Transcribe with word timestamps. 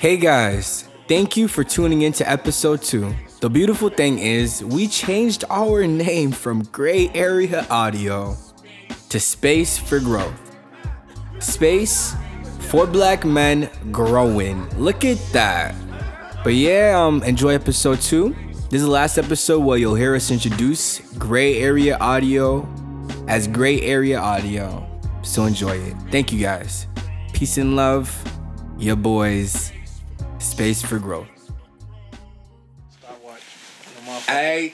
Hey 0.00 0.16
guys, 0.16 0.88
thank 1.08 1.36
you 1.36 1.46
for 1.46 1.62
tuning 1.62 2.00
in 2.00 2.14
to 2.14 2.26
episode 2.26 2.80
2. 2.80 3.14
The 3.42 3.50
beautiful 3.50 3.90
thing 3.90 4.18
is, 4.18 4.64
we 4.64 4.88
changed 4.88 5.44
our 5.50 5.86
name 5.86 6.32
from 6.32 6.62
Gray 6.62 7.10
Area 7.12 7.66
Audio 7.68 8.34
to 9.10 9.20
Space 9.20 9.76
for 9.76 10.00
Growth. 10.00 10.56
Space 11.38 12.14
for 12.60 12.86
black 12.86 13.26
men 13.26 13.68
growing. 13.92 14.66
Look 14.78 15.04
at 15.04 15.18
that. 15.34 15.74
But 16.44 16.54
yeah, 16.54 16.98
um, 16.98 17.22
enjoy 17.24 17.50
episode 17.50 18.00
2. 18.00 18.34
This 18.70 18.80
is 18.80 18.84
the 18.84 18.90
last 18.90 19.18
episode 19.18 19.58
where 19.58 19.76
you'll 19.76 19.96
hear 19.96 20.14
us 20.14 20.30
introduce 20.30 21.00
Gray 21.18 21.58
Area 21.58 21.98
Audio 21.98 22.66
as 23.28 23.46
Gray 23.46 23.82
Area 23.82 24.18
Audio. 24.18 24.82
So 25.20 25.44
enjoy 25.44 25.76
it. 25.76 25.94
Thank 26.10 26.32
you 26.32 26.40
guys. 26.40 26.86
Peace 27.34 27.58
and 27.58 27.76
love. 27.76 28.08
Your 28.78 28.96
boys. 28.96 29.72
Space 30.40 30.82
for 30.82 30.98
growth. 30.98 31.28
Stop 32.98 33.20
watching. 33.22 33.40
The 33.96 34.10
motherfucker- 34.10 34.20
Hey, 34.32 34.72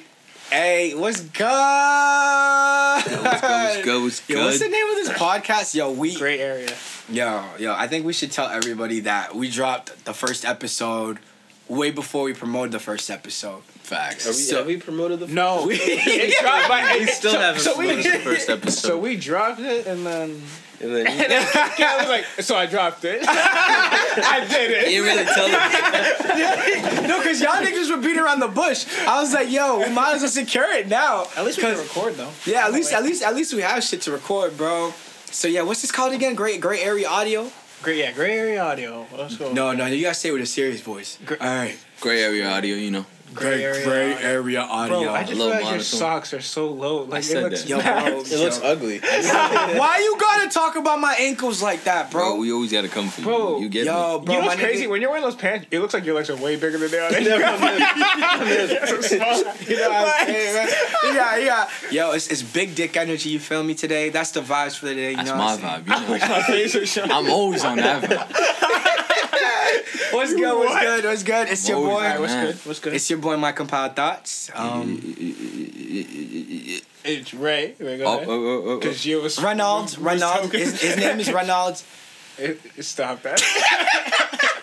hey, 0.51 0.95
what's 0.95 1.21
good? 1.21 1.45
What's 1.45 3.07
good? 3.13 3.23
What's 3.23 3.83
good? 3.85 4.03
What's 4.03 4.29
Yo, 4.29 4.45
what's 4.45 4.59
the 4.61 4.69
name 4.69 4.87
of 4.89 4.95
this 4.97 5.09
podcast? 5.11 5.75
Yo, 5.75 5.91
we 5.91 6.15
Great 6.17 6.41
area. 6.41 6.73
yo, 7.09 7.45
yo, 7.59 7.75
I 7.75 7.89
think 7.89 8.05
we 8.07 8.13
should 8.13 8.31
tell 8.33 8.47
everybody 8.49 9.01
that 9.01 9.35
we 9.35 9.51
dropped 9.51 10.05
the 10.05 10.15
first 10.15 10.45
episode 10.45 11.19
way 11.69 11.91
before 11.91 12.23
we 12.25 12.33
promoted 12.33 12.71
the 12.73 12.79
first 12.79 13.11
episode. 13.11 13.63
Facts. 13.65 14.27
Have 14.27 14.35
we, 14.37 14.41
So- 14.43 14.57
have 14.59 14.67
we 14.67 14.77
promoted 14.79 15.21
the? 15.21 15.27
No, 15.29 15.67
we, 15.69 15.75
it 15.81 16.41
dropped, 16.41 16.69
but 16.69 16.99
we 17.01 17.07
still 17.07 17.33
so, 17.33 17.41
haven't 17.41 17.61
So 17.63 17.77
we, 17.79 17.87
promoted 17.89 18.13
the 18.15 18.19
first 18.25 18.49
episode. 18.51 18.89
so 18.89 18.99
we 18.99 19.17
dropped 19.17 19.61
it, 19.61 19.87
and 19.87 20.05
then 20.07 20.43
and 20.81 20.95
then 20.95 21.07
and 21.09 21.19
then 21.31 21.47
I 21.81 21.97
was 21.99 22.09
like, 22.09 22.25
so 22.41 22.57
I 22.57 22.67
dropped 22.67 23.05
it. 23.05 23.23
I 23.27 24.47
did 24.49 24.71
it. 24.71 24.93
You 24.93 25.03
really 25.05 25.25
tell 25.25 25.47
them. 25.49 27.07
no, 27.09 27.23
cause 27.23 27.41
y'all 27.41 27.63
niggas 27.63 27.91
were 27.91 28.01
beating 28.01 28.19
around 28.19 28.41
the 28.41 28.49
bush. 28.49 28.87
I 29.07 29.21
was 29.21 29.33
like, 29.33 29.51
yo, 29.51 29.79
we 29.79 29.91
might 29.91 30.15
as 30.15 30.23
well 30.23 30.31
secure 30.31 30.71
it 30.73 30.89
now. 30.89 31.27
At 31.37 31.45
least 31.45 31.59
we 31.59 31.65
can 31.65 31.75
'Cause- 31.75 31.83
record 31.97 32.15
though. 32.15 32.31
Yeah, 32.45 32.67
at 32.67 32.73
least 32.73 32.93
at 32.93 33.03
least 33.03 33.23
at 33.23 33.35
least 33.35 33.55
we 33.55 33.63
have 33.63 33.83
shit 33.83 34.03
to 34.03 34.13
record, 34.13 34.57
bro. 34.57 34.93
So 35.31 35.49
yeah, 35.49 35.63
what's 35.63 35.83
this 35.83 35.93
called 35.93 36.13
again? 36.13 36.35
Great 36.35 36.61
Great 36.61 36.85
Area 36.85 37.09
Audio? 37.09 37.51
Great, 37.83 37.99
yeah, 37.99 38.11
gray 38.13 38.37
area 38.39 38.63
audio. 38.65 39.07
Let's 39.17 39.37
go. 39.37 39.53
No, 39.53 39.73
no, 39.73 39.85
you 39.87 40.03
gotta 40.03 40.15
say 40.15 40.31
it 40.31 40.33
with 40.33 40.41
a 40.43 40.47
serious 40.47 40.81
voice. 40.81 41.19
Gr- 41.25 41.35
All 41.41 41.47
right. 41.47 41.79
Gray 42.01 42.23
area 42.23 42.49
audio, 42.49 42.75
you 42.75 42.91
know. 42.91 43.05
Gray 43.35 43.65
area 43.65 43.83
audio. 44.15 44.29
Area 44.29 44.61
Audio. 44.61 45.01
Bro, 45.05 45.13
I 45.15 45.25
just 45.25 45.39
Low 45.39 45.51
feel 45.53 45.61
like 45.63 45.71
your 45.75 45.81
socks 45.81 46.33
are 46.33 46.41
so 46.41 46.71
low. 46.71 47.03
Like 47.03 47.23
said 47.23 47.39
it 47.39 47.43
looks 47.51 47.63
that. 47.65 47.69
Yo, 47.69 47.81
bro, 47.81 48.21
it 48.21 48.39
looks 48.39 48.61
ugly. 48.63 48.99
Why 49.01 49.99
you 50.03 50.17
gotta 50.19 50.49
talk 50.51 50.77
about 50.77 51.01
my 51.01 51.15
ankles 51.19 51.61
like 51.63 51.85
that, 51.85 52.11
Bro, 52.11 52.23
bro? 52.33 52.37
we 52.37 52.53
always 52.53 52.73
gotta 52.73 52.89
come 52.89 53.09
for 53.11 53.21
you. 53.21 53.27
Bro, 53.27 53.59
you 53.61 53.69
get 53.69 53.85
Yo, 53.87 54.19
me. 54.21 54.25
bro, 54.25 54.35
you 54.35 54.41
know 54.41 54.47
what's 54.47 54.61
crazy? 54.61 54.85
nigga- 54.87 54.91
When 54.91 55.01
you're 55.03 55.11
wearing 55.11 55.25
those 55.25 55.35
pants, 55.37 55.67
it 55.71 55.81
looks 55.81 55.93
like 55.93 56.05
your 56.05 56.15
legs 56.15 56.31
are 56.31 56.37
way 56.37 56.57
bigger 56.57 56.79
than 56.79 56.91
they 56.91 56.99
are. 56.99 57.11
So 58.87 59.01
small. 59.01 59.45
You 59.67 59.77
know 59.79 59.91
what 59.91 60.15
I'm 60.21 60.27
saying, 60.27 60.55
man? 60.55 60.69
Yeah, 61.15 61.37
yeah. 61.39 61.69
Yo, 61.91 62.13
it's, 62.13 62.29
it's 62.29 62.43
big 62.43 62.75
dick 62.75 62.97
energy. 62.97 63.31
You 63.31 63.41
feel 63.41 63.63
me 63.63 63.75
today? 63.75 64.11
That's 64.11 64.31
the 64.31 64.41
vibes 64.41 64.77
for 64.79 64.87
the 64.87 64.95
day. 64.95 65.11
You 65.11 65.17
That's 65.17 65.29
know 65.31 65.37
my 65.37 65.53
I'm 65.55 65.59
vibe. 65.85 65.85
You 66.11 66.19
know. 66.19 66.29
My 66.29 66.43
face 66.43 66.75
is 66.75 66.89
showing. 66.91 67.11
I'm 67.11 67.29
always 67.31 67.65
on 67.65 67.77
that 67.79 68.03
vibe. 68.03 68.53
What's 70.13 70.33
good? 70.35 70.57
What's 70.59 70.81
good? 70.85 71.05
What's 71.05 71.23
good? 71.25 71.49
It's 71.49 71.69
your 71.69 71.85
boy. 71.85 72.21
What's 72.21 72.33
good? 72.35 72.55
What's 72.67 72.79
good? 72.81 72.95
It's 72.95 73.11
your 73.11 73.19
boy, 73.19 73.26
my 73.35 73.51
compiled 73.51 73.97
thoughts. 73.97 74.51
Um, 74.55 75.01
It's 77.05 77.33
Ray. 77.35 77.75
Ray, 77.81 77.99
go 77.99 78.05
Oh, 78.05 78.17
ahead. 78.17 78.29
oh, 78.29 78.33
oh, 78.33 78.47
oh, 78.47 78.69
oh. 78.71 78.79
Because 78.79 79.05
you 79.05 79.21
was 79.23 79.41
Reynolds. 79.43 79.97
was 79.99 80.05
Reynolds. 80.23 80.53
His, 80.53 80.81
his 80.81 80.97
name 80.97 81.19
is 81.19 81.33
Reynolds. 81.33 81.85
It- 82.39 82.61
it- 82.77 82.85
Stop 82.85 83.23
that. 83.23 83.41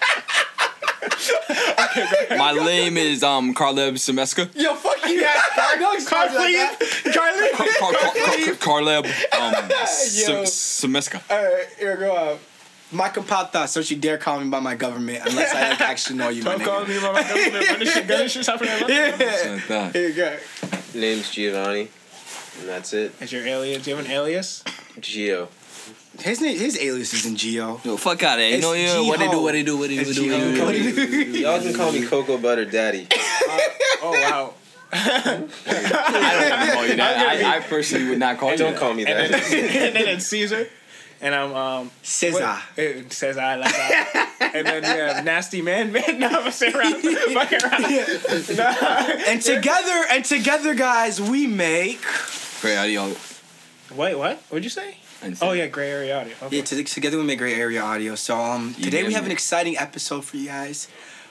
My 2.37 2.51
name 2.53 2.97
is 2.97 3.23
um 3.23 3.53
Carleb 3.53 3.95
Semeska. 3.95 4.49
Yo, 4.55 4.73
fuck 4.75 4.97
you. 5.07 5.23
I 5.25 5.75
know 5.79 5.91
he's 5.93 6.07
Car, 6.07 6.23
talking 6.27 6.39
like 6.39 6.53
that. 6.55 6.79
please. 6.79 7.13
Charlie. 7.13 7.49
Car, 7.53 7.67
Car, 7.79 7.93
Car, 7.93 8.45
Car, 8.45 8.55
Carleb 8.55 9.05
um 9.05 9.69
Yo. 9.69 9.85
Se- 9.85 10.87
Semeska. 10.87 11.21
Alright, 11.31 11.67
here 11.79 11.97
go 11.97 12.15
out. 12.17 12.39
My 12.93 13.09
compiled 13.09 13.51
thoughts. 13.51 13.73
Don't 13.73 13.89
you 13.89 13.97
dare 13.97 14.17
call 14.17 14.39
me 14.39 14.49
by 14.49 14.59
my 14.59 14.75
government 14.75 15.23
unless 15.25 15.53
I 15.53 15.69
like, 15.71 15.81
actually 15.81 16.17
know 16.19 16.29
you, 16.29 16.43
my 16.43 16.51
Don't 16.57 16.63
call 16.63 16.81
nigga. 16.85 16.87
me 16.89 16.99
by 16.99 17.11
my 17.13 17.23
government. 17.23 17.69
When 17.69 17.79
this 17.79 17.93
shit, 17.93 18.07
gun 18.07 18.27
shit's 18.27 18.47
happening. 18.47 18.71
Yeah. 18.87 19.15
Like 19.53 19.67
that. 19.67 19.91
Here 19.95 20.09
you 20.09 20.13
go. 20.15 20.37
Name's 20.93 21.31
Giovanni, 21.31 21.89
and 22.59 22.69
that's 22.69 22.93
it. 22.93 23.13
Is 23.19 23.31
your 23.31 23.45
alias? 23.47 23.83
Do 23.83 23.89
you 23.91 23.95
have 23.97 24.05
an 24.05 24.11
alias? 24.11 24.63
Geo. 24.99 25.47
His 26.19 26.39
name, 26.41 26.57
his 26.59 26.77
alias 26.79 27.13
is 27.13 27.25
in 27.25 27.35
Geo. 27.35 27.81
Yo, 27.83 27.97
fuck 27.97 28.21
out 28.21 28.37
of 28.37 28.45
here. 28.45 28.55
You 28.57 28.61
know, 28.61 28.73
yeah, 28.73 28.99
what 29.01 29.17
they 29.17 29.27
do, 29.27 29.41
what 29.41 29.53
they 29.53 29.63
do, 29.63 29.77
what 29.77 29.89
they 29.89 29.95
do, 29.95 30.05
what 30.05 30.15
they 30.15 30.23
do, 30.53 30.63
what 30.65 30.71
do, 30.73 30.91
they 30.93 31.23
do. 31.25 31.39
Y'all 31.39 31.59
can 31.59 31.73
call 31.73 31.91
me 31.91 32.05
Cocoa 32.05 32.37
Butter 32.37 32.65
Daddy. 32.65 33.07
Oh, 34.05 34.11
oh 34.11 34.11
wow. 34.11 34.53
I 34.91 35.39
don't 35.39 36.73
call 36.73 36.85
you 36.87 36.95
that. 36.97 37.43
I, 37.43 37.57
I 37.57 37.59
personally 37.61 38.09
would 38.09 38.19
not 38.19 38.37
call 38.37 38.51
you 38.51 38.57
Don't 38.57 38.73
that. 38.73 38.79
call 38.79 38.93
me 38.93 39.05
And 39.05 39.31
then, 39.31 39.31
that. 39.31 39.51
and 39.53 39.95
then 39.95 40.07
it's 40.09 40.27
Caesar. 40.27 40.67
And 41.21 41.33
I'm 41.33 41.53
um 41.55 41.91
Cesar. 42.01 42.39
what- 42.41 42.61
It 42.77 43.23
I 43.37 43.55
like 43.55 43.71
that. 43.71 44.51
and 44.55 44.67
then 44.67 44.83
you 44.83 45.03
have 45.03 45.23
nasty 45.25 45.61
man 45.61 45.91
man. 45.91 46.19
No, 46.19 46.27
I'm 46.27 46.51
saying 46.51 46.75
around. 46.75 47.01
Fucking 47.01 47.59
around. 47.63 48.57
Nah. 48.57 49.23
And 49.27 49.41
together, 49.41 50.05
and 50.11 50.25
together, 50.25 50.73
guys, 50.75 51.21
we 51.21 51.47
make. 51.47 52.01
Great 52.61 52.77
audio. 52.77 53.15
Wait, 53.95 54.15
what? 54.15 54.37
What'd 54.49 54.63
you 54.63 54.69
say? 54.69 54.97
Oh 55.41 55.53
yeah, 55.53 55.67
gray 55.67 55.89
area 55.89 56.17
audio. 56.19 56.33
Okay. 56.43 56.57
Yeah, 56.57 56.63
to, 56.63 56.83
together 56.83 57.17
we 57.17 57.23
make 57.23 57.39
great 57.39 57.57
area 57.57 57.81
audio. 57.81 58.15
So 58.15 58.37
um, 58.37 58.73
today 58.73 59.03
we 59.03 59.13
have 59.13 59.23
me. 59.23 59.27
an 59.27 59.31
exciting 59.31 59.77
episode 59.77 60.25
for 60.25 60.35
you 60.37 60.47
guys. 60.47 60.89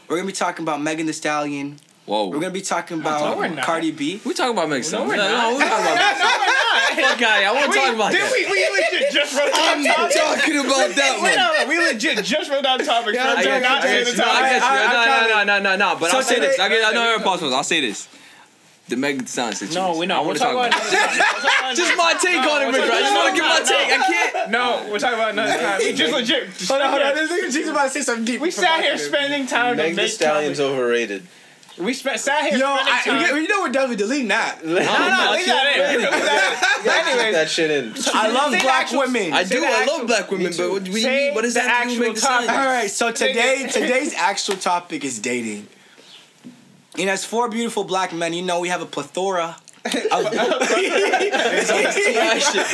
We're 0.08 0.16
gonna 0.16 0.26
be 0.26 0.32
talking 0.32 0.62
about 0.62 0.80
Megan 0.80 1.06
Thee 1.06 1.12
Stallion. 1.12 1.78
Whoa. 2.04 2.26
We're 2.28 2.40
gonna 2.40 2.50
be 2.50 2.62
talking 2.62 2.98
No, 2.98 3.02
about 3.02 3.38
we're 3.38 3.48
not. 3.48 3.64
Cardi 3.64 3.92
B. 3.92 4.20
we 4.24 4.34
talking 4.34 4.52
about 4.58 4.68
Megan 4.68 4.90
No, 4.90 5.02
Thee 5.02 5.08
we're 5.08 5.16
No, 5.16 5.54
we're 5.54 5.62
talking 5.62 5.86
about 5.86 6.18
no, 6.18 6.26
we're 6.26 6.46
not. 6.50 6.58
Fuck 6.92 7.22
out. 7.22 7.42
I 7.44 7.52
want 7.52 7.64
to 7.64 7.70
We, 7.70 7.76
talk 7.78 7.94
about 7.94 8.12
did 8.12 8.20
that. 8.22 8.32
we, 8.32 8.42
we 8.50 8.60
legit 8.74 9.12
just 9.12 9.38
wrote 9.38 9.52
down 9.54 9.68
I'm 9.78 9.82
not 9.84 10.10
talking 10.10 10.58
about 10.58 10.90
that 10.98 11.14
Wait, 11.22 11.30
one. 11.30 11.36
no, 11.38 11.46
no, 11.62 11.68
we 11.68 11.78
legit 11.78 12.24
just 12.24 12.50
wrote 12.50 12.64
down 12.64 12.78
topics. 12.80 13.14
Yeah, 13.16 13.34
I 13.38 13.42
did 13.42 13.62
got 13.62 13.62
not 13.62 13.82
you, 13.84 13.88
I 13.88 14.02
say 14.02 14.02
got 14.02 14.04
the 14.04 14.10
you. 14.10 14.16
No, 14.18 14.24
I 14.26 14.34
topic. 14.34 14.50
get 14.50 14.60
you. 14.60 14.66
I- 14.66 14.82
I 14.82 14.92
No, 14.92 15.44
no, 15.44 15.44
no, 15.44 15.44
no, 15.44 15.76
no, 15.76 15.76
no. 15.94 16.00
But 16.00 16.10
So 16.10 16.16
I'll 16.18 16.22
say 16.24 16.40
this. 16.40 16.58
I 16.58 16.68
get. 16.68 16.84
I 16.84 16.90
know 16.92 17.08
you're 17.10 17.20
possible. 17.20 17.54
I'll 17.54 17.62
say 17.64 17.80
this. 17.80 18.08
The 18.88 18.96
Megan 18.96 19.20
Thee 19.24 19.26
Stallion 19.30 19.54
situation. 19.54 19.80
No, 19.80 19.96
we 19.96 20.04
I 20.04 20.08
know. 20.08 20.20
We're 20.22 20.26
wanna 20.34 20.38
talking 20.40 20.58
talk 20.58 20.68
about 20.68 20.82
another 20.82 21.06
time. 21.06 21.16
We're 21.16 21.38
talking 21.38 21.60
about 21.62 21.76
Just 21.80 21.96
my 21.96 22.12
take 22.18 22.42
No, 22.42 22.50
on 22.50 22.62
it, 22.62 22.66
we're 22.66 22.72
Rick. 22.82 22.90
I 22.92 23.00
just 23.00 23.14
want 23.14 23.28
to 23.30 23.34
give 23.38 23.46
my 23.46 23.60
take. 23.62 23.88
I 23.88 23.98
can't. 24.10 24.50
No, 24.50 24.88
we're 24.90 24.98
talking 24.98 25.18
about 25.22 25.30
another 25.32 25.54
time. 25.62 25.78
We 25.78 25.92
just 25.94 26.12
legit. 26.12 26.50
Hold 26.66 26.82
on, 26.82 26.90
hold 26.90 27.02
on. 27.02 27.14
This 27.14 27.30
nigga 27.30 27.52
Cheeks 27.54 27.68
about 27.70 27.84
to 27.84 27.90
say 27.90 28.00
something 28.02 28.24
deep. 28.24 28.40
We 28.40 28.50
sat 28.50 28.80
here 28.82 28.98
spending 28.98 29.46
time 29.46 29.76
to 29.76 29.82
Meg 29.84 29.94
the 29.94 30.08
Stallion's 30.08 30.58
overrated. 30.60 31.22
We 31.78 31.94
spent 31.94 32.20
sat 32.20 32.50
here 32.50 32.58
Yo, 32.58 32.66
I, 32.66 33.32
we, 33.32 33.40
we 33.40 33.46
know 33.46 33.62
we're 33.62 33.70
definitely 33.70 33.96
deleting 33.96 34.28
that. 34.28 34.62
no, 34.64 34.74
no, 34.74 34.78
leave 34.78 35.46
that 35.46 35.76
in. 35.94 36.00
Leave 36.02 36.10
that 36.10 36.82
in. 36.84 37.12
Anyways, 37.14 37.34
that 37.34 37.48
shit 37.48 37.70
in. 37.70 37.94
I 38.12 38.28
love 38.30 38.50
black 38.50 38.64
actual- 38.84 38.98
women. 39.00 39.32
I 39.32 39.44
do. 39.44 39.64
I 39.64 39.68
actual- 39.80 39.98
love 39.98 40.06
black 40.06 40.30
women, 40.30 40.52
but 40.56 40.70
what 40.70 40.84
do 40.84 40.90
you 40.90 40.98
Say 40.98 41.26
mean? 41.26 41.34
What 41.34 41.42
does 41.42 41.54
the 41.54 41.60
that 41.60 41.84
do 41.88 41.98
with 41.98 42.08
actual 42.10 42.16
Stallion? 42.22 42.50
All 42.50 42.66
right, 42.66 42.90
so 42.90 43.10
today 43.10 43.66
today's 43.72 44.12
actual 44.14 44.56
topic 44.56 45.02
is 45.04 45.18
dating. 45.18 45.66
And 46.98 47.08
as 47.08 47.24
four 47.24 47.48
beautiful 47.48 47.84
black 47.84 48.12
men, 48.12 48.34
you 48.34 48.42
know 48.42 48.60
we 48.60 48.68
have 48.68 48.82
a 48.82 48.86
plethora 48.86 49.56
of 50.12 50.28
It's 50.30 51.70
on 51.70 51.82
his 51.82 51.94
TI 51.94 52.40
shit. 52.40 52.66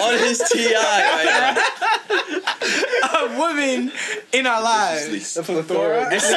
On 0.00 0.18
his 0.18 0.38
TI 0.52 0.74
right 0.74 1.58
of 3.14 3.38
women 3.38 3.92
in 4.32 4.46
our 4.46 4.62
lives. 4.62 5.34
The 5.34 5.42
plethora. 5.42 6.02
And 6.04 6.12
This 6.12 6.24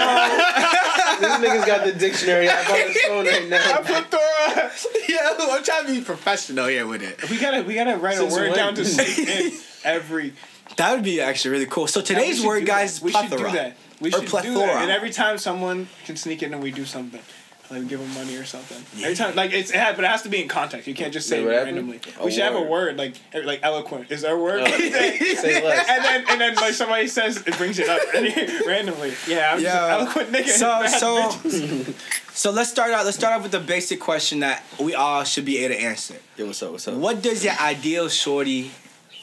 nigga's 1.42 1.66
got 1.66 1.86
the 1.86 1.94
dictionary 1.94 2.48
app 2.48 2.70
on 2.70 2.76
his 2.78 3.02
phone 3.02 3.26
right 3.26 3.50
now. 3.50 3.78
plethora. 3.82 4.72
yeah, 5.10 5.36
I'm 5.40 5.64
trying 5.64 5.88
to 5.88 5.92
be 5.94 6.02
professional 6.02 6.68
here 6.68 6.86
with 6.86 7.02
it. 7.02 7.30
We 7.30 7.38
gotta, 7.40 7.64
we 7.64 7.74
gotta 7.74 7.98
write 7.98 8.18
Since 8.18 8.34
a 8.34 8.38
word 8.38 8.50
when? 8.50 8.58
down 8.58 8.76
to 8.76 8.86
sneak 8.86 9.28
in 9.28 9.52
every. 9.84 10.34
That 10.78 10.94
would 10.94 11.04
be 11.04 11.22
actually 11.22 11.52
really 11.52 11.66
cool. 11.66 11.88
So 11.88 12.02
today's 12.02 12.38
should 12.38 12.48
word, 12.48 12.66
guys, 12.66 13.00
that. 13.00 13.06
We 13.06 13.12
plethora. 13.12 13.38
should 13.40 13.46
do 13.48 13.52
that. 13.54 13.78
We 14.00 14.10
Or 14.10 14.12
should 14.12 14.22
do 14.22 14.28
plethora. 14.28 14.54
that. 14.54 14.82
And 14.84 14.92
every 14.92 15.10
time 15.10 15.38
someone 15.40 15.88
can 16.06 16.16
sneak 16.18 16.44
in 16.44 16.54
and 16.54 16.62
we 16.62 16.72
do 16.72 16.86
something, 16.86 17.22
like 17.70 17.88
give 17.88 18.00
them 18.00 18.14
money 18.14 18.36
or 18.38 18.46
something. 18.46 18.78
Every 19.04 19.16
time, 19.16 19.36
like 19.36 19.52
it's, 19.52 19.72
it 19.72 19.76
has, 19.78 19.96
but 19.96 20.06
it 20.06 20.08
has 20.10 20.22
to 20.24 20.30
be 20.30 20.42
in 20.42 20.48
context. 20.48 20.88
You 20.88 20.94
can't 20.94 21.12
just 21.14 21.28
say 21.28 21.44
Yeah, 21.44 21.52
it 21.62 21.64
randomly. 21.66 22.00
A 22.20 22.26
we 22.26 22.32
should 22.32 22.44
have 22.44 22.56
a 22.56 22.62
word. 22.62 22.70
word 22.70 22.98
like 22.98 23.16
like 23.46 23.60
eloquent. 23.64 24.10
Is 24.12 24.22
there 24.22 24.36
a 24.36 24.42
word? 24.42 24.62
No. 24.64 24.66
Say 24.78 25.64
less. 25.64 25.90
and 25.90 26.04
then 26.06 26.26
and 26.30 26.42
then 26.42 26.56
like 26.56 26.74
somebody 26.74 27.08
says 27.08 27.38
it 27.46 27.58
brings 27.58 27.78
it 27.80 27.90
up 27.90 28.02
randomly. 28.68 29.14
Yeah, 29.28 29.52
I'm 29.54 29.62
just 29.62 29.64
Yeah. 29.76 29.98
eloquent 30.00 30.32
nigga. 30.32 30.48
So 30.48 30.86
so 30.88 31.94
so 32.34 32.52
let's 32.52 32.70
start 32.70 32.92
out. 32.92 33.06
Let's 33.06 33.18
start 33.18 33.34
off 33.36 33.44
with 33.44 33.52
the 33.52 33.60
basic 33.60 34.00
question 34.00 34.40
that 34.40 34.64
we 34.80 34.94
all 34.96 35.24
should 35.24 35.46
be 35.46 35.58
able 35.60 35.76
to 35.76 35.82
answer. 35.82 36.16
Yo, 36.38 36.46
what's 36.48 36.62
up? 36.64 36.72
What's 36.72 36.88
up? 36.88 36.96
What 36.96 37.22
does 37.22 37.44
your 37.44 37.54
ideal 37.60 38.08
shorty 38.10 38.72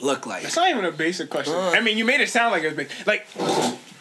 look 0.00 0.26
like? 0.26 0.42
That's 0.42 0.56
not 0.56 0.68
even 0.70 0.84
a 0.84 0.92
basic 0.92 1.30
question. 1.30 1.54
Uh. 1.54 1.70
I 1.70 1.80
mean, 1.80 1.96
you 1.96 2.04
made 2.04 2.20
it 2.20 2.28
sound 2.28 2.52
like 2.52 2.62
it 2.62 2.66
was 2.66 2.76
big. 2.76 2.88
Like, 3.06 3.26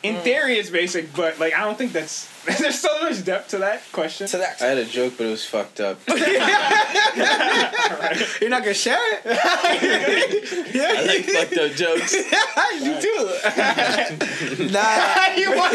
in 0.03 0.17
theory 0.17 0.57
it's 0.57 0.69
basic, 0.69 1.13
but 1.15 1.39
like 1.39 1.53
I 1.53 1.61
don't 1.61 1.77
think 1.77 1.93
that's 1.93 2.29
there's 2.59 2.79
so 2.79 3.01
much 3.01 3.23
depth 3.23 3.51
to 3.51 3.59
that 3.59 3.81
question. 3.93 4.27
So 4.27 4.37
that 4.37 4.61
I 4.61 4.65
had 4.65 4.77
a 4.77 4.85
joke, 4.85 5.13
but 5.17 5.27
it 5.27 5.31
was 5.31 5.45
fucked 5.45 5.79
up. 5.79 5.97
you're 6.07 6.17
not 8.49 8.63
gonna 8.63 8.73
share 8.73 8.99
it. 8.99 9.21
I 9.25 11.05
like 11.07 11.23
fucked 11.23 11.57
up 11.57 11.71
jokes. 11.71 12.13
you 12.13 12.99
do. 12.99 13.29
nah. 14.71 15.35
you 15.37 15.55
want 15.55 15.73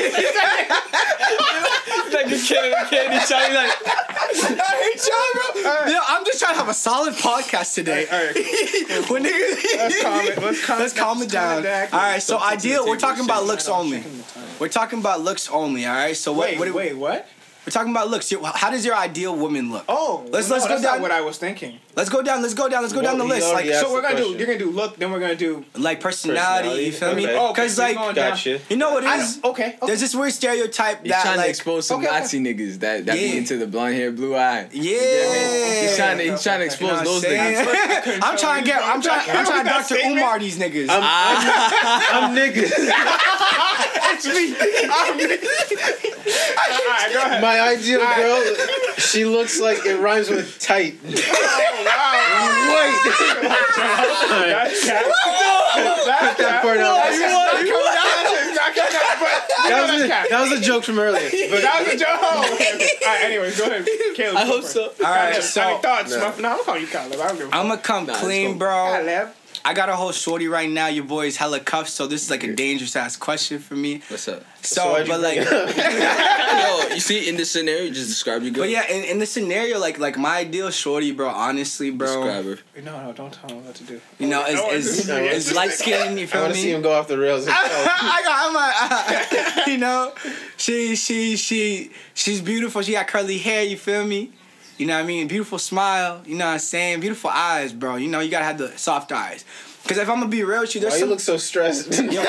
like 2.23 2.31
the 2.31 2.39
kid, 2.39 2.73
the 2.73 2.87
kid, 2.91 3.13
he's 3.13 3.29
trying 3.29 3.55
like. 3.55 3.71
I 3.81 4.91
hate 4.93 5.07
y'all, 5.07 5.63
bro. 5.63 5.93
Yo, 5.93 5.99
I'm 6.09 6.25
just 6.25 6.41
trying 6.41 6.55
to 6.55 6.59
have 6.59 6.69
a 6.69 6.75
solid 6.75 7.15
podcast 7.15 7.75
today. 7.75 8.07
All 8.07 8.19
right, 8.19 9.11
when 9.11 9.25
niggas, 9.25 9.65
let's 9.77 10.03
calm 10.03 10.27
it. 10.27 10.39
Let's 10.39 10.65
calm, 10.65 10.79
Let's 10.81 10.93
calm 10.93 11.23
it 11.23 11.31
down. 11.31 11.67
All 11.67 11.99
right, 11.99 12.23
so 12.23 12.41
ideal. 12.41 12.87
We're 12.87 12.99
talking 12.99 13.25
about 13.25 13.45
looks 13.45 13.69
only. 13.69 14.03
We're 14.59 14.69
talking 14.69 14.99
about 14.99 15.21
looks 15.21 15.49
only. 15.49 15.87
All 15.87 15.95
right. 15.95 16.17
So 16.17 16.33
what? 16.33 16.51
Wait, 16.51 16.59
what 16.59 16.75
wait, 16.75 16.95
what? 16.95 17.29
We're 17.69 17.73
talking 17.73 17.93
about 17.93 18.09
looks. 18.09 18.33
How 18.55 18.71
does 18.71 18.83
your 18.87 18.95
ideal 18.95 19.37
woman 19.37 19.71
look? 19.71 19.85
Oh, 19.91 20.25
Let's- 20.31 20.49
no, 20.49 20.55
let's 20.55 20.65
go 20.65 20.71
that's 20.71 20.83
not 20.83 20.93
down- 20.95 21.03
what 21.03 21.11
I 21.11 21.21
was 21.21 21.37
thinking. 21.37 21.79
Let's 21.97 22.09
go 22.09 22.23
down. 22.23 22.41
Let's 22.41 22.55
go 22.55 22.67
down. 22.67 22.81
Let's 22.81 22.95
go 22.95 23.03
down 23.03 23.19
the 23.19 23.25
list. 23.25 23.47
Like 23.53 23.67
already 23.67 23.73
So 23.75 23.93
we're 23.93 24.01
gonna 24.01 24.17
do. 24.17 24.29
You're 24.39 24.47
gonna 24.47 24.59
do 24.59 24.71
look, 24.71 24.97
then 24.97 25.11
we're 25.13 25.21
gonna 25.21 25.35
do. 25.37 25.67
like 25.77 26.01
personality. 26.01 26.85
You 26.87 26.93
feel 26.93 27.15
me? 27.15 27.27
Oh, 27.29 27.53
Because 27.53 27.75
so 27.75 27.83
we're 27.87 27.95
like. 28.07 28.15
Gotcha. 28.15 28.59
you 28.71 28.77
know 28.79 28.93
what 28.93 29.05
it 29.05 29.11
I 29.11 29.19
is. 29.21 29.37
don't- 29.37 29.51
okay, 29.51 29.67
okay. 29.77 29.87
There's 29.87 30.01
this 30.01 30.15
weird 30.15 30.33
stereotype 30.33 31.03
He's 31.03 31.11
that 31.13 31.21
trying 31.21 31.35
to 31.35 31.41
like 31.41 31.51
expose 31.51 31.87
some 31.87 31.99
okay, 32.01 32.09
okay. 32.09 32.21
Nazi 32.21 32.41
niggas 32.41 32.79
that 32.81 33.05
that 33.05 33.19
Yeah. 33.19 33.33
be 33.33 33.37
into 33.37 33.59
the 33.59 33.67
blonde 33.67 33.97
hair, 33.97 34.13
blue 34.13 34.35
eye. 34.35 34.69
yeah. 34.73 35.83
He's 35.83 35.95
trying 35.99 36.17
to 36.17 36.25
he's 36.25 36.43
trying 36.43 36.61
to 36.61 36.65
expose 36.65 36.89
know 36.89 36.95
what 36.95 36.99
I'm 37.01 37.05
those 37.05 37.21
saying? 37.21 37.67
niggas. 37.67 38.19
I'm 38.23 38.39
trying 38.39 38.65
to 38.65 38.71
get. 38.71 38.83
I'm 38.83 39.03
trying. 39.03 39.31
I'm 39.31 39.45
trying 39.45 39.65
to 39.65 39.71
Dr. 39.71 39.97
Umar 40.07 40.39
these 40.39 40.57
niggas. 40.59 40.87
I'm, 40.89 41.03
I'm 41.05 42.35
niggas. 42.35 42.73
It's 44.11 44.27
me. 44.27 44.51
I'm 44.91 45.21
All 45.21 46.91
right, 46.91 47.11
go 47.13 47.21
ahead. 47.23 47.41
My 47.59 47.69
ideal 47.75 47.99
girl, 48.01 48.43
she 48.99 49.25
looks 49.25 49.61
like 49.61 49.85
it 49.87 49.99
rhymes 50.01 50.29
with 50.31 50.59
tight. 50.61 50.95
Wait. 51.05 51.15
That's 53.43 54.85
cap. 54.85 55.05
That's 56.07 56.39
that 56.39 56.63
part 56.63 56.79
out. 56.79 56.95
That 56.97 58.95
That 59.69 59.91
was, 59.91 60.03
a, 60.03 60.09
that 60.09 60.41
was 60.41 60.53
a 60.53 60.61
joke 60.63 60.85
from 60.85 60.99
earlier. 60.99 61.29
But 61.51 61.63
That 61.63 61.85
was 61.85 61.95
a 61.95 61.99
joke. 61.99 62.09
Oh, 62.11 62.51
okay, 62.55 62.75
okay. 62.75 62.89
All 63.07 63.13
right, 63.13 63.25
anyways, 63.25 63.59
go 63.59 63.65
ahead. 63.67 63.87
Caleb, 64.15 64.37
I 64.37 64.45
go 64.45 64.51
hope 64.53 64.63
first. 64.63 64.73
so. 64.75 64.83
All 64.85 64.91
right, 65.13 65.33
Any 65.35 65.43
so 65.43 65.79
thoughts? 65.79 66.11
No. 66.11 66.19
No, 66.21 66.27
I'm 66.27 66.41
gonna 66.43 66.63
call 66.65 66.79
you 66.79 66.87
Caleb. 66.87 67.21
I 67.21 67.29
don't 67.29 67.37
give 67.39 67.49
a 67.49 67.55
I'm 67.55 67.69
gonna 67.69 67.81
come 67.81 68.07
Nah, 68.07 68.15
clean, 68.17 68.51
cool. 68.51 68.59
bro. 68.59 68.93
Caleb. 69.05 69.29
I 69.69 69.75
got 69.75 69.91
a 69.91 69.97
whole 69.97 70.13
shorty 70.13 70.49
right 70.49 70.71
now. 70.71 70.87
Your 70.87 71.05
boy 71.05 71.27
is 71.27 71.37
hella 71.37 71.61
cuffed, 71.61 71.91
so 71.91 72.07
this 72.07 72.23
is 72.25 72.31
like 72.31 72.43
a 72.43 72.55
dangerous 72.55 72.97
ass 72.97 73.17
question 73.19 73.59
for 73.59 73.77
me. 73.77 74.01
What's 74.09 74.27
up? 74.27 74.43
So, 74.63 74.93
why'd 74.93 75.07
but 75.07 75.21
like, 75.21 75.47
bring 75.47 75.47
it 75.47 76.03
up? 76.03 76.89
Yo, 76.89 76.95
you 76.95 77.01
see 77.01 77.29
in 77.29 77.37
this 77.37 77.51
scenario, 77.51 77.83
you 77.83 77.91
just 77.91 78.09
describe 78.09 78.43
your 78.43 78.51
girl. 78.53 78.63
but 78.63 78.71
yeah, 78.71 78.89
in, 78.91 79.05
in 79.05 79.19
the 79.19 79.27
scenario, 79.27 79.79
like 79.79 79.99
like 79.99 80.17
my 80.17 80.39
ideal 80.39 80.71
shorty, 80.71 81.13
bro. 81.13 81.29
Honestly, 81.29 81.91
bro, 81.91 82.07
Describe 82.07 82.45
her. 82.47 82.83
No, 82.83 83.05
no, 83.05 83.13
don't 83.13 83.31
tell 83.31 83.51
him 83.51 83.63
what 83.67 83.75
to 83.75 83.85
do. 83.85 84.01
you 84.19 84.29
know, 84.29 84.41
I 84.41 84.55
want 84.55 84.73
is 84.73 85.01
is, 85.01 85.07
to- 85.07 85.23
is 85.23 85.55
light 85.55 85.73
skin. 85.73 86.17
You 86.17 86.25
I 86.25 86.27
feel 86.29 86.41
want 86.41 86.55
to 86.55 86.61
see 86.61 86.73
him 86.73 86.81
go 86.81 86.95
off 86.95 87.07
the 87.07 87.19
rails. 87.19 87.47
I 87.51 88.23
got, 88.25 89.27
I'm 89.29 89.67
a, 89.67 89.71
you 89.71 89.77
know, 89.77 90.15
she 90.57 90.97
she 90.97 91.37
she 91.37 91.91
she's 92.15 92.41
beautiful. 92.41 92.81
She 92.81 92.93
got 92.93 93.07
curly 93.07 93.37
hair. 93.37 93.65
You 93.65 93.77
feel 93.77 94.07
me? 94.07 94.33
You 94.79 94.87
know 94.87 94.95
what 94.95 95.05
I 95.05 95.07
mean? 95.07 95.27
Beautiful 95.27 95.59
smile. 95.59 96.23
You 96.25 96.37
know 96.37 96.47
what 96.47 96.53
I'm 96.53 96.59
saying? 96.61 97.01
Beautiful 97.01 97.31
eyes, 97.31 97.73
bro. 97.73 97.97
You 97.97 98.09
know 98.09 98.21
you 98.21 98.31
gotta 98.31 98.45
have 98.45 98.59
the 98.59 98.77
soft 98.79 99.11
eyes. 99.11 99.45
Cause 99.89 99.97
if 99.97 100.09
I'm 100.09 100.19
gonna 100.19 100.29
be 100.29 100.45
real 100.45 100.61
with 100.61 100.75
you, 100.75 100.81
there's 100.83 100.93
Why 100.93 100.97
you 100.99 101.01
some. 101.05 101.09
look 101.11 101.21
so 101.21 101.37
stressed? 101.39 101.87
He's 101.95 101.99
trying 101.99 102.21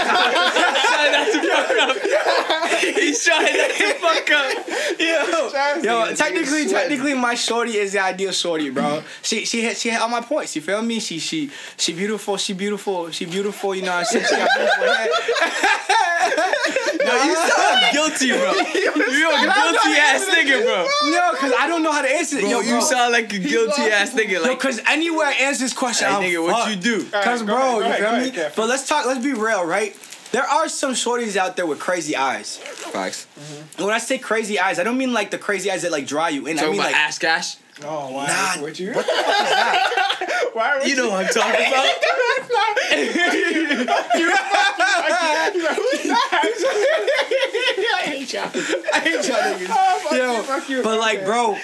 not 1.11 1.27
to 1.27 1.39
fuck 1.41 1.77
up. 1.77 1.97
He's 2.79 3.23
trying 3.25 3.57
not 3.57 3.71
to 3.71 3.93
fuck 3.95 4.31
up. 4.31 4.67
Yo, 4.99 5.81
yo, 6.07 6.15
technically, 6.15 6.67
technically, 6.67 7.13
my 7.13 7.35
shorty 7.35 7.75
is 7.77 7.93
the 7.93 7.99
ideal 7.99 8.31
shorty, 8.31 8.69
bro. 8.69 9.03
She 9.21 9.45
she 9.45 9.61
hit 9.61 9.77
she 9.77 9.89
hit 9.89 9.99
all 10.01 10.09
my 10.09 10.21
points. 10.21 10.55
You 10.55 10.61
feel 10.61 10.81
me? 10.81 10.99
She 10.99 11.19
she 11.19 11.51
she 11.77 11.93
beautiful. 11.93 12.37
She 12.37 12.53
beautiful. 12.53 13.11
She 13.11 13.25
beautiful. 13.25 13.75
You 13.75 13.81
know 13.83 13.91
what 13.91 13.99
I'm 13.99 14.05
saying? 14.05 14.25
She 14.25 14.35
got 14.35 14.49
beautiful 14.55 14.93
hair. 14.93 15.07
Yo, 16.99 17.23
you 17.23 17.35
sound 17.35 17.85
guilty, 17.93 18.31
bro. 18.31 18.51
You 18.53 19.29
a 19.29 19.39
guilty 19.41 19.93
ass 19.99 20.25
nigga, 20.29 20.63
bro. 20.63 20.87
No, 21.11 21.31
cause 21.35 21.53
I 21.57 21.65
don't 21.67 21.81
know 21.81 21.91
how 21.91 22.01
to 22.01 22.09
answer. 22.09 22.37
it. 22.37 22.41
Bro, 22.41 22.49
Yo, 22.49 22.59
you 22.61 22.81
sound 22.81 23.13
like 23.13 23.31
a 23.33 23.39
guilty 23.39 23.83
ass 23.83 24.13
nigga. 24.13 24.45
Yo, 24.45 24.55
cause 24.57 24.79
anywhere 24.87 25.27
I 25.27 25.33
answer 25.33 25.63
this 25.63 25.73
question, 25.73 26.07
hey, 26.09 26.13
I'm 26.15 26.21
nigga, 26.21 26.43
what 26.43 26.69
you 26.69 26.75
do? 26.75 27.03
Cause 27.05 27.41
Alright, 27.41 27.47
go 27.47 27.48
bro, 27.49 27.79
ahead, 27.81 27.99
you 27.99 28.05
ahead, 28.05 28.23
feel 28.23 28.31
me? 28.33 28.37
ahead, 28.39 28.53
But 28.55 28.67
let's 28.69 28.87
talk. 28.87 29.05
Let's 29.05 29.23
be 29.23 29.33
real, 29.33 29.65
right? 29.65 29.95
There 30.31 30.43
are 30.43 30.69
some 30.69 30.91
shorties 30.93 31.35
out 31.35 31.55
there 31.55 31.65
with 31.65 31.79
crazy 31.79 32.15
eyes. 32.15 32.57
Facts. 32.57 33.25
And 33.77 33.85
when 33.85 33.95
I 33.95 33.97
say 33.99 34.17
crazy 34.19 34.59
eyes, 34.59 34.77
I 34.79 34.83
don't 34.83 34.97
mean 34.97 35.11
like 35.13 35.31
the 35.31 35.37
crazy 35.39 35.71
eyes 35.71 35.81
that 35.81 35.91
like 35.91 36.05
draw 36.05 36.27
you 36.27 36.45
in. 36.45 36.59
I 36.59 36.65
mean 36.65 36.75
about 36.75 36.85
like 36.87 36.95
ass 36.95 37.17
cash. 37.17 37.57
Oh, 37.83 38.11
why? 38.11 38.27
Nah, 38.27 38.61
would 38.61 38.77
you? 38.77 38.91
what 38.93 39.05
the 39.05 39.11
fuck 39.11 39.27
is 39.27 39.49
that? 39.49 39.95
Why 40.53 40.77
would 40.79 40.87
You 40.87 40.95
know 40.97 41.09
what 41.09 41.25
I'm 41.27 41.31
talking 41.33 41.67
about. 41.67 41.85
you 44.19 44.33
I 47.95 48.01
hate 48.05 48.33
y'all. 48.33 48.43
I 48.93 48.99
hate 48.99 49.27
y'all 49.27 49.37
niggas. 49.37 49.67
Oh, 49.69 49.99
fuck 50.03 50.11
Yo, 50.17 50.35
you, 50.37 50.43
fuck 50.43 50.69
you. 50.69 50.83
but 50.83 50.99
like, 50.99 51.17
Okay. 51.19 51.25
bro, 51.25 51.57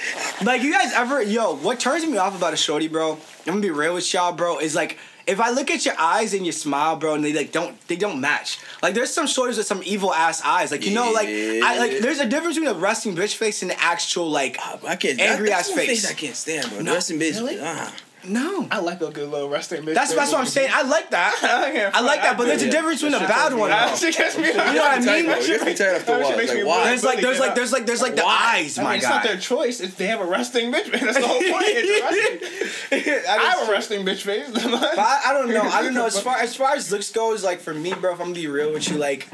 like 0.44 0.62
you 0.62 0.72
guys 0.72 0.94
ever, 0.94 1.22
yo, 1.22 1.56
what 1.56 1.80
turns 1.80 2.06
me 2.06 2.18
off 2.18 2.36
about 2.38 2.54
a 2.54 2.58
shorty, 2.58 2.88
bro? 2.88 3.14
I'm 3.14 3.20
gonna 3.46 3.62
be 3.62 3.72
real 3.72 3.94
with 3.96 4.12
y'all, 4.14 4.32
bro. 4.34 4.60
Is 4.60 4.76
like 4.76 4.98
if 5.28 5.40
I 5.40 5.50
look 5.52 5.72
at 5.72 5.86
your 5.86 5.96
eyes 6.00 6.34
and 6.34 6.46
your 6.46 6.54
smile, 6.54 6.96
bro, 6.98 7.16
and 7.16 7.24
they 7.26 7.34
like 7.34 7.52
don't, 7.52 7.76
they 7.88 7.96
don't 7.96 8.22
match. 8.22 8.60
Like 8.84 8.94
there's 8.94 9.14
some 9.14 9.26
shorties 9.26 9.58
with 9.58 9.66
some 9.66 9.82
evil 9.86 10.14
ass 10.14 10.42
eyes. 10.44 10.72
Like 10.72 10.86
you 10.86 10.94
know, 10.94 11.12
like 11.12 11.28
I 11.28 11.78
like 11.80 12.00
there's 12.00 12.20
a 12.20 12.26
difference 12.28 12.58
between 12.58 12.76
a 12.76 12.78
resting 12.80 13.16
bitch 13.16 13.36
face 13.36 13.62
and 13.62 13.72
the 13.72 13.82
actual 13.82 14.30
like. 14.30 14.58
I 14.88 14.96
can't. 14.96 15.20
Angry 15.20 15.50
that's 15.50 15.70
ass 15.70 15.76
one 15.76 15.86
face. 15.86 16.10
I 16.10 16.14
can't 16.14 16.36
stand, 16.36 16.70
bro. 16.70 16.78
No, 16.80 16.84
No, 16.84 16.94
Resting 16.94 17.20
bitch. 17.20 17.36
really? 17.40 17.60
Uh, 17.60 17.90
No, 18.28 18.68
I 18.72 18.80
like 18.80 19.02
a 19.02 19.12
good 19.12 19.30
little 19.30 19.50
resting 19.50 19.84
bitch. 19.84 19.94
that's 19.94 20.14
that's 20.14 20.32
what 20.32 20.40
I'm 20.42 20.46
saying. 20.48 20.70
I 20.74 20.82
like 20.84 21.10
that. 21.12 21.92
I 21.94 22.02
like 22.02 22.22
that, 22.22 22.38
but 22.38 22.46
there's 22.48 22.62
a 22.62 22.66
Yeah. 22.66 22.72
difference 22.72 23.02
between 23.02 23.22
a 23.22 23.28
bad 23.28 23.54
one. 23.54 23.70
Though. 23.70 23.96
she 23.96 24.12
gets 24.12 24.38
me. 24.38 24.48
You 24.48 24.54
know 24.54 24.64
what 24.66 24.78
I 24.78 25.00
mean? 25.00 25.26
It 25.30 25.48
gets 25.48 25.66
me 25.66 25.74
tired 25.76 25.96
after 25.98 26.14
a 26.16 26.20
while. 26.20 26.38
Like, 26.38 26.66
why? 26.66 26.84
There's 26.86 27.04
like 27.04 27.22
there's 27.22 27.40
like 27.40 27.56
there's 27.56 27.72
like 27.72 27.86
there's 27.86 28.02
like 28.02 28.16
the 28.16 28.26
eyes, 28.26 28.78
I 28.78 28.84
my 28.84 28.90
mean, 28.92 29.00
it's 29.00 29.08
not 29.10 29.24
their 29.24 29.38
choice. 29.38 29.80
It's 29.80 29.96
they 29.96 30.08
have 30.08 30.22
a 30.22 30.26
resting 30.26 30.72
bitch 30.72 30.90
face. 30.90 31.02
That's 31.02 31.20
the 31.20 31.28
whole 31.28 31.40
point. 31.42 31.46
I 33.30 33.56
have 33.58 33.68
a 33.68 33.72
resting 33.72 34.06
bitch 34.06 34.22
face. 34.22 34.50
But 34.52 34.64
I, 35.00 35.22
I 35.28 35.34
don't 35.34 35.50
know. 35.50 35.62
I 35.62 35.82
don't 35.82 35.94
know. 35.94 36.06
As 36.06 36.20
far 36.20 36.38
as 36.38 36.56
far 36.56 36.76
as 36.76 36.92
looks 36.92 37.12
goes, 37.12 37.44
like 37.44 37.60
for 37.60 37.74
me, 37.74 37.94
bro, 37.94 38.14
if 38.14 38.20
I'm 38.20 38.28
gonna 38.28 38.36
be 38.36 38.48
real 38.48 38.72
with 38.74 38.90
you, 38.90 38.98
like 38.98 39.28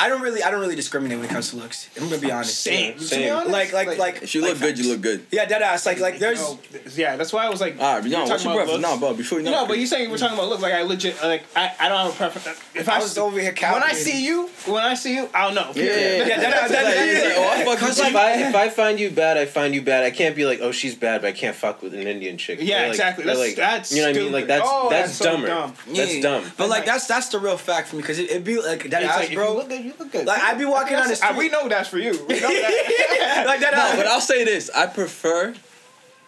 I 0.00 0.08
don't 0.08 0.20
really 0.22 0.42
I 0.44 0.50
don't 0.52 0.60
really 0.60 0.76
discriminate 0.76 1.18
when 1.18 1.26
it 1.28 1.32
comes 1.32 1.50
to 1.50 1.56
looks. 1.56 1.90
I'm 2.00 2.08
gonna 2.08 2.20
be 2.20 2.30
honest. 2.30 2.60
Same. 2.62 2.92
To 2.94 2.98
be 3.00 3.04
Same. 3.04 3.34
honest, 3.34 3.50
Like 3.50 3.72
like 3.72 3.98
like. 3.98 4.22
If 4.22 4.34
you 4.34 4.42
like 4.42 4.50
look 4.52 4.60
good, 4.60 4.78
you 4.78 4.90
look 4.92 5.00
good. 5.00 5.26
Yeah, 5.32 5.44
dead 5.46 5.60
ass. 5.62 5.86
Like 5.86 5.98
like 5.98 6.18
there's. 6.20 6.40
No, 6.40 6.58
yeah, 6.94 7.16
that's 7.16 7.32
why 7.32 7.44
I 7.44 7.48
was 7.48 7.60
like. 7.60 7.80
All 7.80 7.94
right, 7.94 8.00
but 8.00 8.04
you 8.10 8.16
no, 8.16 8.22
were 8.24 8.28
what's 8.30 8.42
talking 8.44 8.54
your 8.56 8.62
about 8.64 8.80
preference? 8.80 9.00
No, 9.00 9.08
bro. 9.08 9.14
Before 9.16 9.38
you 9.38 9.44
know. 9.46 9.50
No, 9.50 9.66
but 9.66 9.78
you 9.78 9.86
saying 9.86 10.08
we're 10.10 10.18
talking 10.18 10.36
about 10.38 10.48
looks 10.48 10.62
like 10.62 10.72
I 10.72 10.82
legit 10.82 11.20
like 11.22 11.42
I, 11.56 11.72
I 11.80 11.88
don't 11.88 11.98
have 11.98 12.12
a 12.12 12.16
preference. 12.16 12.60
If 12.74 12.88
I, 12.88 12.96
I 12.96 12.98
was 13.00 13.18
over 13.18 13.40
here 13.40 13.52
when 13.60 13.82
I 13.82 13.92
see 13.92 14.24
you, 14.24 14.48
when 14.66 14.84
I 14.84 14.94
see 14.94 15.14
you, 15.16 15.28
I'll 15.34 15.52
know. 15.52 15.72
Yeah, 15.74 15.82
yeah, 15.84 15.90
yeah. 15.92 16.26
Yeah, 16.26 16.40
that- 16.40 16.70
that- 16.70 16.96
It's 16.96 17.24
like- 17.24 17.36
like, 17.36 17.66
oh, 17.68 17.72
I 17.72 17.76
fuck 17.76 18.08
if. 18.08 18.14
I, 18.16 18.48
if 18.48 18.54
I 18.54 18.68
find 18.68 19.00
you 19.00 19.10
bad, 19.10 19.36
I 19.36 19.46
find 19.46 19.74
you 19.74 19.82
bad. 19.82 20.04
I 20.04 20.10
can't 20.12 20.36
be 20.36 20.46
like, 20.46 20.60
oh, 20.62 20.70
she's 20.70 20.94
bad, 20.94 21.22
but 21.22 21.28
I 21.28 21.32
can't 21.32 21.56
fuck 21.56 21.82
with 21.82 21.92
an 21.94 22.06
Indian 22.06 22.38
chick. 22.38 22.60
Yeah, 22.62 22.82
like- 22.82 22.90
exactly. 22.90 23.24
That's- 23.24 23.44
like, 23.46 23.56
that's 23.56 23.92
you 23.92 24.02
know 24.02 24.08
what 24.10 24.16
I 24.16 24.20
mean. 24.20 24.32
Like 24.32 24.46
that's 24.46 24.64
Oh, 24.70 24.88
that's, 24.90 25.18
that's 25.18 25.30
dumber. 25.30 25.46
dumb. 25.48 25.74
That's 25.92 26.20
dumb. 26.20 26.44
But 26.56 26.68
like 26.68 26.78
like- 26.80 26.86
that's 26.86 27.06
that's 27.08 27.28
the 27.30 27.40
real 27.40 27.56
fact 27.56 27.88
for 27.88 27.96
me 27.96 28.02
because 28.02 28.20
it, 28.20 28.30
it'd 28.30 28.44
be 28.44 28.60
like 28.60 28.88
that 28.90 29.02
It's 29.02 29.10
ass, 29.10 29.16
like, 29.16 29.24
if 29.26 29.30
you 29.32 29.36
bro. 29.38 29.66
Look 29.92 29.98
good, 29.98 30.02
you 30.02 30.04
look 30.04 30.12
good. 30.12 30.26
Like, 30.26 30.42
I'd 30.42 30.58
be 30.58 30.64
walking 30.64 30.96
I 30.96 31.00
on 31.02 31.08
the 31.08 31.14
that's- 31.14 31.22
I- 31.22 31.26
street- 31.34 31.38
We 31.38 31.48
know 31.48 31.68
that's 31.68 31.88
for 31.88 31.98
you. 31.98 32.12
We 32.28 32.40
know 32.40 32.48
that. 32.48 33.44
like 33.46 33.60
that 33.60 33.74
No, 33.74 33.80
uh, 33.92 33.96
but 33.96 34.06
I'll 34.06 34.20
say 34.20 34.44
this: 34.44 34.70
I 34.74 34.86
prefer 34.86 35.54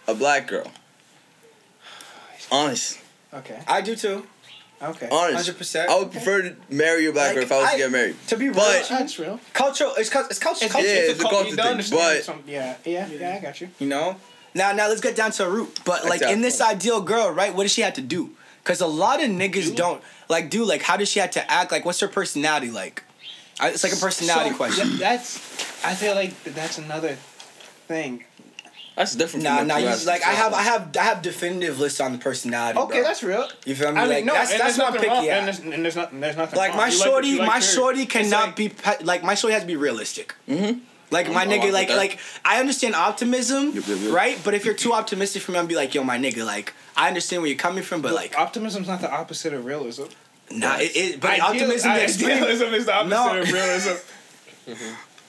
a 0.06 0.14
black 0.14 0.46
girl. 0.48 0.70
Honest, 2.52 2.98
okay. 3.32 3.60
I 3.66 3.80
do 3.80 3.94
too. 3.96 4.26
Okay. 4.82 5.08
honest. 5.12 5.34
Hundred 5.36 5.58
percent. 5.58 5.90
I 5.90 5.98
would 5.98 6.10
prefer 6.10 6.40
to 6.40 6.56
marry 6.70 7.04
a 7.04 7.12
black 7.12 7.28
Like, 7.28 7.34
girl 7.34 7.44
if 7.44 7.52
I 7.52 7.56
was 7.58 7.68
I- 7.68 7.72
to 7.72 7.78
get 7.78 7.92
married. 7.92 8.16
To 8.28 8.36
be 8.38 8.46
real, 8.46 8.54
But- 8.54 8.86
That's 8.88 9.18
real. 9.18 9.38
cultural. 9.52 9.92
It's 9.96 10.08
cul- 10.08 10.26
it's 10.30 10.38
culture. 10.38 10.64
It's, 10.64 10.72
culture. 10.72 10.88
Yeah, 10.88 10.94
it's, 10.94 11.10
it's 11.10 11.22
a 11.22 11.26
a 11.26 11.28
culture. 11.30 11.34
culture 11.36 11.50
You 11.50 11.56
don't 11.56 11.64
thing, 11.66 11.72
understand 11.72 12.16
but- 12.16 12.24
some, 12.24 12.42
yeah, 12.46 12.76
yeah, 12.86 13.06
yeah, 13.08 13.36
I 13.38 13.42
got 13.42 13.60
you. 13.60 13.68
You 13.78 13.88
know. 13.88 14.16
Now, 14.54 14.72
now 14.72 14.88
let's 14.88 15.02
get 15.02 15.14
down 15.14 15.32
to 15.32 15.44
a 15.44 15.50
root. 15.50 15.80
But 15.84 16.06
like 16.06 16.22
in 16.22 16.40
this 16.40 16.62
ideal 16.62 17.02
girl, 17.02 17.30
right? 17.30 17.54
What 17.54 17.64
does 17.64 17.72
she 17.72 17.82
have 17.82 17.92
to 17.94 18.00
do? 18.00 18.30
Because 18.64 18.80
a 18.80 18.86
lot 18.86 19.22
of 19.22 19.28
niggas 19.30 19.76
don't 19.76 20.02
like 20.30 20.48
do 20.48 20.64
like. 20.64 20.80
How 20.82 20.96
does 20.96 21.10
she 21.10 21.20
have 21.20 21.30
to 21.32 21.50
act? 21.50 21.70
Like, 21.70 21.84
what's 21.84 22.00
her 22.00 22.08
personality 22.08 22.70
like? 22.70 23.02
I, 23.60 23.68
it's 23.70 23.84
like 23.84 23.92
a 23.92 23.96
personality 23.96 24.50
So, 24.50 24.56
question. 24.56 24.88
th- 24.88 25.00
that's. 25.00 25.36
I 25.84 25.94
feel 25.94 26.14
like 26.14 26.42
that's 26.44 26.78
another 26.78 27.16
thing. 27.86 28.24
That's 28.96 29.14
different. 29.14 29.44
Nah, 29.44 29.58
from 29.58 29.68
nah. 29.68 29.76
You, 29.78 29.88
you 29.88 30.04
like 30.06 30.22
I 30.24 30.30
have, 30.32 30.52
I 30.52 30.62
have, 30.62 30.96
I 30.96 31.02
have 31.04 31.22
definitive 31.22 31.78
lists 31.80 32.00
on 32.00 32.12
the 32.12 32.18
personality. 32.18 32.78
Okay, 32.78 32.98
bro. 32.98 33.02
that's 33.02 33.22
real. 33.22 33.48
You 33.64 33.74
feel 33.74 33.92
me? 33.92 33.98
I 33.98 34.02
mean, 34.02 34.10
like, 34.12 34.24
no, 34.24 34.32
that's 34.34 34.50
and 34.52 34.60
that's 34.60 34.76
there's 34.76 34.90
what 34.92 35.06
wrong, 35.06 35.14
picky 35.22 35.30
and 35.30 35.46
there's, 35.46 35.58
and 35.60 35.84
there's 35.84 35.96
nothing, 35.96 36.20
there's 36.20 36.36
nothing. 36.36 36.58
Like 36.58 36.70
wrong. 36.70 36.78
my 36.78 36.86
You 36.88 36.92
shorty, 36.92 37.38
like, 37.38 37.46
my 37.46 37.52
period. 37.60 37.64
shorty 37.74 38.02
It's 38.02 38.12
cannot 38.12 38.46
like- 38.46 38.56
be 38.56 38.72
like 39.04 39.22
my 39.22 39.34
shorty 39.34 39.54
has 39.54 39.62
to 39.62 39.66
be 39.66 39.76
realistic. 39.76 40.34
Mhm. 40.48 40.80
Like 41.12 41.28
my 41.32 41.42
I'm 41.42 41.48
nigga, 41.48 41.60
along 41.62 41.72
like 41.72 41.88
like 41.90 42.18
I 42.44 42.60
understand 42.60 42.94
optimism, 42.94 43.72
Yep, 43.72 43.86
yep, 43.86 43.98
yep. 44.00 44.12
right? 44.12 44.40
But 44.44 44.54
if 44.54 44.64
you're 44.64 44.74
too 44.74 44.92
optimistic 44.92 45.42
for 45.42 45.52
me, 45.52 45.58
I'm 45.58 45.66
be 45.66 45.74
like, 45.76 45.94
yo, 45.94 46.04
my 46.04 46.18
nigga, 46.18 46.44
like 46.44 46.74
I 46.96 47.08
understand 47.08 47.42
where 47.42 47.48
you're 47.48 47.58
coming 47.58 47.82
from, 47.82 48.02
but 48.02 48.12
like 48.12 48.36
optimism's 48.38 48.86
not 48.88 49.00
the 49.00 49.10
opposite 49.10 49.52
of 49.54 49.64
realism. 49.64 50.04
Nah, 50.50 50.76
it, 50.78 50.96
it 50.96 51.20
but 51.20 51.30
Ideal- 51.30 51.44
optimism, 51.46 51.92
the 51.94 52.02
extreme. 52.02 52.30
idealism 52.30 52.74
is 52.74 52.86
the 52.86 52.94
opposite 52.94 53.10
No. 53.10 53.40
of 53.40 53.52
realism. 53.52 53.92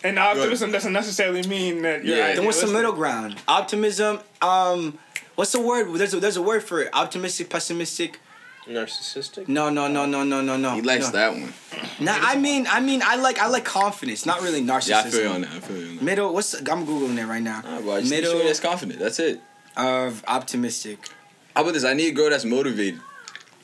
And 0.03 0.17
optimism 0.17 0.71
doesn't 0.71 0.93
necessarily 0.93 1.43
mean 1.47 1.83
that 1.83 2.03
you're 2.03 2.17
Yeah. 2.17 2.33
Then 2.35 2.45
what's 2.45 2.59
the 2.59 2.65
middle 2.67 2.91
ground? 2.93 3.35
Optimism. 3.47 4.19
Um, 4.41 4.97
what's 5.35 5.51
the 5.51 5.61
word? 5.61 5.93
There's 5.93 6.15
a, 6.15 6.19
there's 6.19 6.37
a 6.37 6.41
word 6.41 6.63
for 6.63 6.81
it. 6.81 6.89
Optimistic, 6.91 7.51
pessimistic. 7.51 8.19
Narcissistic. 8.67 9.47
No, 9.47 9.69
no, 9.69 9.87
no, 9.87 10.07
no, 10.07 10.23
no, 10.23 10.41
no, 10.41 10.57
no. 10.57 10.73
He 10.73 10.81
likes 10.81 11.05
no. 11.05 11.11
that 11.11 11.33
one. 11.33 11.53
Nah, 11.99 12.15
I 12.19 12.35
mean, 12.35 12.65
I 12.67 12.79
mean, 12.79 13.01
I 13.03 13.15
like, 13.17 13.37
I 13.39 13.47
like 13.47 13.63
confidence, 13.65 14.25
not 14.25 14.41
really 14.41 14.63
narcissism. 14.63 14.89
Yeah, 14.89 14.99
I 15.01 15.09
feel 15.11 15.21
you 15.21 15.29
on 15.29 15.41
that. 15.41 15.51
I 15.51 15.59
feel 15.59 15.77
you 15.77 15.89
on 15.89 15.95
that. 15.97 16.03
Middle. 16.03 16.33
What's 16.33 16.53
I'm 16.55 16.85
googling 16.87 17.17
it 17.19 17.25
right 17.27 17.41
now. 17.43 17.61
Nah, 17.61 17.81
bro, 17.81 17.93
I 17.95 17.99
just 17.99 18.09
need 18.11 18.17
Middle 18.17 18.29
somebody 18.31 18.47
that's 18.49 18.59
confident. 18.59 18.99
That's 18.99 19.19
it. 19.19 19.39
of 19.77 20.23
optimistic. 20.27 21.09
How 21.55 21.61
about 21.61 21.73
this? 21.75 21.83
I 21.83 21.93
need 21.93 22.07
a 22.07 22.11
girl 22.11 22.29
that's 22.31 22.45
motivated, 22.45 22.99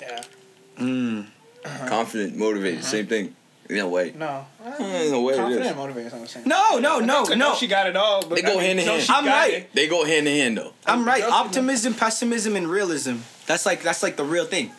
Yeah. 0.02 0.24
Mm. 0.78 1.28
Uh-huh. 1.68 1.88
confident, 1.88 2.36
motivated. 2.38 2.80
Uh-huh. 2.80 2.88
Same 2.90 3.08
thing. 3.08 3.36
In 3.70 3.80
a 3.80 3.88
way. 3.90 4.14
No. 4.16 4.46
Uh, 4.66 4.82
in 4.82 5.14
a 5.14 5.20
way, 5.20 5.36
Confident 5.36 5.62
is. 5.66 5.68
and 5.68 5.78
motivated 5.78 6.08
is 6.08 6.14
not 6.14 6.22
the 6.22 6.28
same. 6.30 6.44
No, 6.46 6.80
no, 6.80 7.00
no, 7.00 7.24
no. 7.26 7.54
She 7.56 7.68
got 7.68 7.86
it 7.88 7.98
all. 7.98 8.22
But 8.26 8.36
They 8.36 8.42
go 8.42 8.54
I 8.54 8.56
mean, 8.56 8.62
hand 8.62 8.80
in 8.80 8.86
hand. 8.88 9.06
I'm 9.10 9.26
right. 9.26 9.54
it. 9.56 9.74
They 9.74 9.88
go 9.90 10.06
hand 10.06 10.26
in 10.26 10.36
hand 10.38 10.58
though. 10.58 10.72
I'm 10.86 11.06
right. 11.06 11.22
Optimism, 11.22 11.94
pessimism, 11.94 12.56
and 12.56 12.70
realism. 12.70 13.18
That's 13.46 13.66
like 13.66 13.82
that's 13.84 14.02
like 14.02 14.16
the 14.16 14.24
real 14.24 14.46
thing. 14.46 14.72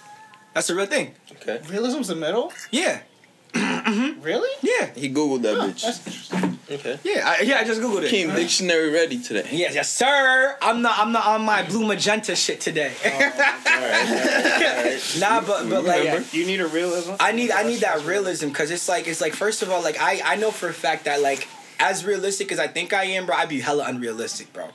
That's 0.55 0.69
the 0.69 0.75
real 0.75 0.87
thing. 0.87 1.15
Okay. 1.33 1.61
Realism's 1.69 2.09
the 2.09 2.15
middle. 2.17 2.51
Yeah, 2.71 3.01
mm-hmm. 3.53 4.23
Really? 4.23 4.49
yeah, 4.63 4.87
He 4.95 5.11
googled 5.13 5.43
that 5.43 5.57
Huh, 5.57 5.69
bitch. 5.69 6.48
That's 6.69 6.85
interesting. 6.85 7.11
Okay. 7.13 7.19
yeah. 7.21 7.37
I, 7.39 7.43
yeah, 7.43 7.57
I 7.59 7.65
just 7.65 7.81
googled 7.81 8.03
it. 8.05 8.11
Came 8.11 8.31
dictionary 8.35 8.91
ready 8.91 9.19
today. 9.21 9.49
Yes, 9.51 9.75
yes, 9.75 9.93
sir. 9.93 10.57
I'm 10.63 10.83
not. 10.83 10.99
I'm 10.99 11.13
not 11.13 11.27
on 11.27 11.43
my 11.43 11.63
blue 11.63 11.87
magenta 11.87 12.37
shit 12.37 12.61
today. 12.61 12.93
Oh, 13.05 14.99
nah, 15.21 15.41
but 15.41 15.69
but 15.69 15.85
like. 15.85 16.05
Remember? 16.05 16.29
You 16.33 16.47
need 16.47 16.61
a 16.61 16.67
realism. 16.67 17.13
I 17.21 17.33
need 17.33 17.51
I 17.51 17.63
need 17.63 17.81
that 17.81 18.05
realism 18.05 18.49
because 18.49 18.71
it's 18.71 18.89
like 18.89 19.07
it's 19.09 19.21
like 19.21 19.35
first 19.35 19.63
of 19.63 19.71
all 19.71 19.83
like 19.83 19.97
I 20.01 20.21
I 20.25 20.37
know 20.37 20.51
for 20.51 20.69
a 20.69 20.75
fact 20.75 21.05
that 21.05 21.21
like 21.23 21.49
as 21.81 22.05
realistic 22.05 22.51
as 22.53 22.59
I 22.59 22.67
think 22.69 22.93
I 22.93 23.05
am, 23.05 23.27
bro, 23.27 23.37
I'd 23.37 23.49
be 23.49 23.61
hella 23.61 23.85
unrealistic, 23.87 24.53
bro. 24.53 24.69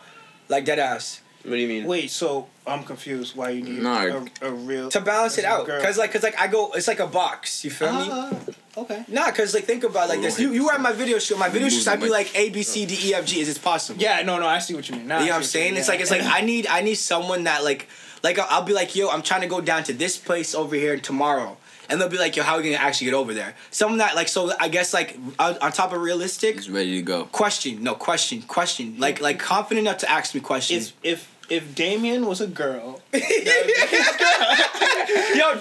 Like 0.49 0.65
dead 0.65 0.79
ass 0.79 1.21
What 1.43 1.51
do 1.51 1.57
you 1.57 1.67
mean? 1.67 1.85
Wait, 1.85 2.09
so 2.11 2.47
I'm 2.67 2.83
confused. 2.83 3.35
Why 3.35 3.49
you 3.51 3.63
need 3.63 3.81
Nah. 3.81 4.03
a, 4.41 4.47
a 4.47 4.51
real 4.51 4.89
to 4.89 5.01
balance 5.01 5.37
it 5.37 5.45
out, 5.45 5.65
girl. 5.65 5.81
cause 5.81 5.97
like 5.97 6.11
cause 6.11 6.23
like 6.23 6.39
I 6.39 6.47
go 6.47 6.71
it's 6.73 6.87
like 6.87 6.99
a 6.99 7.07
box. 7.07 7.63
You 7.63 7.71
feel 7.71 7.91
me? 7.93 8.07
Ah. 8.11 8.31
Okay. 8.75 9.05
Nah, 9.07 9.29
cause 9.31 9.53
like 9.53 9.65
think 9.65 9.83
about 9.83 10.05
it 10.05 10.13
like 10.13 10.21
this. 10.21 10.39
You 10.39 10.51
you 10.51 10.65
were 10.65 10.73
at 10.73 10.81
my 10.81 10.93
video 10.93 11.19
shoot. 11.19 11.37
My 11.37 11.49
video 11.49 11.69
shoot, 11.69 11.87
I'd 11.87 12.01
be 12.01 12.09
like 12.09 12.35
A 12.35 12.49
B 12.49 12.63
C 12.63 12.85
D 12.85 12.97
E 13.09 13.13
F 13.13 13.25
G. 13.25 13.39
Is 13.39 13.49
it 13.49 13.61
possible? 13.61 14.01
Yeah, 14.01 14.21
no, 14.23 14.39
no, 14.39 14.47
I 14.47 14.59
see 14.59 14.73
what 14.73 14.89
you 14.89 14.95
mean. 14.95 15.07
Now 15.07 15.19
You 15.19 15.25
know 15.25 15.31
I 15.31 15.35
what 15.35 15.37
I'm 15.37 15.43
saying? 15.43 15.75
It's 15.75 15.87
mean, 15.87 15.93
like 15.93 16.01
it's 16.01 16.11
like 16.11 16.23
I 16.23 16.41
need 16.41 16.67
I 16.67 16.81
need 16.81 16.95
someone 16.95 17.43
that 17.43 17.63
like 17.63 17.87
like 18.23 18.39
I'll, 18.39 18.47
I'll 18.49 18.63
be 18.63 18.73
like 18.73 18.95
yo 18.95 19.09
I'm 19.09 19.21
trying 19.21 19.41
to 19.41 19.47
go 19.47 19.61
down 19.61 19.83
to 19.83 19.93
this 19.93 20.17
place 20.17 20.55
over 20.55 20.75
here 20.75 20.97
tomorrow, 20.97 21.57
and 21.87 22.01
they'll 22.01 22.09
be 22.09 22.17
like 22.17 22.35
yo 22.35 22.41
how 22.41 22.55
are 22.55 22.61
we 22.61 22.63
gonna 22.63 22.83
actually 22.83 23.05
get 23.05 23.13
over 23.13 23.33
there? 23.33 23.53
Someone 23.69 23.99
that 23.99 24.15
like 24.15 24.27
so 24.27 24.51
I 24.59 24.69
guess 24.69 24.91
like 24.93 25.17
on, 25.37 25.55
on 25.59 25.71
top 25.71 25.93
of 25.93 26.01
realistic 26.01 26.55
He's 26.55 26.69
ready 26.69 26.95
to 26.95 27.01
go. 27.03 27.25
question 27.25 27.83
no 27.83 27.93
question 27.93 28.41
question 28.41 28.95
like 28.97 29.21
like 29.21 29.37
confident 29.37 29.87
enough 29.87 29.99
to 29.99 30.09
ask 30.09 30.33
me 30.33 30.41
questions. 30.41 30.93
if 31.03 31.13
if 31.13 31.32
if 31.49 31.75
Damien 31.75 32.25
was 32.25 32.41
a 32.41 32.47
girl, 32.47 33.01
yo, 33.13 33.19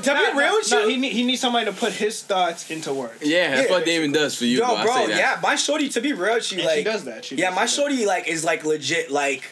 to 0.00 0.14
be 0.14 0.38
real 0.38 0.54
with 0.54 0.70
no, 0.70 0.82
you, 0.84 0.88
he 0.90 0.96
need, 0.96 1.12
he 1.12 1.22
needs 1.24 1.40
somebody 1.40 1.66
to 1.66 1.72
put 1.72 1.92
his 1.92 2.22
thoughts 2.22 2.70
into 2.70 2.92
words. 2.94 3.22
Yeah, 3.22 3.50
that's 3.56 3.68
Yeah. 3.68 3.74
what 3.76 3.84
Damon 3.84 4.12
does 4.12 4.34
for 4.36 4.44
you, 4.44 4.58
yo, 4.58 4.66
bro. 4.66 4.76
I 4.76 4.84
bro, 4.84 4.94
say 4.94 5.06
that. 5.08 5.16
yeah, 5.18 5.40
my 5.42 5.56
shorty 5.56 5.88
to 5.90 6.00
be 6.00 6.12
real, 6.12 6.40
she 6.40 6.56
And 6.56 6.64
like 6.66 6.78
she 6.78 6.84
does 6.84 7.04
that. 7.04 7.24
She 7.24 7.36
yeah, 7.36 7.48
does 7.50 7.56
my 7.56 7.62
that. 7.62 7.70
shorty 7.70 8.06
like 8.06 8.28
is 8.28 8.44
like 8.44 8.64
legit 8.64 9.10
like 9.10 9.44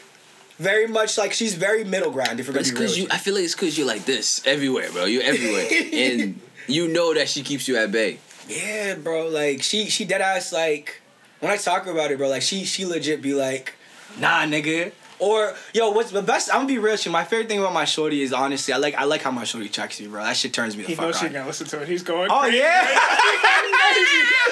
very 0.58 0.86
much 0.86 1.16
like 1.18 1.32
she's 1.32 1.54
very 1.54 1.84
middle 1.84 2.10
ground. 2.10 2.38
If 2.40 2.48
we're 2.48 2.58
it's 2.58 2.70
because 2.70 2.96
you. 2.96 3.04
with 3.04 3.12
I 3.12 3.18
feel 3.18 3.34
like 3.34 3.44
it's 3.44 3.54
because 3.54 3.76
you're 3.78 3.86
like 3.86 4.04
this 4.04 4.46
everywhere, 4.46 4.90
bro. 4.92 5.04
You're 5.06 5.22
everywhere, 5.22 5.66
and 5.92 6.40
you 6.66 6.88
know 6.88 7.14
that 7.14 7.28
she 7.28 7.42
keeps 7.42 7.66
you 7.68 7.76
at 7.76 7.90
bay. 7.90 8.18
yeah, 8.48 8.94
bro, 8.94 9.28
like 9.28 9.62
she 9.62 9.86
she 9.90 10.04
dead 10.04 10.20
ass 10.20 10.52
like 10.52 11.00
when 11.40 11.50
I 11.50 11.56
talk 11.56 11.86
about 11.86 12.10
it, 12.10 12.18
bro, 12.18 12.28
like 12.28 12.42
she 12.42 12.64
she 12.64 12.84
legit 12.84 13.20
be 13.22 13.34
like, 13.34 13.74
nah, 14.18 14.42
nigga. 14.44 14.92
Or 15.20 15.54
yo, 15.74 15.90
what's 15.90 16.10
the 16.10 16.22
best? 16.22 16.48
I'm 16.50 16.60
gonna 16.62 16.68
be 16.68 16.78
real 16.78 16.92
with 16.92 17.04
you. 17.06 17.12
My 17.12 17.24
favorite 17.24 17.48
thing 17.48 17.58
about 17.58 17.72
my 17.74 17.84
shorty 17.84 18.22
is 18.22 18.32
honestly, 18.32 18.72
I 18.74 18.78
like 18.78 18.94
I 18.94 19.04
like 19.04 19.22
how 19.22 19.30
my 19.30 19.44
shorty 19.44 19.68
checks 19.68 20.00
me, 20.00 20.06
bro. 20.06 20.24
That 20.24 20.36
shit 20.36 20.52
turns 20.52 20.76
me 20.76 20.82
the 20.82 20.88
He 20.88 20.94
fuck 20.94 21.04
knows 21.06 21.16
she's 21.18 21.26
on. 21.28 21.32
gonna 21.32 21.46
listen 21.46 21.66
to 21.68 21.82
it. 21.82 21.88
He's 21.88 22.02
going. 22.02 22.30
Oh 22.30 22.40
crazy. 22.40 22.58
yeah. 22.58 22.86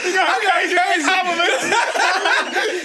He's 0.03 0.15
going 0.15 0.27
crazy. 0.27 1.05
Compliments. 1.05 1.65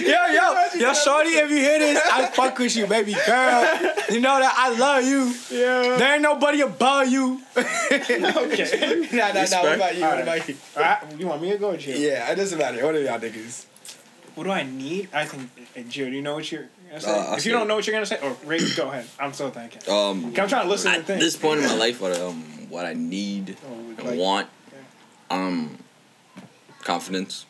Yo, 0.04 0.26
yo, 0.26 0.64
yo, 0.78 0.92
shorty, 0.92 1.30
if 1.30 1.50
you 1.50 1.56
hear 1.56 1.78
this, 1.78 1.98
I 2.12 2.26
fuck 2.26 2.58
with 2.58 2.76
you, 2.76 2.86
baby 2.86 3.14
girl. 3.26 3.62
You 4.10 4.20
know 4.20 4.38
that 4.38 4.54
I 4.56 4.76
love 4.76 5.04
you. 5.04 5.34
Yeah. 5.50 5.96
There 5.96 6.12
ain't 6.14 6.22
nobody 6.22 6.60
above 6.60 7.08
you. 7.08 7.40
Okay. 7.94 8.18
nah, 9.12 9.32
nah, 9.32 9.44
nah. 9.44 9.62
What 9.62 9.74
about 9.76 9.94
you? 9.96 10.02
What 10.02 10.10
Alright. 10.10 10.22
about 10.22 10.48
you? 10.48 10.56
All 10.76 10.82
right. 10.82 10.98
You 11.18 11.26
want 11.26 11.42
me 11.42 11.50
to 11.52 11.58
go, 11.58 11.70
or 11.70 11.76
Gio? 11.76 11.98
Yeah, 11.98 12.30
it 12.30 12.34
doesn't 12.36 12.58
matter. 12.58 12.84
What 12.84 12.94
are 12.94 13.00
y'all 13.00 13.18
niggas? 13.18 13.66
What 14.34 14.44
do 14.44 14.50
I 14.50 14.62
need? 14.64 15.08
I 15.12 15.24
think, 15.24 15.50
do 15.90 16.04
you 16.06 16.20
know 16.22 16.34
what 16.34 16.50
you're 16.50 16.68
gonna 17.00 17.00
say? 17.00 17.10
Uh, 17.10 17.22
I'll 17.30 17.36
if 17.36 17.46
you 17.46 17.52
don't 17.52 17.68
know 17.68 17.74
what 17.76 17.86
you're 17.86 17.94
gonna 17.94 18.06
say, 18.06 18.18
or 18.22 18.36
Ray, 18.44 18.60
go 18.76 18.88
ahead. 18.88 19.06
I'm 19.18 19.32
so 19.32 19.50
thinking. 19.50 19.80
Um, 19.92 20.26
I'm 20.26 20.32
trying 20.48 20.64
to 20.64 20.68
listen 20.68 20.90
at 20.90 20.98
and 20.98 21.06
think. 21.06 21.20
this 21.20 21.36
point 21.36 21.60
in 21.60 21.66
my 21.66 21.74
life, 21.74 22.00
what 22.00 22.18
um, 22.20 22.42
what 22.68 22.84
I 22.86 22.94
need 22.94 23.56
Oh, 23.66 23.72
and 23.98 24.02
like- 24.04 24.18
want, 24.18 24.48
um, 25.30 25.78
confidence. 26.82 27.46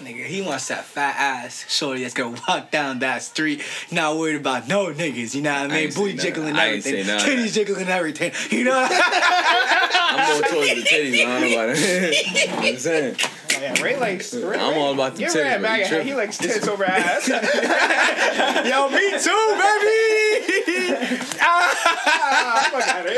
Nigga, 0.00 0.24
he 0.26 0.42
wants 0.42 0.66
that 0.68 0.84
fat 0.84 1.14
ass 1.16 1.66
shorty 1.72 2.02
that's 2.02 2.14
gonna 2.14 2.36
walk 2.48 2.72
down 2.72 2.98
that 3.00 3.22
street, 3.22 3.62
not 3.92 4.16
worried 4.18 4.34
about 4.36 4.66
no 4.66 4.86
niggas. 4.92 5.36
You 5.36 5.42
know 5.42 5.52
what 5.52 5.60
I 5.60 5.66
mean? 5.68 5.76
ain't 5.76 5.94
Booty 5.94 6.16
jiggling 6.16 6.56
I 6.56 6.66
everything, 6.66 7.04
titties 7.04 7.52
jiggling 7.54 7.86
everything. 7.86 8.32
You 8.50 8.64
know? 8.64 8.88
I'm 8.90 10.40
going 10.40 10.52
towards 10.52 10.82
the 10.82 10.88
titties. 10.88 11.24
I 11.24 11.40
don't 11.40 11.40
know 11.50 11.54
about 11.54 11.76
it. 11.78 12.48
I'm 12.74 12.78
saying. 12.78 13.16
Oh, 13.56 13.60
yeah, 13.60 13.82
Ray 13.82 13.98
likes. 13.98 14.34
Ray, 14.34 14.58
I'm 14.58 14.78
all 14.78 14.92
about 14.94 15.14
the 15.16 15.22
You're 15.22 15.30
titties, 15.30 15.34
Ray 15.34 15.48
at 15.48 15.60
bro. 15.60 15.70
You 15.74 15.78
MAGA 15.82 15.86
hat. 15.88 16.06
He 16.06 16.14
likes 16.14 16.38
tits 16.38 16.68
over 16.68 16.84
ass. 16.84 17.28
Yo, 18.68 18.88
me 18.90 19.10
too, 19.18 19.58
baby. 19.60 21.20
Ah, 21.46 22.68
fuck 22.72 22.88
outta 22.88 23.10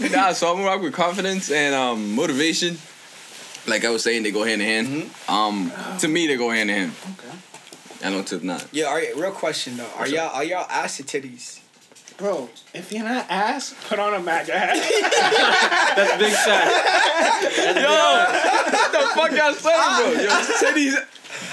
here. 0.00 0.10
nah, 0.10 0.32
so 0.32 0.50
I'm 0.50 0.56
gonna 0.56 0.66
rock 0.66 0.82
with 0.82 0.92
confidence 0.92 1.50
and 1.50 1.74
um, 1.74 2.14
motivation. 2.14 2.78
Like 3.66 3.84
I 3.84 3.90
was 3.90 4.02
saying, 4.02 4.22
they 4.24 4.32
go 4.32 4.44
hand 4.44 4.62
in 4.62 4.86
hand. 4.86 5.10
Um, 5.28 5.72
to 6.00 6.08
me, 6.08 6.26
they 6.26 6.36
go 6.36 6.50
hand 6.50 6.70
in 6.70 6.76
hand. 6.76 6.92
Okay. 7.18 7.36
I 8.04 8.10
know 8.10 8.22
to 8.24 8.44
not. 8.44 8.66
Yeah, 8.72 8.86
are 8.86 8.98
real 9.16 9.30
question 9.32 9.76
though. 9.76 9.84
Are 9.84 10.00
What's 10.00 10.12
y'all 10.12 10.34
are 10.34 10.44
y'all 10.44 10.66
ass 10.68 11.00
titties? 11.00 11.60
Bro, 12.16 12.48
if 12.72 12.92
you're 12.92 13.04
not 13.04 13.26
ass, 13.28 13.74
put 13.88 13.98
on 13.98 14.14
a 14.14 14.20
MAGA 14.20 14.58
hat. 14.58 14.76
That's 15.96 16.18
big 16.18 16.32
fact. 16.32 17.76
Yo, 17.76 17.92
what 18.72 18.92
the 18.92 18.98
fuck 19.14 19.30
y'all 19.32 19.52
saying, 19.52 19.62
bro? 19.62 19.70
Ah. 19.70 20.10
Yo, 20.22 20.30
titties. 20.56 20.96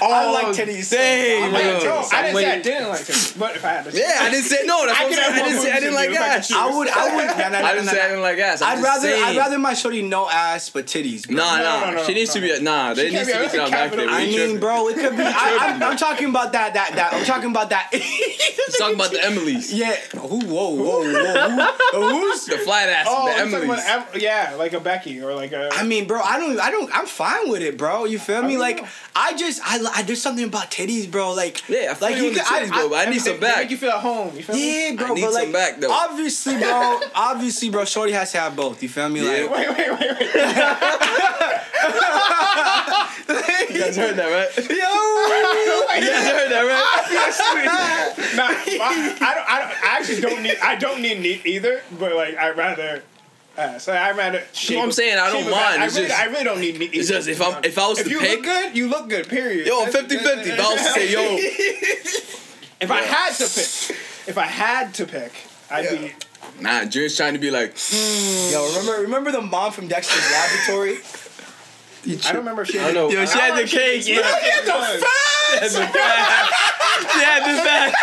Oh, 0.01 0.11
I 0.11 0.31
like 0.31 0.55
titties. 0.55 0.85
so- 0.85 0.97
I 0.97 1.49
bro. 1.49 1.59
like 1.59 1.81
Bro. 1.83 2.03
I 2.11 2.21
didn't 2.21 2.35
say 2.35 2.51
I 2.51 2.61
didn't 2.61 2.89
like 2.89 3.09
it, 3.09 3.33
but 3.37 3.55
if 3.55 3.65
I 3.65 3.69
had 3.69 3.85
to, 3.85 3.97
Yeah, 3.97 4.17
I 4.21 4.29
didn't 4.29 4.45
say 4.45 4.65
no. 4.65 4.85
That's 4.85 4.99
I 4.99 5.03
what 5.03 5.13
I'm 5.13 5.13
saying. 5.13 5.33
have 5.33 5.43
I 5.43 5.47
didn't 5.47 5.61
say 5.61 5.71
I 5.71 5.79
didn't 5.79 5.95
like 5.95 6.09
to 6.09 6.13
do 6.13 6.15
if 6.15 6.21
I 6.21 6.35
ass. 6.35 6.51
I 6.51 6.77
would, 6.77 6.87
I 6.89 7.15
would. 7.15 7.27
Nah, 7.27 7.49
nah, 7.49 7.49
nah, 7.49 7.67
I 7.67 7.73
didn't 7.73 7.85
nah, 7.85 7.91
say 7.91 8.01
I 8.01 8.07
didn't 8.07 8.21
like 8.21 8.37
ass. 8.39 8.61
I'm 8.61 8.77
I'd 8.77 8.83
rather, 8.83 9.01
saying. 9.01 9.23
I'd 9.23 9.37
rather 9.37 9.59
my 9.59 9.73
shorty 9.73 10.01
no 10.01 10.29
ass 10.29 10.69
but 10.69 10.85
titties. 10.85 11.27
Bro. 11.27 11.37
Nah, 11.37 11.57
nah. 11.57 11.91
no, 11.91 11.97
no, 11.97 12.03
she 12.05 12.13
needs 12.13 12.35
no, 12.35 12.41
to 12.41 12.57
be. 12.57 12.63
Nah, 12.63 12.93
there 12.93 13.09
She 13.09 13.15
needs 13.15 13.31
to 13.31 13.39
be 13.39 13.47
be 13.49 13.71
back 13.71 13.91
there. 13.91 14.09
I 14.09 14.25
mean, 14.25 14.59
bro, 14.59 14.87
it 14.89 14.95
could 14.95 15.17
be. 15.17 15.23
I, 15.23 15.57
I'm, 15.59 15.83
I'm 15.91 15.97
talking 15.97 16.29
about 16.29 16.51
that, 16.53 16.73
that, 16.73 16.95
that. 16.95 17.13
I'm 17.13 17.25
talking 17.25 17.51
about 17.51 17.69
that. 17.69 17.89
Let's 17.93 18.79
about 18.79 19.11
the 19.11 19.23
Emily's. 19.23 19.73
yeah. 19.73 19.95
Who? 20.17 20.39
Whoa, 20.45 20.69
whoa, 20.69 21.03
whoa. 21.03 21.71
Who, 21.93 22.09
who's? 22.09 22.45
The 22.45 22.57
flat 22.57 22.89
ass, 22.89 23.07
Oh, 23.09 23.25
the 23.25 23.39
Emily's. 23.39 24.21
yeah, 24.21 24.55
like 24.57 24.73
a 24.73 24.79
Becky 24.79 25.21
or 25.21 25.33
like 25.33 25.51
a. 25.51 25.69
I 25.73 25.83
mean, 25.83 26.07
bro, 26.07 26.21
I 26.21 26.39
don't, 26.39 26.59
I 26.59 26.71
don't, 26.71 26.93
I'm 26.95 27.05
fine 27.05 27.49
with 27.49 27.61
it, 27.61 27.77
bro. 27.77 28.05
You 28.05 28.19
feel 28.19 28.43
me? 28.43 28.57
Like. 28.57 28.83
I 29.15 29.35
just, 29.35 29.61
I, 29.81 29.91
I, 29.95 30.03
there's 30.03 30.21
something 30.21 30.45
about 30.45 30.69
titties, 30.71 31.09
bro. 31.09 31.33
Like, 31.33 31.67
Yeah, 31.67 31.91
I 31.91 31.93
feel 31.95 32.09
like 32.09 32.17
you 32.17 32.27
on 32.27 32.33
the 32.33 32.39
could- 32.41 32.51
I- 32.51 32.67
bro, 32.69 32.89
but 32.89 33.07
I 33.07 33.11
need 33.11 33.19
some 33.21 33.33
they 33.33 33.39
back. 33.39 33.57
make 33.57 33.71
you 33.71 33.77
feel 33.77 33.89
at 33.91 33.99
home. 34.01 34.35
You 34.35 34.43
feel 34.43 34.55
me? 34.55 34.89
Yeah, 34.89 34.95
bro, 34.95 35.07
I 35.07 35.13
need 35.13 35.21
but 35.21 35.31
some 35.33 35.43
like, 35.43 35.53
back, 35.53 35.79
though. 35.79 35.91
obviously, 35.91 36.57
bro, 36.57 37.01
obviously, 37.15 37.69
bro, 37.69 37.85
Shorty 37.85 38.11
has 38.13 38.31
to 38.33 38.39
have 38.39 38.55
both. 38.55 38.81
You 38.83 38.89
feel 38.89 39.09
me? 39.09 39.21
Yeah. 39.25 39.45
Like, 39.47 39.51
Wait, 39.51 39.69
wait, 39.69 39.99
wait, 39.99 40.19
wait. 40.19 40.33
You 43.69 43.79
guys 43.79 43.97
heard 43.97 44.15
that, 44.17 44.29
right? 44.29 44.57
yo, 44.69 44.73
You 45.95 46.11
guys 46.11 46.27
heard 46.27 46.51
that, 46.51 46.63
right? 46.67 46.79
nah, 48.35 48.47
my, 48.47 48.53
I 49.21 49.33
don't. 49.35 49.49
I 49.49 49.59
don't. 49.59 49.83
I 49.83 49.97
actually 49.97 50.21
don't 50.21 50.43
need. 50.43 50.57
I 50.61 50.75
don't 50.75 51.01
need 51.01 51.19
neat 51.19 51.45
either. 51.45 51.81
But 51.99 52.15
like, 52.15 52.35
I 52.37 52.49
would 52.49 52.57
rather. 52.57 53.03
Uh, 53.55 53.77
so 53.77 53.93
I 53.93 54.07
would 54.11 54.17
rather. 54.17 54.43
Shape 54.53 54.77
what 54.77 54.85
I'm 54.85 54.91
saying, 54.91 55.17
I 55.19 55.29
don't 55.31 55.41
shape 55.43 55.47
a 55.47 55.51
back. 55.51 55.69
mind, 55.71 55.81
I 55.83 55.85
it's 55.85 55.95
really, 55.95 56.07
just- 56.07 56.19
I 56.19 56.25
really 56.25 56.43
don't 56.43 56.59
need 56.59 56.79
neat. 56.79 56.93
It's 56.93 57.07
just 57.09 57.27
if 57.27 57.39
I'm 57.41 57.63
if 57.63 57.77
I 57.77 57.87
was 57.87 57.99
If 57.99 58.05
to 58.05 58.11
you 58.11 58.19
pick, 58.19 58.37
look 58.37 58.43
good, 58.45 58.75
you 58.75 58.87
look 58.87 59.09
good. 59.09 59.27
Period. 59.29 59.67
yo, 59.67 59.85
That's- 59.85 59.95
50 60.09 60.17
50. 60.17 60.49
If 60.49 60.59
I 60.59 60.73
was 60.73 60.81
to 60.81 60.89
say, 60.89 61.11
yo, 61.11 61.21
If 62.81 62.91
I 62.91 63.01
had 63.01 63.33
to 63.35 63.43
pick, 63.43 63.97
if 64.27 64.37
I 64.37 64.45
had 64.45 64.93
to 64.95 65.05
pick, 65.05 65.31
I'd 65.71 65.89
be. 65.89 66.13
nah, 66.59 66.83
Dream's 66.85 67.15
trying 67.15 67.33
to 67.33 67.39
be 67.39 67.49
like, 67.51 67.75
yo, 68.51 68.67
remember, 68.69 69.01
remember 69.03 69.31
the 69.31 69.41
mom 69.41 69.71
from 69.71 69.87
Dexter's 69.87 70.29
Laboratory? 70.31 70.97
I 72.03 72.15
don't 72.33 72.35
remember 72.37 72.63
if 72.63 72.69
she. 72.69 72.79
I 72.79 72.91
don't 72.91 72.93
know. 72.93 73.09
yo, 73.09 73.25
she 73.25 73.39
had 73.39 73.55
the 73.57 73.67
cake. 73.67 74.07
Yeah, 74.07 74.19
Yeah, 74.19 74.23
she 74.41 74.49
had 74.51 74.65
the 74.65 75.87
fat. 75.87 76.49
She 77.13 77.19
had 77.23 77.41
the 77.47 77.61
fat. 77.61 77.93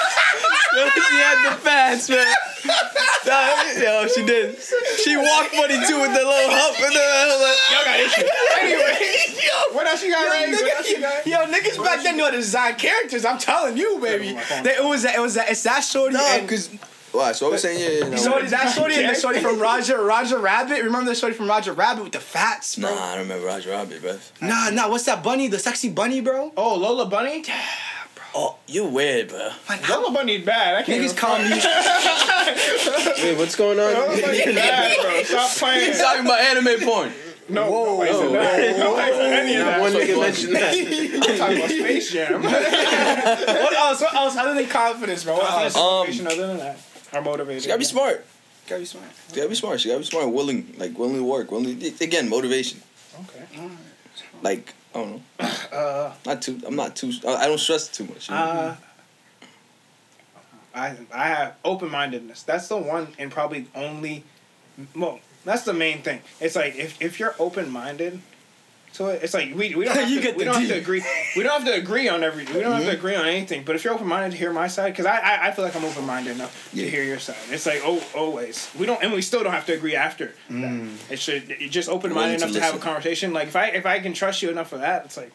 Yo, 0.73 0.89
she 0.89 1.17
had 1.17 1.51
the 1.51 1.57
fast, 1.61 2.11
man. 2.11 2.27
Nah, 3.27 3.63
yo, 3.81 4.07
she 4.09 4.25
did. 4.25 4.57
She 5.03 5.17
walked 5.17 5.51
funny 5.51 5.75
too 5.87 6.01
with 6.01 6.13
the 6.15 6.25
little 6.25 6.51
hump 6.51 6.77
and 6.81 6.95
the 6.95 7.05
like, 7.43 7.59
Y'all 7.71 7.85
got 7.85 8.01
issues. 8.01 8.31
Anyway, 8.63 9.75
what 9.75 9.87
else 9.87 10.03
you 10.03 10.11
got, 10.11 10.31
Ray? 10.31 10.51
What 10.53 10.77
else 10.79 10.89
you 10.91 11.01
got? 11.01 11.27
Yo, 11.27 11.39
niggas 11.47 11.85
back 11.85 12.03
then 12.03 12.17
knew 12.17 12.25
how 12.25 12.31
to 12.31 12.37
design 12.37 12.77
characters. 12.77 13.25
I'm 13.25 13.39
telling 13.39 13.77
you, 13.77 13.99
baby. 14.01 14.35
my. 14.35 14.43
They- 14.63 14.77
it 14.77 14.85
was 14.85 15.05
it 15.05 15.21
was 15.21 15.37
it's 15.37 15.63
that 15.65 15.81
shorty 15.81 16.15
No, 16.15 16.25
and 16.25 16.47
because. 16.47 16.71
Why? 17.13 17.33
So 17.33 17.49
I 17.49 17.51
was 17.51 17.63
saying, 17.63 17.81
yeah, 17.81 18.05
yeah, 18.05 18.11
no. 18.11 18.17
shorty, 18.17 18.47
that 18.47 18.73
shorty 18.73 18.95
and 18.95 19.09
the 19.09 19.19
shorty 19.19 19.41
from 19.41 19.59
Roger 19.59 20.03
Roger 20.05 20.39
Rabbit. 20.39 20.83
Remember 20.85 21.11
the 21.11 21.17
shorty 21.17 21.35
from 21.35 21.49
Roger 21.49 21.73
Rabbit 21.73 22.05
with 22.05 22.13
the 22.13 22.21
fats, 22.21 22.77
bro? 22.77 22.89
Nah, 22.95 23.03
I 23.03 23.15
don't 23.17 23.23
remember 23.23 23.47
Roger 23.47 23.71
Rabbit, 23.71 24.01
bro. 24.01 24.19
Nah, 24.41 24.71
nah. 24.71 24.89
What's 24.89 25.05
that 25.05 25.23
bunny? 25.23 25.49
The 25.49 25.59
sexy 25.59 25.91
bunny, 25.91 26.21
bro. 26.21 26.53
Oh, 26.57 26.77
Lola 26.77 27.07
Bunny? 27.07 27.43
Yeah. 27.47 27.61
Oh, 28.33 28.57
you 28.69 28.85
weird, 28.85 29.29
bro. 29.29 29.51
Lola 29.89 30.13
Bunny's 30.13 30.45
bad. 30.47 30.77
I 30.77 30.83
can't 30.85 31.03
Niggas 31.03 31.05
even 31.05 31.17
call 31.17 31.39
me. 31.39 31.51
Wait, 33.25 33.37
what's 33.39 33.57
going 33.57 33.81
on? 33.81 33.93
Lola 33.93 34.21
Bunny's 34.23 34.45
bad, 34.55 34.97
bro. 35.03 35.23
Stop 35.25 35.51
playing. 35.57 35.87
He's 35.87 36.01
talking 36.01 36.25
about 36.25 36.41
anime 36.41 36.81
porn. 36.81 37.13
No, 37.49 37.65
nobody 37.69 38.13
said 38.13 38.31
that. 38.31 38.79
Nobody 38.79 39.13
said 39.13 39.33
any 39.33 39.57
of 39.57 39.67
that. 39.67 39.81
One 39.81 39.91
so 39.91 39.99
nigga 39.99 40.07
funny. 40.07 40.21
mentioned 40.21 40.55
that. 40.55 40.75
I'm 41.31 41.39
talking 41.39 41.57
about 41.57 41.71
Space 41.71 42.13
Jam. 42.13 42.43
what 42.45 43.73
else? 43.73 44.01
What 44.01 44.15
else? 44.15 44.37
Other 44.37 44.55
than 44.55 44.69
confidence, 44.69 45.25
bro. 45.25 45.35
What 45.35 45.51
else? 45.65 45.77
Um, 45.77 45.83
Motivation 45.83 46.27
other 46.29 46.47
than 46.47 46.59
that. 46.59 46.79
Or 47.13 47.23
motivated. 47.23 47.63
She 47.63 47.69
gotta 47.69 47.79
be 47.79 47.85
smart. 47.85 48.25
Gotta 48.69 48.81
be 48.81 48.87
smart. 48.87 49.07
She 49.29 49.37
gotta 49.37 49.49
be 49.49 49.55
smart. 49.55 49.81
She 49.81 49.89
gotta 49.89 50.01
be 50.01 50.07
smart. 50.07 50.31
Willing, 50.33 50.75
like 50.79 50.97
willing 50.99 51.17
to 51.17 51.25
work. 51.25 51.51
Willing. 51.51 51.79
To, 51.81 52.05
again, 52.05 52.29
motivation. 52.29 52.81
Okay. 53.21 53.45
Like 54.43 54.75
I 54.95 54.99
don't 54.99 55.13
know. 55.13 55.23
Uh, 55.73 56.13
Not 56.27 56.43
too. 56.43 56.61
I'm 56.67 56.75
not 56.75 56.97
too. 56.97 57.13
I 57.27 57.45
I 57.45 57.47
don't 57.47 57.59
stress 57.59 57.87
too 57.87 58.05
much. 58.05 58.29
you 58.29 58.35
know? 58.35 58.41
uh, 58.41 58.77
I 60.75 60.97
I 61.13 61.25
have 61.29 61.55
open 61.65 61.91
mindedness. 61.91 62.43
That's 62.43 62.67
the 62.69 62.77
one 62.77 63.09
and 63.19 63.31
probably 63.31 63.67
only. 63.75 64.25
Well, 64.97 65.21
that's 65.45 65.63
the 65.63 65.73
main 65.73 66.03
thing. 66.03 66.21
It's 66.41 66.57
like 66.57 66.75
if 66.77 67.01
if 67.01 67.21
you're 67.21 67.35
open 67.39 67.71
minded. 67.71 68.21
To 68.95 69.09
it, 69.09 69.23
it's 69.23 69.35
like 69.35 69.55
we, 69.55 69.75
we 69.75 69.85
don't 69.85 69.97
have, 69.97 70.11
You 70.11 70.17
to, 70.17 70.23
get 70.23 70.37
we 70.37 70.45
don't 70.45 70.55
have 70.55 70.69
to 70.69 70.79
agree. 70.79 71.03
We 71.37 71.43
don't 71.43 71.53
have 71.53 71.65
to 71.73 71.81
agree 71.81 72.09
on 72.09 72.23
everything. 72.23 72.55
We 72.55 72.61
don't 72.61 72.73
have 72.73 72.83
to 72.83 72.89
mm-hmm. 72.89 72.99
agree 72.99 73.15
on 73.15 73.27
anything. 73.27 73.65
But 73.65 73.77
if 73.77 73.85
you're 73.85 73.95
open 73.95 74.07
minded 74.07 74.33
to 74.33 74.37
hear 74.37 74.53
my 74.53 74.69
side, 74.69 74.93
because 74.93 75.07
I, 75.07 75.19
I 75.19 75.49
I 75.49 75.51
feel 75.53 75.65
like 75.65 75.77
I'm 75.77 75.85
open 75.85 76.05
minded 76.05 76.35
enough 76.35 76.71
Yeah. 76.73 76.85
to 76.85 76.91
hear 76.91 77.03
your 77.03 77.19
side. 77.19 77.37
It's 77.51 77.67
like 77.67 77.83
oh 77.85 78.03
always 78.15 78.71
we 78.79 78.87
don't 78.87 79.03
and 79.03 79.13
we 79.13 79.23
still 79.23 79.43
don't 79.43 79.53
have 79.53 79.67
to 79.67 79.75
agree 79.75 79.97
after. 79.97 80.35
That. 80.49 80.71
Mm. 80.71 81.11
It 81.11 81.19
should 81.19 81.49
you're 81.49 81.69
just 81.69 81.89
open 81.89 82.13
minded 82.13 82.41
Willing 82.41 82.53
to 82.55 82.59
enough 82.59 82.71
to 82.71 82.73
have 82.73 82.75
a 82.75 82.85
conversation. 82.85 83.33
Like 83.33 83.49
if 83.49 83.57
I 83.57 83.67
if 83.69 83.87
I 83.87 84.01
can 84.01 84.13
trust 84.13 84.43
you 84.43 84.51
enough 84.51 84.69
for 84.69 84.79
that, 84.79 85.05
it's 85.07 85.17
like 85.17 85.33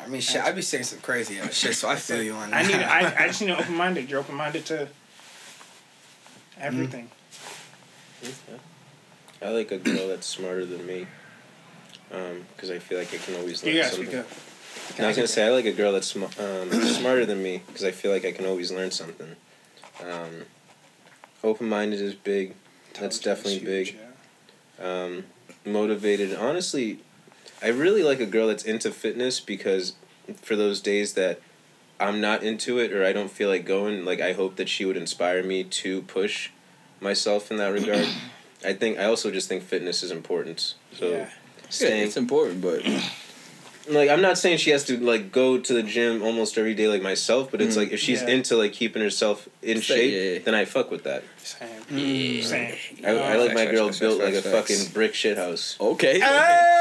I 0.00 0.06
mean, 0.06 0.20
shit. 0.20 0.42
I 0.42 0.52
be 0.52 0.62
saying 0.62 0.84
some 0.84 1.00
crazy 1.00 1.38
ass 1.40 1.54
shit, 1.54 1.74
so 1.74 1.88
I 1.88 1.96
feel 1.96 2.22
you 2.22 2.32
on 2.34 2.50
that. 2.50 2.64
I 2.64 2.68
need 2.68 2.76
I, 2.76 3.24
I 3.24 3.26
just 3.26 3.40
need 3.40 3.50
an 3.50 3.56
open 3.58 3.74
minded. 3.74 4.08
You're 4.08 4.20
open 4.20 4.36
minded 4.36 4.66
to 4.66 4.88
everything. 6.60 7.10
Mm. 8.22 8.34
I 9.40 9.50
like 9.50 9.70
a 9.70 9.78
girl 9.78 10.08
that's 10.08 10.26
smarter 10.26 10.66
than 10.66 10.84
me. 10.84 11.06
Um, 12.12 12.46
because 12.56 12.70
I 12.70 12.78
feel 12.78 12.98
like 12.98 13.12
I 13.12 13.18
can 13.18 13.34
always 13.36 13.62
learn 13.62 13.74
You 13.74 13.82
gotta 13.82 13.94
something. 13.94 14.08
speak 14.08 14.20
up. 14.20 14.26
And 14.96 15.04
I 15.04 15.08
was 15.08 15.16
gonna 15.16 15.28
say 15.28 15.46
I 15.46 15.50
like 15.50 15.66
a 15.66 15.72
girl 15.72 15.92
that's 15.92 16.14
um, 16.16 16.72
smarter 16.84 17.26
than 17.26 17.42
me 17.42 17.62
because 17.66 17.84
I 17.84 17.90
feel 17.90 18.10
like 18.10 18.24
I 18.24 18.32
can 18.32 18.46
always 18.46 18.72
learn 18.72 18.90
something. 18.90 19.36
Um, 20.02 20.44
Open 21.44 21.68
minded 21.68 22.00
is 22.00 22.14
big. 22.14 22.54
That's 22.98 23.18
definitely 23.18 23.58
Huge, 23.60 23.92
big. 23.92 23.96
yeah. 24.80 25.02
Um, 25.04 25.24
motivated. 25.64 26.34
Honestly, 26.34 26.98
I 27.62 27.68
really 27.68 28.02
like 28.02 28.20
a 28.20 28.26
girl 28.26 28.48
that's 28.48 28.64
into 28.64 28.90
fitness 28.90 29.38
because 29.38 29.92
for 30.42 30.56
those 30.56 30.80
days 30.80 31.12
that 31.14 31.40
I'm 32.00 32.20
not 32.20 32.42
into 32.42 32.78
it 32.78 32.92
or 32.92 33.04
I 33.04 33.12
don't 33.12 33.30
feel 33.30 33.48
like 33.48 33.64
going, 33.64 34.04
like 34.04 34.20
I 34.20 34.32
hope 34.32 34.56
that 34.56 34.68
she 34.68 34.84
would 34.84 34.96
inspire 34.96 35.42
me 35.42 35.62
to 35.64 36.02
push 36.02 36.50
myself 37.00 37.50
in 37.50 37.56
that 37.58 37.72
regard. 37.72 38.06
I 38.64 38.72
think 38.72 38.98
I 38.98 39.04
also 39.04 39.30
just 39.30 39.48
think 39.48 39.62
fitness 39.62 40.02
is 40.02 40.10
important. 40.10 40.74
So 40.92 41.10
Yeah. 41.10 41.30
Yeah, 41.70 41.88
it's 41.88 42.16
important, 42.16 42.60
but 42.62 42.82
like 43.88 44.10
I'm 44.10 44.20
not 44.20 44.38
saying 44.38 44.58
she 44.58 44.70
has 44.70 44.84
to 44.84 44.98
like 44.98 45.32
go 45.32 45.58
to 45.58 45.72
the 45.72 45.82
gym 45.82 46.22
almost 46.22 46.58
every 46.58 46.74
day 46.74 46.88
like 46.88 47.02
myself, 47.02 47.50
but 47.50 47.60
it's 47.60 47.72
mm-hmm. 47.72 47.80
like 47.84 47.92
if 47.92 48.00
she's 48.00 48.22
Yeah. 48.22 48.28
into 48.28 48.56
like 48.56 48.72
keeping 48.72 49.02
herself 49.02 49.48
in 49.62 49.76
Fit, 49.76 49.84
shape, 49.84 50.12
yeah, 50.12 50.20
yeah. 50.20 50.38
then 50.44 50.54
I 50.54 50.64
fuck 50.64 50.90
with 50.90 51.04
that. 51.04 51.24
Same. 51.42 51.68
Mm. 51.90 52.38
Mm. 52.40 52.44
Same. 52.44 52.74
I, 53.04 53.10
I 53.10 53.36
like 53.36 53.54
my 53.54 53.66
girl 53.66 53.86
facts, 53.88 54.00
built 54.00 54.20
facts, 54.20 54.34
like 54.34 54.44
a 54.44 54.50
fucking 54.50 54.92
brick 54.92 55.14
shit 55.14 55.36
house. 55.36 55.76
okay. 55.80 56.20
Ah! 56.22 56.74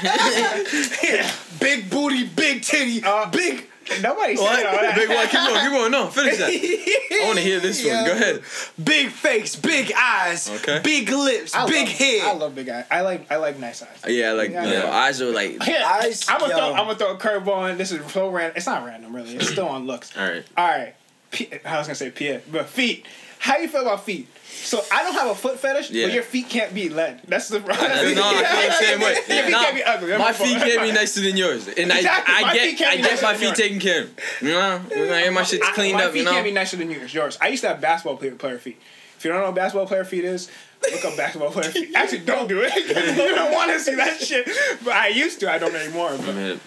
big 1.60 1.90
booty, 1.90 2.24
big 2.24 2.62
titty, 2.62 3.02
Uh, 3.04 3.28
big. 3.30 3.69
Nobody 4.02 4.36
said 4.36 4.42
What? 4.42 4.66
all 4.66 4.72
that. 4.72 4.94
Big 4.96 5.08
one. 5.08 5.26
Keep 5.26 5.32
going. 5.40 5.60
Keep 5.62 5.70
going. 5.72 5.90
No, 5.92 6.06
finish 6.08 6.38
that. 6.38 6.48
I 6.50 7.24
want 7.26 7.38
to 7.38 7.44
hear 7.44 7.60
this 7.60 7.84
one. 7.84 8.04
Go 8.06 8.12
ahead. 8.16 8.42
Big 8.82 9.08
face, 9.10 9.56
big 9.56 9.92
eyes, 9.96 10.48
Okay. 10.50 10.80
big 10.82 11.08
lips, 11.10 11.54
I 11.54 11.66
big 11.68 11.88
love, 11.88 11.96
head. 11.96 12.22
I 12.22 12.32
love 12.34 12.54
big 12.54 12.68
eyes. 12.68 12.84
I 12.90 13.00
like 13.02 13.30
I 13.32 13.36
like 13.36 13.58
nice 13.58 13.82
eyes. 13.82 14.04
Yeah, 14.08 14.32
like 14.32 14.50
Yeah, 14.50 14.64
you 14.64 14.70
know, 14.74 14.84
yeah. 14.84 14.90
eyes 14.90 15.20
are 15.20 15.32
like. 15.32 15.66
Yeah, 15.66 15.98
Eyes, 16.02 16.24
I'm 16.28 16.38
gonna 16.40 16.52
yo. 16.52 16.58
throw 16.58 16.70
I'm 16.72 16.86
gonna 16.86 16.94
throw 16.96 17.14
a 17.14 17.18
curveball 17.18 17.70
in. 17.70 17.78
This 17.78 17.92
is 17.92 18.10
so 18.12 18.28
random. 18.30 18.56
It's 18.56 18.66
not 18.66 18.84
random 18.86 19.14
really. 19.14 19.34
It's 19.36 19.48
still 19.50 19.68
on 19.68 19.86
looks. 19.86 20.16
All 20.16 20.28
right. 20.28 20.44
All 20.56 20.68
right. 20.68 20.94
P- 21.30 21.48
I 21.64 21.78
was 21.78 21.86
gonna 21.86 21.94
say 21.96 22.10
Pierre, 22.10 22.42
but 22.50 22.66
feet. 22.68 23.06
How 23.40 23.56
you 23.56 23.68
feel 23.68 23.80
about 23.82 24.04
feet? 24.04 24.28
So 24.44 24.82
I 24.92 25.02
don't 25.02 25.14
have 25.14 25.30
a 25.30 25.34
foot 25.34 25.58
fetish, 25.58 25.90
Yeah. 25.90 26.06
but 26.06 26.12
your 26.14 26.22
feet 26.22 26.48
can't 26.50 26.74
be 26.74 26.90
lead. 26.90 27.22
That's 27.26 27.48
the 27.48 27.60
problem. 27.60 27.88
no, 28.14 28.22
I 28.22 28.44
feel 28.44 28.68
the 28.68 28.72
same 28.84 29.00
way. 29.00 29.14
Your 29.14 29.22
feet 29.46 29.54
can't 29.54 29.74
be 29.74 29.82
ugly. 29.82 30.18
My 30.18 30.32
feet 30.32 30.58
can't 30.58 30.82
be 30.82 30.92
nicer 30.92 31.20
than 31.22 31.36
yours, 31.36 31.66
and 31.66 31.90
Exactly, 31.90 32.34
I, 32.34 32.42
my 32.42 32.48
I 32.48 32.54
get, 32.54 32.80
I 32.88 32.96
get 32.96 33.22
my 33.22 33.34
feet 33.34 33.42
yours. 33.46 33.58
taken 33.58 33.80
care 33.80 34.02
of. 34.02 34.10
You 34.42 34.48
know, 34.52 34.82
I 34.92 35.22
get 35.24 35.32
my 35.32 35.42
shit's 35.42 35.66
I- 35.66 35.72
cleaned 35.72 35.96
my 35.96 36.04
up. 36.04 36.12
feet 36.12 36.18
You 36.20 36.24
know, 36.26 36.32
can't 36.32 36.44
be 36.44 36.52
nicer 36.52 36.76
than 36.76 36.90
yours. 36.90 37.12
Yours. 37.14 37.38
I 37.40 37.48
used 37.48 37.62
to 37.62 37.68
have 37.68 37.80
basketball 37.80 38.18
player, 38.18 38.32
player 38.34 38.58
feet. 38.58 38.78
If 39.20 39.26
you 39.26 39.32
don't 39.32 39.40
know 39.40 39.48
what 39.48 39.54
basketball 39.54 39.86
player 39.86 40.02
feet 40.06 40.24
is, 40.24 40.50
look 40.90 41.04
up 41.04 41.14
basketball 41.14 41.50
player 41.50 41.70
feet. 41.70 41.94
Actually, 41.94 42.20
don't 42.20 42.48
do 42.48 42.62
it. 42.64 42.74
you 42.74 43.34
don't 43.34 43.52
want 43.52 43.70
to 43.70 43.78
see 43.78 43.94
that 43.96 44.18
shit. 44.18 44.48
But 44.82 44.94
I 44.94 45.08
used 45.08 45.40
to. 45.40 45.52
I 45.52 45.58
don't 45.58 45.74
anymore. 45.74 46.12
But 46.16 46.34
Man. 46.34 46.60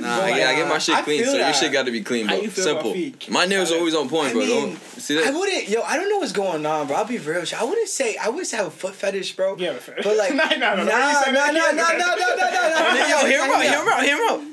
Nah, 0.00 0.22
I 0.22 0.30
get, 0.30 0.48
I 0.48 0.54
get 0.54 0.68
my 0.68 0.78
shit 0.78 0.94
I 0.96 1.02
clean, 1.02 1.22
feel 1.22 1.32
so 1.32 1.36
your 1.38 1.52
shit 1.52 1.70
got 1.70 1.84
to 1.84 1.92
be 1.92 2.00
clean, 2.00 2.28
How 2.28 2.36
bro. 2.36 2.44
you 2.44 2.48
feel 2.50 2.64
about 2.64 2.74
Simple. 2.76 2.92
feet? 2.94 3.28
My 3.28 3.44
nails 3.44 3.70
are 3.72 3.76
always 3.76 3.94
on 3.94 4.08
point, 4.08 4.28
I 4.28 4.32
bro. 4.32 4.40
mean, 4.40 4.68
Don't 4.70 4.78
see 4.78 5.22
I 5.22 5.30
wouldn't, 5.30 5.68
yo. 5.68 5.82
I 5.82 5.98
don't 5.98 6.08
know 6.08 6.16
what's 6.16 6.32
going 6.32 6.64
on, 6.64 6.86
bro. 6.86 6.96
I'll 6.96 7.04
be 7.04 7.18
real. 7.18 7.44
I 7.58 7.62
wouldn't 7.64 7.88
say 7.88 8.16
I 8.16 8.30
wouldn't 8.30 8.46
say 8.46 8.56
I 8.56 8.62
have 8.62 8.68
a 8.68 8.74
foot 8.74 8.94
fetish, 8.94 9.36
bro. 9.36 9.56
Yeah, 9.58 9.74
but 10.02 10.16
like, 10.16 10.34
no, 10.34 10.44
no, 10.48 10.76
no. 10.76 10.84
nah, 10.84 10.92
Why 10.92 11.08
you 11.08 11.12
nah, 11.12 11.20
say 11.20 11.32
nah, 11.32 11.52
that? 11.52 11.52
nah, 11.52 11.82
nah, 11.82 11.92
nah, 11.92 12.16
nah, 12.16 12.34
nah, 12.36 12.88
nah, 12.88 12.94
nah. 12.94 13.20
Yo, 13.20 13.26
hear 13.26 13.44
him 13.44 13.50
out, 13.52 13.62
hear 13.62 13.82
him 13.82 13.88
out, 13.88 14.02
hear 14.02 14.16
him 14.16 14.30
out. 14.30 14.51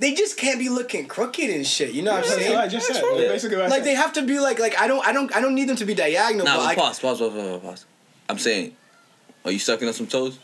They 0.00 0.14
just 0.14 0.36
can't 0.38 0.58
be 0.58 0.68
looking 0.70 1.06
crooked 1.06 1.50
and 1.50 1.66
shit. 1.66 1.92
You 1.92 2.02
know 2.02 2.12
what 2.12 2.24
I'm 2.24 2.30
That's 2.30 2.48
what 2.48 2.56
I 2.56 2.68
saying? 2.68 2.70
just 2.70 2.86
said. 2.88 3.02
wrong 3.02 3.14
with 3.16 3.24
it? 3.24 3.28
Basically, 3.28 3.56
what 3.58 3.68
Like 3.70 3.84
they 3.84 3.94
have 3.94 4.14
to 4.14 4.22
be 4.22 4.40
like 4.40 4.58
like 4.58 4.76
I 4.80 4.86
don't 4.86 5.06
I 5.06 5.12
don't 5.12 5.34
I 5.36 5.40
don't 5.42 5.54
need 5.54 5.68
them 5.68 5.76
to 5.76 5.84
be 5.84 5.94
diagonal. 5.94 6.46
Nah, 6.46 6.52
but 6.56 6.58
but 6.58 6.64
like, 6.64 6.78
pause, 6.78 6.98
pause, 6.98 7.18
pause, 7.20 7.32
pause, 7.32 7.60
pause. 7.60 7.86
I'm 8.28 8.38
saying, 8.38 8.74
are 9.44 9.50
you 9.52 9.58
sucking 9.58 9.86
on 9.86 9.92
some 9.94 10.06
toes? 10.06 10.38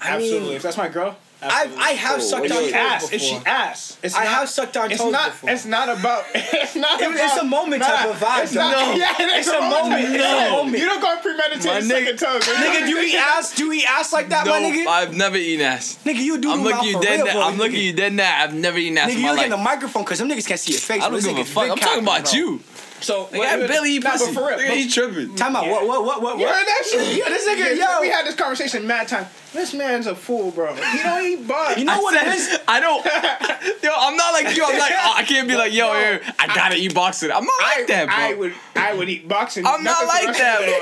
I 0.00 0.16
Absolutely. 0.16 0.48
mean, 0.48 0.56
if 0.56 0.62
that's 0.62 0.76
my 0.76 0.88
girl, 0.88 1.16
I 1.42 1.62
absolutely. 1.64 1.82
I 1.84 1.90
have 1.92 2.16
Oh, 2.18 2.22
sucked 2.22 2.42
on 2.42 2.48
do 2.48 2.54
toes 2.54 2.68
you- 2.70 2.74
ass. 2.76 3.02
before. 3.02 3.14
If 3.16 3.22
she 3.22 3.36
ass, 3.46 3.96
it's 4.02 4.14
I 4.14 4.24
not, 4.24 4.32
have 4.34 4.48
sucked 4.48 4.76
on 4.76 4.90
it's 4.92 5.00
toes 5.00 5.12
not, 5.12 5.30
before. 5.32 5.50
It's 5.50 5.64
not 5.64 5.88
about. 5.88 6.24
It's 6.34 6.76
not 6.76 7.00
It- 7.00 7.10
about. 7.10 7.24
it's 7.24 7.36
a 7.36 7.44
moment 7.44 7.82
type 7.82 8.06
of 8.08 8.16
vibe, 8.20 8.42
It's 8.44 8.54
not, 8.54 8.70
No. 8.72 8.94
Yeah, 8.94 9.14
it's, 9.18 9.48
It's 9.48 9.56
a 9.56 9.60
moment. 9.60 10.04
It's 10.14 10.24
a 10.24 10.50
moment. 10.50 10.78
You 10.78 10.84
don't 10.86 11.00
go 11.00 11.16
premeditated 11.20 11.66
My 11.66 11.80
second 11.80 12.18
toes. 12.18 12.42
Nigga, 12.44 12.86
do 12.86 12.94
we 12.98 13.16
ass? 13.32 13.54
Do 13.54 13.68
we 13.68 13.84
ass 13.84 14.12
like 14.12 14.28
that, 14.30 14.46
no, 14.46 14.52
my 14.52 14.60
nigga? 14.60 14.86
I've 14.86 15.14
never 15.16 15.36
eaten 15.36 15.66
ass. 15.66 15.98
nigga, 16.04 16.18
you 16.20 16.38
do 16.38 16.50
I'm 16.52 16.62
looking 16.62 16.76
mouth 16.76 16.84
you 16.86 17.00
dead. 17.02 17.16
real, 17.24 17.34
now. 17.34 17.48
I'm 17.48 17.56
looking 17.58 17.80
you 17.80 17.92
dead 17.92 18.12
now. 18.12 18.42
I've 18.42 18.54
never 18.54 18.78
eaten 18.78 18.98
ass 18.98 19.10
Nigga, 19.10 19.16
you 19.16 19.22
my 19.22 19.32
look 19.32 19.44
in 19.44 19.50
the 19.50 19.56
microphone 19.56 20.04
because 20.04 20.18
them 20.20 20.28
niggas 20.28 20.46
can't 20.46 20.60
see 20.60 20.72
your 20.72 20.80
face. 20.80 21.02
I 21.02 21.10
don't 21.10 21.22
give 21.22 21.36
a 21.38 21.44
fuck. 21.44 21.70
I'm 21.70 21.76
talking 21.78 22.02
about 22.02 22.32
you. 22.32 22.60
So 23.02 23.26
Nigga, 23.26 23.40
I 23.46 23.66
barely 23.66 23.92
eat 23.96 24.04
Nah, 24.04 24.12
pussy. 24.12 24.32
but 24.32 24.40
for 24.40 24.48
real, 24.48 24.58
he 24.74 24.88
tripping. 24.88 25.34
Time 25.34 25.56
out. 25.56 25.66
What? 25.66 25.86
What? 25.86 26.04
What? 26.04 26.22
What? 26.22 26.38
You 26.38 26.46
what? 26.46 26.54
heard 26.54 26.66
that 26.66 26.82
shit? 26.88 27.16
Yo, 27.18 27.24
this 27.26 27.46
nigga, 27.48 27.76
Yeah, 27.76 27.96
yo. 27.96 28.00
We 28.00 28.08
had 28.08 28.24
this 28.26 28.34
conversation 28.36 28.86
mad 28.86 29.08
time. 29.08 29.26
This 29.52 29.74
man's 29.74 30.06
a 30.06 30.14
fool, 30.14 30.50
bro. 30.52 30.74
He 30.74 30.98
don't 31.02 31.24
eat 31.26 31.46
bugs. 31.46 31.78
You 31.78 31.84
know 31.84 31.92
I 31.94 31.98
what 31.98 32.14
said, 32.14 32.26
it 32.28 32.34
is? 32.34 32.58
I 32.68 32.80
don't. 32.80 33.04
Yo, 33.82 33.90
I'm 33.94 34.16
not 34.16 34.32
like 34.32 34.56
you. 34.56 34.64
I'm 34.64 34.78
like, 34.78 34.92
oh, 34.94 35.14
I 35.16 35.24
can't 35.24 35.46
be 35.48 35.56
like, 35.56 35.72
yo, 35.72 35.86
yo, 35.92 36.18
I 36.38 36.46
gotta 36.54 36.76
eat 36.76 36.94
boxing. 36.94 37.30
I'm 37.32 37.44
not 37.44 37.60
like 37.62 37.86
that, 37.88 38.06
bro. 38.06 38.14
I 38.16 38.34
would, 38.34 38.54
I 38.76 38.94
would 38.94 39.08
eat 39.08 39.28
boxing. 39.28 39.66
I'm 39.66 39.82
not 39.82 40.04
nothing 40.04 40.08
for 40.08 40.22
the 40.22 40.28
like 40.32 40.38
that, 40.38 40.60
of 40.60 40.66
the 40.66 40.72
day. 40.72 40.78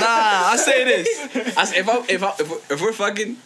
Nah, 0.00 0.06
nah. 0.06 0.52
I 0.52 0.56
say 0.56 0.84
this. 0.84 1.56
I 1.58 1.64
say, 1.64 1.78
if 1.80 1.88
I, 1.88 1.98
if 2.08 2.22
I, 2.22 2.30
if, 2.38 2.70
if 2.70 2.80
we're 2.80 2.92
fucking, 2.92 3.36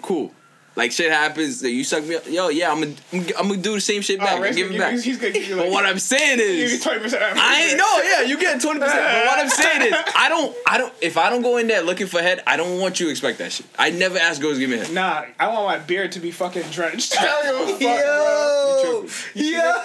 cool. 0.00 0.32
Like 0.74 0.90
shit 0.92 1.12
happens 1.12 1.60
that 1.60 1.70
you 1.70 1.84
suck 1.84 2.04
me 2.06 2.14
up. 2.16 2.26
Yo, 2.26 2.48
yeah, 2.48 2.72
I'm 2.72 2.80
gonna, 2.80 2.94
I'm 3.38 3.48
gonna 3.48 3.56
do 3.60 3.74
the 3.74 3.80
same 3.80 4.00
shit 4.00 4.18
back. 4.18 4.32
And 4.34 4.42
Ray's 4.42 4.56
give 4.56 4.70
it 4.70 4.78
back. 4.78 4.92
He's 4.98 5.18
gonna 5.18 5.32
give 5.32 5.46
you 5.46 5.56
like. 5.56 5.66
But 5.66 5.72
what 5.72 5.84
I'm 5.84 5.98
saying 5.98 6.38
give 6.38 6.48
you 6.48 6.64
is, 6.64 6.82
twenty 6.82 7.00
percent. 7.00 7.22
I 7.36 7.62
ain't 7.68 7.76
no, 7.76 8.00
yeah, 8.02 8.22
you 8.22 8.38
get 8.38 8.58
twenty 8.60 8.80
percent. 8.80 8.98
But 9.02 9.26
what 9.26 9.38
I'm 9.38 9.48
saying 9.50 9.82
is, 9.82 9.92
I 10.16 10.28
don't, 10.30 10.56
I 10.66 10.78
don't. 10.78 10.92
If 11.02 11.18
I 11.18 11.28
don't 11.28 11.42
go 11.42 11.58
in 11.58 11.66
there 11.66 11.82
looking 11.82 12.06
for 12.06 12.22
head, 12.22 12.42
I 12.46 12.56
don't 12.56 12.80
want 12.80 13.00
you 13.00 13.06
to 13.06 13.10
expect 13.10 13.36
that 13.38 13.52
shit. 13.52 13.66
I 13.78 13.90
never 13.90 14.16
ask 14.18 14.40
girls 14.40 14.54
to 14.54 14.60
give 14.60 14.70
me 14.70 14.78
head. 14.78 14.94
Nah, 14.94 15.24
I 15.38 15.48
want 15.48 15.66
my 15.66 15.78
beard 15.78 16.12
to 16.12 16.20
be 16.20 16.30
fucking 16.30 16.62
drenched. 16.70 17.16
I 17.20 17.24
don't 17.42 17.66
give 17.66 17.68
a 17.68 17.72
fuck, 17.72 17.80
Yo, 17.80 18.82
bro. 18.82 19.02
yo, 19.02 19.08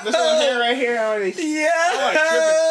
This 0.05 0.13
little 0.15 0.39
hair 0.39 0.59
right 0.59 0.77
here. 0.77 0.97
I 0.99 1.17
want 1.19 1.35
to. 1.35 1.41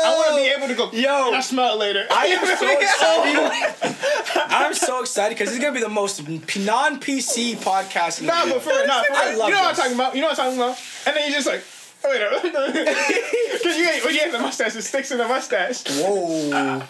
I 0.07 0.15
want 0.17 0.29
to 0.31 0.37
be 0.37 0.49
able 0.57 0.69
to 0.69 0.75
go. 0.75 0.91
Yo. 0.93 1.33
I 1.35 1.41
smell 1.41 1.75
it 1.75 1.79
later. 1.79 2.07
I 2.11 2.27
am 2.29 2.47
so 2.57 2.81
excited. 3.93 4.47
I'm 4.49 4.75
so 4.75 5.01
excited 5.03 5.37
because 5.37 5.53
it's 5.55 5.61
gonna 5.63 5.75
be 5.75 5.81
the 5.81 5.89
most 5.91 6.27
non 6.57 6.99
PC 6.99 7.57
podcast. 7.57 8.06
The 8.11 8.25
Nah, 8.27 8.45
but 8.47 8.63
for 8.63 8.71
real, 8.71 8.87
nah, 8.87 9.03
for 9.03 9.13
I 9.15 9.35
love 9.35 9.49
You 9.49 9.55
know 9.55 9.61
what 9.63 9.69
I'm 9.69 9.69
this. 9.71 9.79
talking 9.79 9.95
about. 9.95 10.15
You 10.15 10.21
know 10.23 10.29
what 10.29 10.39
I'm 10.39 10.45
talking 10.57 10.59
about. 10.59 10.79
And 11.07 11.17
then 11.17 11.27
you 11.29 11.33
just 11.35 11.47
like, 11.47 11.63
oh, 12.05 12.11
Wait 12.11 12.21
a 12.23 12.43
minute. 12.53 12.97
Because 13.53 13.77
you 13.79 13.89
ain't, 13.89 14.05
when 14.05 14.15
you 14.15 14.21
have 14.21 14.33
the 14.33 14.39
mustache, 14.39 14.77
it 14.77 14.83
sticks 14.83 15.11
in 15.11 15.19
the 15.19 15.27
mustache. 15.27 15.83
Whoa. 15.89 16.83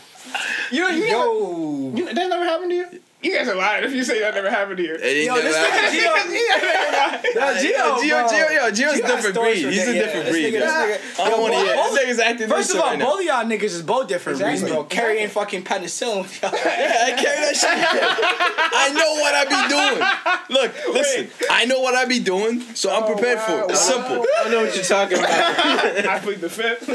You 0.70 0.80
know, 0.80 0.88
you 0.88 1.04
Yo. 1.04 1.92
You, 1.94 2.04
that 2.06 2.14
never 2.28 2.44
happened 2.44 2.70
to 2.70 2.76
you? 2.76 3.00
You 3.22 3.34
guys 3.34 3.48
are 3.48 3.54
lying 3.56 3.82
if 3.84 3.92
you 3.92 4.04
say 4.04 4.20
that 4.20 4.34
never 4.34 4.50
happened 4.50 4.76
to 4.76 4.82
you. 4.84 4.94
It 4.94 5.02
ain't 5.02 5.26
Yo, 5.26 5.34
never 5.34 5.48
this 5.48 5.56
nigga 5.56 5.88
Gio. 5.88 6.30
You 6.36 6.48
guys 6.48 6.62
are 6.62 6.92
lying. 6.92 7.22
Nah, 7.34 7.60
Gio, 7.60 7.96
Gio. 7.98 8.28
Gio, 8.28 8.54
yo, 8.54 8.70
Gio's 8.70 9.00
Gio 9.00 9.04
a 9.04 9.06
different 9.06 9.34
breed. 9.36 9.56
He's 9.56 9.64
that, 9.64 9.88
a 9.88 9.94
yeah. 9.96 10.02
different 10.04 10.24
This 10.26 10.32
breed. 10.32 10.44
nigga- 10.54 10.60
this 10.60 10.72
nigga- 11.18 11.24
I 11.24 11.30
don't 11.30 11.40
want 11.40 11.54
to 11.54 11.58
hear. 11.60 11.74
both- 11.74 11.94
This 11.94 12.04
nigga's 12.04 12.18
acting 12.20 12.48
First 12.48 12.70
of 12.70 12.76
racist 12.76 12.80
all, 12.82 12.90
right 12.90 12.98
both 13.00 13.18
of 13.20 13.24
y'all 13.26 13.44
niggas 13.44 13.62
is 13.64 13.82
both 13.82 14.06
different 14.08 14.38
breeds, 14.38 14.62
Exactly. 14.62 14.76
bro. 14.76 14.84
Carrying 14.84 15.28
fucking 15.28 15.62
penicillin. 15.64 16.26
Yeah, 16.42 17.06
I 17.06 17.12
carry 17.12 17.40
that 17.40 17.56
shit. 17.56 17.70
I 17.72 18.92
know 18.92 19.14
what 19.14 19.34
I 19.34 19.44
be 19.44 19.68
doing. 19.68 20.60
Look, 20.60 20.94
listen. 20.94 21.30
I 21.50 21.64
know 21.64 21.80
what 21.80 21.94
I 21.94 22.04
be 22.04 22.20
doing, 22.20 22.60
so 22.74 22.94
I'm 22.94 23.04
oh, 23.04 23.06
prepared 23.14 23.40
for 23.40 23.60
it. 23.62 23.70
It's 23.70 23.90
wow. 23.90 23.96
simple. 23.96 24.26
I 24.44 24.48
know 24.50 24.62
what 24.62 24.74
you're 24.74 24.84
talking 24.84 25.18
about. 25.18 26.06
I 26.06 26.18
plead 26.20 26.40
the 26.42 26.50
fifth. 26.50 26.86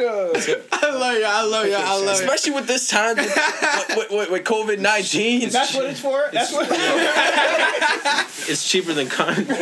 I 0.00 0.32
need 0.32 0.48
a. 0.48 0.62
I 0.72 0.90
love 0.90 1.18
you. 1.18 1.24
I 1.24 1.42
love 1.42 1.66
you. 1.66 1.74
I 1.74 1.94
love 1.94 2.04
you. 2.04 2.10
Especially 2.10 2.52
with 2.52 2.66
this 2.66 2.88
time 2.88 3.16
with, 3.16 3.26
with, 3.96 4.10
with, 4.10 4.30
with 4.30 4.44
COVID 4.44 4.78
19. 4.78 5.50
That's 5.50 5.74
what 5.74 5.86
it's 5.86 6.00
for. 6.00 6.28
That's 6.32 6.52
what. 6.52 6.68
it's 8.48 8.68
cheaper 8.68 8.92
than 8.92 9.08
con. 9.08 9.28
Yo, 9.36 9.44
for 9.44 9.46
me, 9.46 9.54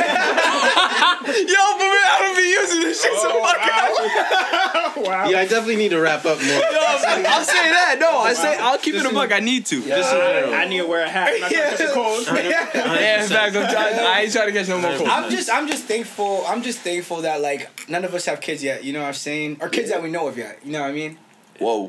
I 2.06 2.16
don't 2.20 2.36
be 2.36 2.42
using 2.42 2.80
this 2.80 3.02
shit 3.02 3.18
so 3.18 3.32
oh, 3.32 3.42
fucking 3.42 3.66
much. 4.96 5.08
wow. 5.08 5.28
Yeah, 5.28 5.40
I 5.40 5.46
definitely 5.46 5.76
need 5.76 5.90
to 5.90 6.00
wrap 6.00 6.24
up 6.24 6.38
more. 6.38 6.46
Yo, 6.46 6.62
I'll 6.62 7.44
say 7.44 7.70
that. 7.70 7.96
No, 7.98 8.18
I 8.18 8.32
say 8.32 8.56
I'll 8.56 8.78
keep 8.78 8.94
it 8.94 9.04
a 9.04 9.12
buck. 9.12 9.32
I 9.32 9.40
need 9.40 9.66
to. 9.66 9.82
Just 9.82 10.12
in 10.12 10.20
general. 10.20 10.54
I 10.54 10.64
need 10.66 10.78
to 10.78 10.86
wear 10.86 11.04
a 11.04 11.08
hat. 11.08 11.32
I'm 11.34 11.40
not 11.40 11.50
gonna 11.50 11.64
catch 11.64 11.80
a 11.80 11.92
cold. 11.92 12.24
Yeah, 12.26 13.22
in 13.22 13.28
fact, 13.28 13.56
I'm 13.56 13.68
trying, 13.70 13.98
I 13.98 14.20
ain't 14.22 14.32
trying 14.32 14.46
to 14.46 14.52
catch 14.52 14.68
no 14.68 14.80
more 14.80 14.96
cold. 14.96 15.08
I'm 15.08 15.28
just 15.30 15.50
I'm 15.50 15.66
just 15.66 15.84
thankful 15.84 16.44
I'm 16.46 16.62
just 16.62 16.78
thankful 16.80 17.22
that 17.22 17.40
like 17.40 17.88
none 17.88 18.04
of 18.04 18.14
us 18.14 18.26
have 18.26 18.40
kids 18.40 18.62
yet, 18.62 18.84
you 18.84 18.92
know 18.92 19.00
what 19.00 19.08
I'm 19.08 19.14
saying? 19.14 19.56
Or 19.60 19.68
kids 19.68 19.90
that 19.90 20.00
we 20.02 20.10
know 20.10 20.25
of 20.26 20.36
yet, 20.36 20.58
you 20.64 20.72
know 20.72 20.82
what 20.82 20.90
I 20.90 20.92
mean? 20.92 21.18
Whoa. 21.58 21.88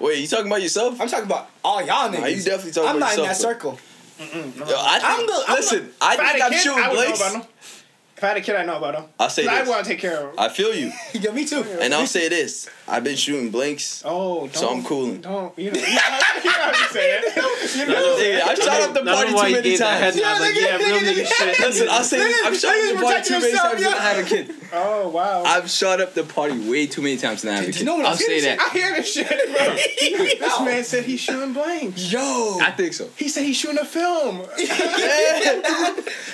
Wait, 0.00 0.18
you 0.20 0.26
talking 0.26 0.46
about 0.46 0.62
yourself? 0.62 1.00
I'm 1.00 1.08
talking 1.08 1.26
about 1.26 1.48
all 1.64 1.80
y'all 1.84 2.10
niggas. 2.10 2.20
Nah, 2.20 2.26
you 2.26 2.42
definitely 2.42 2.72
talking 2.72 2.90
I'm 2.90 2.96
about 2.96 3.06
not 3.06 3.14
in 3.18 3.22
that 3.22 3.28
yourself, 3.28 3.52
circle. 3.52 3.78
Yo, 4.18 4.24
I 4.26 4.98
think, 5.00 5.10
I'm 5.20 5.26
the- 5.26 5.44
I'm 5.48 5.54
listen, 5.56 5.78
If 5.86 5.94
I 6.00 6.12
I 6.12 6.16
think 6.16 6.28
had 6.28 6.40
a 6.40 6.44
I'm 6.44 6.50
kid, 6.52 6.60
shooting 6.60 6.84
I 6.84 6.90
Blake's. 6.90 7.20
About 8.24 8.24
them. 8.24 8.24
If 8.24 8.24
I 8.24 8.28
had 8.28 8.36
a 8.36 8.40
kid, 8.40 8.56
I 8.56 8.64
know 8.64 8.76
about 8.78 8.94
them. 8.94 9.04
I'll 9.18 9.28
say 9.30 9.46
I 9.46 9.62
want 9.68 9.84
to 9.84 9.90
take 9.90 10.00
care 10.00 10.16
of 10.16 10.22
them. 10.28 10.34
I 10.38 10.48
feel 10.48 10.74
you. 10.74 10.92
Yeah, 11.14 11.30
me 11.30 11.44
too. 11.46 11.62
And 11.80 11.94
I'll 11.94 12.06
say 12.06 12.28
this. 12.28 12.68
I've 12.86 13.04
been 13.04 13.16
shooting 13.16 13.50
blinks. 13.50 14.02
Oh, 14.04 14.40
don't, 14.40 14.54
So 14.54 14.68
I'm 14.68 14.84
cooling. 14.84 15.20
Don't 15.22 15.56
you 15.58 15.70
know? 15.70 15.80
You 16.44 16.50
know, 16.50 16.60
you 16.60 16.60
know 16.60 16.66
what 16.66 16.76
I'm 16.76 16.90
saying? 16.90 17.22
You 17.76 17.86
know, 17.94 18.16
Nigga, 18.18 18.42
I've 18.42 18.58
shot 18.58 18.80
up 18.82 18.94
the 18.94 19.02
party 19.02 19.30
too 19.30 19.62
many 19.62 19.76
times. 19.78 20.14
head 20.16 20.22
nod, 20.22 20.40
like, 20.40 20.54
yeah, 20.54 20.76
real 20.76 20.98
nigga 20.98 21.26
shit. 21.26 21.58
Listen, 21.60 21.88
I'll 21.90 22.04
say 22.04 22.18
this. 22.18 22.46
I've 22.46 22.56
shot 22.56 22.74
up 22.74 22.96
the 22.96 23.02
party 23.02 23.22
too 23.22 23.34
many 23.34 23.46
himself, 23.46 23.70
times 23.72 23.82
yeah. 23.82 23.88
and 23.88 23.96
I 23.96 24.02
have 24.12 24.26
a 24.26 24.28
kid. 24.28 24.54
oh 24.74 25.08
wow. 25.08 25.42
I've 25.44 25.70
shot 25.70 26.00
up 26.00 26.14
the 26.14 26.24
party 26.24 26.68
way 26.68 26.86
too 26.86 27.00
many 27.02 27.16
times 27.16 27.44
and 27.44 27.52
I 27.52 27.56
have 27.56 27.64
a 27.64 27.66
kid. 27.68 27.80
you 27.80 27.86
know 27.86 27.96
what 27.96 28.04
I'll 28.06 28.12
I'm 28.12 28.18
say 28.18 28.40
saying? 28.40 28.58
that. 28.58 28.70
I 28.70 28.72
hear 28.78 28.94
this 28.94 29.12
shit, 29.12 29.28
bro. 29.28 29.74
this 29.74 30.60
man 30.60 30.84
said 30.84 31.04
he's 31.04 31.20
shooting 31.20 31.52
blanks. 31.54 32.12
Yo, 32.12 32.58
I 32.60 32.72
think 32.76 32.92
so. 32.92 33.08
He 33.16 33.28
said 33.28 33.44
he's 33.44 33.56
shooting 33.56 33.78
a 33.78 33.84
film. 33.84 34.42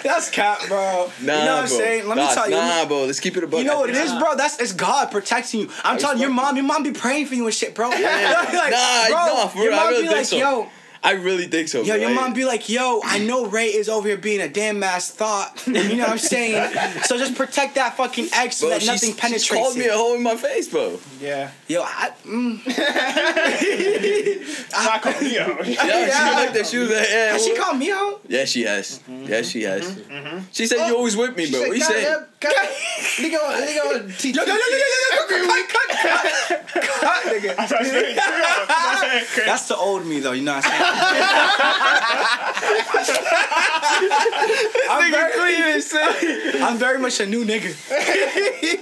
that's 0.03 0.31
cap, 0.31 0.61
bro. 0.67 1.11
Nah, 1.23 1.39
you 1.39 1.45
know 1.45 1.55
what 1.57 1.63
I'm 1.65 1.69
bro. 1.69 1.79
Saying? 1.81 2.09
Let 2.09 2.17
me 2.17 2.27
tell 2.35 2.49
you. 2.49 2.57
Nah, 2.57 2.87
bro. 2.87 3.05
Let's 3.05 3.21
keep 3.21 3.37
it 3.37 3.45
a 3.45 3.47
buck. 3.47 3.61
You 3.61 3.67
know 3.67 3.81
what 3.81 3.91
it 3.91 3.97
is, 3.97 4.13
bro? 4.13 4.37
That's 4.37 4.59
it's 4.61 4.73
God 4.73 5.11
protecting 5.11 5.61
you. 5.61 5.71
I'm 5.85 5.99
telling 5.99 6.19
you, 6.19 6.25
your 6.25 6.33
mom, 6.33 6.57
your 6.57 6.65
mom 6.65 6.83
be 6.83 6.93
praying 6.93 7.27
for 7.27 7.35
you 7.35 7.47
and 7.47 7.55
shit, 7.55 7.75
bro. 7.75 7.89
like, 7.91 8.01
Nah, 8.01 9.09
nah, 9.11 9.47
for 9.49 9.59
your 9.59 9.71
real, 9.71 9.79
I 9.79 9.83
mom 9.85 9.89
really 9.93 10.03
be 10.09 10.15
like, 10.15 10.25
so. 10.27 10.37
yo, 10.37 10.69
I 11.03 11.13
really 11.13 11.47
think 11.47 11.69
so. 11.69 11.83
Yo, 11.83 11.95
your 11.95 12.11
I- 12.11 12.15
mom 12.15 12.35
be 12.35 12.45
like, 12.45 12.69
yo, 12.69 13.01
I 13.05 13.19
know 13.19 13.47
Ray 13.47 13.69
is 13.69 13.89
over 13.89 14.09
here 14.09 14.19
being 14.19 14.41
a 14.41 14.49
damn 14.49 14.83
ass 14.83 15.11
thought. 15.11 15.67
And 15.67 15.77
you 15.91 15.97
know 15.97 16.03
what 16.05 16.13
I'm 16.13 16.19
saying? 16.19 17.03
so 17.05 17.17
just 17.17 17.35
protect 17.35 17.77
that 17.77 17.97
fucking 17.97 18.29
egg 18.35 18.53
so 18.53 18.67
Bro, 18.67 18.71
that 18.75 18.83
she's- 18.83 18.95
nothing 18.95 19.11
she's 19.13 19.21
penetrates 19.21 19.49
called 19.49 19.77
me 19.79 19.87
a 19.87 19.93
hoe 19.95 20.15
in 20.17 20.23
my 20.23 20.37
face, 20.37 20.69
bro. 20.69 20.99
Yeah. 21.21 21.51
Yo, 21.69 21.83
I, 21.83 22.11
mm, 22.27 22.61
I 24.77 24.99
call 25.03 25.21
me 25.23 25.37
a 25.37 25.45
hoe. 25.45 25.57
Yeah, 25.65 25.65
she 25.65 25.73
Yeah. 26.09 26.33
like 26.37 26.53
that. 26.55 26.67
She 26.67 26.79
was 26.79 26.91
like, 26.91 27.09
yeah, 27.09 27.33
has 27.33 27.45
she 27.45 27.55
called 27.57 27.79
me 27.79 27.91
out? 27.91 28.21
Yeah, 28.29 28.45
she 28.45 28.63
has. 28.63 28.99
Mm-hmm. 29.01 29.25
Yeah, 29.27 29.43
she 29.43 29.63
has. 29.63 29.85
Mm-hmm. 29.87 30.13
Mm-hmm. 30.13 30.39
She 30.53 30.67
said 30.67 30.87
you 30.87 30.95
oh. 30.95 30.99
always 30.99 31.17
with 31.17 31.37
me, 31.37 31.51
bro. 31.51 31.61
What 31.61 31.73
you 31.77 31.81
"God, 31.81 31.93
saying? 31.93 32.25
Nigga, 33.21 33.39
nigga, 33.39 34.19
teach 34.19 34.37
Yo, 34.37 34.43
yo, 34.45 34.53
yo, 34.55 34.57
yo, 34.57 34.77
yo, 34.77 35.37
yo, 35.37 35.45
yo, 35.45 35.65
cut, 35.69 35.89
cut, 35.91 36.21
cut, 36.73 37.01
cut, 37.01 37.21
nigga. 37.27 37.53
That's 39.47 39.69
the 39.69 39.77
old 39.77 40.07
me, 40.07 40.21
though. 40.21 40.33
You 40.33 40.43
know 40.43 40.55
what 40.55 40.65
I'm 40.65 40.71
saying? 40.71 40.85
I'm 44.91 45.11
very 45.11 45.33
clean 45.33 45.63
and 45.75 45.83
shit. 45.83 46.63
I'm 46.63 46.79
very 46.79 46.99
much 46.99 47.21
a 47.21 47.27
new 47.27 47.45
nigga. 47.45 47.75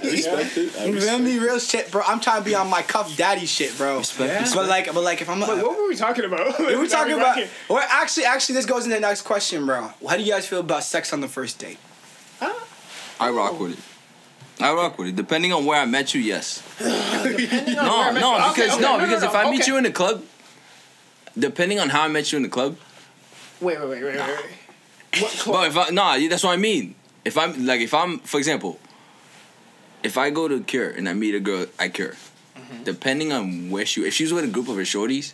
Respect 0.03 0.57
it. 0.57 0.77
I 0.77 0.85
You 0.85 0.93
respect 0.93 1.17
feel 1.17 1.19
me? 1.19 1.39
Real 1.39 1.59
shit, 1.59 1.91
bro. 1.91 2.01
I'm 2.07 2.19
trying 2.19 2.39
to 2.41 2.45
be 2.45 2.55
on 2.55 2.69
my 2.69 2.81
cuff 2.81 3.15
daddy 3.17 3.45
shit, 3.45 3.75
bro. 3.77 3.97
Respect, 3.99 4.53
But 4.55 4.67
like, 4.67 4.93
but 4.93 5.03
like, 5.03 5.21
if 5.21 5.29
I'm, 5.29 5.39
Wait, 5.41 5.49
what 5.49 5.77
were 5.77 5.87
we 5.87 5.95
talking 5.95 6.25
about? 6.25 6.57
we 6.59 6.75
were 6.75 6.87
talking 6.87 7.15
about. 7.15 7.37
Well, 7.69 7.85
actually, 7.89 8.25
actually, 8.25 8.55
this 8.55 8.65
goes 8.65 8.85
into 8.85 8.95
the 8.95 9.01
next 9.01 9.23
question, 9.23 9.65
bro. 9.65 9.89
How 10.07 10.15
do 10.15 10.23
you 10.23 10.31
guys 10.31 10.47
feel 10.47 10.61
about 10.61 10.83
sex 10.83 11.11
on 11.13 11.21
the 11.21 11.27
first 11.27 11.59
date? 11.59 11.77
I 13.21 13.29
rock 13.31 13.59
with 13.59 13.73
it. 13.77 13.79
I 14.59 14.73
rock 14.73 14.97
with 14.97 15.07
it. 15.09 15.15
Depending 15.15 15.53
on 15.53 15.65
where 15.65 15.79
I 15.79 15.85
met 15.85 16.13
you, 16.13 16.21
yes. 16.21 16.61
No, 16.81 18.11
no. 18.11 18.51
Because 18.53 18.79
no, 18.79 18.99
because 18.99 19.23
if 19.23 19.33
I 19.33 19.49
meet 19.49 19.67
you 19.67 19.77
in 19.77 19.83
the 19.83 19.91
club, 19.91 20.23
depending 21.37 21.79
on 21.79 21.89
how 21.89 22.03
I 22.03 22.07
met 22.07 22.31
you 22.31 22.37
in 22.37 22.43
the 22.43 22.49
club, 22.49 22.77
Wait, 23.61 23.77
wait, 23.79 23.89
wait, 23.89 24.03
wait, 24.03 24.15
wait. 24.17 25.21
What 25.21 25.31
club? 25.33 25.55
but 25.57 25.67
if 25.67 25.77
I 25.77 25.89
nah, 25.91 26.17
that's 26.29 26.43
what 26.43 26.53
I 26.53 26.57
mean. 26.57 26.95
If 27.25 27.37
I'm 27.37 27.65
like, 27.65 27.81
if 27.81 27.93
I'm, 27.93 28.19
for 28.19 28.37
example, 28.37 28.79
if 30.03 30.17
I 30.17 30.29
go 30.29 30.47
to 30.47 30.61
Cure 30.63 30.89
and 30.89 31.09
I 31.09 31.13
meet 31.13 31.35
a 31.35 31.39
girl 31.39 31.65
at 31.79 31.93
Cure, 31.93 32.15
Mm-hmm. 32.55 32.83
depending 32.83 33.31
on 33.33 33.69
where 33.71 33.85
she, 33.85 34.01
if 34.05 34.13
she's 34.13 34.31
with 34.31 34.43
a 34.43 34.47
group 34.47 34.67
of 34.67 34.75
her 34.75 34.83
shorties, 34.83 35.33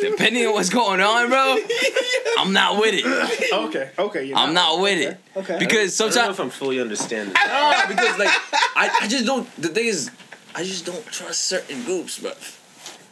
depending 0.00 0.46
on 0.46 0.52
what's 0.52 0.68
going 0.70 1.00
on, 1.00 1.28
bro, 1.28 1.56
I'm 2.38 2.52
not 2.52 2.80
with 2.80 2.94
it. 2.94 3.52
Okay, 3.52 3.90
okay. 3.98 4.24
You're 4.24 4.36
I'm 4.36 4.54
not 4.54 4.80
with 4.80 4.98
it. 4.98 5.18
Okay. 5.36 5.58
Because 5.58 6.00
I 6.00 6.04
don't 6.04 6.10
know 6.10 6.14
sometimes 6.14 6.38
if 6.38 6.40
I'm 6.40 6.50
fully 6.50 6.80
understanding. 6.80 7.34
No, 7.34 7.84
because 7.88 8.18
like 8.18 8.28
I, 8.76 8.90
I 9.02 9.08
just 9.08 9.26
don't. 9.26 9.48
The 9.56 9.68
thing 9.68 9.86
is, 9.86 10.10
I 10.54 10.64
just 10.64 10.86
don't 10.86 11.04
trust 11.06 11.44
certain 11.44 11.84
groups, 11.84 12.18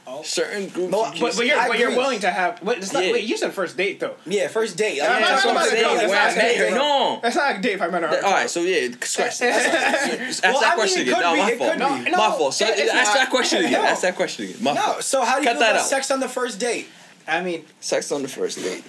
but 0.06 0.24
certain 0.24 0.68
groups. 0.68 0.90
But- 0.92 1.18
But, 1.20 1.36
but 1.36 1.46
you're 1.46 1.56
but 1.68 1.78
you're 1.78 1.96
willing 1.96 2.20
to 2.20 2.30
have. 2.30 2.62
Wait, 2.62 2.78
it's 2.78 2.92
not, 2.92 3.04
Yeah. 3.04 3.12
wait, 3.12 3.24
you 3.24 3.36
said 3.36 3.52
first 3.52 3.76
date 3.76 4.00
though. 4.00 4.14
Yeah, 4.24 4.48
first 4.48 4.76
date. 4.76 4.96
Yeah, 4.96 5.08
that's 5.18 5.44
no, 5.44 5.52
what 5.52 5.54
no, 5.54 5.60
I'm 5.60 5.68
saying. 5.68 5.82
that's 5.82 6.12
not 6.12 6.20
I 6.20 6.34
met 6.34 6.36
a 6.36 6.58
her. 6.58 6.64
date. 6.70 6.74
No. 6.74 7.18
That's 7.22 7.36
not 7.36 7.56
a 7.56 7.60
date 7.60 7.72
if 7.72 7.82
I 7.82 7.88
met 7.88 8.02
her. 8.02 8.24
All 8.24 8.32
right, 8.32 8.48
so 8.50 8.60
yeah, 8.60 8.88
scratch. 9.02 9.40
Ask 9.42 10.40
that 10.40 10.74
question 10.76 11.02
again. 11.02 11.20
No, 11.20 11.36
my 11.36 11.54
fault. 11.56 11.70
could 11.72 11.78
No, 11.80 11.96
be. 12.04 12.10
no, 12.10 12.16
My 12.18 12.30
fault. 12.36 12.54
So 12.54 12.64
ask 12.66 12.76
that 13.14 13.28
question 13.30 13.64
again. 13.64 13.84
Ask 13.84 14.02
that 14.02 14.16
question 14.16 14.44
again. 14.46 14.62
My 14.62 14.72
No, 14.74 15.00
so 15.00 15.24
how 15.24 15.36
do 15.36 15.42
you 15.42 15.48
feel 15.48 15.56
about 15.56 15.76
out. 15.76 15.86
sex 15.86 16.10
on 16.10 16.20
the 16.20 16.28
first 16.28 16.58
date? 16.58 16.86
I 17.28 17.42
mean, 17.42 17.64
Sex 17.80 18.12
on 18.12 18.22
the 18.22 18.28
first 18.28 18.62
date. 18.62 18.84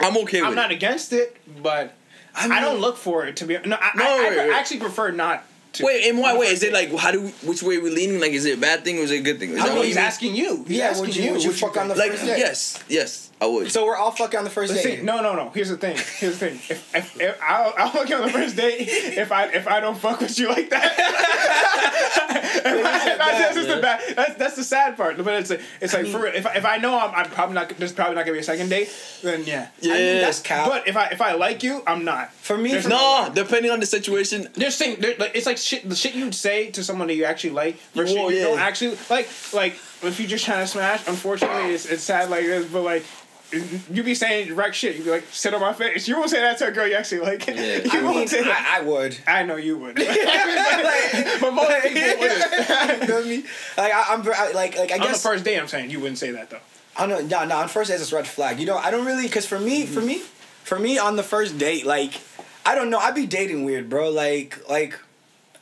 I'm 0.00 0.16
okay 0.18 0.22
with 0.22 0.34
it. 0.34 0.44
I'm 0.44 0.54
not 0.54 0.72
it. 0.72 0.74
against 0.76 1.12
it, 1.12 1.36
but 1.62 1.94
I, 2.34 2.48
I 2.48 2.60
don't 2.60 2.80
look 2.80 2.96
for 2.96 3.24
it 3.26 3.36
to 3.38 3.46
be. 3.46 3.56
No, 3.64 3.76
I, 3.80 3.90
No, 3.96 4.04
I, 4.04 4.08
I 4.08 4.28
wait, 4.28 4.36
wait. 4.38 4.52
actually 4.52 4.80
prefer 4.80 5.10
not. 5.10 5.44
Wait, 5.84 6.06
in 6.06 6.16
what 6.18 6.34
on 6.34 6.40
way? 6.40 6.46
Is 6.46 6.62
it 6.62 6.72
like 6.72 6.94
how 6.96 7.10
do 7.12 7.20
we, 7.22 7.28
which 7.44 7.62
way 7.62 7.78
we 7.78 7.90
leaning? 7.90 8.20
Like, 8.20 8.32
is 8.32 8.44
it 8.44 8.58
a 8.58 8.60
bad 8.60 8.84
thing 8.84 8.98
or 8.98 9.02
is 9.02 9.10
it 9.10 9.18
a 9.20 9.22
good 9.22 9.38
thing? 9.38 9.50
Is 9.52 9.60
I 9.60 9.64
that 9.64 9.68
mean, 9.70 9.78
what 9.78 9.86
he's 9.86 9.96
asking 9.96 10.34
you. 10.36 10.64
He's 10.66 10.78
Yeah, 10.78 10.86
asking 10.88 11.06
would 11.06 11.16
you- 11.16 11.32
would 11.32 11.42
you 11.44 11.50
what 11.50 11.58
fuck 11.58 11.76
on 11.76 11.88
the. 11.88 11.94
Like, 11.94 12.12
first 12.12 12.24
date? 12.24 12.38
yes, 12.38 12.78
yes, 12.88 13.30
I 13.40 13.46
would. 13.46 13.70
So 13.70 13.84
we're 13.84 13.96
all 13.96 14.12
fucking 14.12 14.38
on 14.38 14.44
the 14.44 14.50
first 14.50 14.72
Listen, 14.72 14.90
date. 14.90 15.04
no, 15.04 15.20
no, 15.20 15.34
no. 15.34 15.50
Here's 15.50 15.68
the 15.68 15.76
thing. 15.76 15.96
Here's 16.18 16.38
the 16.38 16.50
thing. 16.50 16.54
If, 16.54 16.94
if, 16.94 17.20
if 17.20 17.38
I'll, 17.42 17.74
I'll 17.76 17.90
fuck 17.90 18.08
you 18.08 18.16
on 18.16 18.22
the 18.22 18.32
first 18.32 18.56
date 18.56 18.88
if 18.88 19.30
I 19.30 19.46
if 19.46 19.68
I 19.68 19.80
don't 19.80 19.98
fuck 19.98 20.20
with 20.20 20.38
you 20.38 20.48
like 20.48 20.70
that. 20.70 20.96
that's, 22.64 23.54
that's 23.54 23.66
the 23.66 23.80
bad. 23.82 24.16
That's 24.16 24.34
that's 24.36 24.56
the 24.56 24.64
sad 24.64 24.96
part. 24.96 25.16
But 25.18 25.34
it's 25.34 25.50
like 25.50 25.60
it's 25.82 25.92
like 25.92 26.06
for 26.06 26.22
real. 26.22 26.32
If 26.34 26.46
I, 26.46 26.54
if 26.54 26.64
I 26.64 26.78
know 26.78 26.98
I'm, 26.98 27.14
I'm 27.14 27.30
probably 27.30 27.54
not 27.54 27.68
there's 27.70 27.92
probably 27.92 28.14
not 28.14 28.24
gonna 28.24 28.34
be 28.34 28.40
a 28.40 28.44
second 28.44 28.70
date, 28.70 28.88
then 29.22 29.44
yeah. 29.44 29.68
yeah. 29.80 29.92
I 29.92 29.96
mean, 29.96 30.20
that's 30.22 30.40
cap. 30.40 30.68
But 30.68 30.88
if 30.88 30.96
I 30.96 31.08
if 31.08 31.20
I 31.20 31.32
like 31.32 31.62
you, 31.62 31.82
I'm 31.86 32.04
not. 32.04 32.32
for 32.32 32.56
me, 32.56 32.70
There's 32.70 32.84
for 32.84 32.90
no, 32.90 33.30
depending 33.34 33.70
on 33.70 33.80
the 33.80 33.86
situation. 33.86 34.48
There's 34.54 34.76
thing. 34.78 34.98
There, 35.00 35.14
like, 35.18 35.32
it's 35.34 35.46
like 35.46 35.58
shit. 35.58 35.86
The 35.86 35.96
shit 35.96 36.14
you'd 36.14 36.34
say 36.34 36.70
to 36.70 36.82
someone 36.82 37.08
that 37.08 37.14
you 37.14 37.24
actually 37.24 37.50
like 37.50 37.78
versus 37.92 38.16
Whoa, 38.16 38.30
you 38.30 38.38
yeah. 38.38 38.44
don't 38.44 38.58
actually 38.58 38.96
like. 39.10 39.28
Like 39.52 39.74
if 40.02 40.20
you're 40.20 40.28
just 40.28 40.44
trying 40.44 40.62
to 40.62 40.66
smash, 40.66 41.06
unfortunately, 41.08 41.74
it's, 41.74 41.86
it's 41.86 42.02
sad 42.02 42.30
like 42.30 42.44
this. 42.44 42.66
But 42.70 42.82
like. 42.82 43.04
You 43.52 44.02
be 44.02 44.14
saying 44.14 44.54
wreck 44.56 44.74
shit. 44.74 44.96
You 44.96 45.04
be 45.04 45.10
like, 45.10 45.26
sit 45.30 45.54
on 45.54 45.60
my 45.60 45.72
face. 45.72 46.08
You 46.08 46.16
won't 46.16 46.30
say 46.30 46.40
that 46.40 46.58
to 46.58 46.66
a 46.66 46.70
girl 46.72 46.86
you 46.86 46.94
actually 46.94 47.20
like. 47.20 47.46
Yeah. 47.46 47.54
you 47.84 47.90
I 47.92 48.02
won't 48.02 48.16
mean, 48.16 48.28
say 48.28 48.42
that. 48.42 48.74
I, 48.76 48.80
I 48.80 48.84
would. 48.84 49.18
I 49.26 49.44
know 49.44 49.56
you 49.56 49.78
would. 49.78 49.98
like, 49.98 51.40
but 51.40 51.52
most 51.52 51.82
people 51.82 52.18
wouldn't. 52.18 53.00
you 53.00 53.06
feel 53.06 53.24
me? 53.24 53.44
Like 53.76 53.92
I, 53.92 54.04
I'm 54.08 54.22
I, 54.22 54.50
like 54.52 54.76
like 54.76 54.90
I 54.90 54.94
On 54.94 55.00
the 55.00 55.06
guess 55.06 55.22
first 55.22 55.44
date, 55.44 55.60
I'm 55.60 55.68
saying 55.68 55.90
you 55.90 56.00
wouldn't 56.00 56.18
say 56.18 56.32
that 56.32 56.50
though. 56.50 56.58
I 56.96 57.06
don't 57.06 57.28
know. 57.28 57.40
No, 57.40 57.46
no. 57.46 57.56
On 57.58 57.68
first 57.68 57.90
date, 57.90 58.00
it's 58.00 58.12
a 58.12 58.16
red 58.16 58.26
flag. 58.26 58.58
You 58.58 58.66
know, 58.66 58.76
I 58.76 58.90
don't 58.90 59.06
really 59.06 59.26
because 59.26 59.46
for 59.46 59.60
me, 59.60 59.84
mm-hmm. 59.84 59.94
for 59.94 60.00
me, 60.00 60.18
for 60.64 60.78
me, 60.78 60.98
on 60.98 61.14
the 61.14 61.22
first 61.22 61.56
date, 61.56 61.86
like 61.86 62.20
I 62.64 62.74
don't 62.74 62.90
know. 62.90 62.98
I'd 62.98 63.14
be 63.14 63.26
dating 63.26 63.64
weird, 63.64 63.88
bro. 63.88 64.10
Like 64.10 64.68
like 64.68 64.98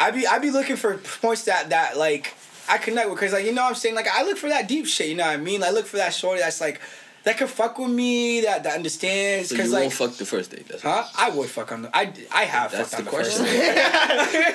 I'd 0.00 0.14
be 0.14 0.26
I'd 0.26 0.42
be 0.42 0.50
looking 0.50 0.76
for 0.76 0.96
points 0.96 1.44
that 1.44 1.68
that 1.68 1.98
like 1.98 2.34
I 2.66 2.78
connect 2.78 3.10
with 3.10 3.18
because 3.18 3.34
like 3.34 3.44
you 3.44 3.52
know 3.52 3.62
what 3.62 3.68
I'm 3.68 3.74
saying 3.74 3.94
like 3.94 4.08
I 4.08 4.24
look 4.24 4.38
for 4.38 4.48
that 4.48 4.68
deep 4.68 4.86
shit. 4.86 5.08
You 5.08 5.16
know 5.16 5.26
what 5.26 5.34
I 5.34 5.36
mean? 5.36 5.62
I 5.62 5.70
look 5.70 5.84
for 5.86 5.98
that 5.98 6.14
shorty 6.14 6.40
that's 6.40 6.62
like 6.62 6.80
that 7.24 7.38
could 7.38 7.48
fuck 7.48 7.78
with 7.78 7.90
me, 7.90 8.42
that 8.42 8.62
that 8.64 8.76
understands. 8.76 9.48
So 9.48 9.56
Cause 9.56 9.66
you 9.66 9.72
like, 9.72 9.80
won't 9.82 9.92
fuck 9.94 10.12
the 10.14 10.24
first 10.26 10.50
date. 10.50 10.68
That's 10.68 10.82
huh? 10.82 11.04
I 11.16 11.30
would 11.30 11.48
fuck 11.48 11.72
on 11.72 11.82
the. 11.82 11.96
I 11.96 12.12
I 12.32 12.44
have 12.44 12.70
That's 12.72 12.90
fucked 12.94 13.00
on 13.00 13.04
the 13.06 13.10
the, 13.10 13.16
first 13.24 13.38
question. 13.38 13.56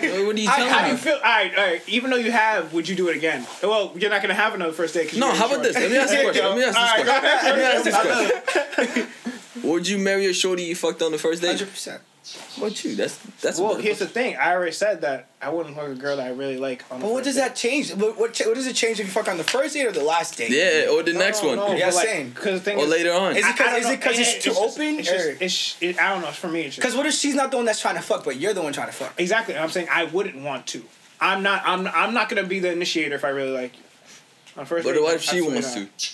date. 0.01 0.25
what 0.25 0.35
are 0.35 0.39
you 0.39 0.49
I- 0.49 0.55
telling 0.55 0.71
How 0.71 0.85
do 0.85 0.91
you 0.91 0.97
feel? 0.97 1.15
All 1.15 1.21
right, 1.21 1.57
all 1.57 1.63
right. 1.65 1.81
Even 1.87 2.11
though 2.11 2.17
you 2.17 2.31
have, 2.31 2.71
would 2.73 2.87
you 2.87 2.95
do 2.95 3.09
it 3.09 3.17
again? 3.17 3.45
Well, 3.63 3.93
you're 3.97 4.09
not 4.09 4.21
gonna 4.21 4.33
have 4.35 4.53
another 4.53 4.71
first 4.73 4.93
date. 4.93 5.09
'cause 5.09 5.17
No, 5.19 5.31
how 5.31 5.45
about 5.47 5.49
short. 5.49 5.63
this? 5.63 5.75
Let 5.75 5.91
me 5.91 5.97
ask 5.97 6.09
this 6.09 6.23
question. 6.23 6.45
Let 6.45 6.57
me 6.57 6.63
ask 6.63 6.77
this 6.77 7.03
question. 7.03 7.43
Let 7.43 7.57
me 7.57 7.63
ask 7.63 7.83
this 8.75 8.85
question. 9.05 9.07
Would 9.69 9.87
you 9.87 9.97
marry 9.97 10.25
a 10.27 10.33
shorty 10.33 10.63
you 10.63 10.75
fucked 10.75 11.01
on 11.01 11.11
the 11.11 11.17
first 11.17 11.41
date? 11.41 11.49
Hundred 11.49 11.69
percent. 11.71 12.01
What 12.57 12.83
you? 12.83 12.95
That's 12.95 13.17
that's. 13.41 13.59
Well, 13.59 13.77
a 13.77 13.81
here's 13.81 13.99
the 13.99 14.05
thing. 14.05 14.35
I 14.35 14.51
already 14.53 14.73
said 14.73 15.01
that 15.01 15.27
I 15.41 15.49
wouldn't 15.49 15.75
fuck 15.75 15.87
a 15.87 15.95
girl 15.95 16.17
that 16.17 16.27
I 16.27 16.31
really 16.31 16.57
like. 16.57 16.83
On 16.91 16.99
the 16.99 17.05
But 17.05 17.11
what 17.13 17.23
first 17.23 17.25
does 17.25 17.35
date. 17.35 17.41
that 17.41 17.55
change? 17.55 17.93
What 17.93 18.19
what, 18.19 18.33
cha- 18.33 18.45
what 18.45 18.55
does 18.55 18.67
it 18.67 18.75
change 18.75 18.99
if 18.99 19.05
you 19.07 19.11
fuck 19.11 19.27
on 19.29 19.37
the 19.37 19.43
first 19.43 19.73
date 19.73 19.85
or 19.87 19.91
the 19.91 20.03
last 20.03 20.37
date? 20.37 20.51
Yeah, 20.51 20.91
or 20.91 21.01
the 21.01 21.13
No, 21.13 21.19
next 21.19 21.41
no, 21.41 21.49
one, 21.49 21.57
no, 21.57 21.71
Yeah, 21.75 21.87
but 21.87 21.95
like, 21.95 22.07
same. 22.07 22.31
Cause 22.33 22.43
the 22.45 22.59
thing 22.59 22.77
or 22.77 22.83
is, 22.83 22.89
later 22.89 23.13
on. 23.13 23.35
Is 23.37 23.45
it 23.47 23.51
because 23.55 23.67
I 23.67 23.79
'cause- 23.81 23.89
it 23.89 23.99
know. 23.99 24.05
'cause 24.05 24.19
it's 24.19 24.43
too 24.43 24.49
just- 24.51 24.61
open, 24.61 24.99
It's 24.99 25.09
just, 25.09 25.41
it's, 25.41 25.77
it, 25.81 25.99
I 25.99 26.09
don't 26.09 26.21
know. 26.21 26.27
It's 26.27 26.37
for 26.37 26.49
me. 26.49 26.61
It's 26.63 26.75
Because 26.75 26.95
what 26.95 27.05
if 27.05 27.13
she's 27.13 27.35
not 27.35 27.51
the 27.51 27.57
one 27.57 27.65
that's 27.65 27.79
trying 27.81 27.95
to 27.95 28.01
fuck, 28.01 28.25
but 28.25 28.35
you're 28.37 28.53
the 28.53 28.61
one 28.61 28.73
trying 28.73 28.87
to 28.87 28.93
fuck? 28.93 29.13
exactly. 29.17 29.57
I'm 29.57 29.69
saying 29.69 29.87
I 29.91 30.03
wouldn't 30.05 30.43
want 30.43 30.67
to. 30.67 30.83
I'm 31.21 31.41
not. 31.41 31.63
I'm. 31.65 31.87
I'm 31.87 32.13
not 32.13 32.29
gonna 32.29 32.43
be 32.43 32.59
the 32.59 32.71
initiator 32.71 33.15
if 33.15 33.23
I 33.25 33.29
really 33.29 33.51
like 33.51 33.75
you. 33.77 33.83
On 34.57 34.65
first 34.65 34.85
But 34.85 34.93
date, 34.93 35.01
what 35.01 35.15
if 35.15 35.21
she 35.23 35.41
wants 35.41 35.73
not. 35.75 35.87
to? 35.97 36.09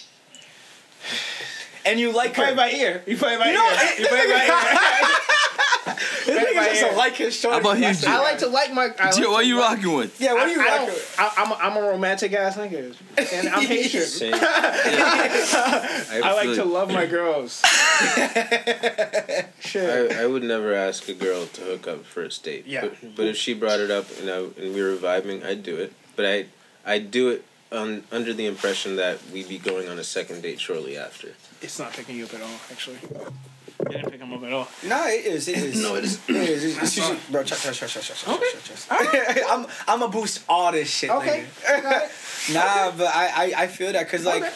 And 1.87 1.99
you 1.99 2.09
You 2.09 2.15
like 2.15 2.33
play 2.33 2.45
her. 2.45 2.51
it 2.53 2.55
by 2.57 2.71
ear. 2.71 3.03
You 3.05 3.17
play 3.17 3.37
by 3.37 3.47
You 3.49 3.53
know, 3.53 3.67
ear. 3.69 3.89
You 3.99 4.07
play 4.07 4.25
by 4.27 4.45
ear. 4.45 4.47
This 4.47 4.47
Play 4.47 5.85
it 5.85 5.85
by 5.85 5.95
nigga 6.33 6.53
just 6.53 6.81
ear. 6.81 6.87
don't 6.87 6.97
like 6.97 7.13
his 7.15 7.35
shorty. 7.35 7.53
How 7.55 7.59
about 7.61 7.75
you, 7.77 7.81
That's 7.81 8.01
G? 8.01 8.07
I 8.07 8.19
like 8.19 8.37
to 8.39 8.47
like 8.47 8.73
my. 8.73 8.83
I 8.83 8.87
like 8.87 9.15
Gio, 9.15 9.29
what 9.31 9.41
to 9.41 9.47
you 9.47 9.59
like- 9.59 9.77
rocking 9.77 9.93
with? 9.95 10.19
Yeah, 10.21 10.33
what 10.33 10.43
are 10.43 10.49
you 10.49 10.61
I 10.61 10.65
rocking 10.65 10.85
don't, 10.87 10.93
with? 10.93 11.15
I, 11.19 11.31
I'm, 11.37 11.51
a, 11.51 11.55
I'm 11.55 11.77
a 11.77 11.81
romantic 11.89 12.33
ass 12.33 12.57
nigga, 12.57 12.95
and 13.33 13.49
I'm 13.49 13.65
Haitian. 13.67 14.01
Same. 14.05 14.33
I 14.35 16.33
like 16.35 16.55
to 16.55 16.65
love 16.65 16.89
my 16.91 17.05
girls. 17.05 17.61
Shit. 19.59 20.11
I, 20.13 20.23
I 20.23 20.25
would 20.25 20.43
never 20.43 20.73
ask 20.73 21.07
a 21.09 21.13
girl 21.13 21.45
to 21.47 21.61
hook 21.61 21.87
up 21.87 22.05
first 22.05 22.43
date. 22.43 22.65
Yeah. 22.67 22.81
But, 22.81 23.15
but 23.15 23.25
if 23.27 23.37
she 23.37 23.53
brought 23.53 23.79
it 23.79 23.91
up 23.91 24.05
and 24.19 24.29
I, 24.29 24.37
and 24.61 24.73
we 24.75 24.81
were 24.81 24.95
vibing, 24.95 25.43
I'd 25.45 25.63
do 25.63 25.77
it. 25.77 25.93
But 26.15 26.25
I 26.25 26.45
I 26.85 26.99
do 26.99 27.29
it 27.29 27.43
on 27.71 28.03
under 28.11 28.33
the 28.33 28.45
impression 28.45 28.95
that 28.97 29.19
we'd 29.33 29.49
be 29.49 29.57
going 29.57 29.89
on 29.89 29.97
a 29.99 30.03
second 30.03 30.41
date 30.43 30.59
shortly 30.59 30.97
after. 30.97 31.33
It's 31.61 31.79
not 31.79 31.93
picking 31.93 32.15
you 32.15 32.25
up 32.25 32.33
at 32.33 32.41
all, 32.41 32.59
actually. 32.71 32.97
It 33.79 33.89
didn't 33.89 34.09
pick 34.11 34.19
him 34.21 34.33
up 34.33 34.43
at 34.43 34.53
all. 34.53 34.67
No, 34.83 35.05
it 35.07 35.25
is. 35.25 35.47
It 35.47 35.57
is. 35.57 35.81
No, 35.81 35.95
it 35.95 36.05
is. 36.05 36.19
It 36.29 36.35
is. 36.35 36.63
It's, 36.63 36.81
it's 36.81 36.97
usually, 36.97 37.19
bro, 37.29 37.43
trust, 37.43 37.63
trust, 37.63 37.79
trust, 37.79 37.93
trust, 37.93 38.07
trust, 38.07 38.27
Okay. 38.27 38.45
trust, 38.51 38.87
trust. 38.87 38.91
I'm, 39.49 39.65
I'm 39.87 39.99
gonna 39.99 40.11
boost 40.11 40.43
all 40.47 40.71
this 40.71 40.89
shit. 40.89 41.09
Okay. 41.09 41.45
nigga. 41.63 42.53
nah, 42.53 42.91
but 42.97 43.07
I, 43.13 43.27
I, 43.53 43.63
I 43.63 43.67
feel 43.67 43.91
that 43.93 44.05
because 44.05 44.25
like, 44.25 44.43
Okay. 44.43 44.53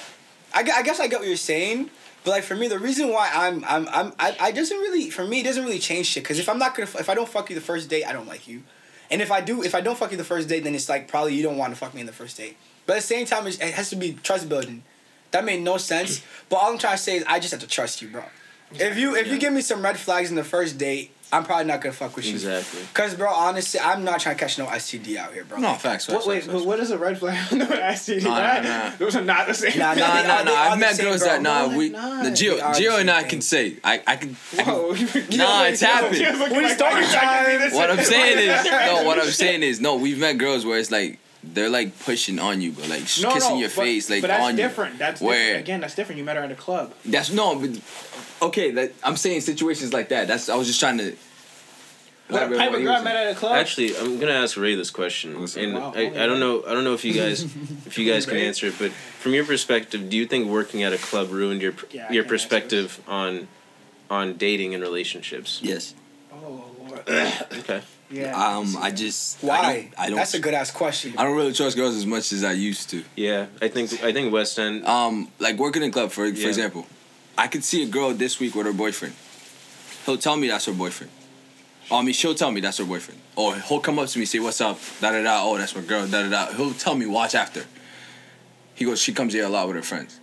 I, 0.54 0.62
I 0.62 0.84
guess 0.84 1.00
I 1.00 1.08
get 1.08 1.20
what 1.20 1.28
you're 1.28 1.38
saying. 1.38 1.90
But 2.24 2.32
like 2.32 2.44
for 2.44 2.56
me, 2.56 2.68
the 2.68 2.80
reason 2.80 3.10
why 3.10 3.30
I'm 3.34 3.64
I'm 3.66 3.88
I'm 3.90 4.14
I, 4.20 4.36
I 4.40 4.52
doesn't 4.52 4.78
really 4.78 5.10
for 5.10 5.26
me 5.26 5.40
it 5.40 5.44
doesn't 5.44 5.64
really 5.64 5.80
change 5.80 6.08
shit 6.08 6.24
because 6.24 6.38
if 6.40 6.50
I'm 6.50 6.60
not 6.60 6.76
gonna 6.76 6.90
if 7.00 7.10
I 7.10 7.16
don't 7.16 7.30
fuck 7.30 7.50
you 7.50 7.56
the 7.56 7.62
first 7.62 7.90
date 7.90 8.04
I 8.06 8.12
don't 8.14 8.28
like 8.28 8.46
you, 8.48 8.64
and 9.10 9.22
if 9.22 9.32
I 9.32 9.40
do 9.42 9.64
if 9.64 9.74
I 9.74 9.80
don't 9.82 9.98
fuck 9.98 10.12
you 10.12 10.18
the 10.18 10.24
first 10.26 10.50
date 10.50 10.64
then 10.66 10.76
it's 10.76 10.90
like 10.90 11.08
probably 11.08 11.34
you 11.36 11.44
don't 11.44 11.58
want 11.58 11.72
to 11.74 11.80
fuck 11.80 11.94
me 11.94 12.02
in 12.02 12.08
the 12.08 12.14
first 12.14 12.36
date. 12.36 12.58
But 12.86 12.94
at 12.98 13.02
the 13.04 13.08
same 13.08 13.26
time 13.26 13.48
it 13.48 13.60
has 13.62 13.90
to 13.92 13.96
be 13.96 14.14
trust 14.22 14.50
building. 14.50 14.84
That 15.32 15.46
made 15.46 15.62
no 15.62 15.78
sense. 15.78 16.22
But 16.50 16.58
all 16.58 16.72
I'm 16.72 16.78
trying 16.78 16.98
to 16.98 17.04
say 17.04 17.18
is 17.18 17.24
I 17.28 17.40
just 17.40 17.52
have 17.52 17.62
to 17.62 17.68
trust 17.68 18.02
you, 18.02 18.10
bro. 18.10 18.24
If 18.74 18.98
you 18.98 19.16
if 19.16 19.28
you 19.28 19.38
give 19.40 19.54
me 19.54 19.62
some 19.62 19.82
red 19.82 19.98
flags 19.98 20.30
in 20.30 20.36
the 20.36 20.44
first 20.44 20.78
date, 20.78 21.12
I'm 21.32 21.44
probably 21.44 21.66
not 21.66 21.82
gonna 21.82 21.94
fuck 21.94 22.16
with 22.16 22.26
you. 22.26 22.34
Exactly. 22.34 22.82
Cause 22.94 23.14
bro, 23.16 23.30
honestly, 23.32 23.80
I'm 23.80 24.04
not 24.04 24.20
trying 24.20 24.36
to 24.36 24.40
catch 24.40 24.58
no 24.58 24.66
STD 24.68 25.16
out 25.18 25.34
here, 25.34 25.44
bro. 25.44 25.58
No, 25.60 25.74
facts. 25.74 26.06
facts 26.06 26.08
What, 26.10 26.28
wait, 26.28 26.36
facts, 26.42 26.48
but 26.48 26.54
facts. 26.54 26.66
what 26.66 26.80
is 26.80 26.92
a 26.92 26.98
red 26.98 27.18
flag? 27.20 27.52
no, 27.52 27.66
the 27.66 27.96
see. 27.96 28.18
Nah, 28.20 28.30
nah, 28.30 28.62
nah. 28.62 28.90
Those 28.98 29.16
are 29.16 29.22
not 29.24 29.48
the 29.48 29.54
same. 29.54 29.78
Nah, 29.78 29.94
nah, 29.94 30.08
Nah, 30.08 30.22
nah, 30.24 30.44
nah. 30.44 30.52
I've 30.54 30.80
met 30.80 30.98
girls 31.00 31.20
bro. 31.22 31.28
that 31.30 31.42
nah. 31.42 31.68
No, 31.68 31.78
We 31.78 31.90
they're 31.90 32.02
the 32.02 32.08
not. 32.08 32.24
They 32.24 32.46
Gio, 32.46 32.60
Gio 32.74 33.00
and 33.00 33.10
I 33.12 33.22
thing. 33.22 33.30
can 33.30 33.42
say 33.42 33.78
I 33.84 34.02
I 34.08 34.16
can. 34.18 34.36
I 34.58 34.64
can 34.64 34.66
Whoa. 34.66 34.94
Nah, 35.38 35.64
it's 35.66 35.82
happened. 35.82 36.20
When 36.52 36.64
he 36.64 36.70
started 36.70 37.08
trying- 37.10 37.74
what 37.74 37.90
I'm 37.92 38.04
saying 38.04 38.38
is 38.50 38.64
no. 38.66 39.04
What 39.04 39.20
I'm 39.20 39.32
saying 39.32 39.64
is 39.64 39.80
no. 39.80 39.96
We've 39.98 40.20
met 40.20 40.38
girls 40.38 40.66
where 40.66 40.78
it's 40.80 40.92
like 40.92 41.20
they're 41.43 41.69
like 41.69 41.97
pushing 41.99 42.38
on 42.39 42.62
you, 42.62 42.71
but 42.71 42.89
like 42.89 43.08
sh- 43.08 43.21
no, 43.21 43.34
kissing 43.34 43.56
no, 43.56 43.60
your 43.60 43.69
but, 43.69 43.75
face, 43.75 44.10
like 44.10 44.21
but 44.21 44.28
that's 44.28 44.43
on 44.43 44.56
different. 44.56 44.93
you. 44.93 44.99
That's 44.99 45.21
Where- 45.21 45.38
different. 45.38 45.60
Again, 45.62 45.82
that's 45.82 45.95
different. 45.95 46.19
You 46.19 46.25
met 46.25 46.36
her 46.38 46.43
at 46.43 46.52
a 46.52 46.56
club. 46.56 46.93
That's 47.06 47.32
no, 47.32 47.58
but 47.60 47.80
okay. 48.41 48.71
That 48.71 48.93
I'm 49.04 49.15
saying 49.17 49.41
situations 49.41 49.93
like 49.93 50.10
that. 50.10 50.28
That's 50.28 50.49
I 50.49 50.56
was 50.56 50.67
just 50.67 50.80
trying 50.80 50.97
to. 50.99 51.15
What, 52.28 52.43
a 52.43 52.45
elaborate 52.45 52.58
type 52.60 52.67
what 52.69 52.75
of 52.75 52.80
he 52.82 52.86
girl 52.86 52.95
I 52.95 53.02
met 53.02 53.13
saying. 53.15 53.28
at 53.28 53.36
a 53.36 53.39
club? 53.39 53.56
Actually, 53.56 53.97
I'm 53.97 54.19
gonna 54.19 54.34
ask 54.34 54.56
Ray 54.56 54.75
this 54.75 54.91
question, 54.91 55.41
Listen, 55.41 55.63
and 55.63 55.73
wow, 55.75 55.93
I. 55.95 56.02
I 56.10 56.25
don't 56.28 56.39
know 56.39 56.63
I 56.67 56.73
don't 56.73 56.84
know 56.84 56.93
if 56.93 57.04
you 57.04 57.13
guys 57.13 57.41
if 57.88 57.97
you 57.97 58.12
guys 58.12 58.28
can 58.28 58.38
answer 58.38 58.67
it, 58.67 58.75
but 58.78 58.91
from 58.91 59.34
your 59.34 59.45
perspective, 59.45 60.10
do 60.12 60.17
you 60.17 60.28
think 60.28 60.47
working 60.47 60.84
at 60.84 60.93
a 60.93 60.97
club 60.99 61.32
ruined 61.32 61.62
your 61.63 61.73
Yeah, 61.91 62.12
your 62.12 62.25
perspective 62.25 63.02
on 63.08 63.47
on 64.12 64.36
dating 64.38 64.75
and 64.75 64.84
relationships? 64.84 65.60
Yes. 65.63 65.95
oh 66.32 66.65
Lord. 66.88 67.02
Okay. 67.60 67.82
Yeah. 68.12 68.36
Um. 68.36 68.76
I 68.78 68.91
just. 68.91 69.41
Why? 69.43 69.58
I 69.58 69.62
don't. 69.62 69.93
I 70.00 70.08
don't 70.08 70.15
That's 70.17 70.34
a 70.34 70.39
good 70.39 70.54
ass 70.54 70.72
question. 70.72 71.13
I 71.17 71.24
don't 71.24 71.36
really 71.36 71.54
trust 71.54 71.78
girls 71.78 71.95
as 71.95 72.06
much 72.06 72.32
as 72.32 72.43
I 72.43 72.54
used 72.54 72.89
to. 72.89 73.04
Yeah, 73.15 73.48
I 73.62 73.67
think 73.67 74.04
I 74.04 74.12
think 74.12 74.34
West 74.34 74.58
End. 74.58 74.86
Um, 74.86 75.32
like 75.39 75.58
working 75.58 75.84
in 75.84 75.91
club 75.91 76.12
for 76.12 76.26
for 76.34 76.48
example, 76.48 76.88
I 77.38 77.48
could 77.48 77.63
see 77.63 77.84
a 77.84 77.88
girl 77.88 78.13
this 78.13 78.39
week 78.39 78.56
with 78.56 78.65
her 78.65 78.74
boyfriend. 78.74 79.13
He'll 80.06 80.17
tell 80.17 80.38
me 80.38 80.48
that's 80.48 80.65
her 80.65 80.74
boyfriend. 80.74 81.12
Or, 81.91 82.00
I 82.00 82.02
mean, 82.04 82.13
she'll 82.13 82.36
tell 82.36 82.52
me 82.52 82.62
that's 82.62 82.78
her 82.78 82.86
boyfriend. 82.86 83.19
Or 83.36 83.56
he'll 83.56 83.80
come 83.80 84.00
up 84.00 84.08
to 84.10 84.19
me 84.19 84.26
say, 84.26 84.39
"What's 84.39 84.62
up?" 84.62 84.80
Da 85.02 85.12
da 85.12 85.22
da. 85.24 85.43
Oh, 85.43 85.58
that's 85.58 85.76
my 85.76 85.82
girl. 85.82 86.08
Da 86.08 86.24
da 86.24 86.30
da. 86.30 86.54
He'll 86.54 86.74
tell 86.74 86.95
me, 86.95 87.06
"Watch 87.06 87.36
after." 87.36 87.65
He 88.76 88.86
goes, 88.86 89.00
"She 89.02 89.13
comes 89.13 89.34
here 89.34 89.45
a 89.45 89.50
lot 89.50 89.67
with 89.67 89.76
her 89.76 89.84
friends." 89.84 90.19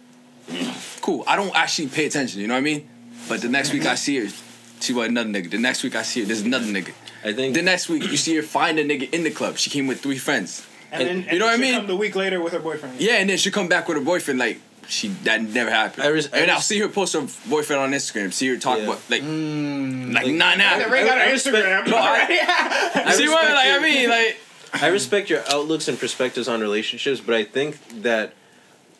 cool. 1.01 1.25
I 1.27 1.37
don't 1.37 1.55
actually 1.55 1.88
pay 1.88 2.07
attention. 2.07 2.40
You 2.40 2.49
know 2.49 2.55
what 2.55 2.59
I 2.59 2.62
mean? 2.62 2.88
But 3.29 3.40
the 3.40 3.49
next 3.49 3.72
week 3.72 3.87
I 3.87 3.94
see 3.94 4.18
her, 4.25 4.33
she 4.81 4.92
was 4.92 5.09
another 5.09 5.29
nigga. 5.29 5.51
The 5.51 5.59
next 5.59 5.83
week 5.83 5.96
I 5.96 6.03
see 6.03 6.20
her, 6.20 6.27
there's 6.27 6.42
another 6.42 6.66
nigga. 6.66 6.92
I 7.27 7.33
think 7.33 7.55
The 7.55 7.62
next 7.62 7.89
week 7.89 8.05
you 8.11 8.17
see 8.17 8.35
her 8.37 8.43
find 8.43 8.79
a 8.79 8.85
nigga 8.85 9.12
in 9.12 9.23
the 9.25 9.31
club. 9.31 9.59
She 9.59 9.69
came 9.71 9.87
with 9.87 10.01
three 10.01 10.19
friends. 10.19 10.65
and 10.93 11.03
then, 11.09 11.17
you 11.23 11.27
and 11.31 11.39
know 11.41 11.47
what 11.47 11.55
I 11.55 11.57
she 11.57 11.62
mean? 11.62 11.75
Come 11.75 11.87
the 11.89 11.97
week 11.97 12.15
later 12.15 12.41
with 12.41 12.53
her 12.53 12.61
boyfriend. 12.61 13.01
Yeah, 13.01 13.15
and 13.21 13.29
then 13.29 13.37
she 13.39 13.51
come 13.51 13.69
back 13.69 13.89
with 13.89 13.97
her 13.99 14.05
boyfriend. 14.05 14.39
Like 14.39 14.61
she 14.89 15.09
that 15.27 15.43
never 15.43 15.71
happened. 15.71 16.05
I 16.05 16.09
res- 16.09 16.33
I 16.33 16.39
and 16.39 16.51
I'll 16.51 16.61
see 16.61 16.79
her 16.79 16.89
post 16.89 17.15
her 17.15 17.27
boyfriend 17.51 17.83
on 17.83 17.91
Instagram. 17.91 18.33
See 18.33 18.47
her 18.49 18.57
talk 18.57 18.79
Yeah. 18.79 18.85
about 18.85 19.01
like 19.11 19.23
Mm. 19.23 20.15
like 20.15 20.27
Like- 20.27 20.35
nine 20.35 20.61
And 20.61 20.83
hours. 20.83 20.93
Ray 20.93 21.05
got 21.05 21.19
I- 21.19 21.23
her 21.23 21.29
I 21.29 21.33
respect- 21.33 21.57
Instagram. 21.57 21.87
No, 21.95 21.97
I- 21.97 22.93
I 23.11 23.12
see 23.12 23.29
what 23.29 23.43
respect 23.43 23.57
like 23.61 23.67
I 23.67 23.71
your- 23.73 23.81
mean 23.83 24.09
like 24.11 24.37
I 24.85 24.87
respect 24.89 25.29
your 25.29 25.43
outlooks 25.51 25.89
and 25.89 25.99
perspectives 25.99 26.47
on 26.49 26.61
relationships, 26.61 27.21
but 27.21 27.35
I 27.35 27.43
think 27.43 28.03
that 28.03 28.35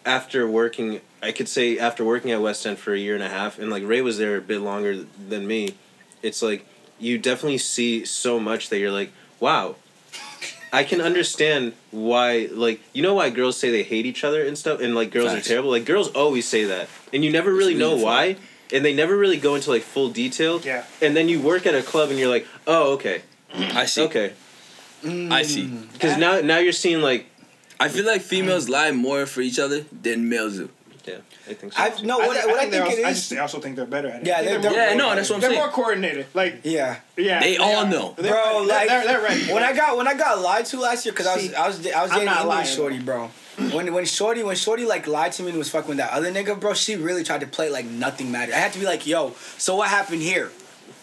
after 0.05 0.49
working, 0.49 1.01
I 1.23 1.33
could 1.33 1.49
say 1.49 1.79
after 1.79 2.05
working 2.05 2.31
at 2.33 2.41
West 2.41 2.67
End 2.67 2.79
for 2.79 2.93
a 2.95 2.99
year 2.99 3.15
and 3.15 3.23
a 3.23 3.29
half, 3.29 3.59
and 3.59 3.71
like 3.71 3.85
Ray 3.87 4.01
was 4.01 4.19
there 4.19 4.37
a 4.37 4.41
bit 4.41 4.61
longer 4.61 5.05
than 5.29 5.47
me, 5.47 5.75
it's 6.23 6.43
like 6.43 6.67
you 6.99 7.19
definitely 7.19 7.59
see 7.59 8.05
so 8.05 8.39
much 8.41 8.69
that 8.71 8.79
you're 8.79 8.91
like, 8.91 9.13
wow, 9.41 9.77
I 10.73 10.85
can 10.85 11.01
understand 11.01 11.75
why, 11.91 12.49
like, 12.51 12.81
you 12.93 13.03
know 13.03 13.15
why 13.15 13.31
girls 13.31 13.57
say 13.57 13.71
they 13.71 13.83
hate 13.83 14.07
each 14.07 14.25
other 14.25 14.45
and 14.45 14.57
stuff, 14.59 14.81
and 14.81 14.95
like 14.95 15.11
girls 15.11 15.33
Facts. 15.33 15.47
are 15.47 15.49
terrible? 15.49 15.71
Like, 15.71 15.85
girls 15.85 16.09
always 16.09 16.47
say 16.47 16.65
that, 16.65 16.89
and 17.13 17.25
you 17.25 17.31
never 17.31 17.53
really 17.53 17.75
know 17.75 17.97
why, 17.97 18.37
and 18.73 18.85
they 18.85 18.95
never 18.95 19.17
really 19.17 19.37
go 19.37 19.55
into 19.55 19.71
like 19.71 19.83
full 19.83 20.09
detail. 20.09 20.61
Yeah. 20.61 20.85
And 21.01 21.17
then 21.17 21.29
you 21.29 21.41
work 21.41 21.67
at 21.67 21.75
a 21.75 21.83
club 21.83 22.11
and 22.11 22.19
you're 22.19 22.31
like, 22.31 22.47
oh, 22.67 22.95
okay, 22.95 23.23
I 23.53 23.87
see. 23.87 24.03
okay. 24.03 24.33
I 25.05 25.43
see. 25.43 25.67
Because 25.67 26.15
mm. 26.15 26.19
now, 26.19 26.41
now 26.41 26.59
you're 26.59 26.73
seeing 26.73 27.01
like, 27.01 27.27
I 27.79 27.89
feel 27.89 28.07
like 28.07 28.23
females 28.23 28.67
mm. 28.67 28.71
lie 28.71 28.91
more 28.91 29.27
for 29.27 29.41
each 29.41 29.59
other 29.59 29.85
than 29.93 30.29
males 30.29 30.57
do. 30.57 30.71
Yeah, 31.07 31.15
I 31.49 31.55
think 31.55 31.73
so. 31.73 31.83
I 31.83 32.01
no 32.03 32.19
what 32.19 32.37
I, 32.37 32.47
what 32.47 32.57
I 32.57 32.61
think 32.61 32.73
they're 32.73 32.83
it 32.87 32.89
also, 32.91 33.05
I 33.05 33.13
just 33.13 33.33
I 33.33 33.39
also 33.39 33.61
think 33.61 33.77
they're 33.77 33.87
better 33.87 34.09
at 34.09 34.23
it. 34.23 34.27
Yeah, 34.27 34.39
I 34.39 34.45
think 34.45 34.63
they're- 34.63 34.71
more 34.71 34.79
they're- 34.79 34.89
Yeah, 34.91 34.95
no, 34.95 35.05
coordinated. 35.05 35.19
that's 35.19 35.31
what 35.31 35.37
I'm 35.37 35.41
saying. 35.43 35.53
they're 35.53 35.63
more 35.63 35.73
coordinated. 35.73 36.27
Like 36.35 36.61
yeah. 36.65 36.97
yeah, 37.17 37.41
They 37.41 37.57
all 37.59 37.85
are. 37.85 37.89
know. 37.89 38.15
They're, 38.19 38.33
Bro, 38.33 38.67
they're, 38.67 38.77
like 38.77 38.89
they're, 38.89 39.05
they're 39.05 39.23
ready. 39.23 39.53
when 39.53 39.63
I 39.63 39.73
got 39.75 39.97
when 39.97 40.09
I 40.09 40.15
got 40.15 40.41
lied 40.41 40.67
to 40.67 40.81
last 40.81 41.05
year 41.07 41.13
because 41.13 41.27
I 41.27 41.37
was 41.37 41.55
I 41.55 41.67
was 41.67 41.87
I 41.87 42.03
was 42.03 42.11
I'm 42.13 42.19
dating 42.19 42.25
not 42.27 42.37
an 42.37 42.43
Indian 42.43 42.49
lying, 42.49 42.67
shorty, 42.67 42.99
bro. 42.99 43.31
When 43.73 43.93
when 43.95 44.05
shorty 44.05 44.43
when 44.43 44.57
shorty 44.57 44.85
like 44.85 45.07
lied 45.07 45.33
to 45.33 45.43
me 45.43 45.49
and 45.51 45.59
was 45.59 45.71
fucking 45.71 45.89
with 45.89 45.97
that 45.99 46.11
other 46.13 46.31
nigga, 46.31 46.59
bro, 46.61 46.75
she 46.75 46.97
really 46.97 47.25
tried 47.25 47.41
to 47.41 47.47
play 47.47 47.71
like 47.71 47.87
nothing 47.87 48.31
mattered. 48.31 48.55
I 48.55 48.59
had 48.59 48.73
to 48.75 48.79
be 48.79 48.85
like, 48.85 49.07
yo, 49.07 49.33
so 49.57 49.77
what 49.77 49.89
happened 49.89 50.21
here? 50.23 50.51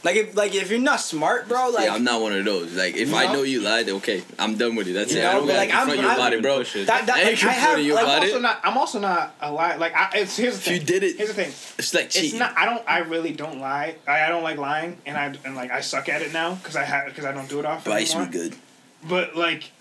Like 0.03 0.17
if 0.17 0.35
like 0.35 0.53
if 0.53 0.69
you're 0.69 0.79
not 0.79 0.99
smart, 0.99 1.47
bro, 1.47 1.69
like 1.69 1.85
yeah, 1.85 1.93
I'm 1.95 2.03
not 2.03 2.21
one 2.21 2.33
of 2.33 2.43
those. 2.43 2.75
Like 2.75 2.95
if 2.97 3.09
You 3.09 3.15
I 3.15 3.27
know? 3.27 3.33
know 3.35 3.43
you 3.43 3.61
lied, 3.61 3.87
okay, 3.87 4.21
I'm 4.37 4.57
done 4.57 4.75
with 4.75 4.87
it. 4.89 4.93
That's 4.93 5.13
You 5.13 5.19
it. 5.21 5.25
I 5.25 5.31
don't 5.33 5.47
but, 5.47 5.53
gotta 5.53 5.59
like, 5.59 5.69
I'm- 5.69 5.77
confront 5.87 6.01
you 6.01 6.07
I'm- 6.07 6.17
about 6.19 6.33
it, 6.33 6.41
bro. 6.41 6.57
Push 6.57 6.73
that, 6.73 6.85
that 6.87 7.09
I 7.09 7.21
ain't 7.21 7.27
like, 7.41 7.43
I 7.43 7.51
have 7.51 7.53
confronting 7.53 7.85
you 7.85 7.93
like, 7.95 8.03
about 8.03 8.15
I'm 8.17 8.23
also 8.23 8.39
not. 8.39 8.59
I'm 8.63 8.77
also 8.77 8.99
not 8.99 9.35
a 9.39 9.51
lie. 9.51 9.75
Like 9.77 9.95
I, 9.95 10.09
it's 10.15 10.35
here's 10.35 10.55
the 10.55 10.59
If 10.59 10.63
thing. 10.65 10.73
you 10.73 10.79
did 10.81 11.03
it- 11.03 11.15
Here's 11.17 11.29
the 11.29 11.35
thing. 11.35 11.49
It's 11.79 11.93
like 11.93 12.05
It's 12.15 12.33
not. 12.33 12.57
I 12.57 12.65
don't. 12.65 12.83
I 12.85 12.97
really 12.99 13.31
don't 13.31 13.59
lie. 13.61 13.95
I, 14.05 14.25
I 14.25 14.29
don't 14.29 14.43
like 14.43 14.57
lying, 14.57 14.97
and 15.05 15.15
I 15.17 15.33
and 15.45 15.55
like 15.55 15.71
I 15.71 15.79
suck 15.79 16.09
at 16.09 16.21
it 16.21 16.33
now 16.33 16.55
because 16.55 16.75
I 16.75 16.83
have 16.83 17.05
because 17.05 17.23
I 17.23 17.31
don't 17.31 17.47
do 17.47 17.59
it 17.59 17.65
often 17.65 17.89
Bryce, 17.89 18.13
we 18.13 18.23
anymore. 18.23 18.33
good. 18.33 18.55
But 19.07 19.37
like, 19.37 19.71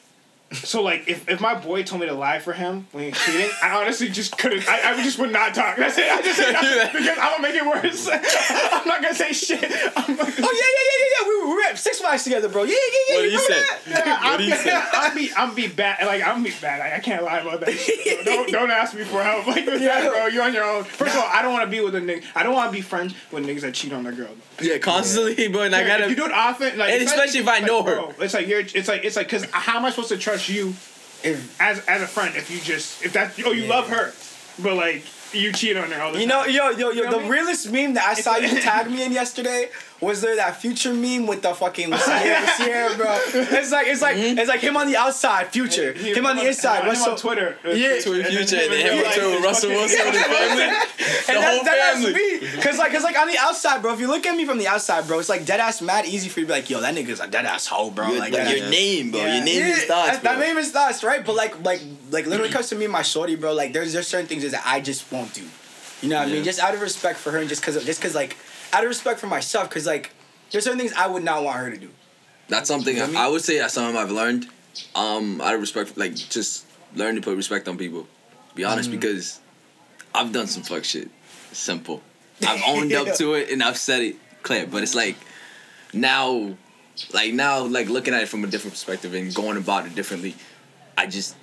so 0.54 0.82
like, 0.82 1.08
if, 1.08 1.28
if 1.28 1.40
my 1.40 1.54
boy 1.54 1.82
told 1.82 2.00
me 2.00 2.06
to 2.08 2.14
lie 2.14 2.38
for 2.38 2.52
him 2.52 2.86
when 2.92 3.04
he's 3.04 3.18
cheating, 3.24 3.50
I 3.62 3.80
honestly 3.82 4.08
just 4.08 4.36
couldn't. 4.38 4.68
I, 4.68 4.92
I 4.92 5.02
just 5.02 5.18
would 5.18 5.32
not 5.32 5.54
talk. 5.54 5.76
That's 5.76 5.96
it. 5.98 6.10
I 6.10 6.22
just 6.22 6.38
because 6.92 7.08
I'm 7.18 7.40
gonna 7.40 7.42
make 7.42 7.54
it 7.54 7.64
worse. 7.66 8.08
I'm 8.12 8.86
not 8.88 9.02
gonna 9.02 9.14
say 9.14 9.32
shit. 9.32 9.62
I'm 9.62 10.16
like, 10.16 10.34
Oh 10.40 10.52
yeah, 10.52 10.68
yeah, 10.68 10.86
yeah, 10.88 10.98
yeah, 10.98 11.06
yeah. 11.20 11.28
We, 11.28 11.50
we 11.50 11.56
read 11.58 11.70
yeah, 11.70 11.74
Six 11.76 12.00
Flags 12.00 12.24
together, 12.24 12.48
bro. 12.48 12.64
Yeah, 12.64 12.74
yeah, 12.74 12.76
yeah. 13.08 13.16
What 13.16 13.22
did 13.22 13.30
he 13.30 13.36
remember 13.36 13.54
say? 13.54 13.92
that? 13.94 14.06
Yeah, 14.06 14.18
I'm, 14.20 14.38
do 14.38 14.44
you 14.44 14.54
say? 14.56 14.82
I'm 14.92 15.14
be 15.16 15.30
I'm 15.36 15.54
be 15.62 15.68
bad 15.68 16.06
like 16.06 16.26
I'm 16.26 16.42
be 16.42 16.52
bad. 16.60 16.80
I, 16.80 16.96
I 16.96 17.00
can't 17.00 17.22
lie 17.24 17.38
about 17.38 17.60
that. 17.60 17.72
shit. 17.72 18.24
don't 18.24 18.50
don't 18.50 18.70
ask 18.70 18.94
me 18.94 19.04
for 19.04 19.22
help 19.22 19.46
like 19.46 19.66
with 19.66 19.80
that, 19.80 20.04
Yeah. 20.04 20.08
bro. 20.10 20.26
You're 20.26 20.44
on 20.44 20.52
your 20.54 20.64
own. 20.64 20.84
First 20.84 21.14
of 21.14 21.22
all, 21.22 21.28
I 21.32 21.42
don't 21.42 21.52
want 21.52 21.64
to 21.64 21.70
be 21.70 21.80
with 21.80 21.94
a 21.94 22.00
nigga. 22.00 22.24
I 22.34 22.42
don't 22.42 22.54
want 22.54 22.70
to 22.70 22.76
be 22.76 22.82
friends 22.82 23.14
with 23.30 23.46
niggas 23.46 23.60
that 23.62 23.74
cheat 23.74 23.92
on 23.92 24.02
their 24.04 24.12
girl. 24.12 24.30
Yeah, 24.60 24.78
constantly, 24.78 25.48
bro. 25.48 25.62
And 25.62 25.74
I 25.74 25.86
gotta. 25.86 26.08
you 26.08 26.16
do 26.16 26.26
it 26.26 26.32
often, 26.32 26.78
like 26.78 26.92
And 26.92 27.02
especially 27.02 27.40
if 27.40 27.48
I 27.48 27.58
like, 27.58 27.64
know 27.66 27.82
her. 27.82 27.94
bro, 27.94 28.14
it's 28.20 28.34
like 28.34 28.46
you're. 28.46 28.60
It's 28.60 28.88
like 28.88 29.04
it's 29.04 29.16
like 29.16 29.26
because 29.26 29.44
how 29.50 29.76
am 29.78 29.84
I 29.84 29.90
supposed 29.90 30.10
to 30.10 30.18
trust 30.18 30.41
you 30.48 30.74
If- 31.22 31.60
as 31.60 31.78
as 31.86 32.02
a 32.02 32.06
friend 32.06 32.34
if 32.36 32.50
you 32.50 32.58
just 32.60 33.02
if 33.04 33.12
that 33.12 33.32
oh 33.44 33.52
you 33.52 33.66
love 33.66 33.88
her, 33.88 34.12
but 34.58 34.74
like 34.74 35.04
you 35.32 35.50
cheat 35.52 35.76
on 35.76 35.90
her 35.90 36.02
all 36.02 36.12
the 36.12 36.20
You 36.20 36.28
time. 36.28 36.46
know, 36.46 36.46
yo, 36.46 36.70
yo, 36.70 36.90
yo, 36.90 37.04
know 37.04 37.10
the 37.12 37.16
I 37.16 37.20
mean? 37.20 37.28
realest 37.30 37.70
meme 37.72 37.94
that 37.94 38.04
I 38.06 38.14
saw 38.14 38.36
you 38.36 38.60
tag 38.68 38.90
me 38.90 39.02
in 39.02 39.12
yesterday 39.12 39.70
was 40.02 40.20
there 40.20 40.34
that 40.36 40.56
future 40.56 40.92
meme 40.92 41.26
with 41.28 41.42
the 41.42 41.54
fucking 41.54 41.88
with 41.90 42.04
Ciara, 42.04 42.40
with 42.40 42.56
Ciara, 42.58 42.96
bro. 42.96 43.18
It's 43.34 43.70
like 43.70 43.86
it's 43.86 44.02
like 44.02 44.16
mm-hmm. 44.16 44.38
it's 44.38 44.48
like 44.48 44.60
him 44.60 44.76
on 44.76 44.88
the 44.88 44.96
outside, 44.96 45.46
future, 45.48 45.92
He- 45.92 46.12
him 46.12 46.26
on 46.26 46.36
the 46.36 46.46
inside. 46.46 46.80
him 46.80 46.88
Russell 46.88 47.12
on 47.12 47.18
Twitter. 47.18 47.56
Yeah. 47.64 48.00
Twitter 48.00 48.20
And 48.22 48.26
future 48.28 48.56
and 48.56 48.72
then 48.72 48.86
him 48.98 49.04
like, 49.04 49.14
too, 49.14 49.20
his 49.20 49.42
Russell 49.44 49.70
Wilson 49.70 50.04
with 50.06 50.14
his 50.14 50.24
family. 50.24 50.62
And 50.62 50.76
The 50.76 51.40
that's, 51.40 51.56
whole 51.56 51.64
that 51.64 51.94
family. 51.94 52.12
me. 52.12 52.62
Cause 52.62 52.78
like, 52.78 52.92
cause 52.92 53.04
like 53.04 53.18
on 53.18 53.28
the 53.28 53.38
outside, 53.38 53.80
bro. 53.80 53.92
If 53.94 54.00
you 54.00 54.08
look 54.08 54.26
at 54.26 54.36
me 54.36 54.44
from 54.44 54.58
the 54.58 54.66
outside, 54.66 55.06
bro, 55.06 55.20
it's 55.20 55.28
like 55.28 55.46
dead 55.46 55.60
ass 55.60 55.80
mad 55.80 56.04
easy 56.06 56.28
for 56.28 56.40
you 56.40 56.46
to 56.46 56.52
be 56.52 56.58
like, 56.58 56.68
yo, 56.68 56.80
that 56.80 56.94
nigga's 56.94 57.20
a 57.20 57.28
dead 57.28 57.46
ass 57.46 57.66
hoe, 57.68 57.90
bro. 57.90 58.08
Your, 58.08 58.18
like 58.18 58.32
like, 58.32 58.56
your 58.56 58.68
name, 58.68 59.12
bro. 59.12 59.20
Yeah. 59.20 59.36
Your 59.36 59.44
name 59.44 59.58
Yeah, 59.60 59.68
is 59.68 59.84
thoughts, 59.84 60.10
that, 60.18 60.22
bro. 60.22 60.32
that 60.32 60.40
name 60.40 60.58
is 60.58 60.72
thoughts, 60.72 61.04
right? 61.04 61.24
But 61.24 61.36
like, 61.36 61.62
like, 61.64 61.80
like, 62.10 62.26
literally 62.26 62.50
comes 62.50 62.68
to 62.70 62.74
me 62.74 62.84
and 62.86 62.92
my 62.92 63.02
shorty, 63.02 63.36
bro. 63.36 63.52
Like, 63.54 63.72
there's 63.72 63.92
there's 63.92 64.08
certain 64.08 64.26
things 64.26 64.50
that 64.50 64.62
I 64.66 64.80
just 64.80 65.10
won't 65.12 65.32
do. 65.32 65.44
You 66.02 66.08
know 66.08 66.18
what 66.18 66.28
I 66.28 66.32
mean? 66.32 66.42
Just 66.42 66.58
out 66.58 66.74
of 66.74 66.80
respect 66.80 67.18
for 67.20 67.30
her, 67.30 67.38
and 67.38 67.48
just 67.48 67.62
cause, 67.62 67.76
of, 67.76 67.84
just 67.84 68.02
cause, 68.02 68.12
like, 68.14 68.36
out 68.72 68.82
of 68.84 68.88
respect 68.88 69.20
for 69.20 69.26
myself, 69.26 69.68
cause 69.70 69.86
like, 69.86 70.10
there's 70.50 70.64
certain 70.64 70.78
things 70.78 70.92
I 70.94 71.06
would 71.06 71.24
not 71.24 71.44
want 71.44 71.58
her 71.58 71.70
to 71.70 71.76
do. 71.76 71.90
That's 72.48 72.68
something 72.68 72.94
You 72.94 73.00
know 73.02 73.06
what 73.08 73.16
I 73.16 73.24
I, 73.24 73.28
would 73.28 73.42
say 73.42 73.58
that's 73.58 73.74
something 73.74 73.96
I've 73.96 74.10
learned. 74.10 74.48
Um, 74.94 75.40
out 75.40 75.54
of 75.54 75.60
respect, 75.60 75.96
like 75.96 76.14
just 76.14 76.66
learn 76.94 77.14
to 77.16 77.20
put 77.20 77.36
respect 77.36 77.68
on 77.68 77.76
people. 77.78 78.06
Be 78.54 78.64
honest, 78.64 78.90
Mm-hmm. 78.90 78.98
because 79.00 79.40
I've 80.14 80.32
done 80.32 80.46
some 80.46 80.62
fuck 80.62 80.84
shit. 80.84 81.10
Simple. 81.52 82.02
I've 82.46 82.62
owned 82.66 82.92
up 82.92 83.14
to 83.16 83.34
it 83.34 83.50
and 83.50 83.62
I've 83.62 83.76
said 83.78 84.02
it 84.02 84.16
clear. 84.42 84.66
But 84.66 84.82
it's 84.82 84.94
like 84.94 85.16
now, 85.92 86.54
like 87.14 87.32
now, 87.32 87.60
like 87.64 87.88
looking 87.88 88.12
at 88.14 88.22
it 88.22 88.28
from 88.28 88.44
a 88.44 88.46
different 88.46 88.72
perspective 88.74 89.14
and 89.14 89.34
going 89.34 89.56
about 89.56 89.86
it 89.86 89.94
differently. 89.94 90.34
I 90.98 91.06
just, 91.06 91.36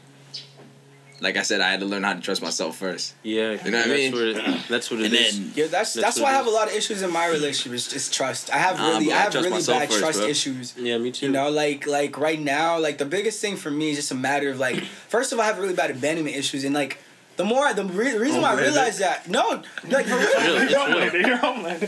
like 1.21 1.37
I 1.37 1.41
said, 1.43 1.61
I 1.61 1.69
had 1.71 1.79
to 1.81 1.85
learn 1.85 2.03
how 2.03 2.13
to 2.13 2.21
trust 2.21 2.41
myself 2.41 2.77
first. 2.77 3.13
Yeah, 3.23 3.51
You 3.63 3.71
know 3.71 3.77
what 3.79 3.85
I 3.85 3.89
that's 3.89 3.89
mean? 3.89 4.11
what 4.13 4.23
it, 4.23 4.67
that's 4.69 4.91
what 4.91 4.99
it 5.01 5.05
And 5.05 5.13
is. 5.13 5.39
then 5.39 5.51
Yeah, 5.55 5.67
that's 5.67 5.93
that's, 5.93 5.95
That's 5.95 6.19
why 6.19 6.31
I 6.31 6.33
what 6.33 6.33
it 6.33 6.37
have 6.37 6.47
a 6.47 6.49
lot 6.51 6.67
of 6.69 6.73
issues 6.73 7.01
in 7.01 7.11
my 7.11 7.27
relationship. 7.27 7.73
Is 7.73 7.87
just 7.87 8.13
trust. 8.13 8.49
I 8.53 8.57
have 8.57 8.79
really, 8.79 9.05
bro, 9.05 9.13
I 9.13 9.17
I 9.17 9.21
have 9.21 9.33
really 9.35 9.49
bad 9.63 9.87
first, 9.89 9.99
trust 9.99 10.19
bro. 10.19 10.27
issues. 10.27 10.75
yeah, 10.77 10.97
me 10.97 11.11
too. 11.11 11.25
You 11.27 11.31
know, 11.31 11.49
like 11.49 11.85
like 11.87 12.17
right 12.17 12.39
now, 12.39 12.79
like 12.79 12.97
the 12.97 13.05
biggest 13.05 13.41
thing 13.41 13.55
for 13.57 13.71
me 13.71 13.89
is 13.91 13.97
just 13.97 14.11
a 14.11 14.15
matter 14.15 14.49
of 14.49 14.59
like, 14.59 14.79
first 15.07 15.31
of 15.33 15.39
all, 15.39 15.43
I 15.43 15.47
have 15.47 15.59
really 15.59 15.73
bad 15.73 15.91
abandonment 15.91 16.35
issues, 16.35 16.63
and 16.63 16.73
like 16.73 16.99
the 17.39 17.45
more 17.45 17.65
I, 17.67 17.71
the 17.71 17.85
re- 17.85 18.17
reason 18.17 18.41
why 18.41 18.49
I 18.49 18.53
really? 18.55 18.67
realized 18.67 18.99
that 18.99 19.29
no, 19.29 19.63
like 19.89 20.07
for 20.07 20.17
real, 20.17 20.27
real, 20.27 20.57
it's 20.57 20.71
You're 20.73 20.79
real. 20.79 20.79
homeland. 20.79 21.13
You're 21.13 21.37
homeland. 21.37 21.79
like 21.79 21.87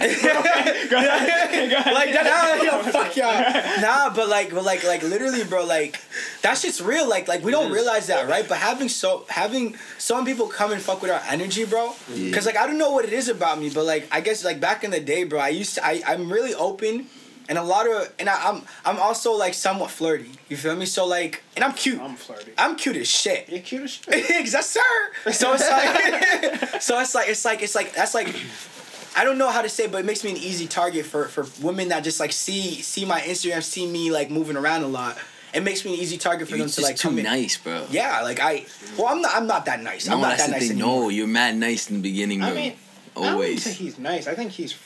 that, 2.14 2.62
yo, 2.64 2.82
fuck 2.90 3.14
y'all. 3.18 3.34
Nah, 3.82 4.14
but 4.16 4.30
like, 4.30 4.52
but 4.52 4.64
like, 4.64 4.86
like 4.86 5.04
literally, 5.04 5.44
bro, 5.44 5.66
like 5.66 6.00
that 6.42 6.58
shit's 6.58 6.80
real. 6.82 7.06
Like, 7.10 7.28
like 7.28 7.44
we 7.44 7.52
don't 7.52 7.70
realize 7.70 8.08
that, 8.08 8.30
right? 8.30 8.48
But 8.48 8.60
having 8.60 8.88
so 8.88 9.26
having 9.28 9.76
some 9.98 10.24
people 10.24 10.48
come 10.48 10.72
and 10.72 10.82
fuck 10.82 11.02
with 11.02 11.12
our 11.12 11.22
energy, 11.28 11.66
bro. 11.66 11.96
Cause 12.32 12.46
like 12.46 12.56
I 12.56 12.66
don't 12.66 12.78
know 12.78 12.92
what 12.92 13.04
it 13.04 13.12
is 13.12 13.28
about 13.28 13.60
me, 13.60 13.70
but 13.70 13.84
like 13.84 14.08
I 14.10 14.22
guess 14.22 14.46
like 14.46 14.62
back 14.62 14.86
in 14.86 14.92
the 14.92 15.02
day, 15.02 15.26
bro, 15.26 15.38
I 15.40 15.50
used 15.50 15.76
to 15.76 15.86
I 15.86 16.02
I'm 16.08 16.32
really 16.32 16.54
open. 16.56 17.08
And 17.50 17.58
a 17.58 17.64
lot 17.64 17.88
of, 17.90 18.14
and 18.20 18.30
I, 18.30 18.50
I'm, 18.50 18.62
I'm 18.86 19.00
also 19.00 19.34
like 19.34 19.54
somewhat 19.54 19.92
flirty. 19.92 20.32
You 20.48 20.58
feel 20.58 20.76
me? 20.76 20.86
So 20.86 21.06
like, 21.06 21.44
and 21.56 21.66
I'm 21.66 21.74
cute. 21.74 22.00
I'm 22.00 22.16
flirty. 22.16 22.54
I'm 22.58 22.76
cute 22.76 22.96
as 22.98 23.08
shit. 23.10 23.50
You're 23.50 23.60
cute 23.60 23.84
as 23.84 23.92
shit. 24.06 24.30
yes, 24.30 24.70
sir. 24.70 25.32
So 25.32 25.54
it's 25.54 25.70
like, 25.70 26.82
so 26.82 27.00
it's 27.00 27.14
like, 27.14 27.28
it's 27.30 27.44
like, 27.46 27.62
it's 27.62 27.76
like, 27.76 27.94
that's 27.94 28.14
like, 28.14 28.34
I 29.16 29.24
don't 29.26 29.38
know 29.38 29.50
how 29.50 29.62
to 29.62 29.70
say, 29.70 29.88
but 29.88 29.98
it 30.00 30.06
makes 30.06 30.24
me 30.24 30.32
an 30.32 30.38
easy 30.38 30.68
target 30.68 31.06
for 31.06 31.26
for 31.26 31.46
women 31.62 31.90
that 31.90 32.04
just 32.04 32.22
like 32.22 32.32
see 32.32 32.82
see 32.82 33.04
my 33.04 33.20
Instagram, 33.20 33.62
see 33.62 33.86
me 33.86 34.10
like 34.10 34.32
moving 34.32 34.56
around 34.56 34.84
a 34.84 34.88
lot. 34.88 35.18
It 35.54 35.64
makes 35.64 35.84
me 35.84 35.94
an 35.94 36.00
easy 36.00 36.18
target 36.18 36.48
for 36.48 36.56
you're 36.56 36.66
them 36.66 36.72
to 36.72 36.82
like 36.82 36.96
too 36.96 37.10
come 37.10 37.18
in. 37.18 37.26
nice, 37.26 37.58
bro. 37.58 37.86
Yeah, 37.92 38.22
like 38.22 38.40
I, 38.40 38.66
well, 38.98 39.08
I'm 39.08 39.22
not, 39.22 39.36
I'm 39.36 39.48
not 39.48 39.66
that 39.66 39.82
nice. 39.84 40.08
No, 40.08 40.14
I'm 40.16 40.22
not 40.22 40.30
that's 40.30 40.44
that 40.44 40.54
the 40.54 40.60
nice 40.60 40.68
thing. 40.70 40.78
No, 40.78 41.10
you're 41.10 41.28
mad 41.28 41.58
nice 41.58 41.90
in 41.90 41.98
the 41.98 42.02
beginning, 42.02 42.40
bro. 42.40 42.48
I 42.50 42.54
mean, 42.54 42.74
I 43.18 43.20
wouldn't 43.20 43.34
Always 43.34 43.66
he's 43.66 44.00
nice. 44.00 44.28
I 44.28 44.34
think 44.34 44.52
he's. 44.52 44.78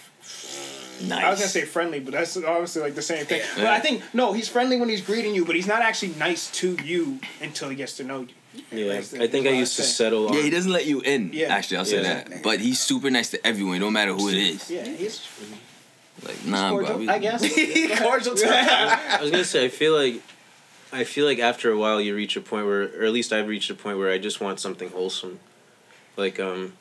Nice. 1.04 1.24
I 1.24 1.30
was 1.30 1.40
gonna 1.40 1.50
say 1.50 1.66
friendly, 1.66 2.00
but 2.00 2.14
that's 2.14 2.36
obviously 2.38 2.82
like 2.82 2.96
the 2.96 3.02
same 3.02 3.26
thing. 3.26 3.42
But 3.56 3.66
I 3.68 3.80
think 3.80 4.04
no, 4.14 4.34
he's 4.34 4.48
friendly 4.48 4.80
when 4.80 4.90
he's 4.90 5.02
greeting 5.02 5.36
you, 5.36 5.46
but 5.46 5.56
he's 5.56 5.68
not 5.68 5.82
actually 5.82 6.14
nice 6.16 6.50
to 6.60 6.78
you 6.84 7.20
until 7.42 7.70
he 7.70 7.76
gets 7.76 7.98
to 7.98 8.04
know 8.04 8.22
you. 8.22 8.28
Yeah, 8.72 9.02
the- 9.02 9.24
I 9.24 9.28
think 9.28 9.46
I 9.48 9.52
what 9.52 9.58
used 9.60 9.76
to 9.76 9.82
say. 9.84 10.04
settle 10.04 10.30
on. 10.30 10.34
Yeah, 10.36 10.42
he 10.44 10.50
doesn't 10.50 10.72
let 10.72 10.86
you 10.86 11.02
in. 11.02 11.32
Yeah. 11.34 11.54
Actually, 11.54 11.78
I'll 11.78 11.86
say 11.86 11.98
Yeah. 12.02 12.24
that. 12.24 12.42
But 12.44 12.62
he's 12.62 12.80
super 12.80 13.10
nice 13.10 13.30
to 13.32 13.46
everyone, 13.46 13.80
no 13.80 13.92
matter 13.92 14.14
who 14.14 14.30
it 14.30 14.38
is. 14.38 14.70
Yeah, 14.72 14.86
he's 14.86 15.20
friendly. 15.20 15.58
Like, 16.24 16.46
nah, 16.46 16.70
bro. 16.70 16.78
cordial, 16.86 17.00
we- 17.00 17.10
I 17.10 17.20
guess. 17.20 17.42
Cordial 18.02 18.36
to 18.36 18.48
I 18.50 19.18
was 19.22 19.32
gonna 19.32 19.44
say 19.44 19.66
I 19.66 19.68
feel 19.70 19.94
like 19.94 20.22
I 20.94 21.04
feel 21.04 21.26
like 21.26 21.40
after 21.40 21.70
a 21.72 21.78
while 21.78 22.00
you 22.00 22.16
reach 22.16 22.38
a 22.38 22.42
point 22.42 22.66
where, 22.66 22.84
or 22.84 23.04
at 23.04 23.12
least 23.12 23.34
I've 23.34 23.48
reached 23.50 23.70
a 23.70 23.76
point 23.76 23.98
where 23.98 24.10
I 24.10 24.18
just 24.18 24.40
want 24.40 24.62
something 24.62 24.90
wholesome, 24.90 25.40
like 26.16 26.40
um, 26.40 26.74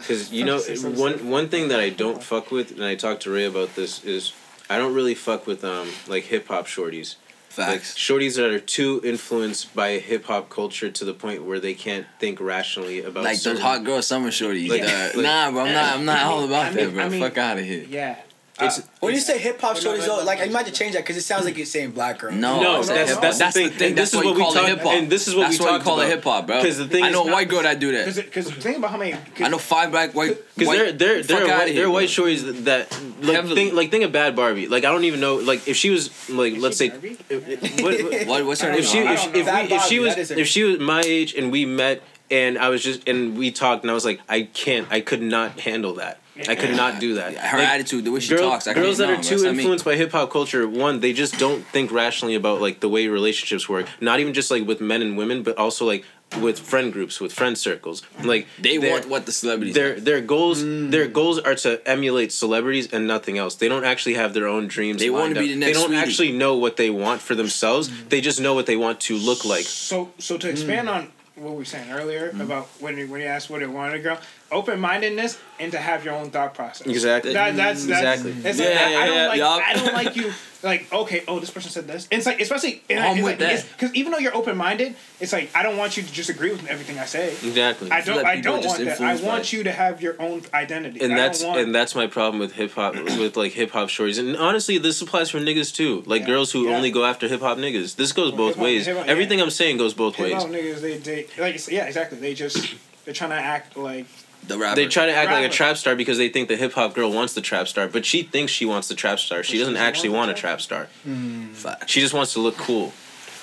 because 0.00 0.32
you 0.32 0.44
know 0.44 0.58
one 0.60 1.28
one 1.30 1.48
thing 1.48 1.68
that 1.68 1.80
I 1.80 1.90
don't 1.90 2.22
fuck 2.22 2.50
with, 2.50 2.70
and 2.72 2.84
I 2.84 2.94
talked 2.94 3.22
to 3.22 3.30
Ray 3.30 3.44
about 3.44 3.74
this 3.76 4.04
is 4.04 4.32
I 4.68 4.78
don't 4.78 4.94
really 4.94 5.14
fuck 5.14 5.46
with 5.46 5.64
um 5.64 5.88
like 6.08 6.24
hip 6.24 6.48
hop 6.48 6.66
shorties. 6.66 7.16
Like 7.58 7.80
Facts. 7.80 7.98
shorties 7.98 8.36
that 8.36 8.48
are 8.50 8.60
too 8.60 9.00
influenced 9.04 9.74
by 9.74 9.98
hip 9.98 10.26
hop 10.26 10.48
culture 10.50 10.88
to 10.88 11.04
the 11.04 11.12
point 11.12 11.44
where 11.44 11.58
they 11.58 11.74
can't 11.74 12.06
think 12.20 12.40
rationally 12.40 13.02
about 13.02 13.24
Like 13.24 13.32
those 13.34 13.42
certain- 13.42 13.60
hot 13.62 13.82
girl 13.84 14.00
summer 14.02 14.30
shorties. 14.30 14.68
Like- 14.68 14.82
uh, 14.84 15.10
like- 15.16 15.24
nah, 15.24 15.50
bro. 15.50 15.62
I'm 15.62 15.72
not. 15.72 15.94
I'm 15.96 16.04
not 16.04 16.22
all 16.26 16.44
about 16.44 16.66
I 16.66 16.70
mean- 16.70 16.76
that, 16.86 16.94
bro. 16.94 17.04
I 17.04 17.08
mean- 17.08 17.20
Fuck 17.20 17.38
out 17.38 17.58
of 17.58 17.64
here. 17.64 17.84
Yeah. 17.88 18.16
It's- 18.66 18.78
Uh, 18.78 18.82
When 19.00 19.14
you 19.14 19.20
say 19.20 19.38
hip 19.38 19.60
hop 19.60 19.76
No, 19.76 19.80
no, 19.82 19.90
shorties, 19.98 20.06
though, 20.06 20.24
like 20.24 20.38
no. 20.38 20.44
you 20.44 20.50
might 20.52 20.64
have 20.64 20.72
to 20.74 20.78
change 20.78 20.92
that 20.94 21.02
because 21.02 21.16
it 21.16 21.22
sounds 21.22 21.44
like 21.44 21.56
you're 21.56 21.66
saying 21.66 21.90
black 21.92 22.18
girl. 22.18 22.32
No, 22.32 22.60
No, 22.62 22.74
that's, 22.76 22.88
no, 22.88 22.94
that's, 22.94 23.16
that's, 23.16 23.38
that's 23.38 23.54
the 23.54 23.62
the 23.64 23.68
thing. 23.70 23.78
thing. 23.78 23.88
And 23.90 23.98
this 23.98 24.10
is 24.10 24.16
what 24.16 24.26
we 24.26 24.40
call 24.40 24.56
it 24.56 24.66
hip 24.68 24.80
hop. 24.80 24.92
And 24.94 25.10
this 25.10 25.28
is 25.28 25.34
what 25.34 25.48
we 25.48 25.54
you 25.54 25.58
call 25.60 25.74
it 25.76 25.82
about. 25.82 26.06
hip 26.08 26.24
hop, 26.24 26.46
bro. 26.46 26.56
Because 26.56 26.78
the 26.78 26.88
thing 26.88 27.04
I 27.04 27.08
is 27.08 27.12
know 27.14 27.26
a 27.28 27.32
white 27.32 27.48
girl 27.48 27.62
that 27.62 27.78
do 27.80 27.92
that. 27.92 28.14
because 28.14 28.50
think 28.52 28.78
about 28.78 28.90
how 28.90 28.96
many. 28.98 29.14
I 29.40 29.48
know 29.48 29.58
five 29.58 29.90
black 29.90 30.14
white. 30.14 30.36
Because 30.60 30.76
they're 30.76 30.92
they're 30.92 31.22
they're 31.22 31.46
white, 31.48 31.68
here, 31.68 31.74
they're 31.76 31.90
white 31.90 32.08
shorties 32.10 32.44
that, 32.64 32.90
that 32.90 33.02
like 33.22 33.46
think 33.54 33.72
like 33.72 33.90
think 33.90 34.04
of 34.04 34.12
Bhad 34.12 34.34
Bhabie. 34.36 34.68
Like 34.68 34.84
I 34.84 34.92
don't 34.92 35.04
even 35.04 35.20
know 35.20 35.36
like 35.36 35.66
if 35.66 35.76
she 35.76 35.88
was 35.88 36.10
like 36.28 36.54
let's 36.58 36.76
say 36.76 36.90
what, 36.90 37.82
what- 37.82 38.26
What, 38.26 38.46
what's 38.46 38.60
her 38.60 38.70
name? 38.70 38.80
if 38.80 38.86
she 38.86 39.00
I 39.00 39.14
if, 39.14 39.20
she- 39.20 39.30
if, 39.40 39.46
we, 39.46 39.74
if 39.76 39.82
she 39.84 39.98
was 40.00 40.14
that 40.14 40.20
is 40.20 40.30
a- 40.32 40.38
if 40.38 40.46
she 40.48 40.62
was 40.64 40.78
my 40.80 41.00
age 41.00 41.34
and 41.34 41.50
we 41.50 41.64
met 41.64 42.02
and 42.30 42.58
I 42.58 42.68
was 42.68 42.82
just 42.82 43.08
and 43.08 43.38
we 43.38 43.50
talked 43.50 43.82
and 43.84 43.90
I 43.90 43.94
was 43.94 44.04
like 44.04 44.20
I 44.28 44.42
can't 44.42 44.86
I 44.90 45.00
could 45.00 45.22
not 45.22 45.60
handle 45.60 45.94
that. 45.94 46.19
I 46.48 46.54
could 46.54 46.76
not 46.76 47.00
do 47.00 47.14
that. 47.14 47.34
Her 47.36 47.58
Like, 47.58 47.68
attitude, 47.68 48.04
the 48.04 48.12
way 48.12 48.20
she 48.20 48.34
girl- 48.34 48.50
talks. 48.50 48.66
I 48.66 48.72
girls 48.74 48.98
that 48.98 49.10
are 49.10 49.22
too 49.22 49.36
bro. 49.38 49.48
I 49.48 49.50
mean, 49.50 49.60
influenced 49.60 49.84
by 49.84 49.96
hip 49.96 50.12
hop 50.12 50.30
culture, 50.30 50.66
one, 50.68 51.00
they 51.00 51.12
just 51.12 51.38
don't 51.38 51.64
think 51.66 51.90
rationally 51.92 52.34
about 52.34 52.60
like 52.60 52.80
the 52.80 52.88
way 52.88 53.08
relationships 53.08 53.68
work. 53.68 53.86
Not 54.00 54.20
even 54.20 54.32
just 54.32 54.50
like 54.50 54.66
with 54.66 54.80
men 54.80 55.02
and 55.02 55.16
women, 55.18 55.42
but 55.42 55.58
also 55.58 55.84
like 55.86 56.04
with 56.40 56.60
friend 56.60 56.92
groups, 56.92 57.20
with 57.20 57.32
friend 57.32 57.58
circles. 57.58 58.02
Like 58.22 58.46
They 58.60 58.78
want 58.78 59.08
what 59.08 59.26
the 59.26 59.32
celebrities. 59.32 59.74
their 59.74 59.94
have. 59.94 60.04
their 60.04 60.20
goals 60.20 60.62
Mm. 60.62 60.92
their 60.92 61.08
goals 61.08 61.40
are 61.40 61.56
to 61.56 61.80
emulate 61.86 62.30
celebrities 62.32 62.88
and 62.92 63.06
nothing 63.08 63.36
else. 63.36 63.56
They 63.56 63.68
don't 63.68 63.84
actually 63.84 64.14
have 64.14 64.32
their 64.32 64.46
own 64.46 64.68
dreams. 64.68 65.00
They 65.00 65.10
wanna 65.10 65.34
be 65.34 65.40
up. 65.40 65.44
the 65.46 65.56
next 65.56 65.66
They 65.66 65.72
don't 65.72 65.88
Sweetie. 65.88 66.00
actually 66.00 66.32
know 66.32 66.54
what 66.54 66.76
they 66.76 66.88
want 66.88 67.20
for 67.20 67.34
themselves. 67.34 67.90
They 68.08 68.20
just 68.20 68.40
know 68.40 68.54
what 68.54 68.66
they 68.66 68.76
want 68.76 69.00
to 69.00 69.16
look 69.16 69.44
like. 69.44 69.64
So 69.64 70.12
so 70.18 70.36
to 70.38 70.48
expand 70.48 70.86
Mm. 70.88 70.94
on 70.94 71.08
what 71.34 71.52
we 71.52 71.58
were 71.58 71.64
saying 71.64 71.90
earlier 71.90 72.32
about 72.40 72.68
when 72.78 72.96
you 72.96 73.08
when 73.08 73.20
you 73.22 73.26
asked 73.26 73.50
what 73.50 73.60
it 73.60 73.68
wanted 73.70 73.94
to 73.94 73.98
girl, 73.98 74.18
open 74.52 74.80
mindedness 74.80 75.38
and 75.58 75.72
to 75.72 75.78
have 75.78 76.04
your 76.04 76.14
own 76.14 76.30
thought 76.30 76.54
process. 76.54 76.86
Exactly. 76.86 77.32
That, 77.34 77.56
that's, 77.56 77.84
that's 77.86 78.22
Exactly. 78.24 78.50
It's 78.50 78.58
Yeah, 78.58 78.66
like, 78.66 78.76
I, 78.76 78.90
yeah, 78.90 78.98
I 79.00 79.06
don't 79.06 79.16
yeah, 79.16 79.26
like 79.28 79.38
yup. 79.38 79.62
I 79.66 79.72
don't 79.74 79.92
like 79.94 80.16
you 80.16 80.32
like 80.62 80.92
okay 80.92 81.24
oh 81.26 81.38
this 81.40 81.50
person 81.50 81.70
said 81.70 81.86
this. 81.86 82.06
It's 82.10 82.26
like 82.26 82.38
especially 82.40 82.82
I'm 82.90 83.22
with 83.22 83.38
that. 83.38 83.66
because 83.72 83.94
even 83.94 84.12
though 84.12 84.18
you're 84.18 84.34
open 84.36 84.56
minded, 84.56 84.94
it's 85.20 85.32
like 85.32 85.50
I 85.54 85.62
don't 85.62 85.76
want 85.78 85.96
you 85.96 86.02
to 86.02 86.12
just 86.12 86.28
agree 86.30 86.50
with 86.50 86.66
everything 86.66 86.98
I 86.98 87.04
say. 87.06 87.28
Exactly. 87.32 87.90
I 87.90 88.00
don't 88.02 88.24
I 88.26 88.40
don't 88.40 88.64
want 88.64 88.84
that. 88.84 89.00
I 89.00 89.16
want 89.16 89.40
it. 89.44 89.52
you 89.52 89.62
to 89.64 89.72
have 89.72 90.02
your 90.02 90.20
own 90.20 90.42
identity. 90.52 91.00
and 91.00 91.12
I 91.12 91.16
that's 91.16 91.42
want, 91.44 91.60
and 91.60 91.74
that's 91.74 91.94
my 91.94 92.06
problem 92.06 92.38
with 92.40 92.52
hip 92.52 92.72
hop 92.72 92.94
with 93.18 93.36
like 93.36 93.52
hip 93.52 93.70
hop 93.70 93.88
shorties. 93.88 94.18
And 94.18 94.36
honestly, 94.36 94.76
this 94.78 95.00
applies 95.00 95.30
for 95.30 95.38
niggas 95.38 95.74
too. 95.74 96.02
Like 96.06 96.22
Yeah. 96.22 96.26
girls 96.28 96.52
who 96.52 96.68
Yeah. 96.68 96.76
only 96.76 96.90
go 96.90 97.04
after 97.04 97.26
hip 97.28 97.40
hop 97.40 97.56
niggas. 97.58 97.96
This 97.96 98.12
goes 98.12 98.30
both 98.32 98.50
hip-hop- 98.50 98.64
ways. 98.64 98.86
hip-hop- 98.86 99.06
yeah. 99.06 99.12
Everything 99.12 99.40
I'm 99.40 99.50
saying 99.50 99.78
goes 99.78 99.94
both 99.94 100.16
hip 100.16 100.24
ways. 100.32 100.42
hop 100.42 100.48
niggas 100.50 100.80
they 100.80 100.96
they 100.98 101.26
like 101.38 101.68
yeah 101.68 101.84
exactly 101.86 102.18
they 102.18 102.34
just 102.34 102.74
they're 103.06 103.14
trying 103.14 103.30
to 103.30 103.36
act 103.36 103.76
like 103.78 104.06
the 104.46 104.58
rapper. 104.58 104.76
They 104.76 104.86
try 104.86 105.06
to 105.06 105.12
act 105.12 105.30
like 105.30 105.44
a 105.44 105.48
trap 105.48 105.76
star 105.76 105.94
because 105.94 106.18
they 106.18 106.28
think 106.28 106.48
the 106.48 106.56
hip 106.56 106.72
hop 106.72 106.94
girl 106.94 107.12
wants 107.12 107.34
the 107.34 107.40
trap 107.40 107.68
star, 107.68 107.88
but 107.88 108.04
she 108.04 108.22
thinks 108.22 108.52
she 108.52 108.66
wants 108.66 108.88
the 108.88 108.94
trap 108.94 109.18
star. 109.18 109.42
She 109.42 109.52
she 109.52 109.58
doesn't 109.58 109.74
doesn't 109.74 109.86
actually 109.86 110.10
want 110.10 110.28
want 110.28 110.38
a 110.38 110.40
trap 110.40 110.60
star. 110.60 110.88
Hmm. 111.04 111.48
Facts. 111.48 111.90
She 111.90 112.00
just 112.00 112.14
wants 112.14 112.32
to 112.34 112.40
look 112.40 112.56
cool. 112.56 112.92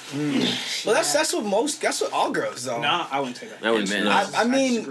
Hmm. 0.09 0.39
Well, 0.85 0.95
that's 0.95 1.11
that's 1.11 1.33
what 1.33 1.43
most 1.43 1.81
that's 1.81 1.99
what 1.99 2.13
all 2.13 2.31
girls 2.31 2.63
though. 2.63 2.79
nah 2.79 3.07
I 3.11 3.19
wouldn't 3.19 3.35
say 3.37 3.47
that. 3.47 3.65
I 3.65 3.71
wouldn't 3.71 3.89
man, 3.89 4.05
no. 4.05 4.11
I, 4.11 4.25
I 4.37 4.43
mean. 4.45 4.87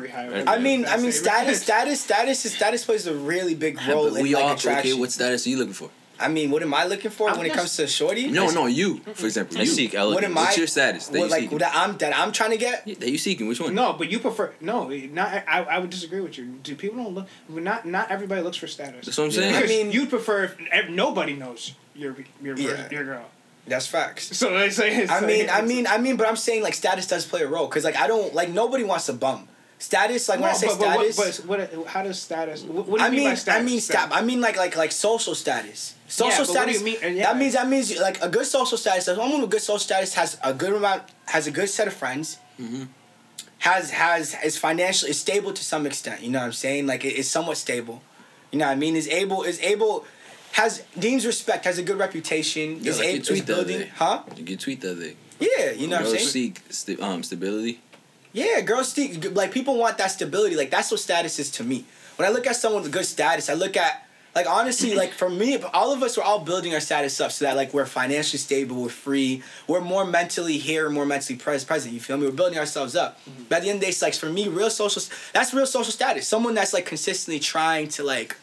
I 0.46 0.58
mean, 0.58 0.84
I 0.84 0.98
mean, 0.98 1.12
status, 1.12 1.62
status, 1.62 2.02
status, 2.02 2.54
status 2.54 2.84
plays 2.84 3.06
a 3.06 3.14
really 3.14 3.54
big 3.54 3.80
role 3.88 4.10
but 4.10 4.18
in 4.18 4.22
we 4.22 4.34
like 4.34 4.44
all 4.44 4.52
attraction. 4.52 4.92
okay. 4.92 5.00
What 5.00 5.12
status 5.12 5.46
are 5.46 5.50
you 5.50 5.56
looking 5.56 5.72
for? 5.72 5.90
I 6.18 6.28
mean, 6.28 6.50
what 6.50 6.62
am 6.62 6.72
I 6.74 6.84
looking 6.84 7.10
for 7.10 7.28
I'm 7.28 7.38
when 7.38 7.46
it 7.46 7.52
comes 7.52 7.76
to 7.76 7.86
shorty? 7.86 8.28
No, 8.28 8.48
no, 8.50 8.66
you. 8.66 8.98
For 9.14 9.26
example, 9.26 9.58
I 9.58 9.62
you. 9.62 9.66
seek 9.66 9.92
What 9.94 10.24
am 10.24 10.36
I? 10.38 10.42
What's 10.42 10.58
your 10.58 10.66
status 10.66 11.08
that 11.08 11.18
what, 11.18 11.24
you 11.26 11.30
like 11.30 11.40
seeking? 11.42 11.58
that 11.58 11.72
I'm 11.74 11.96
that 11.98 12.16
I'm 12.16 12.32
trying 12.32 12.50
to 12.50 12.56
get? 12.56 12.86
Yeah, 12.86 12.94
that 13.00 13.10
you 13.10 13.18
seeking? 13.18 13.48
Which 13.48 13.60
one? 13.60 13.74
No, 13.74 13.92
but 13.92 14.10
you 14.10 14.18
prefer 14.18 14.52
no. 14.60 14.88
Not 14.88 15.28
I. 15.46 15.62
I 15.62 15.78
would 15.78 15.90
disagree 15.90 16.20
with 16.20 16.38
you. 16.38 16.46
Do 16.62 16.74
people 16.74 17.02
don't 17.02 17.14
look? 17.14 17.26
Not 17.48 17.86
not 17.86 18.10
everybody 18.10 18.42
looks 18.42 18.56
for 18.56 18.66
status. 18.66 19.06
That's 19.06 19.18
what 19.18 19.24
I'm 19.24 19.30
saying. 19.32 19.54
I 19.54 19.66
mean- 19.66 19.92
you'd 19.92 20.10
prefer 20.10 20.44
if 20.72 20.88
nobody 20.90 21.34
knows 21.34 21.74
your 21.94 22.16
your 22.42 22.56
Yeah. 22.56 22.88
your 22.90 23.04
girl. 23.04 23.26
That's 23.66 23.86
facts. 23.86 24.36
So 24.36 24.56
they 24.56 24.70
say. 24.70 24.94
It's 24.96 25.10
I 25.10 25.18
like- 25.18 25.26
mean, 25.26 25.50
I 25.50 25.60
mean, 25.62 25.86
I 25.86 25.98
mean, 25.98 26.16
but 26.16 26.28
I'm 26.28 26.36
saying 26.36 26.62
like 26.62 26.74
status 26.74 27.06
does 27.06 27.26
play 27.26 27.42
a 27.42 27.48
role 27.48 27.66
because 27.66 27.84
like 27.84 27.96
I 27.96 28.06
don't 28.06 28.34
like 28.34 28.48
nobody 28.48 28.84
wants 28.84 29.08
a 29.08 29.12
bum. 29.14 29.48
Status, 29.78 30.28
like 30.30 30.40
when 30.40 30.48
I 30.48 30.54
say 30.54 30.68
but, 30.68 30.78
but 30.78 31.12
status, 31.12 31.44
what, 31.44 31.58
but 31.70 31.76
what? 31.78 31.86
How 31.88 32.02
does 32.02 32.18
status? 32.18 32.62
What, 32.62 32.86
what 32.86 32.98
do 32.98 33.02
you 33.02 33.08
I 33.08 33.10
mean, 33.10 33.20
mean, 33.20 33.28
by 33.30 33.34
status? 33.34 33.60
I 33.60 33.64
mean, 33.64 33.80
stat, 33.80 34.08
I 34.10 34.22
mean, 34.22 34.40
like, 34.40 34.56
like, 34.56 34.74
like 34.74 34.90
social 34.90 35.34
status. 35.34 35.92
Social 36.08 36.30
Yeah, 36.30 36.38
but 36.38 36.48
what 36.48 36.66
do 36.68 36.72
status. 36.74 36.82
mean- 37.02 37.16
yeah. 37.16 37.24
That 37.32 37.36
means 37.38 37.52
that 37.54 37.68
means 37.68 37.98
like 37.98 38.22
a 38.22 38.28
good 38.28 38.46
social 38.46 38.78
status. 38.78 39.06
Someone 39.06 39.40
with 39.40 39.50
good 39.50 39.60
social 39.62 39.78
status 39.80 40.14
has 40.14 40.38
a 40.42 40.52
good 40.54 40.72
amount, 40.72 41.02
has 41.26 41.46
a 41.46 41.50
good 41.50 41.68
set 41.68 41.88
of 41.88 41.94
friends. 41.94 42.38
Mm-hmm. 42.60 42.84
Has 43.58 43.90
has 43.90 44.36
is 44.44 44.56
financially 44.56 45.10
is 45.10 45.18
stable 45.20 45.52
to 45.52 45.64
some 45.64 45.86
extent. 45.86 46.22
You 46.22 46.30
know 46.30 46.38
what 46.40 46.44
I'm 46.46 46.52
saying? 46.52 46.86
Like 46.86 47.04
it 47.04 47.14
is 47.14 47.28
somewhat 47.28 47.56
stable. 47.56 48.02
You 48.52 48.58
know 48.58 48.66
what 48.66 48.72
I 48.72 48.76
mean? 48.76 48.94
Is 48.96 49.08
able 49.08 49.42
is 49.42 49.58
able. 49.60 50.04
Has 50.52 50.82
deems 50.98 51.26
respect, 51.26 51.64
has 51.66 51.76
a 51.78 51.82
good 51.82 51.98
reputation, 51.98 52.78
Yeah, 52.80 52.92
is, 52.92 52.98
like 52.98 53.08
a, 53.08 53.12
is 53.18 53.26
tweet 53.28 53.44
the 53.46 53.54
building, 53.54 53.78
day. 53.80 53.90
huh? 53.94 54.22
You 54.36 54.56
tweet 54.56 54.80
the 54.80 54.92
other 54.92 55.00
day. 55.02 55.16
Yeah, 55.38 55.72
you 55.72 55.86
know 55.86 55.96
what 55.96 56.06
I'm 56.06 56.12
Girls 56.12 56.32
saying. 56.32 56.56
seek 56.70 57.02
um, 57.02 57.22
stability. 57.22 57.80
Yeah, 58.32 58.60
girls 58.62 58.90
seek 58.92 59.34
like 59.34 59.52
people 59.52 59.76
want 59.76 59.98
that 59.98 60.10
stability. 60.12 60.56
Like 60.56 60.70
that's 60.70 60.90
what 60.90 61.00
status 61.00 61.38
is 61.38 61.50
to 61.52 61.64
me. 61.64 61.84
When 62.16 62.26
I 62.26 62.32
look 62.32 62.46
at 62.46 62.56
someone 62.56 62.82
with 62.82 62.92
good 62.92 63.04
status, 63.04 63.50
I 63.50 63.54
look 63.54 63.76
at 63.76 64.05
like 64.36 64.46
honestly, 64.46 64.94
like 64.94 65.14
for 65.14 65.30
me, 65.30 65.56
all 65.72 65.94
of 65.94 66.02
us 66.02 66.18
we're 66.18 66.22
all 66.22 66.40
building 66.40 66.74
our 66.74 66.80
status 66.80 67.18
up 67.22 67.32
so 67.32 67.46
that 67.46 67.56
like 67.56 67.72
we're 67.72 67.86
financially 67.86 68.38
stable, 68.38 68.82
we're 68.82 68.90
free, 68.90 69.42
we're 69.66 69.80
more 69.80 70.04
mentally 70.04 70.58
here, 70.58 70.90
more 70.90 71.06
mentally 71.06 71.38
pres- 71.38 71.64
present. 71.64 71.94
You 71.94 72.00
feel 72.00 72.18
me? 72.18 72.26
We're 72.26 72.32
building 72.32 72.58
ourselves 72.58 72.94
up. 72.94 73.18
But 73.48 73.56
at 73.56 73.62
the 73.62 73.70
end 73.70 73.76
of 73.76 73.80
the 73.80 73.86
day, 73.86 73.90
it's 73.90 74.02
like 74.02 74.14
for 74.14 74.28
me, 74.28 74.46
real 74.48 74.68
social 74.68 75.02
that's 75.32 75.54
real 75.54 75.64
social 75.64 75.90
status. 75.90 76.28
Someone 76.28 76.54
that's 76.54 76.74
like 76.74 76.84
consistently 76.84 77.40
trying 77.40 77.88
to 77.88 78.02
like 78.02 78.36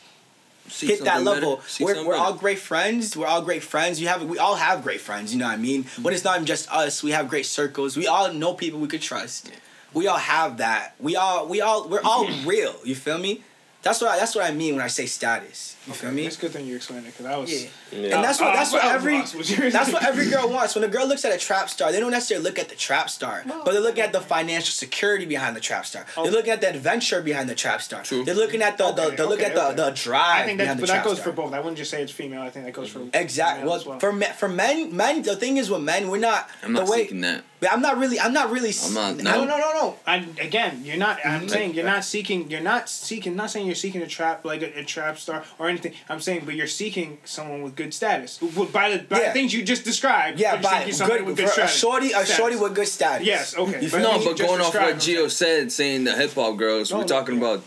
Seek 0.68 0.90
hit 0.90 1.04
that 1.04 1.24
level. 1.24 1.62
We're, 1.80 2.04
we're 2.04 2.16
all 2.16 2.34
great 2.34 2.58
friends. 2.58 3.16
We're 3.16 3.28
all 3.28 3.44
great 3.44 3.62
friends. 3.62 4.02
You 4.02 4.08
have 4.08 4.24
we 4.24 4.40
all 4.40 4.56
have 4.56 4.82
great 4.82 5.00
friends. 5.00 5.32
You 5.32 5.40
know 5.40 5.46
what 5.46 5.54
I 5.54 5.58
mean? 5.58 5.86
When 6.02 6.12
it's 6.14 6.24
not 6.24 6.44
just 6.46 6.72
us, 6.72 7.04
we 7.04 7.12
have 7.12 7.30
great 7.30 7.46
circles. 7.46 7.96
We 7.96 8.08
all 8.08 8.34
know 8.34 8.56
people 8.56 8.80
we 8.80 8.88
could 8.88 9.02
trust. 9.02 9.52
We 9.94 10.08
all 10.08 10.18
have 10.18 10.58
that. 10.58 10.96
We 11.00 11.16
all 11.16 11.48
we 11.48 11.62
all 11.62 11.88
we're 11.88 12.02
all 12.04 12.28
real. 12.46 12.76
You 12.84 12.96
feel 12.96 13.20
me? 13.20 13.44
That's 13.84 14.00
what 14.00 14.12
I, 14.12 14.18
that's 14.18 14.34
what 14.34 14.46
I 14.46 14.52
mean 14.54 14.76
when 14.76 14.84
I 14.84 14.88
say 14.88 15.06
status. 15.06 15.76
You 15.86 15.94
feel 15.94 16.12
me? 16.12 16.26
It's 16.26 16.38
good 16.38 16.52
thing 16.52 16.66
you 16.66 16.78
explained 16.78 17.06
it 17.06 17.12
because 17.12 17.26
I 17.26 17.36
was. 17.36 17.52
Yeah. 17.52 17.70
Yeah. 17.92 18.16
And 18.16 18.24
that's 18.24 18.40
what 18.40 18.54
that's 18.54 18.72
what 18.72 18.86
every 18.86 19.20
lost. 19.20 19.36
What 19.36 19.50
you 19.50 19.62
were 19.62 19.70
that's 19.70 19.92
what 19.92 20.06
every 20.06 20.30
girl 20.30 20.50
wants. 20.54 20.74
When 20.74 20.86
a 20.86 20.88
girl 20.88 21.06
looks 21.06 21.26
at 21.26 21.34
a 21.34 21.38
trap 21.38 21.70
star, 21.70 21.92
they 21.92 22.00
don't 22.00 22.12
necessarily 22.12 22.46
look 22.46 22.58
at 22.58 22.70
the 22.70 22.76
trap 22.76 23.10
star, 23.10 23.44
but 23.46 23.74
they're 23.74 23.82
looking 23.82 24.02
at 24.02 24.14
the 24.14 24.22
financial 24.22 24.72
security 24.72 25.26
behind 25.26 25.58
the 25.58 25.60
trap 25.60 25.86
star. 25.86 26.06
They're 26.16 26.28
oh. 26.28 26.30
looking 26.30 26.54
at 26.54 26.62
the 26.62 26.70
adventure 26.70 27.22
behind 27.22 27.50
the 27.50 27.56
trap 27.56 27.82
star. 27.82 28.04
True. 28.04 28.24
They're 28.24 28.34
looking 28.34 28.62
at 28.62 28.78
the, 28.78 28.94
the 28.94 29.14
they're 29.18 29.28
looking 29.28 29.48
at 29.48 29.56
the, 29.56 29.68
okay. 29.68 29.76
the 29.76 29.92
drive 29.92 30.44
I 30.44 30.46
think 30.46 30.60
that, 30.60 30.64
behind 30.64 30.80
but 30.80 30.88
the 30.88 30.94
that 30.94 31.04
goes 31.04 31.20
star. 31.20 31.34
for 31.34 31.42
both. 31.42 31.54
I 31.54 31.60
wouldn't 31.60 31.78
just 31.78 31.92
say 31.92 32.02
it's 32.02 32.14
female. 32.14 32.42
I 32.42 32.50
think 32.50 32.66
that 32.66 32.74
goes 32.74 32.90
for 32.90 33.02
Exactly. 33.14 33.68
Well, 33.68 33.84
well. 33.86 34.00
for 34.00 34.14
men, 34.14 34.34
for 34.34 34.48
men, 34.48 34.96
men. 34.96 35.24
The 35.24 35.36
thing 35.36 35.58
is 35.58 35.70
with 35.70 35.82
men, 35.82 36.10
we're 36.10 36.18
not. 36.18 36.50
I'm 36.64 36.72
not 36.72 36.86
the 36.86 36.92
way, 36.92 37.00
seeking 37.00 37.22
that. 37.22 37.44
But 37.64 37.72
I'm 37.72 37.82
not 37.82 37.98
really. 37.98 38.20
I'm 38.20 38.34
not 38.34 38.52
really. 38.52 38.72
I'm 38.86 38.94
not- 38.94 39.16
s- 39.16 39.24
no. 39.24 39.32
No, 39.32 39.46
no, 39.46 39.58
no, 39.58 39.72
no. 39.74 39.96
And 40.06 40.38
again, 40.40 40.82
you're 40.84 40.98
not. 40.98 41.20
I'm 41.26 41.40
Mm-hmm. 41.42 41.48
saying 41.48 41.74
you're 41.76 41.86
not 41.86 42.04
seeking. 42.04 42.52
You're 42.52 42.62
not 42.62 42.90
seeking. 42.90 43.36
Not 43.36 43.50
saying 43.52 43.66
you're 43.66 43.76
seeking 43.76 44.02
a 44.02 44.08
trap 44.08 44.44
like 44.46 44.62
a, 44.62 44.80
a 44.80 44.84
trap 44.84 45.18
star 45.18 45.44
or 45.60 45.70
anything. 45.70 45.94
I'm 46.10 46.20
saying, 46.20 46.42
but 46.46 46.56
you're 46.56 46.68
seeking 46.68 47.20
someone 47.24 47.62
with 47.64 47.76
good 47.76 47.94
status. 47.94 48.38
W- 48.38 48.70
By 48.70 48.92
the 48.92 49.04
by 49.04 49.20
Yeah. 49.22 49.28
the 49.28 49.34
things 49.34 49.54
you 49.54 49.64
just 49.64 49.84
described. 49.86 50.40
Yeah, 50.40 50.54
you're 50.56 50.62
by 50.64 50.80
seeking 50.80 50.94
someone 50.94 51.18
good, 51.20 51.28
with 51.38 51.40
for 51.50 51.62
a 51.62 51.68
shorty, 51.68 52.08
a 52.08 52.10
Status. 52.12 52.36
shorty 52.36 52.56
with 52.58 52.76
good 52.76 52.88
status. 52.88 53.26
Yes. 53.26 53.56
Okay. 53.58 53.82
You 53.82 53.90
feel 53.90 54.00
No, 54.02 54.24
but 54.24 54.38
going 54.38 54.60
off 54.62 54.74
what 54.76 54.96
described 54.96 55.00
Gio 55.02 55.32
said, 55.32 55.72
saying 55.72 56.04
the 56.04 56.16
hip 56.16 56.34
hop 56.34 56.58
girls, 56.58 56.92
No, 56.92 56.98
we're 56.98 57.04
no, 57.04 57.08
talking 57.08 57.36
yeah. 57.40 57.42
about 57.54 57.64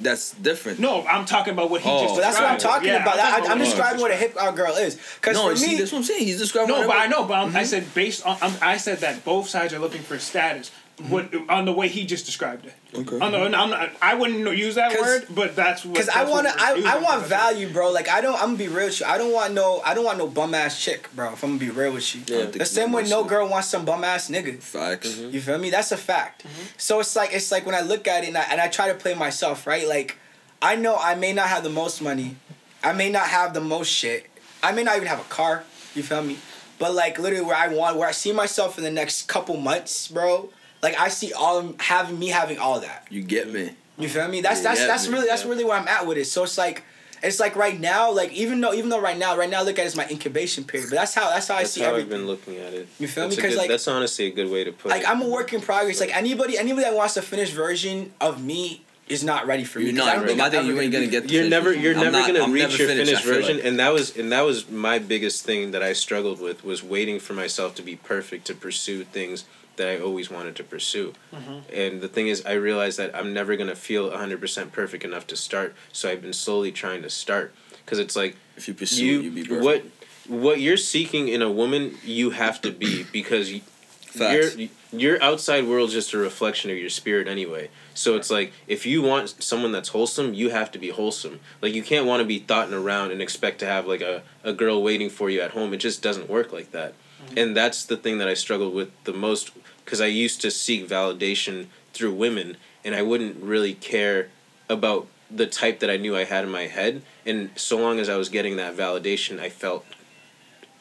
that's 0.00 0.32
different. 0.34 0.78
No, 0.78 1.04
I'm 1.06 1.24
talking 1.24 1.52
about 1.52 1.70
what 1.70 1.80
he 1.80 1.90
Oh. 1.90 2.02
just. 2.02 2.14
But 2.14 2.20
that's 2.22 2.36
what 2.38 2.48
I'm 2.50 2.58
talking 2.58 2.88
Yeah, 2.88 3.02
about. 3.02 3.18
I'm 3.18 3.26
I, 3.26 3.38
talking 3.38 3.50
I'm 3.52 3.58
describing 3.58 4.00
what 4.00 4.10
a 4.10 4.16
hip 4.16 4.36
hop 4.36 4.54
girl 4.56 4.74
is. 4.74 4.96
Because 5.16 5.36
no, 5.36 5.44
for 5.44 5.50
you 5.50 5.56
see, 5.56 5.68
me, 5.72 5.78
that's 5.78 5.92
what 5.92 5.98
I'm 5.98 6.04
saying. 6.04 6.24
He's 6.24 6.38
describing. 6.38 6.74
No, 6.74 6.86
but 6.86 6.96
I 6.96 7.06
know, 7.06 7.24
but 7.24 7.34
I'm, 7.34 7.48
Mm-hmm. 7.48 7.56
I 7.56 7.64
said 7.64 7.94
based 7.94 8.24
on. 8.26 8.36
I'm, 8.40 8.52
I 8.60 8.76
said 8.76 8.98
that 8.98 9.24
both 9.24 9.48
sides 9.48 9.72
are 9.74 9.78
looking 9.78 10.02
for 10.02 10.18
status. 10.18 10.70
Mm-hmm. 10.98 11.10
What 11.12 11.34
on 11.48 11.64
the 11.64 11.72
way 11.72 11.88
he 11.88 12.04
just 12.04 12.26
described 12.26 12.66
it. 12.66 12.74
Okay. 12.94 13.18
On 13.18 13.32
the, 13.32 13.38
I'm 13.38 13.68
not, 13.70 13.90
I 14.00 14.14
wouldn't 14.14 14.56
use 14.56 14.76
that 14.76 14.98
word, 14.98 15.26
but 15.30 15.54
that's 15.54 15.84
what. 15.84 15.92
Because 15.94 16.08
I 16.08 16.24
want 16.24 16.46
to, 16.46 16.54
I, 16.56 16.82
I 16.86 16.98
want 17.02 17.26
value, 17.26 17.68
bro. 17.70 17.92
Like 17.92 18.08
I 18.08 18.22
don't, 18.22 18.34
I'm 18.36 18.56
gonna 18.56 18.56
be 18.56 18.68
real 18.68 18.86
with 18.86 19.00
you. 19.00 19.06
I 19.06 19.18
don't 19.18 19.32
want 19.32 19.52
no, 19.52 19.82
I 19.84 19.92
don't 19.92 20.04
want 20.06 20.16
no 20.16 20.26
bum 20.26 20.54
ass 20.54 20.82
chick, 20.82 21.06
bro. 21.14 21.34
If 21.34 21.42
I'm 21.44 21.58
gonna 21.58 21.60
be 21.60 21.70
real 21.70 21.92
with 21.92 22.14
you, 22.14 22.22
Yeah. 22.26 22.46
the 22.46 22.64
same 22.64 22.92
way 22.92 23.02
no 23.02 23.24
girl 23.24 23.46
wants 23.46 23.68
some 23.68 23.84
bum 23.84 24.04
ass 24.04 24.30
nigga. 24.30 24.58
Facts. 24.62 25.18
You 25.18 25.38
feel 25.40 25.58
me? 25.58 25.68
That's 25.68 25.92
a 25.92 25.98
fact. 25.98 26.44
Mm-hmm. 26.44 26.62
So 26.78 27.00
it's 27.00 27.14
like 27.14 27.34
it's 27.34 27.52
like 27.52 27.66
when 27.66 27.74
I 27.74 27.82
look 27.82 28.08
at 28.08 28.24
it 28.24 28.28
and 28.28 28.38
I, 28.38 28.44
and 28.50 28.60
I 28.60 28.68
try 28.68 28.88
to 28.88 28.94
play 28.94 29.12
myself, 29.14 29.66
right? 29.66 29.86
Like 29.86 30.16
I 30.62 30.74
know 30.76 30.96
I 30.96 31.14
may 31.14 31.34
not 31.34 31.48
have 31.48 31.64
the 31.64 31.70
most 31.70 32.00
money, 32.00 32.36
I 32.82 32.94
may 32.94 33.10
not 33.10 33.28
have 33.28 33.52
the 33.52 33.60
most 33.60 33.88
shit, 33.88 34.26
I 34.62 34.72
may 34.72 34.82
not 34.82 34.96
even 34.96 35.08
have 35.08 35.20
a 35.20 35.24
car. 35.24 35.64
You 35.94 36.02
feel 36.02 36.22
me? 36.22 36.38
But 36.78 36.94
like 36.94 37.18
literally 37.18 37.44
where 37.44 37.56
I 37.56 37.68
want, 37.68 37.98
where 37.98 38.08
I 38.08 38.12
see 38.12 38.32
myself 38.32 38.78
in 38.78 38.84
the 38.84 38.90
next 38.90 39.28
couple 39.28 39.58
months, 39.58 40.08
bro. 40.08 40.48
Like 40.82 40.98
I 40.98 41.08
see 41.08 41.32
all 41.32 41.74
having 41.80 42.18
me 42.18 42.28
having 42.28 42.58
all 42.58 42.80
that. 42.80 43.06
You 43.10 43.22
get 43.22 43.52
me. 43.52 43.70
You 43.98 44.08
feel 44.08 44.28
me? 44.28 44.40
That's 44.40 44.60
Yeah, 44.62 44.68
that's 44.74 44.86
that's 44.86 45.04
man, 45.06 45.14
really 45.14 45.26
that's 45.28 45.42
yeah. 45.44 45.50
really 45.50 45.64
where 45.64 45.76
I'm 45.76 45.88
at 45.88 46.06
with 46.06 46.18
it. 46.18 46.26
So 46.26 46.44
it's 46.44 46.56
like 46.56 46.84
it's 47.20 47.40
like 47.40 47.56
right 47.56 47.78
now, 47.80 48.12
like 48.12 48.32
even 48.32 48.60
though 48.60 48.72
even 48.72 48.90
though 48.90 49.00
right 49.00 49.18
now, 49.18 49.36
right 49.36 49.50
now 49.50 49.58
I 49.60 49.62
look 49.64 49.78
at 49.78 49.82
it 49.82 49.86
as 49.86 49.96
my 49.96 50.06
incubation 50.08 50.62
period. 50.62 50.88
But 50.90 50.96
that's 50.96 51.14
how 51.14 51.30
that's 51.30 51.48
how 51.48 51.56
I 51.56 51.64
see 51.64 51.80
how 51.80 51.88
I've 51.88 51.92
everything. 51.94 52.10
been 52.10 52.26
looking 52.28 52.56
at 52.58 52.74
it. 52.74 52.86
You 53.00 53.08
feel 53.08 53.24
me? 53.24 53.30
That's 53.30 53.38
a 53.38 53.42
'Cause, 53.42 53.50
good- 53.54 53.58
like- 53.58 53.68
that's 53.70 53.88
honestly 53.88 54.26
a 54.26 54.30
good 54.30 54.48
way 54.50 54.62
to 54.62 54.70
put 54.72 54.90
Like 54.90 55.00
it. 55.00 55.04
Like 55.04 55.16
I'm 55.16 55.22
a 55.22 55.26
work 55.28 55.52
in 55.52 55.60
progress. 55.60 55.98
Like 55.98 56.16
anybody 56.16 56.56
anybody 56.56 56.84
that 56.84 56.94
wants 56.94 57.16
a 57.16 57.22
finished 57.22 57.52
version 57.54 58.12
of 58.20 58.40
me 58.44 58.82
is 59.08 59.24
not 59.24 59.48
ready 59.48 59.64
for 59.64 59.80
me. 59.80 59.86
You're 59.86 59.94
'cause 59.94 60.02
I 60.02 60.16
not, 60.16 60.26
don't 60.26 60.36
bro. 60.36 60.44
I 60.44 60.50
think 60.50 60.66
you 60.66 60.80
ain't 60.80 60.92
gonna 60.92 61.06
get. 61.08 61.26
The 61.26 61.32
you're 61.34 61.42
finished 61.42 61.50
never 61.50 61.72
you're 61.74 61.94
I'm 61.94 62.00
never 62.04 62.10
not- 62.18 62.26
gonna 62.28 62.42
I'm 62.44 62.52
reach 62.52 62.62
never 62.62 62.76
your 62.76 62.86
finished, 62.88 63.10
finished 63.10 63.24
version 63.26 63.56
like. 63.56 63.64
and 63.66 63.80
that 63.80 63.92
was 63.92 64.16
and 64.16 64.30
that 64.30 64.42
was 64.42 64.68
my 64.70 65.00
biggest 65.00 65.44
thing 65.44 65.72
that 65.72 65.82
i 65.82 65.92
struggled 65.94 66.40
with 66.40 66.62
was 66.62 66.84
waiting 66.84 67.18
for 67.18 67.32
myself 67.32 67.74
to 67.76 67.82
be 67.82 67.96
perfect 67.96 68.46
to 68.46 68.54
pursue 68.54 69.02
things 69.02 69.44
that 69.78 69.88
i 69.88 69.98
always 69.98 70.30
wanted 70.30 70.54
to 70.54 70.62
pursue 70.62 71.14
mm-hmm. 71.32 71.58
and 71.72 72.00
the 72.00 72.08
thing 72.08 72.28
is 72.28 72.44
i 72.44 72.52
realized 72.52 72.98
that 72.98 73.14
i'm 73.16 73.32
never 73.32 73.56
gonna 73.56 73.74
feel 73.74 74.10
100% 74.10 74.72
perfect 74.72 75.04
enough 75.04 75.26
to 75.26 75.36
start 75.36 75.74
so 75.92 76.10
i've 76.10 76.22
been 76.22 76.32
slowly 76.32 76.70
trying 76.70 77.02
to 77.02 77.10
start 77.10 77.54
because 77.84 77.98
it's 77.98 78.14
like 78.14 78.36
If 78.56 78.68
you 78.68 78.74
pursue, 78.74 79.04
you 79.06 79.18
it, 79.20 79.24
you 79.24 79.30
be 79.30 79.42
perfect. 79.44 79.64
what 79.64 79.84
what 80.28 80.60
you're 80.60 80.76
seeking 80.76 81.28
in 81.28 81.40
a 81.40 81.50
woman 81.50 81.96
you 82.04 82.30
have 82.30 82.60
to 82.60 82.70
be 82.70 83.02
because 83.12 83.50
you, 83.50 83.60
Facts. 83.60 84.56
your 84.56 84.68
your 84.90 85.22
outside 85.22 85.66
world's 85.66 85.92
just 85.92 86.14
a 86.14 86.18
reflection 86.18 86.70
of 86.70 86.78
your 86.78 86.88
spirit 86.88 87.28
anyway. 87.28 87.68
So 87.94 88.16
it's 88.16 88.30
like 88.30 88.52
if 88.66 88.86
you 88.86 89.02
want 89.02 89.42
someone 89.42 89.72
that's 89.72 89.90
wholesome, 89.90 90.32
you 90.34 90.50
have 90.50 90.70
to 90.72 90.78
be 90.78 90.90
wholesome. 90.90 91.40
Like 91.60 91.74
you 91.74 91.82
can't 91.82 92.06
want 92.06 92.20
to 92.20 92.26
be 92.26 92.38
thoughting 92.38 92.74
around 92.74 93.10
and 93.10 93.20
expect 93.20 93.58
to 93.60 93.66
have 93.66 93.86
like 93.86 94.00
a, 94.00 94.22
a 94.42 94.52
girl 94.52 94.82
waiting 94.82 95.10
for 95.10 95.28
you 95.28 95.40
at 95.40 95.50
home. 95.50 95.74
It 95.74 95.78
just 95.78 96.02
doesn't 96.02 96.28
work 96.30 96.52
like 96.52 96.72
that. 96.72 96.94
Mm-hmm. 97.26 97.38
And 97.38 97.56
that's 97.56 97.84
the 97.84 97.96
thing 97.96 98.18
that 98.18 98.28
I 98.28 98.34
struggled 98.34 98.74
with 98.74 98.90
the 99.04 99.12
most 99.12 99.52
because 99.84 100.00
I 100.00 100.06
used 100.06 100.40
to 100.42 100.50
seek 100.50 100.88
validation 100.88 101.66
through 101.92 102.14
women 102.14 102.56
and 102.84 102.94
I 102.94 103.02
wouldn't 103.02 103.42
really 103.42 103.74
care 103.74 104.28
about 104.68 105.06
the 105.30 105.46
type 105.46 105.80
that 105.80 105.90
I 105.90 105.96
knew 105.96 106.16
I 106.16 106.24
had 106.24 106.44
in 106.44 106.50
my 106.50 106.66
head 106.66 107.02
and 107.28 107.50
so 107.56 107.78
long 107.78 107.98
as 107.98 108.08
I 108.08 108.16
was 108.16 108.30
getting 108.30 108.56
that 108.56 108.74
validation, 108.74 109.38
I 109.38 109.50
felt 109.50 109.84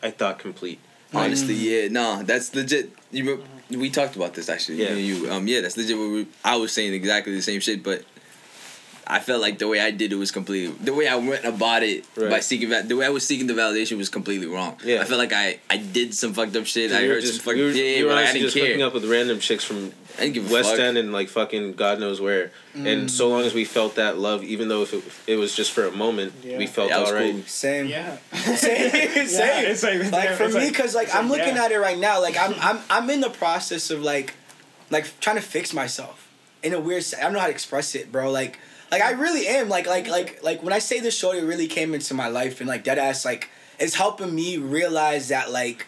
I 0.01 0.11
thought 0.11 0.39
complete. 0.39 0.79
Mm-hmm. 1.09 1.17
Honestly, 1.17 1.53
yeah, 1.53 1.89
no, 1.89 2.23
that's 2.23 2.55
legit. 2.55 2.91
You, 3.11 3.23
mm-hmm. 3.23 3.79
we 3.79 3.89
talked 3.89 4.15
about 4.15 4.33
this 4.33 4.47
actually. 4.47 4.77
Yeah. 4.77 4.89
Yeah. 4.89 4.95
you, 4.95 5.31
um, 5.31 5.47
yeah, 5.47 5.61
that's 5.61 5.75
legit. 5.75 5.97
What 5.97 6.09
we, 6.09 6.27
I 6.45 6.55
was 6.55 6.71
saying 6.71 6.93
exactly 6.93 7.33
the 7.33 7.41
same 7.41 7.59
shit, 7.59 7.83
but 7.83 8.03
I 9.09 9.19
felt 9.19 9.41
like 9.41 9.57
the 9.57 9.67
way 9.67 9.79
I 9.79 9.91
did 9.91 10.11
it 10.11 10.15
was 10.17 10.31
completely 10.31 10.73
the 10.83 10.93
way 10.93 11.07
I 11.07 11.15
went 11.15 11.45
about 11.45 11.83
it 11.83 12.05
by 12.15 12.41
seeking 12.41 12.69
va- 12.69 12.83
the 12.85 12.95
way 12.95 13.05
I 13.05 13.09
was 13.09 13.25
seeking 13.25 13.47
the 13.47 13.53
validation 13.53 13.97
was 13.97 14.09
completely 14.09 14.47
wrong. 14.47 14.77
Yeah. 14.83 15.01
I 15.01 15.05
felt 15.05 15.17
like 15.19 15.33
I 15.33 15.59
I 15.69 15.77
did 15.77 16.13
some 16.13 16.33
fucked 16.33 16.55
up 16.55 16.65
shit. 16.65 16.91
I 16.91 16.99
You 17.01 17.07
were 17.07 17.13
heard 17.15 17.21
just, 17.21 17.35
some 17.35 17.43
fucked 17.45 17.57
you 17.57 17.63
were, 17.65 17.71
yeah, 17.71 17.97
you 17.99 18.05
were 18.05 18.11
but 18.11 18.17
I 18.19 18.33
didn't 18.33 18.41
just 18.41 18.57
hooking 18.57 18.81
up 18.81 18.93
with 18.93 19.05
random 19.05 19.39
chicks 19.39 19.63
from 19.63 19.93
I 20.17 20.21
didn't 20.21 20.33
give 20.33 20.49
a 20.49 20.53
West 20.53 20.71
fuck. 20.71 20.79
End 20.79 20.97
and 20.97 21.13
like 21.13 21.29
fucking 21.29 21.73
God 21.73 21.99
knows 21.99 22.19
where. 22.19 22.51
And 22.73 23.09
so 23.09 23.27
mm. 23.27 23.31
long 23.31 23.41
as 23.43 23.53
we 23.53 23.65
felt 23.65 23.95
that 23.95 24.17
love, 24.17 24.43
even 24.43 24.67
though 24.67 24.81
if 24.83 24.93
it, 24.93 25.03
it 25.33 25.35
was 25.37 25.55
just 25.55 25.71
for 25.71 25.85
a 25.85 25.91
moment, 25.91 26.33
Yeah. 26.43 26.57
we 26.57 26.67
felt 26.67 26.89
Yeah, 26.89 26.99
alright. 26.99 27.33
cool. 27.33 27.43
Same. 27.43 27.87
Yeah. 27.87 28.17
Same. 28.33 29.27
Same. 29.27 29.65
it's 29.65 29.83
like- 29.83 30.11
like 30.11 30.29
for 30.31 30.43
it's 30.45 30.55
me, 30.55 30.71
cause 30.71 30.95
like 30.95 31.07
it's 31.07 31.15
I'm 31.15 31.29
like, 31.29 31.39
looking 31.39 31.55
yeah. 31.55 31.65
at 31.65 31.71
it 31.71 31.79
right 31.79 31.97
now. 31.97 32.19
Like 32.21 32.35
I'm 32.37 32.53
I'm 32.59 32.79
I'm 32.89 33.09
in 33.09 33.21
the 33.21 33.29
process 33.29 33.89
of 33.91 34.01
like, 34.01 34.33
like 34.89 35.05
trying 35.19 35.35
to 35.37 35.41
fix 35.41 35.73
myself 35.73 36.27
in 36.63 36.73
a 36.73 36.79
weird. 36.79 37.03
I 37.17 37.21
don't 37.23 37.33
know 37.33 37.39
how 37.39 37.45
to 37.47 37.51
express 37.53 37.93
it, 37.95 38.11
bro. 38.11 38.31
Like 38.31 38.59
like 38.91 39.01
I 39.01 39.11
really 39.11 39.47
am. 39.47 39.69
Like 39.69 39.87
like 39.87 40.07
like 40.07 40.43
like 40.43 40.63
when 40.63 40.73
I 40.73 40.79
say 40.79 40.99
this 40.99 41.17
shorty 41.17 41.41
really 41.41 41.67
came 41.67 41.93
into 41.93 42.13
my 42.13 42.27
life 42.27 42.59
and 42.59 42.67
like 42.67 42.83
dead 42.83 42.97
ass 42.97 43.25
like 43.25 43.49
it's 43.79 43.95
helping 43.95 44.33
me 44.33 44.57
realize 44.57 45.29
that 45.29 45.51
like 45.51 45.85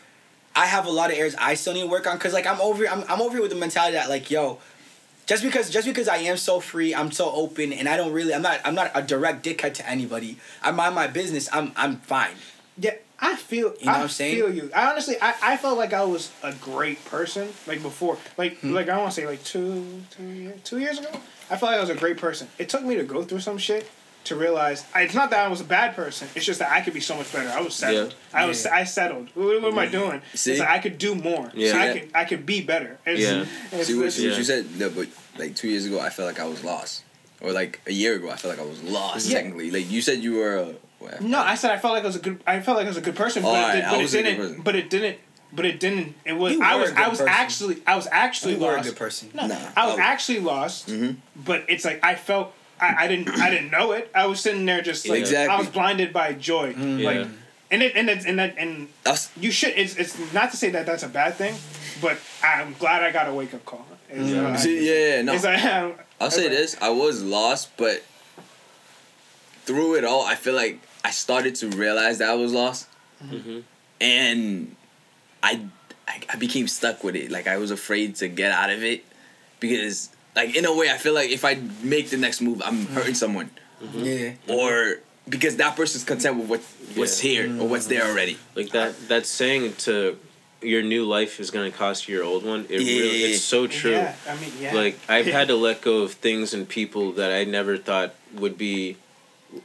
I 0.56 0.66
have 0.66 0.86
a 0.86 0.92
lot 0.92 1.12
of 1.12 1.18
areas 1.18 1.36
I 1.40 1.54
still 1.56 1.74
need 1.74 1.82
to 1.82 1.88
work 1.88 2.08
on. 2.08 2.18
Cause 2.20 2.34
like 2.34 2.48
I'm 2.48 2.60
over 2.62 2.88
I'm 2.88 3.04
I'm 3.10 3.22
over 3.22 3.34
here 3.34 3.42
with 3.42 3.52
the 3.52 3.58
mentality 3.58 3.94
that 3.94 4.10
like 4.10 4.30
yo. 4.30 4.60
Just 5.26 5.44
because, 5.44 5.70
just 5.70 5.86
because 5.86 6.08
I 6.08 6.18
am 6.18 6.38
so 6.38 6.60
free, 6.60 6.96
I'm 6.96 7.12
so 7.12 7.32
open, 7.32 7.72
and 7.72 7.88
I 7.88 7.98
don't 7.98 8.12
really, 8.12 8.34
I'm 8.34 8.42
not, 8.42 8.62
I'm 8.66 8.74
not 8.74 8.90
a 8.96 9.04
direct 9.04 9.46
dickhead 9.46 9.76
to 9.76 9.88
anybody. 9.88 10.38
I 10.64 10.72
mind 10.72 10.96
my 10.96 11.06
business. 11.06 11.48
I'm, 11.54 11.72
I'm 11.76 11.98
fine. 11.98 12.34
Yeah, 12.82 12.96
I 13.20 13.36
feel. 13.36 13.74
You 13.80 13.86
know 13.86 13.92
I 13.92 13.96
what 13.98 14.04
I'm 14.04 14.10
saying? 14.10 14.36
feel 14.36 14.54
you. 14.54 14.72
I 14.76 14.92
honestly, 14.92 15.16
I, 15.22 15.34
I 15.42 15.58
felt 15.58 15.78
like 15.78 15.92
I 15.94 16.04
was 16.04 16.32
a 16.44 16.54
great 16.54 17.04
person 17.06 17.50
like 17.68 17.82
before. 17.82 18.18
Like 18.38 18.60
Hmm. 18.60 18.74
like 18.74 18.90
I 18.90 18.98
want 18.98 19.12
to 19.14 19.16
say 19.22 19.28
like 19.28 19.44
two 19.44 20.02
two 20.12 20.24
years 20.24 20.60
two 20.64 20.80
years 20.80 21.00
ago. 21.00 21.10
I 21.52 21.58
felt 21.58 21.72
like 21.72 21.78
I 21.78 21.82
was 21.82 21.90
a 21.90 21.96
great 21.96 22.18
person. 22.18 22.48
It 22.58 22.70
took 22.70 22.84
me 22.84 22.96
to 22.96 23.04
go 23.04 23.24
through 23.24 23.40
some 23.42 23.58
shit 23.58 23.90
to 24.26 24.36
realize 24.36 24.86
I, 24.94 25.02
it's 25.04 25.14
not 25.16 25.30
that 25.32 25.46
I 25.46 25.48
was 25.50 25.62
a 25.62 25.64
bad 25.66 25.96
person. 25.96 26.28
It's 26.36 26.46
just 26.46 26.60
that 26.60 26.72
I 26.72 26.82
could 26.82 26.94
be 26.94 27.00
so 27.00 27.16
much 27.16 27.32
better. 27.34 27.50
I 27.50 27.62
was 27.62 27.74
settled. 27.74 28.14
I 28.34 28.46
was 28.46 28.64
Yeah. 28.66 28.76
I 28.76 28.84
settled. 28.84 29.30
What, 29.34 29.62
what 29.62 29.72
am 29.72 29.80
I 29.80 29.88
doing? 29.88 30.22
See? 30.36 30.52
It's 30.52 30.60
like 30.60 30.70
I 30.70 30.80
could 30.80 30.98
do 30.98 31.16
more. 31.16 31.52
Yeah. 31.56 31.78
I 31.78 32.00
could 32.00 32.10
I 32.14 32.26
could 32.26 32.46
be 32.46 32.62
better. 32.62 33.00
It's, 33.06 33.22
Yeah. 33.22 33.42
it's- 33.72 33.88
See 33.88 33.96
what, 33.96 34.02
it's- 34.08 34.16
see 34.16 34.26
what 34.28 34.34
Yeah. 34.34 34.38
you 34.38 34.44
said? 34.44 34.80
No, 34.80 34.90
but 34.90 35.08
like 35.38 35.56
two 35.56 35.68
years 35.70 35.86
ago, 35.86 36.00
I 36.00 36.10
felt 36.10 36.28
like 36.28 36.40
I 36.40 36.46
was 36.48 36.64
lost, 36.64 37.04
or 37.42 37.52
like 37.52 37.82
a 37.88 37.92
year 37.94 38.16
ago, 38.16 38.30
I 38.30 38.36
felt 38.36 38.56
like 38.58 38.66
I 38.66 38.70
was 38.70 38.84
lost. 38.84 39.28
Yeah. 39.28 39.38
Technically, 39.42 39.72
like 39.72 39.90
you 39.90 40.02
said, 40.02 40.20
you 40.20 40.36
were. 40.36 40.58
A, 40.58 40.76
what? 41.00 41.22
No, 41.22 41.40
I 41.40 41.56
said 41.56 41.72
I 41.72 41.78
felt 41.78 41.94
like 41.94 42.04
I 42.04 42.08
was 42.08 42.16
a 42.16 42.20
good. 42.20 42.42
I 42.46 42.60
felt 42.60 42.78
like 42.78 42.86
I 42.86 42.90
was 42.90 42.98
a 42.98 43.02
good 43.02 43.16
person, 43.16 43.44
but, 43.44 43.50
Alright, 43.50 43.76
it, 43.78 43.82
did, 43.82 43.86
I 43.86 43.92
but 43.92 44.00
it 44.00 44.04
was 44.04 44.14
a 44.14 44.18
good 44.18 44.24
didn't. 44.38 44.64
But 44.64 44.76
it 44.76 44.90
didn't. 44.90 45.18
But 45.52 45.66
it 45.66 45.80
didn't. 45.80 46.16
It 46.26 46.34
was. 46.34 46.54
You 46.54 46.62
I 46.62 46.76
were 46.76 46.82
a 46.82 46.82
was. 46.84 46.90
good 46.92 47.00
I 47.00 47.08
was 47.10 47.18
person. 47.20 47.34
actually. 47.34 47.78
I 47.88 47.96
was 47.96 48.08
actually 48.12 48.54
You 48.54 48.60
were 48.60 48.74
a 48.74 48.76
lost. 48.78 48.90
good 48.90 48.98
person. 48.98 49.30
No, 49.34 49.48
Nah, 49.48 49.56
I 49.76 49.88
was 49.88 49.96
oh. 49.98 50.02
actually 50.02 50.40
lost. 50.42 50.88
Mhm. 50.90 51.16
But 51.36 51.66
it's 51.68 51.84
like 51.86 52.04
I 52.04 52.16
felt. 52.16 52.54
I, 52.80 52.96
I 53.06 53.08
didn't. 53.08 53.30
I 53.30 53.50
didn't 53.50 53.72
know 53.72 53.92
it. 53.94 54.12
I 54.14 54.26
was 54.28 54.40
sitting 54.40 54.66
there 54.66 54.82
just 54.82 55.08
like 55.10 55.20
Exactly. 55.20 55.54
I 55.54 55.58
was 55.58 55.68
blinded 55.68 56.14
by 56.14 56.34
joy. 56.34 56.74
Mm. 56.74 57.04
Like, 57.04 57.16
Yeah. 57.18 57.28
and 57.72 57.84
it 57.84 57.96
and 57.96 58.10
it, 58.10 58.26
and 58.26 58.40
that 58.40 58.56
and 58.58 58.88
That's, 59.04 59.32
you 59.38 59.52
should. 59.52 59.74
It's 59.76 59.96
it's 59.98 60.18
not 60.34 60.52
to 60.52 60.58
say 60.58 60.70
that 60.70 60.86
that's 60.86 61.04
a 61.04 61.10
bad 61.10 61.36
thing, 61.36 61.56
but 62.02 62.18
I'm 62.44 62.74
glad 62.80 63.04
I 63.04 63.12
got 63.12 63.28
a 63.28 63.34
wake 63.34 63.54
up 63.54 63.66
call. 63.66 63.86
It's, 64.12 64.32
uh, 64.34 64.56
see, 64.58 64.88
yeah, 64.88 65.16
yeah, 65.18 65.22
no. 65.24 65.34
it's 65.34 65.44
like, 65.44 65.62
I'll 66.22 66.32
say 66.32 66.48
this: 66.48 66.76
I 66.82 66.90
was 66.90 67.22
lost, 67.24 67.70
but 67.78 68.04
through 69.66 69.96
it 69.96 70.04
all, 70.04 70.26
I 70.26 70.36
feel 70.36 70.54
like 70.56 70.80
I 71.04 71.12
started 71.12 71.56
to 71.56 71.68
realize 71.70 72.18
that 72.20 72.30
I 72.30 72.36
was 72.36 72.52
lost, 72.52 72.88
Mhm. 73.24 73.64
and 74.02 74.76
I, 75.42 75.62
I 76.08 76.22
I 76.34 76.36
became 76.36 76.68
stuck 76.68 77.04
with 77.04 77.16
it. 77.16 77.32
Like 77.32 77.48
I 77.48 77.58
was 77.58 77.72
afraid 77.72 78.16
to 78.18 78.28
get 78.28 78.52
out 78.52 78.70
of 78.70 78.84
it 78.84 79.04
because, 79.60 80.10
like, 80.36 80.56
in 80.56 80.66
a 80.66 80.74
way, 80.74 80.90
I 80.90 80.98
feel 80.98 81.14
like 81.14 81.30
if 81.30 81.46
I 81.46 81.60
make 81.84 82.10
the 82.10 82.18
next 82.18 82.42
move, 82.42 82.62
I'm 82.66 82.86
mm-hmm. 82.86 82.94
hurting 82.94 83.16
someone, 83.16 83.50
mm-hmm. 83.82 84.00
Yeah. 84.04 84.16
Mm-hmm. 84.16 84.52
or 84.52 84.98
because 85.28 85.58
that 85.58 85.76
person's 85.76 86.04
content 86.04 86.38
with 86.38 86.50
what 86.50 86.62
what's 86.96 87.24
Yeah. 87.24 87.30
here 87.44 87.62
or 87.62 87.68
what's 87.68 87.86
there 87.88 88.04
already. 88.04 88.38
Like 88.56 88.72
that 88.72 88.96
that 89.10 89.26
saying 89.26 89.74
to 89.86 90.18
your 90.62 90.82
new 90.84 91.06
life 91.06 91.40
is 91.40 91.52
gonna 91.52 91.72
cost 91.72 92.10
you 92.10 92.16
your 92.16 92.26
old 92.26 92.44
one. 92.44 92.66
It 92.68 92.80
really 92.80 93.22
Yeah. 93.22 93.28
it's 93.28 93.42
so 93.44 93.68
true. 93.68 93.92
Yeah, 93.92 94.16
I 94.28 94.36
mean, 94.36 94.52
yeah. 94.60 94.74
Like 94.74 95.00
I've 95.08 95.28
had 95.38 95.48
to 95.48 95.56
let 95.56 95.82
go 95.82 96.00
of 96.00 96.14
things 96.14 96.54
and 96.54 96.68
people 96.68 97.14
that 97.14 97.32
I 97.32 97.44
never 97.46 97.78
thought 97.78 98.16
would 98.34 98.58
be 98.58 98.98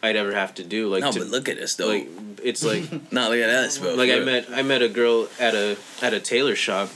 I'd 0.02 0.16
ever 0.16 0.32
have 0.32 0.54
to 0.56 0.64
do. 0.64 0.88
Like 0.88 1.02
No, 1.02 1.12
to, 1.12 1.18
but 1.20 1.28
look 1.28 1.48
at 1.48 1.58
us 1.58 1.74
though. 1.74 1.88
like 1.88 2.08
it's 2.42 2.64
like 2.64 2.90
no, 3.12 3.28
look 3.30 3.38
at 3.38 3.50
us, 3.50 3.78
bro. 3.78 3.94
like 3.94 4.10
I 4.10 4.20
met 4.20 4.46
I 4.50 4.62
met 4.62 4.82
a 4.82 4.88
girl 4.88 5.28
at 5.38 5.54
a 5.54 5.76
at 6.02 6.14
a 6.14 6.20
tailor 6.20 6.56
shop 6.56 6.90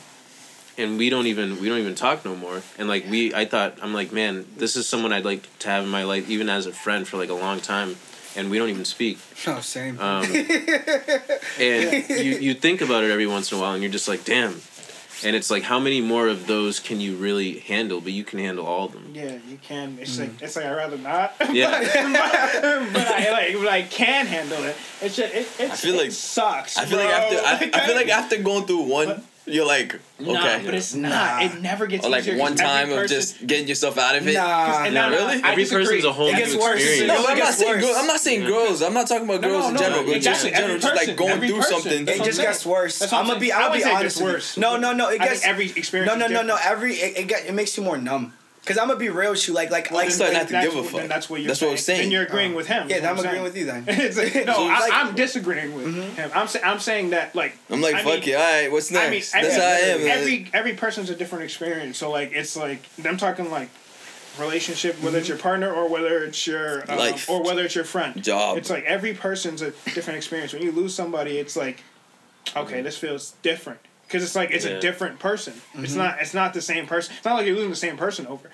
and 0.77 0.97
we 0.99 1.11
don't 1.11 1.27
even 1.27 1.61
we 1.61 1.69
don't 1.69 1.79
even 1.79 1.95
talk 1.95 2.25
no 2.25 2.35
more. 2.37 2.63
And 2.79 2.89
like 2.89 3.07
we 3.09 3.35
I 3.35 3.45
thought 3.45 3.79
I'm 3.83 3.93
like, 3.93 4.13
man, 4.13 4.47
this 4.57 4.77
is 4.77 4.89
someone 4.89 5.13
I'd 5.13 5.25
like 5.25 5.59
to 5.61 5.69
have 5.69 5.85
in 5.85 5.91
my 5.91 6.05
life 6.05 6.29
even 6.31 6.49
as 6.49 6.67
a 6.67 6.73
friend 6.73 7.07
for 7.07 7.17
like 7.17 7.31
a 7.31 7.35
long 7.35 7.61
time 7.61 7.97
and 8.37 8.51
we 8.51 8.59
don't 8.59 8.69
even 8.69 8.85
speak. 8.85 9.19
Oh, 9.47 9.61
same. 9.61 9.99
Um, 9.99 10.25
and 11.59 12.09
you, 12.09 12.39
you 12.39 12.55
think 12.55 12.81
about 12.81 13.03
it 13.03 13.11
every 13.11 13.27
once 13.27 13.51
in 13.51 13.59
a 13.59 13.61
while 13.61 13.73
and 13.73 13.83
you're 13.83 13.93
just 13.93 14.07
like, 14.09 14.25
damn. 14.25 14.61
And 15.25 15.35
it's 15.35 15.51
like, 15.51 15.63
how 15.63 15.79
many 15.79 16.01
more 16.01 16.29
of 16.29 16.47
those 16.47 16.81
can 16.81 17.01
you 17.01 17.17
really 17.17 17.59
handle? 17.59 18.01
But 18.01 18.13
you 18.13 18.25
can 18.25 18.39
handle 18.39 18.67
all 18.67 18.87
of 18.87 18.93
them. 18.93 19.13
Yeah, 19.15 19.39
you 19.49 19.59
can. 19.59 19.99
It's 20.01 20.17
mm. 20.17 20.21
like 20.21 20.43
it's 20.43 20.57
like 20.57 20.65
I'd 20.67 20.77
rather 20.77 20.99
not. 20.99 21.35
Yeah. 21.51 21.81
but, 21.81 22.93
but 22.93 23.07
I 23.07 23.33
like 23.33 23.55
but 23.55 23.69
I 23.69 23.83
can 23.83 24.27
handle 24.27 24.63
it. 24.65 24.77
It's 25.01 25.17
just 25.17 25.35
it, 25.35 25.49
it, 25.59 25.71
I 25.71 25.77
feel 25.77 25.95
it 25.95 26.05
like- 26.05 26.13
sucks. 26.13 26.77
I 26.77 26.85
feel 26.85 26.99
like 26.99 27.09
after 27.09 27.37
I, 27.37 27.81
I 27.81 27.87
feel 27.87 27.97
like 27.97 28.09
after 28.21 28.41
going 28.41 28.67
through 28.67 28.83
one, 28.83 29.23
you're 29.49 29.67
like 29.67 29.95
okay. 30.21 30.33
Nah, 30.33 30.59
but 30.65 30.75
it's 30.75 30.95
Nah. 30.95 31.09
not. 31.09 31.43
It 31.43 31.61
never 31.61 31.87
gets 31.87 32.05
or 32.07 32.11
like 32.11 32.21
easier 32.23 32.35
'cause 32.35 32.41
one 32.41 32.53
every 32.53 32.65
time 32.65 32.91
of 32.91 32.97
person- 32.99 33.17
just 33.17 33.47
getting 33.47 33.69
yourself 33.69 33.99
out 33.99 34.17
of 34.17 34.27
it. 34.29 34.35
Nah, 34.35 34.85
and 34.85 34.95
nah. 34.95 35.09
no, 35.09 35.11
no, 35.11 35.27
Really? 35.29 35.43
I 35.43 35.51
Every 35.53 35.63
disagree. 35.65 35.85
person's 35.87 36.05
a 36.05 36.13
whole 36.13 36.29
It 36.29 36.33
new 36.35 36.39
gets 36.39 36.55
worse. 36.57 36.81
experience. 36.81 37.09
No, 37.09 37.15
It 37.15 37.23
but 37.23 37.31
I'm 37.33 37.39
not 37.39 37.55
saying 37.55 37.73
worse. 37.73 37.85
girls. 37.85 37.97
I'm 37.99 38.07
not 38.07 38.21
saying 38.21 38.43
Yeah. 38.43 38.49
girls. 38.49 38.83
I'm 38.83 38.95
not 38.95 39.07
talking 39.09 39.25
about 39.25 39.41
No, 39.41 39.49
girls 39.49 39.63
no, 39.63 39.69
in 39.69 39.75
no, 39.75 39.81
general. 39.81 40.05
But 40.05 40.21
just 40.21 40.45
in 40.45 40.51
general, 40.53 40.71
Every 40.71 40.81
just 40.81 40.95
like 41.09 41.17
going 41.17 41.31
every 41.33 41.49
through 41.49 41.57
person. 41.59 41.73
something. 41.83 42.05
That's 42.05 42.19
It 42.21 42.25
just 42.25 42.41
gets 42.41 42.67
worse. 42.67 43.03
I'm 43.03 43.09
I'm 43.21 43.27
gonna 43.27 43.41
be. 43.41 43.49
saying. 43.49 43.61
I 43.61 43.65
I'll 43.65 43.71
be 43.71 43.79
wouldn't 43.79 43.85
say 43.85 43.91
it 43.91 43.97
honest 44.01 44.21
worse. 44.23 44.57
No, 44.57 44.77
no, 44.77 44.93
no. 44.93 45.09
It 45.09 45.21
gets. 45.21 45.45
every 45.45 45.73
experience. 45.75 46.11
No, 46.13 46.17
no, 46.19 46.27
no, 46.27 46.43
no. 46.43 46.59
Every 46.63 46.95
it, 46.95 47.31
it, 47.31 47.47
it 47.49 47.55
makes 47.55 47.77
you 47.77 47.83
more 47.83 47.99
numb. 47.99 48.33
Cause 48.69 48.77
I'm 48.77 48.87
gonna 48.89 48.99
be 49.01 49.09
real 49.09 49.31
with 49.31 49.49
you. 49.49 49.55
Like, 49.55 49.71
like, 49.71 49.91
Well, 49.91 50.05
like. 50.07 50.13
I'm 50.21 50.33
not 50.35 50.49
to 50.49 50.61
give 50.61 50.77
a 50.77 50.83
fuck. 50.85 51.01
Then 51.01 51.09
that's 51.09 51.31
what 51.31 51.41
you're 51.41 51.49
That's 51.49 51.63
what 51.63 51.71
I'm 51.71 51.77
saying. 51.79 52.03
And 52.03 52.13
you're 52.13 52.25
agreeing 52.25 52.55
with 52.55 52.67
him. 52.67 52.87
yeah, 52.91 52.97
is 52.97 53.03
then 53.03 53.11
I'm 53.11 53.17
what 53.17 53.25
agreeing 53.25 53.43
with 53.45 53.57
you 53.57 53.65
then. 53.65 53.85
Mm-hmm. 53.87 54.19
Like, 54.37 54.47
no, 54.47 54.69
I, 54.69 54.81
Like- 54.81 54.93
I'm 54.93 55.15
disagreeing 55.15 55.75
with 55.75 55.95
him. 56.15 56.31
I'm 56.35 56.47
saying 56.49 56.65
I'm 56.67 56.79
saying 56.79 57.11
that 57.11 57.35
like 57.35 57.57
I'm 57.71 57.81
like, 57.81 57.95
I 57.95 58.03
fuck 58.03 58.21
mean- 58.21 58.29
it. 58.29 58.35
All 58.35 58.41
right, 58.43 58.71
what's 58.71 58.91
I 58.93 58.95
mean, 59.05 59.11
next? 59.13 59.35
every, 59.35 59.49
That's 59.49 59.61
how 59.61 59.69
I 59.69 59.75
am. 59.95 60.01
man. 60.01 60.19
every 60.19 60.51
every 60.53 60.75
person's 60.75 61.09
a 61.09 61.15
different 61.17 61.45
experience. 61.45 61.97
So 61.97 62.11
like, 62.11 62.33
it's 62.33 62.57
like 62.57 62.83
I'm 63.05 63.17
talking 63.17 63.51
like 63.51 63.71
relationship, 64.39 65.03
whether 65.03 65.19
it's 65.19 65.29
your 65.29 65.39
partner 65.39 65.73
or 65.73 65.89
whether 65.89 66.23
it's 66.25 66.47
your 66.47 66.83
um, 66.91 66.99
Life. 66.99 67.29
or 67.31 67.43
whether 67.43 67.65
it's 67.65 67.75
your 67.75 67.85
friend. 67.85 68.23
Job. 68.23 68.59
It's 68.59 68.69
like 68.71 68.85
every 68.85 69.15
person's 69.15 69.63
a 69.63 69.71
different 69.95 70.19
experience. 70.19 70.53
When 70.53 70.63
you 70.63 70.73
lose 70.73 70.95
somebody, 70.95 71.39
it's 71.39 71.57
like, 71.57 71.83
okay, 72.55 72.83
this 72.83 72.99
feels 72.99 73.33
different 73.43 73.81
because 74.09 74.25
it's 74.25 74.35
like 74.35 74.51
it's 74.51 74.65
Yeah. 74.65 74.73
a 74.73 74.81
different 74.81 75.19
person. 75.19 75.53
It's 75.75 75.93
mm-hmm. 75.93 75.99
not 75.99 76.21
it's 76.21 76.35
not 76.35 76.55
the 76.55 76.63
same 76.63 76.87
person. 76.87 77.15
It's 77.17 77.25
not 77.25 77.35
like 77.35 77.47
you're 77.47 77.55
losing 77.55 77.71
the 77.71 77.77
same 77.77 77.97
person 77.97 78.27
over. 78.27 78.51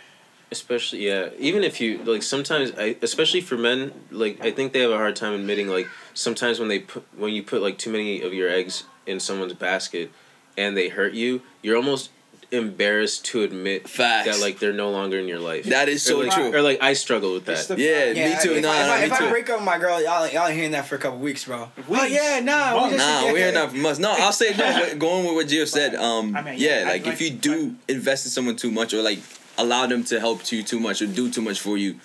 Especially, 0.51 1.07
yeah. 1.07 1.31
Even 1.39 1.65
if 1.65 1.81
you 1.81 1.99
like, 2.05 2.23
sometimes 2.23 2.73
I, 2.79 2.97
especially 3.03 3.41
for 3.41 3.57
men, 3.57 3.93
like 4.11 4.45
I 4.45 4.51
think 4.51 4.73
they 4.73 4.81
have 4.81 4.91
a 4.91 4.97
hard 4.97 5.17
time 5.17 5.33
admitting 5.33 5.69
like 5.69 5.89
sometimes 6.13 6.59
when 6.59 6.69
they 6.69 6.81
put 6.81 7.05
when 7.17 7.33
you 7.33 7.43
put 7.43 7.63
like 7.63 7.79
too 7.79 7.91
many 7.91 8.21
of 8.21 8.35
your 8.35 8.49
eggs 8.51 8.85
in 9.07 9.21
someone's 9.21 9.55
basket, 9.55 10.11
and 10.57 10.77
they 10.77 10.89
hurt 10.89 11.15
you, 11.15 11.43
you're 11.63 11.77
almost 11.77 12.11
embarrassed 12.55 13.25
to 13.27 13.43
admit 13.43 13.89
Facts. 13.89 14.27
that 14.29 14.41
like 14.41 14.59
they're 14.59 14.73
no 14.73 14.91
longer 14.91 15.19
in 15.19 15.29
your 15.29 15.39
life. 15.39 15.65
That 15.67 15.89
is 15.89 16.05
Or, 16.07 16.11
so 16.11 16.19
like, 16.21 16.33
true. 16.33 16.55
Or 16.55 16.63
like 16.63 16.83
I 16.83 16.95
struggle 16.95 17.35
with 17.35 17.45
that. 17.47 17.67
the 17.69 17.77
Yeah, 17.79 18.13
fact. 18.15 18.17
me 18.45 18.49
too. 18.51 18.57
If, 18.57 18.63
Nah, 18.63 18.71
I, 18.71 18.81
if, 18.81 18.87
nah, 18.87 18.93
I, 18.95 18.99
me 19.01 19.05
if 19.07 19.13
I 19.13 19.19
too. 19.19 19.29
break 19.31 19.51
up 19.51 19.57
with 19.59 19.65
my 19.67 19.79
girl, 19.79 20.03
y'all, 20.03 20.29
y'all 20.29 20.47
ain't 20.47 20.57
hearing 20.57 20.71
that 20.73 20.87
for 20.87 20.95
a 20.95 20.99
couple 20.99 21.19
weeks, 21.19 21.45
bro. 21.45 21.69
Weeks? 21.77 21.89
Oh 21.91 22.05
yeah, 22.07 22.41
nah, 22.41 22.75
we 22.75 22.81
Months. 22.81 22.97
just 22.97 23.23
Nah, 23.27 23.33
we're 23.33 23.53
not 23.53 23.71
from 23.71 23.87
us. 23.87 23.99
No, 23.99 24.11
I'll 24.19 24.33
say 24.33 24.55
no. 24.57 24.95
going 24.97 25.25
with 25.27 25.35
what 25.35 25.47
Gio 25.47 25.67
said, 25.67 25.95
um, 25.95 26.35
I 26.37 26.43
mean, 26.43 26.55
yeah, 26.59 26.81
yeah, 26.81 26.89
I- 26.89 26.93
like, 26.93 27.07
like- 27.07 27.15
if 27.15 27.21
you 27.21 27.31
do 27.31 27.75
invest 27.89 28.27
in 28.27 28.31
someone 28.31 28.57
too 28.57 28.71
much 28.71 28.95
or 28.95 29.03
like 29.03 29.19
allow 29.59 29.87
them 29.87 30.03
to 30.05 30.19
help 30.21 30.51
you 30.53 30.63
too 30.63 30.81
much 30.81 31.01
or 31.03 31.07
do 31.07 31.31
too 31.31 31.43
much 31.43 31.61
for 31.61 31.77
you, 31.79 31.99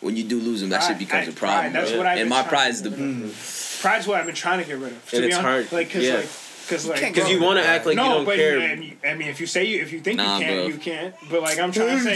when 0.00 0.14
you 0.16 0.24
do 0.24 0.38
lose 0.38 0.60
them, 0.60 0.70
that 0.70 0.80
shit 0.82 0.88
Pride- 0.90 0.98
becomes 0.98 1.28
a 1.28 1.32
pride, 1.32 1.52
problem. 1.52 1.72
that's 1.72 1.90
bro. 1.90 1.98
what 1.98 2.06
I've 2.06 2.18
and 2.18 2.24
been 2.24 2.28
my 2.28 2.36
trying 2.42 2.48
pride 2.50 2.64
to 2.66 2.70
is 2.70 2.82
the 2.82 2.90
get. 2.90 3.80
Pride's 3.82 4.06
what 4.06 4.18
I've 4.20 4.26
been 4.26 4.34
trying 4.34 4.58
to 4.60 4.64
get 4.66 4.78
rid 4.78 4.92
of. 4.92 5.10
To 5.10 5.16
And 5.16 5.22
be 5.22 5.28
it's 5.28 5.36
honest. 5.36 5.70
hard. 5.70 5.72
Like, 5.72 5.90
cause 5.92 6.02
Yeah. 6.02 6.14
like, 6.16 6.28
cause 6.68 6.86
like, 6.86 7.00
Because 7.00 7.28
you 7.30 7.38
Bro, 7.38 7.46
want 7.46 7.58
to 7.60 7.66
act 7.66 7.86
like 7.86 7.96
no, 7.96 8.04
you 8.04 8.10
don't 8.10 8.24
but 8.24 8.36
care. 8.36 8.60
I 8.60 8.74
mean, 8.76 8.98
I 9.04 9.14
mean, 9.14 9.28
if 9.28 9.40
you 9.40 9.46
say 9.46 9.64
you, 9.64 9.80
if 9.82 9.92
you 9.92 10.00
think 10.00 10.18
Nah, 10.18 10.38
you 10.38 10.44
can't, 10.44 10.56
bro. 10.56 10.66
you 10.66 10.78
can't. 10.78 11.14
But 11.30 11.42
like, 11.42 11.58
I'm 11.58 11.72
trying 11.72 11.98
to 11.98 12.02
say, 12.02 12.14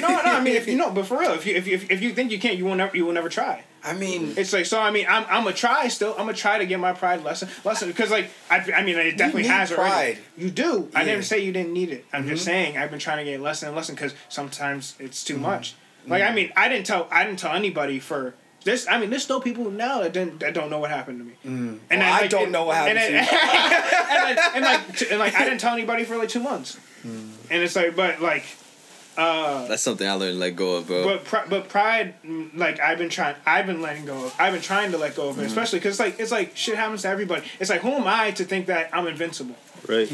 no, 0.00 0.08
no. 0.08 0.16
I 0.16 0.40
mean, 0.40 0.56
if 0.56 0.66
you 0.66 0.76
know, 0.80 0.90
but 0.90 1.06
for 1.06 1.18
real, 1.18 1.32
if 1.32 1.46
you 1.46 1.54
if 1.54 1.66
you 1.66 1.80
if 1.90 2.00
you 2.02 2.12
think 2.12 2.30
you 2.32 2.38
can't, 2.38 2.56
you 2.56 2.64
will 2.64 2.74
never 2.74 2.96
you 2.96 3.04
will 3.06 3.12
never 3.12 3.28
try. 3.28 3.64
I 3.84 3.92
mean, 3.94 4.34
It's 4.36 4.52
like 4.52 4.66
so. 4.66 4.80
I 4.80 4.90
mean, 4.90 5.06
I'm 5.08 5.24
I'm 5.28 5.44
gonna 5.44 5.54
try 5.54 5.86
still. 5.88 6.10
I'm 6.12 6.26
gonna 6.26 6.34
try 6.34 6.58
to 6.58 6.66
get 6.66 6.80
my 6.80 6.92
pride 6.92 7.22
lesson 7.22 7.48
lesson 7.64 7.88
because 7.88 8.10
like 8.10 8.30
I 8.50 8.56
I 8.74 8.82
mean 8.82 8.96
it 8.96 9.16
definitely 9.16 9.42
need 9.42 9.48
has 9.50 9.70
already. 9.72 9.90
pride. 10.14 10.18
You 10.36 10.50
do. 10.50 10.88
I 10.94 11.04
didn't 11.04 11.22
say 11.24 11.38
you 11.44 11.52
didn't 11.52 11.72
need 11.72 11.90
it. 11.90 12.04
I'm 12.12 12.26
just 12.26 12.42
Mm-hmm. 12.42 12.50
saying 12.50 12.78
I've 12.78 12.90
been 12.90 12.98
trying 12.98 13.18
to 13.18 13.24
get 13.24 13.40
lesson 13.40 13.68
and 13.68 13.76
lesson 13.76 13.94
because 13.94 14.14
sometimes 14.28 14.94
it's 14.98 15.22
too 15.24 15.38
much. 15.38 15.72
Mm-hmm. 16.02 16.10
Like 16.10 16.22
I 16.24 16.34
mean, 16.34 16.52
I 16.56 16.68
didn't 16.68 16.86
tell 16.86 17.06
I 17.10 17.24
didn't 17.24 17.38
tell 17.38 17.52
anybody 17.52 17.98
for. 18.00 18.34
This, 18.64 18.86
I 18.88 18.98
mean, 18.98 19.10
there's 19.10 19.22
still 19.22 19.40
people 19.40 19.70
now 19.70 20.00
that 20.02 20.12
didn't 20.12 20.40
that 20.40 20.52
don't 20.52 20.68
know 20.68 20.78
what 20.80 20.90
happened 20.90 21.18
to 21.20 21.24
me. 21.24 21.32
And 21.44 21.80
Well, 21.90 22.00
I 22.22 22.26
don't 22.26 22.50
know 22.50 22.64
what 22.64 22.76
happened 22.76 22.98
and 22.98 23.06
to 23.08 23.12
then- 23.12 23.28
and, 24.10 24.36
like, 24.36 24.54
and 24.56 24.64
like, 24.64 24.96
t- 24.96 25.06
and 25.10 25.18
like, 25.18 25.34
I 25.34 25.44
didn't 25.44 25.60
tell 25.60 25.72
anybody 25.74 26.04
for 26.04 26.16
like 26.16 26.28
two 26.28 26.40
months. 26.42 26.76
Mm. 27.06 27.30
And 27.50 27.62
it's 27.62 27.76
like, 27.76 27.94
but 27.96 28.20
like, 28.20 28.44
uh, 29.16 29.66
That's 29.68 29.82
something 29.82 30.06
I 30.08 30.12
learned 30.12 30.34
to 30.34 30.38
let 30.38 30.54
go 30.56 30.76
of, 30.76 30.86
bro. 30.88 31.04
but 31.04 31.24
pri- 31.24 31.46
but 31.48 31.68
pride, 31.68 32.14
mm, 32.24 32.56
like 32.56 32.78
I've 32.80 32.98
been 32.98 33.08
trying, 33.08 33.36
I've 33.46 33.66
been 33.66 33.80
letting 33.80 34.04
go 34.04 34.26
of. 34.26 34.34
I've 34.38 34.52
been 34.52 34.62
trying 34.62 34.90
to 34.92 34.98
let 34.98 35.16
go 35.16 35.28
of 35.28 35.38
it, 35.38 35.46
especially 35.46 35.78
because 35.78 35.98
like 35.98 36.18
it's 36.20 36.30
like 36.32 36.56
shit 36.56 36.76
happens 36.76 37.02
to 37.02 37.08
everybody. 37.08 37.42
It's 37.60 37.70
like 37.70 37.80
who 37.80 37.90
am 37.92 38.06
I 38.06 38.30
to 38.32 38.44
think 38.44 38.66
that 38.66 38.90
I'm 38.92 39.06
invincible? 39.06 39.56
right. 39.88 40.08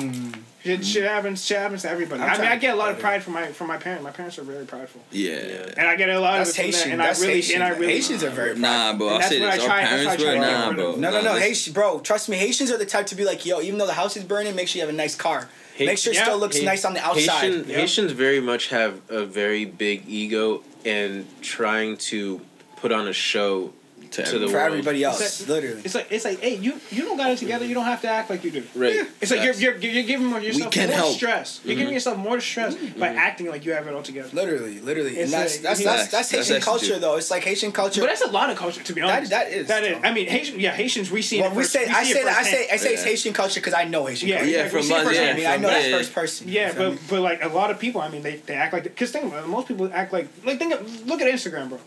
Shit, 0.65 0.85
shit 0.87 1.05
happens. 1.05 1.45
Shit 1.45 1.59
happens 1.59 1.83
to 1.83 1.91
everybody. 1.91 2.23
I'm 2.23 2.31
I 2.31 2.39
mean, 2.39 2.47
I 2.53 2.57
get 2.57 2.73
a 2.73 2.77
lot 2.77 2.91
of 2.91 2.99
pride 2.99 3.23
from 3.23 3.35
my 3.35 3.49
from 3.49 3.67
my 3.69 3.77
parents. 3.77 4.03
My 4.03 4.11
parents 4.11 4.39
are 4.39 4.45
very 4.45 4.65
prideful, 4.65 5.03
yeah. 5.11 5.37
and 5.77 5.87
I 5.87 5.95
get 5.95 6.09
a 6.09 6.19
lot 6.19 6.39
that's 6.39 6.51
of 6.53 6.57
it 6.57 6.57
from 6.57 6.65
Haitian. 6.73 6.93
And 6.93 7.01
That's 7.01 7.21
I 7.21 7.27
really 7.27 7.35
Haitian. 7.35 7.55
and 7.57 7.65
I 7.65 7.69
really 7.77 7.93
Haitians 7.93 8.23
are 8.25 8.31
very 8.31 8.59
Nah, 8.59 8.97
bro. 8.97 9.09
I'll 9.09 9.19
that's 9.19 9.29
say 9.29 9.41
this. 9.41 9.61
Our 9.61 9.67
try- 9.67 9.85
parents, 9.85 10.07
what 10.07 10.13
I 10.15 10.17
bro. 10.17 10.25
try 10.25 10.35
to 10.35 10.41
get 10.41 10.51
Nah, 10.53 10.73
bro. 10.73 10.93
No, 10.97 11.11
no, 11.11 11.11
no, 11.11 11.19
listen. 11.33 11.41
Haitian, 11.43 11.73
bro. 11.75 12.01
Trust 12.01 12.29
me, 12.31 12.39
Haitians 12.39 12.71
are 12.71 12.79
the 12.79 12.87
type 12.87 13.07
to 13.09 13.15
be 13.15 13.27
like, 13.27 13.45
yo, 13.45 13.61
even 13.61 13.79
though 13.79 13.87
the 13.87 13.93
house 13.93 14.17
is 14.17 14.25
burning, 14.25 14.57
make 14.57 14.69
sure 14.69 14.81
you 14.81 14.87
have 14.87 14.95
a 14.95 14.97
nice 14.97 15.15
car. 15.15 15.41
Ha- 15.77 15.85
make 15.85 15.99
sure 15.99 16.13
it 16.15 16.17
yeah. 16.17 16.23
still 16.25 16.39
looks 16.39 16.59
Ha- 16.59 16.65
nice 16.65 16.87
on 16.87 16.95
the 16.95 17.01
outside. 17.05 17.43
Haitian, 17.53 17.69
Yeah. 17.69 17.77
Haitians 17.77 18.13
very 18.13 18.41
much 18.41 18.69
have 18.69 19.03
a 19.11 19.27
very 19.27 19.67
big 19.67 20.09
ego 20.09 20.63
and 20.87 21.27
trying 21.43 21.99
to 21.99 22.41
put 22.77 22.91
on 22.91 23.07
a 23.07 23.13
show 23.13 23.73
To, 24.15 24.23
To 24.23 24.31
the 24.31 24.35
everyone. 24.35 24.51
for 24.51 24.57
world. 24.59 24.67
everybody 24.73 25.03
else. 25.05 25.21
It's 25.21 25.41
like- 25.41 25.49
literally. 25.49 25.83
It's 25.85 25.95
like 25.95 26.07
it's 26.11 26.25
like, 26.25 26.39
hey, 26.41 26.55
you 26.57 26.81
you 26.91 27.03
don't 27.03 27.17
got 27.17 27.31
it 27.33 27.39
together. 27.39 27.65
You 27.65 27.75
don't 27.75 27.85
have 27.85 28.01
to 28.03 28.09
act 28.09 28.31
like 28.31 28.45
you 28.45 28.53
do. 28.53 28.63
Right. 28.77 29.07
It's 29.21 29.31
like 29.33 29.43
you're, 29.43 29.55
you're 29.55 29.77
you're 29.77 30.05
giving 30.05 30.31
yourself 30.43 30.73
can 30.73 30.89
more 30.89 30.97
help. 30.97 31.17
stress. 31.17 31.61
You're 31.65 31.75
giving 31.75 31.87
mm-hmm. 31.87 31.95
yourself 31.95 32.19
more 32.19 32.41
stress 32.41 32.75
by 32.77 32.81
mm-hmm. 32.81 33.19
acting 33.19 33.49
like 33.49 33.65
you 33.65 33.73
have 33.73 33.89
it 33.89 33.95
all 33.95 34.03
together. 34.03 34.29
Literally, 34.33 34.81
literally, 34.81 35.17
It's 35.17 35.25
and 35.25 35.33
that's 35.33 35.55
like- 35.57 35.63
that's 35.63 35.85
that's, 35.85 36.11
that's 36.11 36.11
That's 36.13 36.31
Haitian 36.31 36.57
actually 36.57 36.79
culture 36.79 36.99
though. 37.01 37.17
It's 37.17 37.31
like 37.31 37.43
Haitian 37.43 37.73
culture. 37.73 38.01
But 38.03 38.07
that's 38.07 38.23
a 38.23 38.31
lot 38.31 38.51
of 38.51 38.57
culture, 38.57 38.83
to 38.85 38.93
be 38.93 39.01
honest. 39.03 39.31
that 39.31 39.49
is, 39.49 39.67
That 39.67 39.83
is. 39.83 39.99
though. 40.01 40.09
I 40.09 40.13
mean, 40.13 40.29
Haitian. 40.29 40.61
Yeah, 40.61 40.71
Haitians. 40.71 41.11
We 41.11 41.21
see. 41.23 41.41
well, 41.41 41.51
it 41.51 41.57
we 41.57 41.63
first- 41.63 41.73
say 41.73 41.87
I 41.87 42.05
see 42.05 42.11
it 42.11 42.15
say 42.15 42.25
that 42.25 42.37
I 42.37 42.43
say 42.43 42.51
firsthand. 42.51 42.69
I 42.73 42.77
say 42.77 42.95
it's 42.95 43.05
Haitian 43.05 43.33
culture 43.35 43.61
because 43.61 43.75
I 43.75 43.85
know 43.85 44.07
Haitian 44.07 44.29
Yeah, 44.29 44.37
culture. 44.39 44.51
Yeah, 44.53 44.65
exactly. 44.65 44.83
from 44.83 44.89
We 44.91 44.95
us, 44.95 45.07
firsthand. 45.09 45.31
I 45.31 45.35
mean, 45.41 45.47
I 45.47 45.57
know 45.57 45.69
that's 45.69 45.89
first 45.89 46.15
person. 46.15 46.49
Yeah, 46.49 46.73
but 46.77 46.99
but 47.09 47.21
like 47.21 47.43
a 47.43 47.49
lot 47.49 47.71
of 47.71 47.79
people, 47.81 48.01
I 48.01 48.09
mean, 48.09 48.23
they, 48.23 48.37
they 48.37 48.55
act 48.55 48.73
like 48.73 48.85
because 48.85 49.11
think 49.11 49.25
about 49.25 49.45
it, 49.45 49.49
most 49.49 49.67
people 49.69 49.91
act 49.93 50.13
like 50.13 50.29
like 50.45 50.59
think 50.59 50.73
of, 50.75 51.07
look 51.07 51.21
at 51.21 51.33
Instagram, 51.33 51.69
bro. 51.69 51.79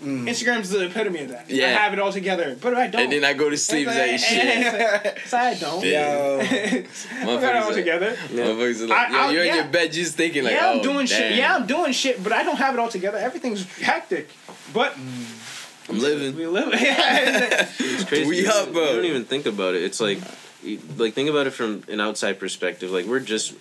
Mm. 0.00 0.28
Instagram's 0.28 0.70
the 0.70 0.86
epitome 0.86 1.20
of 1.20 1.28
that. 1.28 1.50
Yeah. 1.50 1.66
I 1.66 1.68
have 1.70 1.92
it 1.92 1.98
all 1.98 2.10
together, 2.10 2.56
but 2.60 2.74
I 2.74 2.86
don't. 2.86 3.02
And 3.02 3.12
then 3.12 3.24
I 3.24 3.34
go 3.34 3.50
to 3.50 3.56
sleep 3.58 3.86
It's 3.86 3.96
and 3.96 4.12
like, 4.12 4.20
say 4.20 4.34
shit. 5.04 5.16
it's 5.18 5.32
like, 5.32 5.42
I 5.42 5.54
don't. 5.60 5.84
Yeah. 5.84 6.16
Yo. 6.16 6.38
I 6.40 6.44
got 6.46 6.54
it 6.54 6.86
all 7.20 7.26
Motherfuckers 7.38 7.70
are- 7.70 7.74
together. 7.74 8.16
Motherfuckers 8.28 8.80
are 8.80 8.86
like, 8.86 8.98
I- 8.98 9.12
yo, 9.12 9.18
I'll- 9.18 9.32
you're 9.32 9.44
yeah. 9.44 9.50
in 9.50 9.56
your 9.56 9.68
bed 9.72 9.92
just 9.92 10.16
thinking 10.16 10.44
like, 10.44 10.54
yeah, 10.54 10.70
I'm 10.70 10.80
oh, 10.80 10.82
doing 10.82 11.06
shit. 11.06 11.36
Yeah, 11.36 11.54
I'm 11.54 11.66
doing 11.66 11.92
shit, 11.92 12.22
but 12.24 12.32
I 12.32 12.42
don't 12.42 12.56
have 12.56 12.72
it 12.74 12.80
all 12.80 12.88
together. 12.88 13.18
Everything's 13.18 13.64
hectic. 13.78 14.28
But 14.72 14.96
I'm 15.88 15.98
living. 15.98 16.34
we 16.36 16.46
live. 16.46 16.68
It's 16.72 18.04
crazy. 18.04 18.26
We 18.28 18.46
up, 18.46 18.72
bro. 18.72 18.82
You 18.90 18.96
don't 18.96 19.04
even 19.04 19.24
think 19.24 19.46
about 19.46 19.74
it. 19.74 19.82
It's 19.82 20.00
like, 20.00 20.18
like 20.96 21.14
think 21.14 21.28
about 21.28 21.46
it 21.46 21.50
from 21.50 21.82
an 21.88 22.00
outside 22.00 22.38
perspective. 22.38 22.90
Like 22.90 23.04
we're 23.06 23.20
just, 23.20 23.54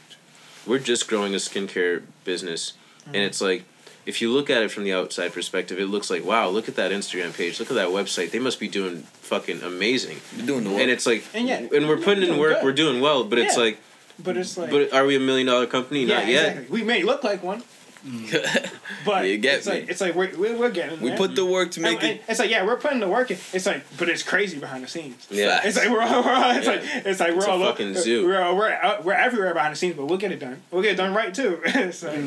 we're 0.66 0.80
just 0.80 1.08
growing 1.10 1.34
a 1.34 1.38
skincare 1.38 2.04
business, 2.24 2.74
and 3.08 3.18
it's 3.18 3.42
like, 3.42 3.64
if 4.10 4.22
you 4.22 4.30
look 4.32 4.50
at 4.50 4.62
it 4.64 4.72
from 4.72 4.84
the 4.84 4.94
outside 4.94 5.32
perspective, 5.34 5.80
it 5.80 5.86
looks 5.86 6.10
like 6.10 6.24
wow, 6.26 6.50
look 6.50 6.68
at 6.68 6.76
that 6.76 6.92
Instagram 6.92 7.32
page, 7.38 7.60
look 7.60 7.70
at 7.70 7.76
that 7.76 7.90
website. 7.90 8.32
They 8.32 8.40
must 8.40 8.60
be 8.60 8.68
doing 8.68 9.04
fucking 9.32 9.62
amazing. 9.62 10.18
You're 10.36 10.48
doing 10.48 10.64
the 10.66 10.72
work. 10.72 10.82
And 10.82 10.90
it's 10.92 11.06
like, 11.06 11.24
And 11.34 11.48
yeah, 11.48 11.68
and 11.76 11.88
we're 11.88 11.98
putting 12.08 12.24
in 12.30 12.38
work, 12.38 12.56
good. 12.56 12.64
we're 12.66 12.74
doing 12.84 13.00
well, 13.02 13.24
but 13.24 13.38
it's 13.38 13.56
like, 13.56 13.78
but 14.22 14.36
it's 14.36 14.58
like. 14.58 14.72
but 14.72 14.92
are 14.92 15.06
we 15.06 15.16
a 15.16 15.20
million 15.20 15.48
dollar 15.48 15.68
company? 15.68 16.04
yeah, 16.06 16.16
Not 16.20 16.28
yet. 16.28 16.48
exactly. 16.50 16.80
We 16.82 16.84
may 16.86 17.04
look 17.04 17.24
like 17.24 17.42
one, 17.44 17.62
but 19.06 19.26
You 19.28 19.38
get 19.38 19.58
it's 19.60 19.68
me. 19.68 19.74
like 19.74 19.90
it's 19.90 20.02
like 20.02 20.16
we're 20.16 20.36
we're, 20.38 20.58
we're 20.58 20.70
getting 20.70 21.00
we 21.02 21.10
there. 21.10 21.18
put 21.18 21.36
the 21.36 21.46
work 21.46 21.72
to 21.72 21.82
make 21.82 22.02
and 22.04 22.14
it. 22.14 22.24
it's 22.28 22.40
like 22.40 22.50
yeah, 22.50 22.66
we're 22.66 22.78
putting 22.78 23.00
the 23.00 23.08
work 23.08 23.30
in. 23.32 23.38
It's 23.54 23.66
like, 23.66 23.84
but 23.98 24.08
it's 24.10 24.24
crazy 24.24 24.58
behind 24.60 24.84
the 24.84 24.88
scenes. 24.88 25.28
Yeah. 25.30 25.60
It's 25.64 25.78
like 25.78 25.90
we're 25.90 26.02
all, 26.02 26.24
we're 26.24 26.34
all 26.34 26.52
it's 26.52 26.66
Yeah. 26.66 26.72
like 26.74 26.82
it's 27.06 27.20
like 27.20 27.32
we're 27.32 27.38
It's 27.38 27.48
a 27.48 27.52
all 27.52 27.60
fucking 27.60 27.94
zoo. 27.96 28.26
We're 28.26 28.42
all, 28.42 28.56
we're 28.56 28.72
uh, 28.72 29.02
we're 29.04 29.14
everywhere 29.14 29.54
behind 29.54 29.74
the 29.74 29.78
scenes, 29.78 29.96
but 29.96 30.06
we'll 30.06 30.18
get 30.18 30.32
it 30.32 30.40
done. 30.40 30.62
We'll 30.72 30.82
get 30.82 30.94
it 30.94 30.98
done 30.98 31.14
right 31.14 31.34
too. 31.34 31.60
it's 31.66 32.04
like, 32.04 32.20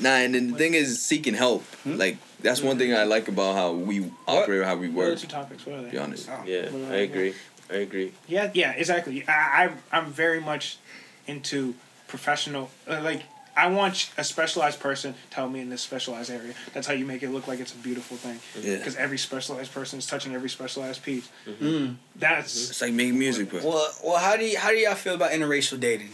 Nah, 0.00 0.10
and 0.24 0.34
then 0.34 0.52
the 0.52 0.58
thing 0.58 0.74
is 0.74 1.02
seeking 1.02 1.34
help. 1.34 1.64
Like 1.84 2.18
that's 2.40 2.62
one 2.62 2.78
thing 2.78 2.94
I 2.94 3.04
like 3.04 3.26
about 3.28 3.54
how 3.56 3.72
we 3.72 4.10
operate, 4.26 4.64
how 4.64 4.76
we 4.76 4.88
work. 4.88 4.96
what 4.96 5.02
are 5.02 5.06
the 5.06 5.10
work. 5.12 5.20
two 5.20 5.26
topics? 5.26 5.66
What 5.66 5.76
are 5.78 5.82
they? 5.82 5.90
be 5.90 5.98
honest. 5.98 6.28
Yeah, 6.46 6.68
I 6.90 6.96
agree. 6.96 7.34
I 7.70 7.74
agree. 7.76 8.12
Yeah, 8.28 8.50
yeah, 8.54 8.70
exactly. 8.72 9.24
I, 9.28 9.70
I 9.92 9.96
I'm 9.98 10.06
very 10.12 10.40
much 10.40 10.78
into 11.26 11.74
professional. 12.06 12.70
Uh, 12.88 13.00
like 13.02 13.22
I 13.58 13.66
want 13.66 14.10
a 14.16 14.22
specialized 14.22 14.78
person 14.78 15.14
to 15.30 15.36
help 15.36 15.50
me 15.50 15.60
in 15.60 15.68
this 15.68 15.82
specialized 15.82 16.30
area. 16.30 16.54
That's 16.72 16.86
how 16.86 16.94
you 16.94 17.04
make 17.04 17.22
it 17.24 17.30
look 17.30 17.48
like 17.48 17.58
it's 17.58 17.72
a 17.72 17.76
beautiful 17.76 18.16
thing. 18.16 18.38
Yeah. 18.62 18.76
Because 18.76 18.94
every 18.94 19.18
specialized 19.18 19.72
person 19.74 19.98
is 19.98 20.06
touching 20.06 20.32
every 20.34 20.48
specialized 20.48 21.02
piece. 21.02 21.28
Mm. 21.60 21.96
That's 22.14 22.70
It's 22.70 22.80
like 22.80 22.92
making 22.92 23.18
music, 23.18 23.50
bro. 23.50 23.60
Well, 23.64 23.90
well, 24.04 24.16
how 24.18 24.36
do 24.36 24.44
you 24.44 24.56
how 24.58 24.68
do 24.70 24.76
y'all 24.76 24.94
feel 24.94 25.14
about 25.14 25.32
interracial 25.32 25.80
dating? 25.80 26.10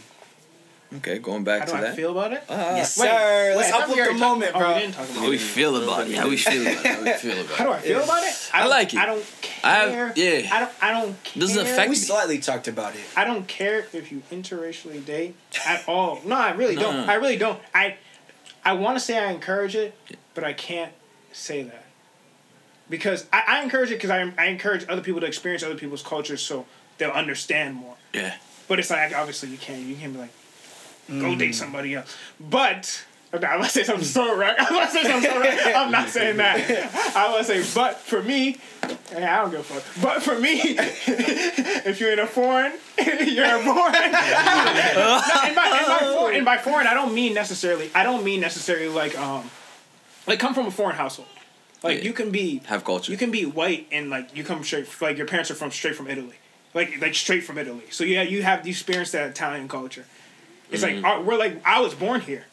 Okay, 0.97 1.17
going 1.19 1.43
back 1.43 1.61
how 1.61 1.65
do 1.65 1.71
to 1.73 1.77
I 1.77 1.81
that. 1.81 1.95
feel 1.95 2.11
about 2.11 2.31
it. 2.33 2.43
Ah, 2.49 2.75
Yes, 2.77 2.97
Wait, 2.97 3.07
sir. 3.09 3.47
wait, 3.49 3.55
Let's 3.57 3.67
I 3.69 3.71
thought 3.71 3.89
uplift 3.89 4.11
the 4.13 4.17
moment, 4.17 4.51
talked- 4.53 4.55
oh, 4.55 4.59
bro. 4.59 4.73
we 4.75 4.79
didn't 4.81 4.93
talk 4.95 5.09
about 5.09 5.21
How 5.23 5.29
we 5.29 5.37
feel 5.37 5.83
about 5.83 6.07
it? 6.07 6.15
How 6.15 6.29
we 6.29 6.37
feel 6.37 6.61
about 6.61 6.85
it? 6.85 6.85
How 6.85 7.03
we 7.03 7.11
feel 7.11 7.39
about 7.41 7.57
How 7.57 7.63
do? 7.65 7.71
I 7.71 7.79
feel 7.81 8.03
about 8.03 8.23
it? 8.23 8.49
I 8.53 8.59
don't- 8.61 8.69
like 8.69 8.93
it. 8.93 8.99
I 8.99 9.05
don't 9.05 9.23
I 9.23 9.54
have- 9.73 9.89
care. 9.89 10.13
yeah. 10.15 10.49
I 10.53 10.59
don't. 10.59 10.71
I 10.81 10.91
don't 10.91 11.23
care. 11.23 11.41
Doesn't 11.41 11.61
affect 11.61 11.89
We 11.89 11.95
me. 11.95 11.95
slightly 11.95 12.37
talked 12.39 12.67
about 12.67 12.95
it. 12.95 13.01
I 13.17 13.23
don't 13.25 13.47
care 13.47 13.85
if 13.93 14.11
you 14.11 14.21
interracially 14.31 15.03
date 15.05 15.35
at 15.65 15.83
all. 15.87 16.19
No, 16.25 16.35
I 16.35 16.51
really 16.51 16.75
don't. 16.75 17.05
No. 17.05 17.11
I 17.11 17.15
really 17.15 17.37
don't. 17.37 17.59
I 17.73 17.97
I 18.63 18.73
want 18.73 18.97
to 18.97 18.99
say 19.03 19.17
I 19.17 19.31
encourage 19.31 19.75
it, 19.75 19.95
but 20.33 20.43
I 20.43 20.53
can't 20.53 20.91
say 21.31 21.63
that 21.63 21.85
because 22.89 23.25
I, 23.33 23.43
I 23.47 23.63
encourage 23.63 23.91
it 23.91 23.95
because 23.95 24.09
I 24.09 24.31
I 24.37 24.45
encourage 24.45 24.85
other 24.89 25.01
people 25.01 25.21
to 25.21 25.27
experience 25.27 25.63
other 25.63 25.75
people's 25.75 26.03
cultures 26.03 26.41
so 26.41 26.65
they'll 26.97 27.11
understand 27.11 27.75
more. 27.75 27.95
Yeah. 28.13 28.35
But 28.67 28.79
it's 28.79 28.89
like 28.89 29.13
obviously 29.15 29.49
you 29.49 29.57
can't 29.57 29.81
you 29.81 29.95
can't 29.95 30.13
be 30.13 30.19
like 30.19 30.31
go 31.07 31.13
Mm. 31.35 31.37
date 31.37 31.53
somebody 31.55 31.93
else. 31.93 32.15
But 32.39 33.05
I'm 33.43 33.59
gonna 33.59 33.69
say 33.69 33.83
something 33.83 34.05
so 34.05 34.35
right. 34.35 34.55
I'm 34.59 34.67
gonna 34.73 34.89
say 34.91 35.03
something 35.03 35.29
so 35.31 35.39
right. 35.39 35.75
I'm 35.75 35.91
not 35.91 36.09
saying 36.09 36.37
that. 36.37 37.15
I 37.15 37.37
to 37.37 37.43
say, 37.43 37.63
but 37.73 37.97
for 37.97 38.21
me, 38.23 38.57
I 38.83 39.19
don't 39.41 39.51
give 39.51 39.59
a 39.59 39.63
fuck. 39.63 39.83
But 40.03 40.23
for 40.23 40.39
me, 40.39 40.59
if 40.63 41.99
you're 41.99 42.13
in 42.13 42.19
a 42.19 42.27
foreign, 42.27 42.73
you're 42.97 43.63
born. 43.63 43.91
No, 43.93 45.21
and, 45.43 45.55
by, 45.55 45.65
and, 45.65 45.87
by 45.87 45.99
for, 46.15 46.31
and 46.31 46.45
by 46.45 46.57
foreign, 46.57 46.87
I 46.87 46.93
don't 46.93 47.13
mean 47.13 47.33
necessarily. 47.33 47.89
I 47.93 48.03
don't 48.03 48.23
mean 48.23 48.39
necessarily 48.41 48.87
like 48.87 49.17
um, 49.19 49.49
like 50.27 50.39
come 50.39 50.53
from 50.53 50.67
a 50.67 50.71
foreign 50.71 50.95
household. 50.95 51.27
Like 51.83 51.99
Yeah. 51.99 52.03
you 52.05 52.13
can 52.13 52.31
be 52.31 52.61
Have 52.65 52.83
culture. 52.83 53.11
you 53.11 53.17
can 53.17 53.31
be 53.31 53.45
white 53.45 53.87
and 53.91 54.09
like 54.09 54.35
you 54.35 54.43
come 54.43 54.63
straight 54.63 54.87
like 55.01 55.17
your 55.17 55.27
parents 55.27 55.51
are 55.51 55.55
from 55.55 55.71
straight 55.71 55.95
from 55.95 56.07
Italy, 56.07 56.35
like 56.73 56.99
like 57.01 57.13
straight 57.15 57.43
from 57.43 57.57
Italy. 57.57 57.83
So 57.91 58.03
yeah, 58.03 58.23
you 58.23 58.41
have 58.43 58.65
you 58.65 58.71
experience 58.71 59.11
that 59.11 59.29
Italian 59.29 59.67
culture. 59.67 60.05
It's 60.71 60.81
like 60.81 60.95
Mm-hmm. 60.95 61.05
uh, 61.05 61.21
we're 61.21 61.37
like 61.37 61.61
I 61.65 61.79
was 61.81 61.93
born 61.93 62.21
here, 62.21 62.45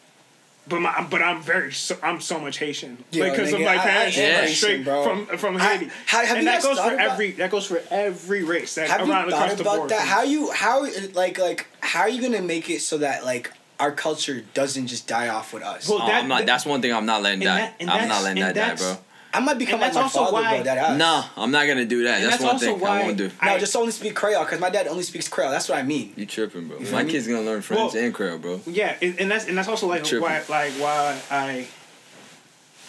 but 0.69 0.81
my 0.81 1.07
but 1.11 1.21
I'm 1.23 1.43
very 1.43 1.73
so, 1.73 1.97
I'm 2.03 2.21
so 2.21 2.39
much 2.39 2.59
Haitian 2.59 3.03
Yo, 3.11 3.29
because 3.31 3.53
of 3.53 3.59
nigga, 3.61 3.65
my 3.65 3.73
I- 3.73 3.75
I 3.75 3.79
parents 3.79 4.19
am 4.19 4.23
are 4.23 4.41
Haitian, 4.43 4.55
straight 4.57 4.85
bro. 4.85 5.05
from 5.05 5.39
from 5.39 5.57
I- 5.57 5.77
Haiti. 5.77 5.91
how- 6.07 6.25
have 6.25 6.37
and 6.37 6.45
you 6.47 6.53
that 6.53 6.63
goes 6.63 6.79
for 6.79 6.95
about- 6.95 6.99
every 7.01 7.31
that 7.33 7.51
goes 7.51 7.67
for 7.67 7.83
every 7.91 8.45
race 8.45 8.75
that 8.77 8.89
Have 8.89 9.01
you 9.01 9.07
thought 9.09 9.29
the 9.57 9.61
about 9.63 9.89
that? 9.89 10.01
How 10.07 10.23
you 10.23 10.51
how 10.53 10.87
like 11.15 11.39
like 11.39 11.67
how 11.81 12.03
are 12.03 12.09
you 12.09 12.23
gonna 12.23 12.43
make 12.43 12.71
it 12.71 12.81
so 12.81 12.99
that 12.99 13.25
like 13.25 13.51
our 13.81 13.91
culture 13.91 14.45
doesn't 14.55 14.87
just 14.87 15.09
die 15.09 15.29
off 15.29 15.53
with 15.53 15.65
us? 15.65 15.89
Well, 15.89 16.01
Oh, 16.03 16.07
that- 16.07 16.23
I'm 16.23 16.29
not. 16.29 16.47
That's 16.47 16.65
one 16.65 16.81
thing 16.81 16.93
I'm 16.95 17.07
not 17.07 17.23
letting 17.23 17.41
die. 17.41 17.73
that- 17.81 17.89
I'm 17.89 18.09
not 18.09 18.23
letting 18.23 18.43
that 18.45 18.55
die, 18.55 18.75
bro. 18.77 18.99
I 19.35 19.41
might 19.41 19.59
become 19.59 19.75
and 19.75 19.83
like 19.83 19.93
that's 19.93 19.97
my 19.97 20.03
also 20.03 20.19
father, 20.31 20.33
why- 20.33 20.55
bro. 20.57 20.63
That 20.65 20.79
ass. 20.79 20.99
Nah, 20.99 21.25
I'm 21.43 21.51
not 21.51 21.67
gonna 21.67 21.85
do 21.87 22.05
that. 22.05 22.21
That's, 22.21 22.33
that's 22.33 22.43
one 22.43 22.53
also 22.53 22.67
thing 22.67 22.81
why- 22.81 23.01
I 23.01 23.03
won't 23.05 23.17
do. 23.17 23.29
No, 23.29 23.33
I- 23.53 23.59
just 23.59 23.75
only 23.75 23.93
speak 23.93 24.15
Creole 24.15 24.45
because 24.45 24.61
my 24.61 24.69
dad 24.71 24.87
only 24.89 25.03
speaks 25.05 25.29
Creole. 25.29 25.51
That's 25.51 25.69
what 25.69 25.79
I 25.79 25.83
mean. 25.83 26.13
You 26.17 26.27
tripping, 26.27 26.69
bro. 26.69 26.79
feel 26.81 26.93
My 26.93 27.05
kid's 27.05 27.27
gonna 27.27 27.41
learn 27.43 27.63
French 27.63 27.95
Well- 27.95 28.05
and 28.05 28.13
Creole, 28.15 28.39
bro. 28.39 28.61
Yeah, 28.67 28.95
and 29.01 29.19
and 29.19 29.31
that's 29.31 29.47
and 29.47 29.57
that's 29.57 29.69
also 29.69 29.87
like 29.87 30.07
why 30.07 30.43
like 30.49 30.73
why 30.75 31.19
I 31.31 31.67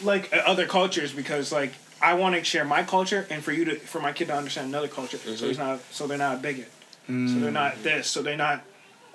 like 0.03 0.33
uh, 0.35 0.41
other 0.45 0.65
cultures 0.65 1.13
because 1.13 1.51
like 1.51 1.73
I 2.01 2.15
want 2.15 2.35
to 2.35 2.43
share 2.43 2.65
my 2.65 2.83
culture 2.83 3.25
and 3.29 3.43
for 3.43 3.51
you 3.53 3.63
to 3.65 3.75
for 3.77 4.01
my 4.01 4.11
kid 4.11 4.27
to 4.27 4.35
understand 4.35 4.67
another 4.67 4.87
culture 4.89 5.17
so 5.17 5.47
he's 5.47 5.57
not 5.57 5.79
so 5.91 6.07
they're 6.07 6.17
not 6.17 6.35
a 6.35 6.39
bigot 6.39 6.69
so 7.07 7.39
they're 7.39 7.51
not 7.51 7.81
this 7.83 8.07
so 8.07 8.21
they're 8.21 8.35
not 8.35 8.61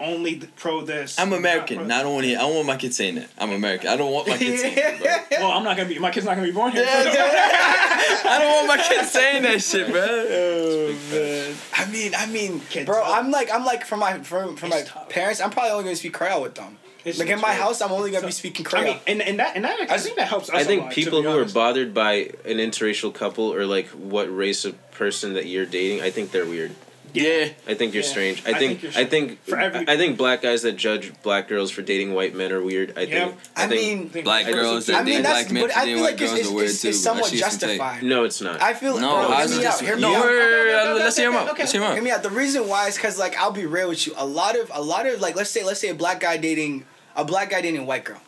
only 0.01 0.37
pro 0.57 0.81
this. 0.83 1.19
I'm 1.19 1.31
not 1.31 1.39
American. 1.39 1.79
pro- 1.79 1.87
Not 1.87 2.05
only 2.07 2.37
I 2.37 2.41
don't 2.41 2.55
want 2.55 2.67
my 2.67 2.77
kid 2.77 2.95
saying 2.95 3.17
that. 3.17 3.29
I'm 3.39 3.51
American. 3.53 3.89
I 3.89 3.97
don't 3.97 4.13
want 4.13 4.29
my 4.29 4.37
kid 4.39 4.59
saying 4.59 4.75
that, 4.77 5.29
bro. 5.31 5.39
Well, 5.39 5.51
I'm 5.57 5.65
not 5.65 5.77
gonna 5.77 5.89
be. 5.89 5.99
My 5.99 6.11
kid's 6.11 6.27
not 6.27 6.35
gonna 6.37 6.47
be 6.49 6.53
born 6.53 6.73
here. 6.73 6.85
I 6.89 8.39
don't 8.41 8.67
want 8.67 8.79
my 8.79 8.85
kid 8.89 9.05
saying 9.07 9.43
that 9.43 9.63
shit, 9.63 9.91
bro. 9.91 10.01
Oh, 10.03 11.55
I 11.75 11.91
mean, 11.91 12.15
I 12.17 12.27
mean, 12.27 12.61
Kids 12.61 12.87
bro, 12.87 13.01
up. 13.03 13.09
I'm 13.19 13.31
like, 13.31 13.53
I'm 13.53 13.65
like, 13.65 13.85
from 13.85 14.01
my 14.01 14.19
from, 14.23 14.57
from 14.57 14.71
my 14.71 14.83
tough. 14.83 15.09
parents, 15.09 15.41
I'm 15.41 15.51
probably 15.51 15.71
only 15.73 15.85
gonna 15.85 15.97
speak 15.97 16.15
Creole 16.15 16.43
with 16.43 16.55
them. 16.55 16.77
It's- 17.05 17.19
like 17.19 17.29
in 17.29 17.41
my 17.41 17.49
tough. 17.49 17.59
house, 17.59 17.81
I'm 17.81 17.93
only 17.93 18.11
gonna 18.11 18.27
be 18.27 18.33
So- 18.33 18.39
speaking 18.39 18.67
I 18.73 18.85
mean, 18.85 18.97
and, 19.07 19.23
and 19.23 19.39
that 19.39 19.57
and 19.57 19.65
that 19.65 19.91
I, 19.91 19.95
I 19.95 19.99
think 19.99 20.17
that 20.17 20.29
helps 20.29 20.49
us. 20.51 20.57
I 20.57 20.61
a 20.61 20.65
think 20.65 20.83
lot, 20.85 20.93
people 20.93 21.23
who 21.23 21.39
are 21.39 21.45
bothered 21.47 21.95
by 21.95 22.13
an 22.45 22.59
interracial 22.59 23.15
couple 23.15 23.53
or 23.55 23.65
like 23.67 23.87
what 23.89 24.25
race 24.35 24.65
of 24.65 24.75
person 24.93 25.35
that 25.35 25.47
you're 25.47 25.67
dating, 25.67 26.03
I 26.03 26.11
think 26.11 26.31
they're 26.33 26.45
weird. 26.47 26.73
Yeah. 27.15 27.49
I 27.67 27.75
think 27.75 27.95
you're 27.95 28.03
Yeah. 28.03 28.09
strange. 28.09 28.43
I 28.47 28.51
I 28.51 28.59
think 28.59 28.81
think 28.81 28.95
you're 28.95 29.03
I 29.03 29.07
think 29.07 29.45
For 29.47 29.59
every- 29.59 29.89
I 29.89 29.97
think 29.97 30.17
black 30.19 30.43
guys 30.43 30.63
that 30.63 30.77
judge 30.77 31.13
black 31.23 31.49
girls 31.49 31.71
for 31.71 31.83
dating 31.83 32.15
white 32.15 32.35
men 32.35 32.53
are 32.53 32.61
weird. 32.63 32.93
I 32.97 33.03
Yeah. 33.03 33.25
think 33.27 33.35
I 33.57 33.67
think, 33.67 34.15
mean, 34.15 34.25
Black 34.25 34.47
I 34.47 34.53
girls 34.53 34.87
think- 34.87 34.97
that 34.97 35.01
I 35.01 35.05
mean, 35.05 35.15
date 35.17 35.23
that's, 35.23 35.35
black 35.43 35.53
men 35.53 35.63
but 35.63 35.73
for 35.73 35.79
I 35.79 35.81
dating 35.83 35.95
feel 35.97 36.05
white 36.05 36.11
like 36.13 36.21
it's, 36.21 36.31
girls 36.31 36.41
it's, 36.41 36.49
are 36.49 36.55
weird 36.55 36.71
it's, 36.71 36.83
too. 36.83 36.89
it's 36.89 37.01
somewhat 37.01 37.25
that 37.31 37.37
shit's 37.39 37.41
some 37.51 37.51
take. 37.69 37.79
justified. 37.79 38.03
no, 38.03 38.25
it's 38.25 38.41
not. 38.41 38.63
I 38.63 38.75
feel 38.75 38.99
No, 38.99 39.09
bro, 39.09 39.29
I 39.29 39.37
hear 39.37 39.43
was 39.43 39.51
me 39.51 39.57
out. 39.59 39.63
just 39.63 39.81
Hear 39.83 39.97
me 39.97 40.03
no. 40.03 40.15
out. 40.15 40.27
wait, 40.27 40.31
okay, 40.33 40.95
Let's 41.05 41.17
hear 41.17 41.29
him 41.29 41.35
okay, 41.37 41.45
out. 41.45 41.51
okay. 41.53 41.63
Let's 41.63 41.73
hear 41.73 41.83
him 41.83 41.93
Hear 41.95 42.03
me 42.03 42.11
out. 42.11 42.23
The 42.23 42.31
reason 42.31 42.69
why 42.69 42.89
is 42.89 42.97
because 42.97 43.19
like 43.19 43.37
I'll 43.39 43.51
be 43.53 43.67
real 43.67 43.89
with 43.89 44.07
you. 44.07 44.13
A 44.17 44.27
lot 44.27 44.57
of 44.57 44.71
a 44.75 44.83
lot 44.83 45.07
of 45.07 45.21
like 45.21 45.37
let's 45.37 45.51
say 45.51 45.65
let's 45.65 45.81
say 45.81 45.89
a 45.89 45.95
black 45.95 46.21
guy 46.21 46.37
dating 46.37 46.85
a 47.17 47.25
black 47.25 47.51
guy 47.51 47.61
dating 47.61 47.81
a 47.81 47.85
white 47.85 48.05
girl. 48.05 48.21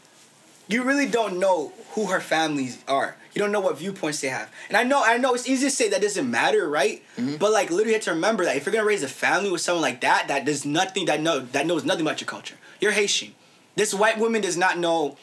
You 0.68 0.82
really 0.84 1.06
don't 1.06 1.38
know 1.38 1.72
who 1.92 2.06
her 2.06 2.20
families 2.20 2.78
are. 2.86 3.16
You 3.32 3.40
don't 3.40 3.52
know 3.52 3.60
what 3.60 3.78
viewpoints 3.78 4.20
they 4.20 4.28
have. 4.28 4.50
And 4.68 4.76
I 4.76 4.82
know 4.82 5.02
I 5.04 5.16
know 5.16 5.34
it's 5.34 5.48
easy 5.48 5.66
to 5.66 5.70
say 5.70 5.88
that 5.90 6.02
doesn't 6.02 6.28
matter, 6.30 6.68
right? 6.68 7.02
Mm-hmm. 7.16 7.36
But 7.36 7.52
like 7.52 7.70
literally 7.70 7.90
you 7.90 7.94
have 7.94 8.04
to 8.04 8.10
remember 8.12 8.44
that 8.44 8.56
if 8.56 8.66
you're 8.66 8.72
gonna 8.72 8.84
raise 8.86 9.02
a 9.02 9.08
family 9.08 9.50
with 9.50 9.60
someone 9.60 9.82
like 9.82 10.00
that, 10.00 10.26
that 10.28 10.44
does 10.44 10.64
nothing 10.64 11.06
that 11.06 11.20
know 11.20 11.40
that 11.40 11.66
knows 11.66 11.84
nothing 11.84 12.02
about 12.02 12.20
your 12.20 12.26
culture. 12.28 12.56
You're 12.80 12.92
Haitian. 12.92 13.34
This 13.76 13.94
white 13.94 14.18
woman 14.18 14.40
does 14.42 14.56
not 14.56 14.78
know 14.78 15.16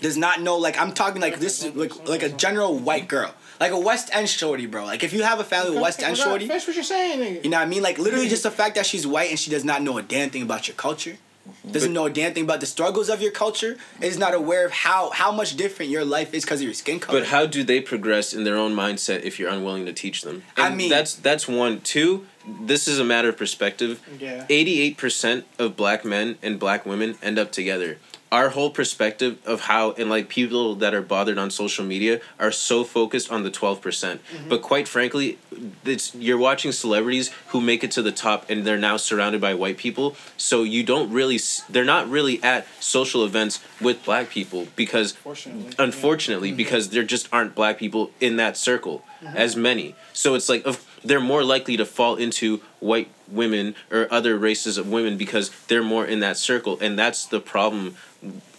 does 0.00 0.16
not 0.16 0.40
know 0.40 0.56
like 0.56 0.78
I'm 0.80 0.92
talking 0.92 1.20
like 1.22 1.38
this 1.38 1.64
like 1.74 2.08
like 2.08 2.22
a 2.22 2.28
general 2.28 2.76
white 2.78 3.08
girl. 3.08 3.34
Like 3.60 3.72
a 3.72 3.78
West 3.78 4.10
End 4.12 4.28
shorty, 4.28 4.66
bro. 4.66 4.84
Like 4.84 5.02
if 5.02 5.12
you 5.12 5.24
have 5.24 5.40
a 5.40 5.44
family 5.44 5.72
with 5.72 5.80
West 5.82 6.00
End 6.02 6.16
shorty, 6.16 6.46
That's 6.46 6.66
what 6.66 6.76
you're 6.76 6.84
saying. 6.84 7.18
nigga. 7.18 7.44
you 7.44 7.50
know 7.50 7.56
what 7.58 7.66
I 7.66 7.68
mean? 7.68 7.82
Like 7.82 7.98
literally 7.98 8.28
just 8.28 8.44
the 8.44 8.52
fact 8.52 8.76
that 8.76 8.86
she's 8.86 9.04
white 9.06 9.30
and 9.30 9.38
she 9.38 9.50
does 9.50 9.64
not 9.64 9.82
know 9.82 9.98
a 9.98 10.02
damn 10.02 10.30
thing 10.30 10.42
about 10.42 10.68
your 10.68 10.76
culture. 10.76 11.16
Mm-hmm. 11.48 11.72
doesn't 11.72 11.92
know 11.92 12.06
a 12.06 12.10
damn 12.10 12.34
thing 12.34 12.44
about 12.44 12.60
the 12.60 12.66
struggles 12.66 13.08
of 13.08 13.22
your 13.22 13.32
culture, 13.32 13.76
is 14.00 14.18
not 14.18 14.34
aware 14.34 14.66
of 14.66 14.72
how 14.72 15.10
how 15.10 15.32
much 15.32 15.56
different 15.56 15.90
your 15.90 16.04
life 16.04 16.34
is 16.34 16.44
because 16.44 16.60
of 16.60 16.64
your 16.64 16.74
skin 16.74 17.00
color. 17.00 17.20
But 17.20 17.28
how 17.28 17.46
do 17.46 17.64
they 17.64 17.80
progress 17.80 18.32
in 18.32 18.44
their 18.44 18.56
own 18.56 18.74
mindset 18.74 19.22
if 19.22 19.38
you're 19.38 19.50
unwilling 19.50 19.86
to 19.86 19.92
teach 19.92 20.22
them? 20.22 20.42
I 20.56 20.70
mean- 20.70 20.90
that's 20.90 21.14
that's 21.14 21.48
one. 21.48 21.80
Two, 21.80 22.26
this 22.60 22.86
is 22.88 22.98
a 22.98 23.04
matter 23.04 23.28
of 23.28 23.36
perspective. 23.36 24.00
Yeah. 24.20 24.46
Eighty-eight 24.48 24.96
percent 24.96 25.46
of 25.58 25.76
black 25.76 26.04
men 26.04 26.38
and 26.42 26.58
black 26.58 26.84
women 26.86 27.16
end 27.22 27.38
up 27.38 27.52
together. 27.52 27.98
Our 28.30 28.50
whole 28.50 28.70
perspective 28.70 29.38
of 29.46 29.62
how 29.62 29.92
and 29.92 30.10
like 30.10 30.28
people 30.28 30.74
that 30.76 30.92
are 30.94 31.02
bothered 31.02 31.38
on 31.38 31.50
social 31.50 31.84
media 31.84 32.20
are 32.38 32.52
so 32.52 32.84
focused 32.84 33.30
on 33.30 33.42
the 33.42 33.50
twelve 33.50 33.80
percent. 33.80 34.20
Mm-hmm. 34.24 34.48
But 34.48 34.62
quite 34.62 34.86
frankly, 34.86 35.38
it's 35.84 36.14
you're 36.14 36.38
watching 36.38 36.72
celebrities 36.72 37.30
who 37.48 37.60
make 37.60 37.82
it 37.82 37.90
to 37.92 38.02
the 38.02 38.12
top 38.12 38.48
and 38.50 38.64
they're 38.66 38.76
now 38.76 38.96
surrounded 38.98 39.40
by 39.40 39.54
white 39.54 39.78
people. 39.78 40.16
So 40.36 40.62
you 40.62 40.82
don't 40.82 41.10
really 41.10 41.38
they're 41.70 41.84
not 41.84 42.08
really 42.08 42.42
at 42.42 42.66
social 42.80 43.24
events 43.24 43.60
with 43.80 44.04
black 44.04 44.28
people 44.28 44.66
because 44.76 45.12
Fortunately, 45.12 45.72
unfortunately 45.78 46.52
because 46.52 46.90
there 46.90 47.04
just 47.04 47.28
aren't 47.32 47.54
black 47.54 47.78
people 47.78 48.10
in 48.20 48.36
that 48.36 48.56
circle 48.56 49.04
as 49.34 49.56
many 49.56 49.94
so 50.12 50.34
it's 50.34 50.48
like 50.48 50.66
they're 51.04 51.20
more 51.20 51.44
likely 51.44 51.76
to 51.76 51.84
fall 51.84 52.16
into 52.16 52.58
white 52.80 53.08
women 53.30 53.74
or 53.90 54.06
other 54.10 54.36
races 54.36 54.78
of 54.78 54.88
women 54.88 55.16
because 55.16 55.50
they're 55.68 55.82
more 55.82 56.04
in 56.06 56.20
that 56.20 56.36
circle 56.36 56.78
and 56.80 56.98
that's 56.98 57.26
the 57.26 57.40
problem 57.40 57.96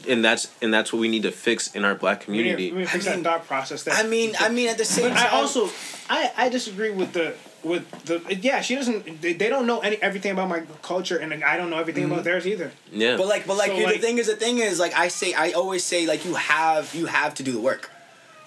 and 0.08 0.24
that's 0.24 0.50
and 0.62 0.74
that's 0.74 0.94
what 0.94 1.00
we 1.00 1.08
need 1.08 1.24
to 1.24 1.32
fix 1.32 1.74
in 1.76 1.84
our 1.86 1.96
black 1.96 2.28
We 2.28 2.38
need, 2.38 2.40
community 2.40 2.72
we 2.72 2.78
need 2.80 2.86
to 2.86 2.92
fix 2.92 3.08
I 3.08 3.12
mean- 3.16 3.24
that 3.24 3.30
thought 3.30 3.48
process. 3.48 3.84
That 3.84 4.04
I 4.04 4.08
mean, 4.08 4.36
I 4.40 4.50
mean, 4.50 4.70
at 4.70 4.78
the 4.78 4.86
same 4.86 5.10
But 5.10 5.18
time, 5.18 5.28
I 5.32 5.36
also, 5.36 5.70
I, 6.10 6.32
I 6.38 6.50
disagree 6.50 6.90
with 6.92 7.14
the 7.14 7.36
with 7.64 7.90
the 8.06 8.24
yeah. 8.42 8.62
She 8.62 8.76
doesn't. 8.76 9.22
They, 9.22 9.34
they 9.34 9.50
don't 9.50 9.68
know 9.68 9.80
any 9.82 9.98
everything 10.02 10.32
about 10.32 10.48
my 10.50 10.62
culture, 10.82 11.18
and 11.18 11.44
I 11.44 11.58
don't 11.58 11.70
know 11.70 11.80
everything 11.80 12.06
about 12.06 12.20
mm-hmm. 12.20 12.24
theirs 12.26 12.48
either. 12.48 12.72
yeah 12.92 13.18
But 13.18 13.28
like, 13.28 13.46
but 13.46 13.58
like, 13.58 13.72
So, 13.72 13.78
like- 13.80 13.96
the 13.96 14.02
thing 14.02 14.18
is, 14.18 14.28
the 14.28 14.36
thing 14.36 14.60
is, 14.60 14.80
like, 14.80 14.94
I 14.98 15.10
say, 15.10 15.34
I 15.34 15.52
always 15.52 15.84
say, 15.84 16.08
like, 16.08 16.24
you 16.26 16.36
have, 16.36 16.96
you 16.96 17.08
have 17.08 17.34
to 17.36 17.44
do 17.44 17.52
the 17.52 17.60
work. 17.60 17.92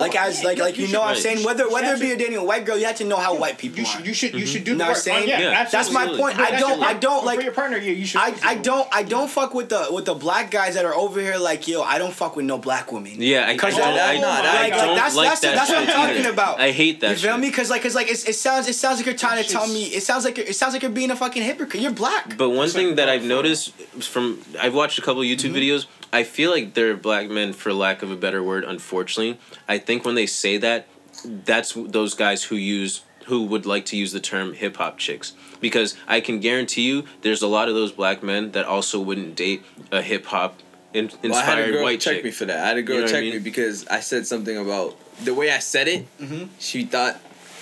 Like 0.03 0.15
Oh, 0.17 0.29
as 0.29 0.41
yeah, 0.43 0.49
like 0.49 0.59
like 0.59 0.79
you 0.79 0.87
you 0.87 0.93
know 0.93 1.01
what 1.01 1.09
I'm 1.09 1.15
should- 1.15 1.23
saying 1.23 1.45
whether 1.45 1.69
whether 1.71 1.95
it 1.95 2.01
be 2.01 2.13
a 2.13 2.17
dating 2.17 2.37
a 2.37 2.45
white 2.45 2.65
girl 2.67 2.77
you 2.77 2.87
have 2.87 2.97
to 2.97 3.05
know 3.05 3.17
how 3.17 3.37
white 3.37 3.57
people 3.59 3.79
You 3.79 3.87
should 3.87 4.07
you 4.07 4.15
should 4.15 4.35
you 4.35 4.47
should 4.47 4.65
do 4.65 4.73
mm-hmm. 4.73 4.81
You 4.81 4.85
the 4.85 4.85
I'm 4.85 4.91
work. 4.91 4.97
saying? 4.99 5.23
Oh, 5.25 5.27
yeah, 5.27 5.41
Yeah. 5.41 5.69
That's 5.71 5.91
my 5.93 6.07
point. 6.07 6.37
But 6.37 6.53
I 6.53 6.59
don't 6.59 6.83
I 6.83 6.95
don't 6.95 7.25
like 7.25 7.37
for 7.37 7.41
like 7.41 7.45
your 7.45 7.55
partner. 7.55 7.79
Yeah, 7.79 7.93
you 7.93 8.07
should. 8.07 8.21
I, 8.21 8.35
I 8.43 8.55
don't 8.57 8.89
I 8.93 9.03
don't 9.03 9.31
fuck 9.31 9.55
with 9.55 9.69
the 9.71 9.89
with 9.91 10.05
the 10.05 10.15
black 10.15 10.51
guys 10.51 10.75
that 10.75 10.85
are 10.85 10.95
over 10.95 11.21
here 11.21 11.39
like 11.39 11.67
yo 11.69 11.83
I 11.83 11.99
don't 11.99 12.13
fuck 12.13 12.37
with 12.37 12.47
no 12.47 12.59
black 12.59 12.93
women. 12.93 13.15
yeah 13.19 13.47
I, 13.49 13.57
Cause 13.57 13.79
I, 13.79 13.81
oh, 13.81 13.85
I, 13.85 13.89
I 13.89 13.93
like, 13.93 14.73
don't 14.73 14.89
like 14.89 14.97
that's 14.97 15.17
like 15.17 15.29
that's 15.29 15.41
that 15.41 15.55
that's 15.55 15.71
what 15.71 15.79
I'm 15.79 15.87
shit 15.87 15.95
talking 15.95 16.17
either. 16.19 16.31
about. 16.31 16.61
I 16.61 16.71
hate 16.71 17.01
that 17.01 17.11
You 17.11 17.17
feel 17.17 17.39
me? 17.39 17.51
Cause 17.51 17.71
like, 17.71 17.83
cause 17.83 17.95
like, 17.95 18.11
it 18.11 18.17
sounds, 18.17 18.69
it 18.69 18.75
sounds 18.75 18.99
like 18.99 19.07
you're 19.07 19.15
trying 19.15 19.43
to 19.43 19.49
tell 19.49 19.67
me. 19.67 19.85
It 19.85 20.03
sounds 20.03 20.25
like 20.25 20.37
you're, 20.37 20.47
it 20.47 20.57
sounds 20.57 20.73
like 20.75 20.83
you're 20.83 20.91
being 20.91 21.11
a 21.11 21.17
fucking 21.17 21.43
hypocrite. 21.43 21.83
You're 21.83 21.93
black. 21.93 22.37
But 22.37 22.51
one 22.51 22.69
thing 22.69 22.97
that 22.97 23.09
I've 23.09 23.25
noticed 23.25 23.73
from 24.03 24.41
I've 24.61 24.75
watched 24.75 24.99
a 24.99 25.03
couple 25.03 25.23
YouTube 25.23 25.51
mm-hmm. 25.51 25.57
videos, 25.57 25.87
I 26.13 26.25
feel 26.25 26.51
like 26.51 26.75
they're 26.75 26.97
black 26.97 27.31
men 27.31 27.53
for 27.53 27.73
lack 27.73 28.03
of 28.03 28.11
a 28.11 28.17
better 28.17 28.43
word. 28.43 28.65
Unfortunately, 28.65 29.39
I 29.69 29.79
think 29.79 30.05
when 30.05 30.15
they 30.15 30.27
say 30.27 30.59
that, 30.59 30.87
that's 31.25 31.73
those 31.75 32.15
guys 32.15 32.45
who 32.45 32.57
use 32.57 33.03
who 33.27 33.45
would 33.45 33.65
like 33.67 33.85
to 33.87 33.97
use 33.97 34.11
the 34.13 34.19
term 34.21 34.53
hip 34.53 34.77
hop 34.79 34.99
chicks 34.99 35.33
because 35.61 35.97
I 36.09 36.21
can 36.21 36.41
guarantee 36.41 36.83
you 36.83 37.05
there's 37.21 37.41
a 37.41 37.47
lot 37.47 37.69
of 37.69 37.75
those 37.77 37.93
black 37.93 38.21
men 38.23 38.51
that 38.53 38.65
also 38.67 39.01
wouldn't 39.01 39.37
date 39.37 39.63
a 39.93 40.03
hip 40.03 40.27
hop 40.27 40.59
in, 40.93 41.05
inspired 41.05 41.31
Well, 41.31 41.39
I 41.39 41.45
had 41.45 41.59
a 41.61 41.73
girl 41.73 41.83
white 41.85 42.01
check 42.01 42.17
chick. 42.17 42.25
me 42.25 42.31
for 42.33 42.47
that. 42.47 42.65
I 42.65 42.69
had 42.69 42.77
a 42.79 42.83
girl 42.83 42.97
You 42.97 43.01
know 43.03 43.07
what 43.07 43.11
I 43.11 43.13
check 43.15 43.23
mean? 43.25 43.33
me 43.35 43.39
because 43.39 43.87
I 43.87 44.01
said 44.01 44.27
something 44.27 44.57
about 44.59 44.97
the 45.25 45.33
way 45.35 45.53
I 45.53 45.61
said 45.61 45.87
it. 45.87 46.19
Mm-hmm. 46.19 46.47
She 46.59 46.85
thought 46.85 47.21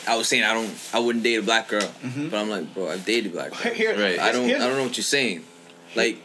I 0.09 0.16
was 0.16 0.28
saying 0.28 0.44
I 0.44 0.55
don't, 0.55 0.70
I 0.94 0.98
wouldn't 0.98 1.22
date 1.22 1.36
a 1.36 1.42
black 1.42 1.68
girl. 1.68 1.82
Mm-hmm. 1.82 2.30
But 2.30 2.40
I'm 2.40 2.48
like, 2.48 2.72
bro, 2.72 2.88
I've 2.88 3.05
dated 3.05 3.32
black 3.32 3.51
girls. 3.62 3.76
Here, 3.76 3.92
Right. 3.92 4.18
I 4.18 4.32
don't, 4.32 4.46
I 4.46 4.59
don't 4.59 4.76
know 4.78 4.84
what 4.84 4.96
you're 4.96 5.05
saying. 5.05 5.44
Like 5.94 6.16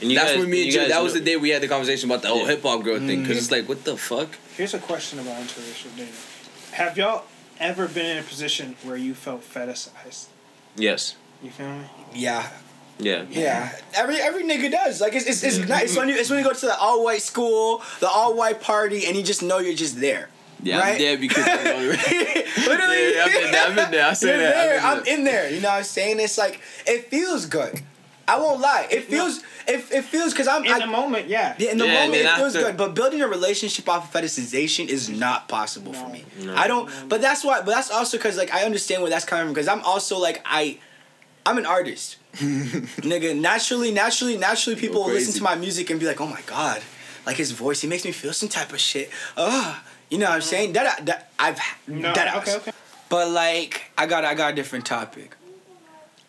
And 0.00 0.10
you 0.12 0.18
that's 0.18 0.30
guys- 0.32 0.38
when 0.40 0.50
me 0.50 0.58
and 0.62 0.66
you 0.66 0.72
Joe, 0.72 0.80
guys 0.82 0.90
that 0.90 1.02
was 1.02 1.12
the 1.14 1.20
day 1.20 1.36
we 1.36 1.50
had 1.50 1.62
the 1.62 1.68
conversation 1.68 2.10
about 2.10 2.22
the 2.22 2.28
whole 2.28 2.40
Yeah. 2.42 2.48
hip 2.48 2.62
hop 2.62 2.82
girl 2.84 2.98
thing. 2.98 3.22
Because 3.22 3.22
Mm-hmm. 3.22 3.38
it's 3.38 3.50
like, 3.50 3.68
what 3.68 3.84
the 3.84 3.96
fuck? 3.96 4.28
Here's 4.56 4.74
a 4.74 4.78
question 4.78 5.18
about 5.18 5.40
interracial 5.42 5.94
dating. 5.96 6.12
Have 6.72 6.96
y'all 6.98 7.24
ever 7.60 7.88
been 7.88 8.06
in 8.06 8.18
a 8.18 8.22
position 8.22 8.76
where 8.82 8.96
you 8.96 9.14
felt 9.14 9.42
fetishized? 9.42 10.26
Yes. 10.76 11.16
You 11.42 11.50
feel 11.50 11.68
me? 11.70 11.84
Yeah, 12.14 12.48
Yeah. 12.98 13.24
yeah. 13.30 13.72
Every 13.94 14.16
every 14.20 14.42
nigga 14.44 14.70
does. 14.70 15.00
Like 15.00 15.14
it's 15.14 15.26
it's 15.26 15.42
it's, 15.44 15.58
not, 15.68 15.82
it's 15.82 15.96
when 15.96 16.08
you 16.08 16.16
it's 16.16 16.30
when 16.30 16.38
you 16.40 16.44
go 16.44 16.52
to 16.52 16.66
the 16.66 16.76
all 16.78 17.04
white 17.04 17.22
school, 17.22 17.82
the 18.00 18.08
all 18.08 18.34
white 18.34 18.60
party, 18.60 19.06
and 19.06 19.16
you 19.16 19.22
just 19.22 19.42
know 19.42 19.58
you're 19.58 19.74
just 19.74 20.00
there. 20.00 20.28
Yeah, 20.62 20.80
Right? 20.80 20.92
I'm 20.94 20.98
there 20.98 21.16
because 21.18 21.46
Literally, 21.46 21.96
Yeah, 23.14 23.24
I'm 23.24 23.44
in 23.44 23.50
there, 23.52 23.66
I've 23.66 23.76
been 23.76 23.90
there. 23.92 24.06
I 24.06 24.12
say 24.14 24.28
You're 24.28 24.38
that, 24.38 24.56
I've 24.56 24.64
there. 24.68 24.80
been 25.04 25.14
I'm 25.14 25.18
in 25.20 25.24
there. 25.24 25.50
You 25.50 25.60
know 25.60 25.68
what 25.68 25.78
I'm 25.78 25.84
saying? 25.84 26.18
It's 26.20 26.36
like 26.38 26.60
it 26.86 27.08
feels 27.10 27.46
good. 27.46 27.80
I 28.28 28.38
won't 28.38 28.60
lie. 28.60 28.86
It 28.90 29.04
feels 29.04 29.38
it, 29.66 29.84
it 29.90 30.04
feels 30.04 30.32
because 30.32 30.46
I'm 30.48 30.64
In 30.64 30.72
I, 30.72 30.78
the 30.80 30.86
moment, 30.86 31.28
yeah. 31.28 31.54
Yeah, 31.58 31.72
in 31.72 31.78
the 31.78 31.86
Yeah, 31.86 32.00
moment 32.04 32.22
it 32.22 32.30
feels 32.36 32.54
after- 32.54 32.68
good, 32.68 32.76
but 32.76 32.94
building 32.94 33.22
a 33.22 33.26
relationship 33.28 33.88
off 33.88 34.14
of 34.14 34.22
fetishization 34.22 34.86
is 34.88 35.08
not 35.08 35.48
possible 35.48 35.92
for 35.94 36.08
me. 36.10 36.24
No. 36.40 36.54
I 36.54 36.68
don't. 36.68 36.90
But 37.08 37.20
that's 37.22 37.42
why. 37.44 37.60
But 37.62 37.72
that's 37.74 37.90
also 37.90 38.16
because 38.18 38.36
like 38.36 38.52
I 38.52 38.64
understand 38.64 39.02
where 39.02 39.10
that's 39.10 39.24
coming 39.24 39.46
from. 39.46 39.54
Because 39.54 39.68
I'm 39.68 39.80
also 39.82 40.18
like 40.18 40.42
I, 40.44 40.78
I'm 41.46 41.56
an 41.58 41.66
artist, 41.66 42.16
nigga. 42.36 43.38
Naturally, 43.38 43.90
naturally, 43.90 44.36
naturally, 44.36 44.78
people 44.78 45.02
will 45.04 45.10
listen 45.12 45.34
to 45.34 45.42
my 45.42 45.54
music 45.54 45.90
and 45.90 45.98
be 45.98 46.06
like, 46.06 46.20
oh 46.20 46.26
my 46.26 46.42
god, 46.46 46.82
like 47.26 47.36
his 47.36 47.50
voice, 47.52 47.80
he 47.80 47.88
makes 47.88 48.04
me 48.04 48.12
feel 48.12 48.32
some 48.32 48.48
type 48.48 48.72
of 48.72 48.80
shit. 48.80 49.10
Ugh. 49.36 49.76
You 50.10 50.18
know 50.18 50.26
what 50.26 50.36
I'm 50.36 50.40
saying? 50.42 50.72
That 50.74 51.04
that 51.06 51.30
I've 51.38 51.58
No, 51.86 52.12
that 52.14 52.36
okay, 52.36 52.56
okay. 52.56 52.72
But 53.08 53.30
like 53.30 53.90
I 53.96 54.06
got 54.06 54.24
I 54.24 54.34
got 54.34 54.52
a 54.52 54.56
different 54.56 54.84
topic. 54.86 55.34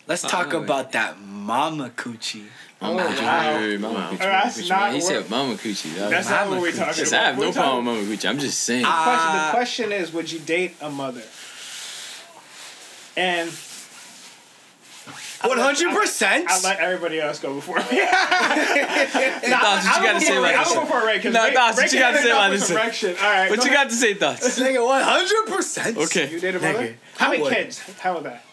Let's 0.10 0.24
talk 0.24 0.54
Oh, 0.56 0.62
about 0.64 0.92
that 0.94 1.20
mama 1.22 1.92
coochie. 1.96 2.46
Mama 2.82 3.04
Oh, 3.04 3.08
Coochie, 3.08 3.22
wow. 3.22 3.56
wait, 3.60 3.68
wait, 3.70 3.80
Mama 3.80 3.94
Wow. 3.94 4.10
Coochie, 4.12 4.18
That's 4.18 4.58
Mama 4.58 4.64
Coochie, 4.64 4.70
not. 4.70 4.94
He 4.94 5.02
said 5.02 5.30
Mama 5.30 5.54
Coochie. 5.54 5.96
dog. 5.98 6.10
That's 6.10 6.30
not 6.30 6.50
what 6.50 6.62
we're 6.62 6.72
talking 6.72 6.88
Listen, 6.88 7.08
about. 7.10 7.22
I 7.22 7.26
have 7.28 7.38
no 7.40 7.48
We're 7.48 7.54
problem 7.54 7.86
with 7.86 7.96
Mama 7.96 8.08
Coochie. 8.18 8.30
I'm 8.30 8.40
just 8.40 8.60
saying. 8.62 8.86
Ah. 8.88 9.04
question, 9.04 9.32
the 9.34 9.40
Uh, 9.40 9.52
question 9.52 9.92
is, 9.92 10.12
would 10.14 10.32
you 10.32 10.40
date 10.40 10.76
a 10.82 10.90
mother? 10.90 11.22
And 13.18 13.52
One 15.44 15.58
hundred 15.60 15.92
percent. 15.96 16.46
I 16.50 16.60
let 16.62 16.80
everybody 16.80 17.20
else 17.22 17.40
go 17.40 17.54
before 17.54 17.78
me. 17.78 17.84
Nah, 19.50 19.60
Thoughts, 19.60 19.86
what 19.86 19.96
you 19.98 20.04
got 20.04 20.14
to 20.20 20.22
say 20.22 20.38
about 20.38 20.56
I'll 20.56 20.64
this? 20.66 20.74
go 20.74 20.86
for 20.86 21.06
Ray 21.06 21.18
because 21.18 21.34
Nah, 21.34 21.44
Ray, 21.46 21.54
Thoughts, 21.54 21.78
what 21.78 21.94
you 21.94 22.00
got 22.00 22.12
to 22.12 22.18
say 22.18 22.24
end 22.24 22.32
about 22.32 22.52
this? 22.52 22.68
some. 22.68 22.78
All 22.78 23.32
right. 23.32 23.50
What 23.50 23.60
go 23.60 23.66
you 23.66 23.72
ahead. 23.72 23.84
got 23.86 23.90
to 23.90 23.96
say, 23.96 24.14
Thoughts? 24.16 24.60
Nigga, 24.60 24.86
one 24.86 25.04
hundred 25.04 25.46
percent. 25.56 25.98
Okay. 25.98 26.30
You 26.32 26.40
date 26.40 26.56
a 26.56 26.60
mother? 26.60 26.96
How 27.18 27.30
many 27.32 27.48
kids? 27.50 27.80
How 28.00 28.16
was 28.16 28.24
that? 28.24 28.44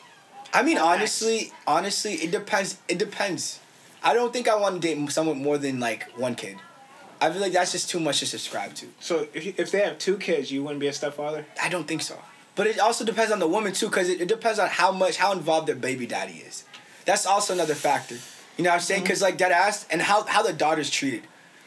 I 0.56 0.62
mean, 0.62 0.78
honestly, 0.78 1.52
honestly, 1.66 2.14
it 2.14 2.30
depends. 2.30 2.78
It 2.88 2.98
depends. 2.98 3.60
I 4.02 4.14
don't 4.14 4.32
think 4.32 4.48
I 4.48 4.56
want 4.56 4.80
to 4.80 4.94
date 4.94 5.10
someone 5.10 5.42
more 5.42 5.58
than 5.58 5.80
like 5.80 6.10
one 6.16 6.34
kid. 6.34 6.56
I 7.20 7.30
feel 7.30 7.42
like 7.42 7.52
that's 7.52 7.72
just 7.72 7.90
too 7.90 8.00
much 8.00 8.20
to 8.20 8.26
subscribe 8.26 8.74
to. 8.76 8.86
So 8.98 9.26
if 9.34 9.44
you, 9.44 9.52
if 9.58 9.70
they 9.70 9.80
have 9.80 9.98
two 9.98 10.16
kids, 10.16 10.50
you 10.50 10.62
wouldn't 10.62 10.80
be 10.80 10.86
a 10.86 10.92
stepfather. 10.92 11.44
I 11.62 11.68
don't 11.68 11.86
think 11.86 12.00
so. 12.00 12.18
But 12.54 12.66
it 12.66 12.78
also 12.78 13.04
depends 13.04 13.32
on 13.32 13.38
the 13.38 13.46
woman 13.46 13.74
too, 13.74 13.88
because 13.88 14.08
it, 14.08 14.22
it 14.22 14.28
depends 14.28 14.58
on 14.58 14.68
how 14.68 14.92
much 14.92 15.18
how 15.18 15.32
involved 15.32 15.68
their 15.68 15.76
baby 15.76 16.06
daddy 16.06 16.42
is. 16.46 16.64
That's 17.04 17.26
also 17.26 17.52
another 17.52 17.74
factor. 17.74 18.16
You 18.56 18.64
know 18.64 18.70
what 18.70 18.76
I'm 18.76 18.80
saying? 18.80 19.00
Mm-hmm. 19.00 19.04
Because 19.04 19.22
like 19.22 19.38
that 19.38 19.52
ass 19.52 19.86
and 19.90 20.00
how 20.00 20.24
how 20.24 20.42
the 20.42 20.54
daughter's 20.54 20.88
treated. 20.88 21.22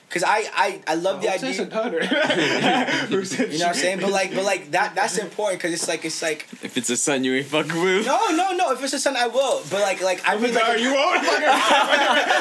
Because 0.10 0.24
I, 0.24 0.50
I 0.56 0.82
I 0.88 0.96
love 0.96 1.22
the 1.22 1.30
Who 1.30 1.38
says 1.38 1.60
idea. 1.60 1.66
daughter? 1.70 2.04
Who 2.04 3.24
said 3.26 3.52
You 3.54 3.60
know 3.60 3.68
what 3.68 3.76
I'm 3.76 3.80
saying? 3.82 4.00
But 4.02 4.10
like 4.12 4.34
but 4.34 4.44
like 4.44 4.72
that 4.72 4.96
that's 4.96 5.20
important 5.20 5.60
because 5.62 5.72
it's 5.72 5.88
like 5.88 6.04
it's 6.04 6.20
like 6.24 6.48
If 6.64 6.78
it's 6.78 6.90
a 6.90 6.98
son, 6.98 7.24
you 7.24 7.36
ain't 7.36 7.46
fucking 7.46 7.80
with. 7.80 8.08
no 8.08 8.20
no 8.32 8.52
no 8.56 8.72
if 8.72 8.84
it's 8.84 8.94
a 8.94 9.00
son 9.00 9.16
I 9.16 9.28
will 9.28 9.62
but 9.70 9.82
like 9.82 10.02
like 10.02 10.22
I 10.28 10.36
mean 10.38 10.56
like 10.56 10.64
Are 10.68 10.78
you 10.78 10.94
won't? 10.96 11.22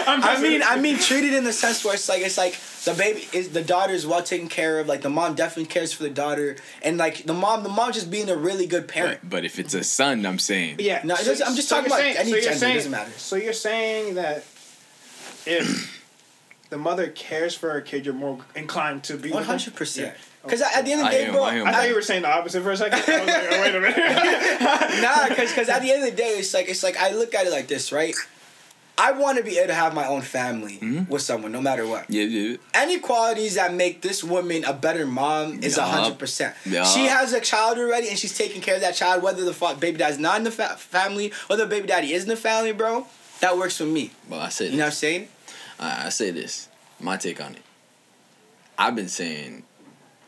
I'm 0.08 0.22
I 0.24 0.40
mean, 0.40 0.62
I 0.64 0.80
mean, 0.80 0.96
treated 0.98 1.34
in 1.34 1.44
the 1.44 1.52
sense 1.52 1.84
where 1.84 1.92
it's 1.94 2.08
like 2.08 2.22
it's 2.22 2.38
like 2.38 2.58
the 2.84 2.94
baby 2.94 3.28
is 3.34 3.50
the 3.50 3.62
daughter 3.62 3.92
is 3.92 4.06
well 4.06 4.22
taken 4.22 4.48
care 4.48 4.80
of. 4.80 4.86
Like 4.86 5.02
the 5.02 5.10
mom 5.10 5.34
definitely 5.34 5.66
cares 5.66 5.92
for 5.92 6.04
the 6.04 6.10
daughter, 6.10 6.56
and 6.82 6.96
like 6.96 7.24
the 7.24 7.34
mom, 7.34 7.62
the 7.64 7.68
mom 7.68 7.92
just 7.92 8.10
being 8.10 8.30
a 8.30 8.36
really 8.36 8.66
good 8.66 8.88
parent. 8.88 9.20
But, 9.22 9.30
but 9.30 9.44
if 9.44 9.58
it's 9.58 9.74
a 9.74 9.84
son, 9.84 10.24
I'm 10.24 10.38
saying. 10.38 10.76
Yeah. 10.78 11.02
No, 11.04 11.14
it 11.14 11.24
doesn't- 11.24 11.46
I'm 11.46 11.54
just 11.54 11.68
talking 11.68 11.90
you're 11.90 11.98
about 12.00 12.16
any 12.16 12.30
you're 12.30 12.40
gender, 12.40 12.54
it 12.56 12.58
saying- 12.58 12.74
doesn't 12.76 12.90
matter. 12.90 13.10
So 13.18 13.36
you're 13.36 13.52
saying 13.52 14.14
that 14.14 14.44
if 15.44 15.96
the 16.70 16.78
mother 16.78 17.08
cares 17.08 17.54
for 17.54 17.70
her 17.70 17.80
kid, 17.80 18.04
you're 18.04 18.14
more 18.14 18.38
inclined 18.54 19.04
to 19.04 19.16
be 19.16 19.30
One 19.30 19.38
with 19.40 19.46
them? 19.48 19.58
hundred 19.58 19.74
percent. 19.74 20.14
Because 20.42 20.62
at 20.62 20.84
the 20.84 20.92
end 20.92 21.00
of 21.02 21.06
the 21.06 21.12
I 21.12 21.18
day, 21.18 21.24
am, 21.26 21.32
bro, 21.32 21.42
I. 21.44 21.62
I 21.68 21.72
thought 21.72 21.88
you 21.88 21.94
were 21.94 22.02
saying 22.02 22.22
the 22.22 22.30
opposite 22.30 22.62
for 22.62 22.70
a 22.70 22.76
second. 22.76 23.02
I 23.06 23.18
was 23.24 23.28
like, 23.28 23.48
oh, 23.50 23.60
wait 23.60 23.74
a 23.74 23.80
minute. 23.80 23.96
nah, 25.02 25.28
because 25.28 25.50
because 25.50 25.68
at 25.68 25.82
the 25.82 25.90
end 25.92 26.04
of 26.04 26.10
the 26.10 26.16
day, 26.16 26.38
it's 26.38 26.54
like 26.54 26.68
it's 26.68 26.82
like 26.82 26.96
I 26.96 27.10
look 27.12 27.34
at 27.34 27.46
it 27.46 27.50
like 27.52 27.68
this, 27.68 27.92
right? 27.92 28.14
I 29.00 29.12
want 29.12 29.38
to 29.38 29.44
be 29.44 29.58
able 29.58 29.68
to 29.68 29.74
have 29.74 29.94
my 29.94 30.06
own 30.08 30.22
family 30.22 30.78
Mhm. 30.82 31.08
with 31.08 31.22
someone, 31.22 31.52
no 31.52 31.60
matter 31.60 31.86
what. 31.86 32.06
Yeah, 32.10 32.24
yeah. 32.24 32.56
Any 32.74 32.98
qualities 32.98 33.54
that 33.54 33.72
make 33.72 34.02
this 34.02 34.24
woman 34.24 34.64
a 34.64 34.72
better 34.72 35.06
mom 35.06 35.62
is 35.62 35.78
a 35.78 35.82
Yup. 35.82 35.88
hundred 35.90 36.18
percent. 36.18 36.56
Yup. 36.66 36.84
She 36.86 37.04
has 37.06 37.32
a 37.32 37.40
child 37.40 37.78
already, 37.78 38.08
and 38.08 38.18
she's 38.18 38.36
taking 38.36 38.60
care 38.60 38.74
of 38.74 38.80
that 38.80 38.96
child, 38.96 39.22
whether 39.22 39.44
the 39.44 39.54
fa- 39.54 39.76
baby 39.78 39.98
daddy's 39.98 40.18
not 40.18 40.38
in 40.38 40.44
the 40.44 40.50
fa- 40.50 40.76
family 40.78 41.32
or 41.48 41.56
the 41.56 41.66
baby 41.66 41.86
daddy 41.86 42.12
is 42.12 42.24
in 42.24 42.28
the 42.28 42.36
family, 42.36 42.72
bro. 42.72 43.06
That 43.40 43.56
works 43.56 43.76
for 43.76 43.84
me. 43.84 44.10
Well, 44.28 44.40
I 44.40 44.48
said, 44.48 44.72
You 44.72 44.78
know 44.78 44.84
what 44.84 44.86
I'm 44.86 44.92
saying? 44.94 45.28
I, 45.78 46.06
I 46.06 46.08
say 46.10 46.30
this. 46.30 46.68
My 47.00 47.16
take 47.16 47.40
on 47.40 47.54
it. 47.54 47.62
I've 48.76 48.94
been 48.94 49.08
saying 49.08 49.64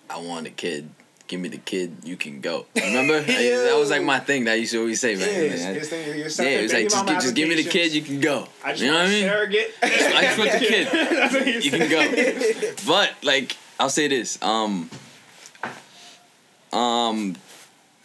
I 0.08 0.18
want 0.20 0.46
a 0.46 0.50
kid 0.50 0.90
give 1.30 1.40
me 1.40 1.48
the 1.48 1.58
kid, 1.58 1.96
you 2.02 2.16
can 2.16 2.40
go. 2.40 2.66
Remember? 2.74 3.14
I- 3.18 3.22
that 3.22 3.76
was 3.78 3.88
like 3.88 4.02
my 4.02 4.18
thing 4.18 4.44
that 4.44 4.52
I 4.52 4.54
used 4.56 4.72
to 4.72 4.80
always 4.80 5.00
say, 5.00 5.14
man. 5.14 5.28
yes, 5.28 5.92
you. 5.92 5.98
You're 5.98 6.14
Yeah, 6.16 6.58
it 6.58 6.62
was 6.64 6.72
like 6.72 6.88
just, 6.88 7.06
just 7.22 7.34
give 7.36 7.48
me 7.48 7.54
the 7.54 7.70
kid, 7.70 7.92
you 7.92 8.02
can 8.02 8.20
go. 8.20 8.48
I 8.64 8.72
just 8.72 8.82
you 8.82 8.90
know 8.90 8.98
what 8.98 9.06
I 9.06 9.10
mean? 9.10 9.22
surrogate. 9.22 9.74
I 9.82 10.22
just 10.22 10.38
want 10.38 10.50
the 10.50 10.58
kid. 11.54 11.64
You 11.64 11.70
can 11.70 11.88
go. 11.88 12.72
But 12.84 13.14
like 13.22 13.56
I'll 13.78 13.88
say 13.90 14.08
this, 14.08 14.42
um 14.42 14.90
um 16.72 17.36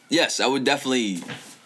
yes, 0.10 0.40
I 0.40 0.46
would 0.46 0.64
definitely 0.64 1.24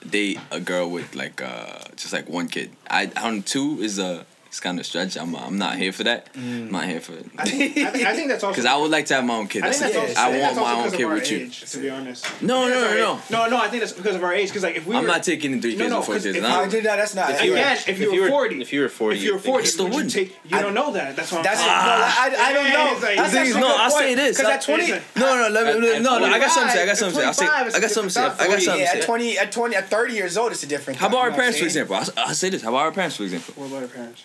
date 0.10 0.40
a 0.52 0.62
girl 0.62 0.90
with 0.90 1.14
like 1.14 1.42
uh 1.42 1.80
just 1.98 2.14
like 2.14 2.30
one 2.30 2.48
kid. 2.48 2.72
I 2.90 3.12
on 3.22 3.44
two 3.44 3.82
is 3.82 4.00
a 4.00 4.26
it's 4.60 4.64
kind 4.66 4.78
of 4.78 4.86
stretch. 4.86 5.16
I'm 5.16 5.34
I'm 5.38 5.58
not 5.58 5.78
here 5.78 5.94
for 5.94 6.04
that. 6.04 6.28
I'm 6.36 6.70
not 6.70 6.84
here 6.86 7.00
for 7.00 7.14
it. 7.14 7.26
I 7.38 7.46
think, 7.46 7.78
I 7.78 7.92
think, 7.92 8.08
I 8.08 8.14
think 8.14 8.28
that's 8.28 8.44
also 8.48 8.52
Because 8.54 8.66
I 8.66 8.76
would 8.76 8.92
like 8.92 9.06
to 9.06 9.14
have 9.16 9.24
my 9.24 9.36
own 9.36 9.48
kid. 9.48 9.64
I 9.64 9.72
think 9.72 9.94
that's 9.94 9.96
also, 9.96 10.22
I 10.22 10.32
think 10.32 10.44
want 10.44 10.56
that's 10.56 10.58
my 10.58 10.74
own 10.74 10.84
because 10.84 10.98
kid 10.98 11.04
of 11.06 11.10
our 11.12 11.16
with 11.16 11.32
you. 11.32 11.38
age, 11.40 11.72
to 11.72 11.78
be 11.80 11.90
honest. 11.90 12.42
No, 12.42 12.68
no, 12.68 12.76
no, 12.82 12.98
no. 12.98 13.22
No, 13.30 13.50
no, 13.50 13.58
I 13.58 13.70
think 13.70 13.82
that's 13.84 13.94
because 13.94 14.16
of 14.18 14.24
our 14.24 14.34
age. 14.34 14.50
Because 14.50 14.64
like 14.64 14.76
if 14.76 14.86
we 14.86 14.98
I'm 14.98 15.04
were, 15.04 15.08
not 15.08 15.24
taking 15.24 15.54
in 15.54 15.62
three 15.62 15.76
No, 15.78 15.84
kids 15.86 15.92
no, 15.92 15.98
or 16.00 16.04
four 16.04 16.16
'cause 16.16 16.24
kids. 16.24 16.36
if 16.38 16.44
No. 16.44 16.50
I 16.50 16.64
I 16.64 16.68
did 16.68 16.84
that. 16.84 16.98
That's 16.98 17.16
not. 17.16 17.30
If 17.32 17.42
you 17.44 17.52
were- 17.52 17.58
again, 17.58 17.78
if 17.78 17.88
if 17.88 18.00
you 18.00 18.12
you 18.14 18.20
were 18.22 18.28
were- 18.28 18.30
forty, 18.36 18.62
if 18.62 18.74
you 18.74 18.82
were 18.82 18.90
40, 18.90 19.16
if 19.18 19.24
you 19.24 19.32
were 19.32 19.38
you 19.40 19.44
forty, 19.44 19.68
still 19.68 19.86
would 19.86 19.92
you 19.94 19.96
wouldn't. 19.96 20.14
take? 20.14 20.36
You 20.52 20.58
I- 20.58 20.62
don't 20.62 20.74
know 20.74 20.92
that. 20.92 21.16
That's 21.16 21.32
what 21.32 21.38
I'm 21.40 21.44
That's 21.46 21.62
it. 21.62 21.66
No, 21.66 21.72
I, 21.72 22.36
I 22.50 22.54
don't 22.54 22.70
know. 22.70 23.00
That's 23.00 23.00
The 23.00 23.08
thing 23.08 23.20
actually 23.20 23.50
is, 23.52 23.56
a 23.56 23.60
no, 23.62 23.68
I'll 23.78 23.92
point. 23.92 23.94
say 24.04 24.16
this. 24.16 24.38
Because 24.38 24.52
at 24.52 24.62
That's- 24.62 24.66
twenty, 24.66 25.04
No, 25.16 25.36
no, 25.42 25.48
let 25.56 25.80
me, 25.80 26.00
no, 26.02 26.20
no. 26.20 26.26
I 26.26 26.38
got 26.40 26.52
something. 26.52 26.68
to 26.72 26.76
say, 26.76 26.84
I 26.84 26.86
got 26.86 26.98
something. 26.98 27.16
to 27.16 27.34
say. 27.34 27.46
I'll 27.48 27.70
say. 27.72 27.78
I 27.78 27.80
got 27.80 27.92
something. 27.92 28.10
to 28.10 28.14
say. 28.14 28.22
I 28.22 28.28
got 28.28 28.38
thought. 28.38 28.62
something. 28.62 28.82
yeah, 28.84 28.92
at 29.00 29.02
twenty, 29.04 29.38
at 29.40 29.52
twenty, 29.54 29.76
at 29.78 29.90
thirty 29.90 30.16
years 30.16 30.36
old, 30.38 30.52
it's 30.52 30.64
a 30.64 30.68
different. 30.68 31.00
How 31.00 31.08
about 31.08 31.18
our 31.20 31.24
you 31.26 31.30
know 31.32 31.38
what 31.38 31.40
parents, 31.40 31.60
for 31.60 31.66
example? 31.66 31.96
I'll, 31.96 32.10
I'll 32.28 32.36
say 32.36 32.50
this. 32.50 32.62
How 32.62 32.70
about 32.70 32.82
our 32.82 32.92
parents, 32.92 33.16
for 33.16 33.24
example? 33.24 33.54
What 33.56 33.68
about 33.72 33.84
our 33.84 33.88
parents? 33.88 34.24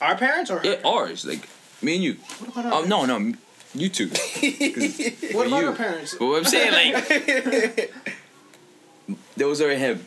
Our 0.00 0.16
parents 0.16 0.50
or 0.50 0.58
her 0.58 0.66
Yeah, 0.66 0.76
ours, 0.84 1.24
like 1.24 1.48
me 1.80 1.94
and 1.96 2.04
you. 2.04 2.14
What 2.38 2.48
about 2.50 2.66
our 2.66 2.72
Oh 2.82 2.84
no, 2.84 3.04
no, 3.06 3.34
you 3.74 3.88
two. 3.88 4.08
What 5.32 5.46
about 5.46 5.60
you. 5.60 5.68
our 5.68 5.72
parents? 5.74 6.14
But 6.18 6.26
what 6.26 6.38
I'm 6.38 6.44
saying, 6.44 6.72
like, 6.72 7.92
was 9.38 9.60
already 9.60 9.78
him. 9.80 10.04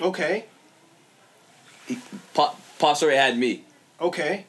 Okay, 0.00 0.44
Pop, 2.34 2.60
Pops 2.78 3.02
already 3.02 3.18
had 3.18 3.36
me. 3.38 3.64
okay, 4.00 4.46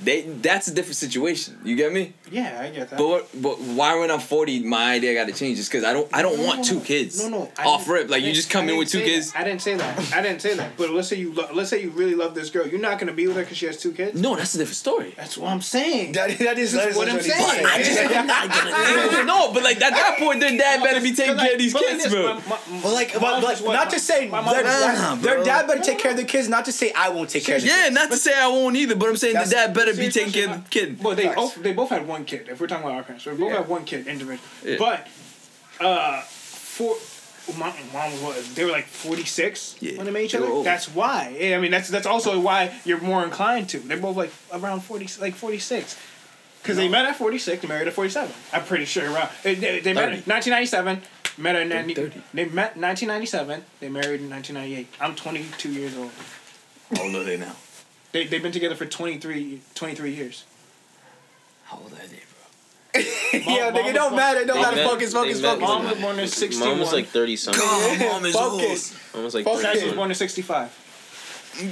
They, 0.00 0.22
that's 0.22 0.68
a 0.68 0.74
different 0.74 0.96
situation. 0.96 1.58
You 1.64 1.76
get 1.76 1.92
me? 1.92 2.12
Yeah, 2.30 2.60
I 2.62 2.70
get 2.70 2.90
that. 2.90 2.98
But 2.98 3.06
what, 3.08 3.28
but 3.42 3.60
why 3.60 3.98
when 3.98 4.10
I'm 4.10 4.20
40, 4.20 4.60
my 4.64 4.92
idea 4.94 5.14
got 5.14 5.26
to 5.26 5.32
change? 5.34 5.58
Just 5.58 5.70
because 5.70 5.84
I 5.84 5.92
don't 5.92 6.08
I 6.12 6.22
don't 6.22 6.38
No, 6.38 6.44
want 6.46 6.58
no, 6.58 6.64
two 6.64 6.74
no. 6.76 6.80
kids. 6.80 7.22
No, 7.22 7.28
no. 7.28 7.52
I 7.58 7.64
Off 7.64 7.88
rip, 7.88 8.08
like 8.10 8.22
you 8.22 8.32
just 8.32 8.50
come 8.50 8.68
in 8.68 8.76
with 8.78 8.88
two 8.88 9.00
kids. 9.00 9.32
that. 9.32 9.40
I 9.40 9.44
didn't 9.44 9.62
say 9.62 9.74
that. 9.76 10.12
I 10.14 10.22
didn't 10.22 10.40
say 10.42 10.54
that. 10.54 10.76
But 10.76 10.90
let's 10.90 11.08
say 11.08 11.16
you 11.16 11.32
lo- 11.32 11.48
let's 11.52 11.70
say 11.70 11.82
you 11.82 11.90
really 11.90 12.14
love 12.14 12.34
this 12.34 12.50
girl. 12.50 12.66
You're 12.66 12.80
not 12.80 12.98
gonna 12.98 13.12
be 13.12 13.26
with 13.26 13.36
her 13.36 13.42
because 13.42 13.56
she 13.58 13.66
has 13.66 13.76
two 13.76 13.92
kids. 13.92 14.20
No, 14.20 14.36
that's 14.36 14.54
a 14.54 14.58
different 14.58 14.76
story. 14.76 15.14
That's 15.16 15.36
what 15.36 15.50
I'm 15.50 15.60
saying. 15.60 16.12
That, 16.12 16.38
that 16.38 16.58
is, 16.58 16.72
This 16.72 16.80
that 16.80 16.88
is 16.88 16.94
is 16.94 16.96
what 16.96 17.08
I'm 17.08 17.16
he's 17.16 17.26
saying. 17.34 17.62
But 17.62 17.72
I 17.72 17.82
just 17.82 17.98
I'm 18.00 18.26
not 18.26 18.48
gonna 18.48 18.70
deal 19.10 19.18
with 19.18 19.26
no, 19.34 19.52
but 19.52 19.62
like 19.62 19.76
at 19.82 19.90
that 19.92 20.16
point, 20.18 20.40
their 20.40 20.56
dad 20.56 20.82
better 20.82 21.00
be 21.00 21.12
taking 21.14 21.36
care 21.36 21.52
of 21.52 21.58
these 21.58 21.74
kids, 21.74 22.04
this, 22.04 22.12
bro. 22.12 22.34
my- 22.34 22.40
my- 22.48 22.80
But 22.82 22.92
like, 22.92 23.12
but, 23.12 23.20
mom 23.22 23.42
what- 23.42 23.60
not 23.62 23.86
my- 23.86 23.90
to 23.90 24.00
say 24.00 24.28
their, 24.28 24.42
dad, 24.62 25.18
their 25.22 25.44
dad 25.44 25.66
better 25.66 25.82
take 25.82 25.98
care 25.98 26.12
of 26.12 26.16
their 26.16 26.26
kids. 26.26 26.48
Not 26.48 26.64
to 26.66 26.72
say 26.72 26.92
I 26.96 27.08
won't 27.10 27.30
take 27.30 27.44
care 27.44 27.56
of 27.56 27.62
their 27.62 27.84
Yeah, 27.84 27.88
not 27.90 28.10
to 28.10 28.16
say 28.16 28.32
I 28.36 28.46
won't 28.48 28.76
either, 28.76 28.96
but 28.96 29.08
I'm 29.08 29.16
saying 29.16 29.34
the 29.34 29.44
dad 29.50 29.74
better 29.74 29.94
be 29.94 30.08
taking 30.10 30.32
care 30.32 30.50
of 30.50 30.64
the 30.64 30.70
kid. 30.70 31.02
Well, 31.02 31.14
they 31.14 31.24
Facts. 31.24 31.36
both 31.36 31.54
they 31.62 31.72
both 31.72 31.90
had 31.90 32.06
one 32.06 32.23
kid. 32.24 32.48
If 32.48 32.60
we're 32.60 32.66
talking 32.66 32.84
about 32.84 32.96
our 32.96 33.02
parents, 33.02 33.24
we 33.26 33.32
both 33.34 33.50
Yeah. 33.50 33.58
had 33.58 33.68
one 33.68 33.84
kid 33.84 34.06
individually. 34.06 34.40
Yeah. 34.64 34.76
But 34.78 35.08
uh, 35.80 36.20
for 36.22 36.96
my 37.58 37.72
mom 37.92 38.12
was 38.12 38.22
what 38.22 38.54
they 38.54 38.64
were 38.64 38.70
like 38.72 38.86
forty 38.86 39.24
six 39.24 39.76
Yeah. 39.80 39.96
when 39.96 40.06
they 40.06 40.12
met 40.12 40.22
each 40.22 40.34
other. 40.34 40.62
That's 40.62 40.88
why. 40.88 41.36
I 41.54 41.58
mean, 41.58 41.70
that's 41.70 41.88
that's 41.88 42.06
also 42.06 42.40
why 42.40 42.72
you're 42.84 43.00
more 43.00 43.22
inclined 43.24 43.68
to. 43.70 43.78
They're 43.78 43.98
both 43.98 44.16
like 44.16 44.32
around 44.52 44.80
forty, 44.80 45.08
like 45.20 45.34
forty 45.34 45.58
six. 45.58 45.96
Because 46.62 46.78
they 46.78 46.88
met 46.88 47.04
at 47.04 47.16
46, 47.16 47.60
they 47.60 47.68
married 47.68 47.88
at 47.88 47.92
47. 47.92 48.32
I'm 48.54 48.64
pretty 48.64 48.86
sure. 48.86 49.12
Around, 49.12 49.28
they, 49.42 49.54
they, 49.54 49.80
they 49.80 49.92
met 49.92 50.04
in 50.14 50.22
1997, 50.24 51.02
met 51.36 51.56
in 51.56 51.68
90, 51.68 51.92
30. 51.94 52.22
they 52.32 52.44
met 52.46 52.76
in 52.76 52.80
1997, 52.80 53.62
they 53.80 53.90
married 53.90 54.22
in 54.22 54.30
1998. 54.30 54.88
I'm 54.98 55.14
22 55.14 55.70
years 55.70 55.94
old. 55.94 56.10
How 56.96 57.02
old 57.04 57.14
are 57.16 57.24
they 57.24 57.36
now? 57.36 57.54
They, 58.12 58.26
they've 58.26 58.42
been 58.42 58.50
together 58.50 58.76
for 58.76 58.86
23, 58.86 59.60
23 59.74 60.10
years. 60.14 60.44
How 61.64 61.78
old 61.78 61.92
are 61.92 61.96
they, 62.06 62.20
bro? 62.20 63.00
yeah, 63.54 63.70
Mom 63.70 63.74
nigga, 63.82 63.94
don't 63.94 64.10
born- 64.10 64.16
matter. 64.16 64.44
Don't 64.44 64.56
They 64.56 64.62
matter. 64.62 64.76
met- 64.76 64.88
Focus, 64.90 65.12
focus, 65.12 65.40
focus. 65.40 65.60
Mom 65.60 65.84
was 65.84 65.98
born 66.00 66.18
in 66.18 66.28
61. 66.28 66.68
Mom 66.68 66.78
was 66.80 66.92
like 66.92 67.06
30 67.08 67.36
something. 67.36 67.60
God, 67.62 67.98
mom 68.00 68.24
is 68.26 68.36
old. 68.36 68.60
Focus. 68.60 68.94
Mom 69.14 69.24
was 69.24 69.34
like 69.34 69.44
Focus. 69.44 69.62
30 69.64 69.78
Dad 69.80 69.86
was 69.86 69.94
born 69.94 70.10
in 70.10 70.14
65. 70.14 71.50
Good. 71.58 71.70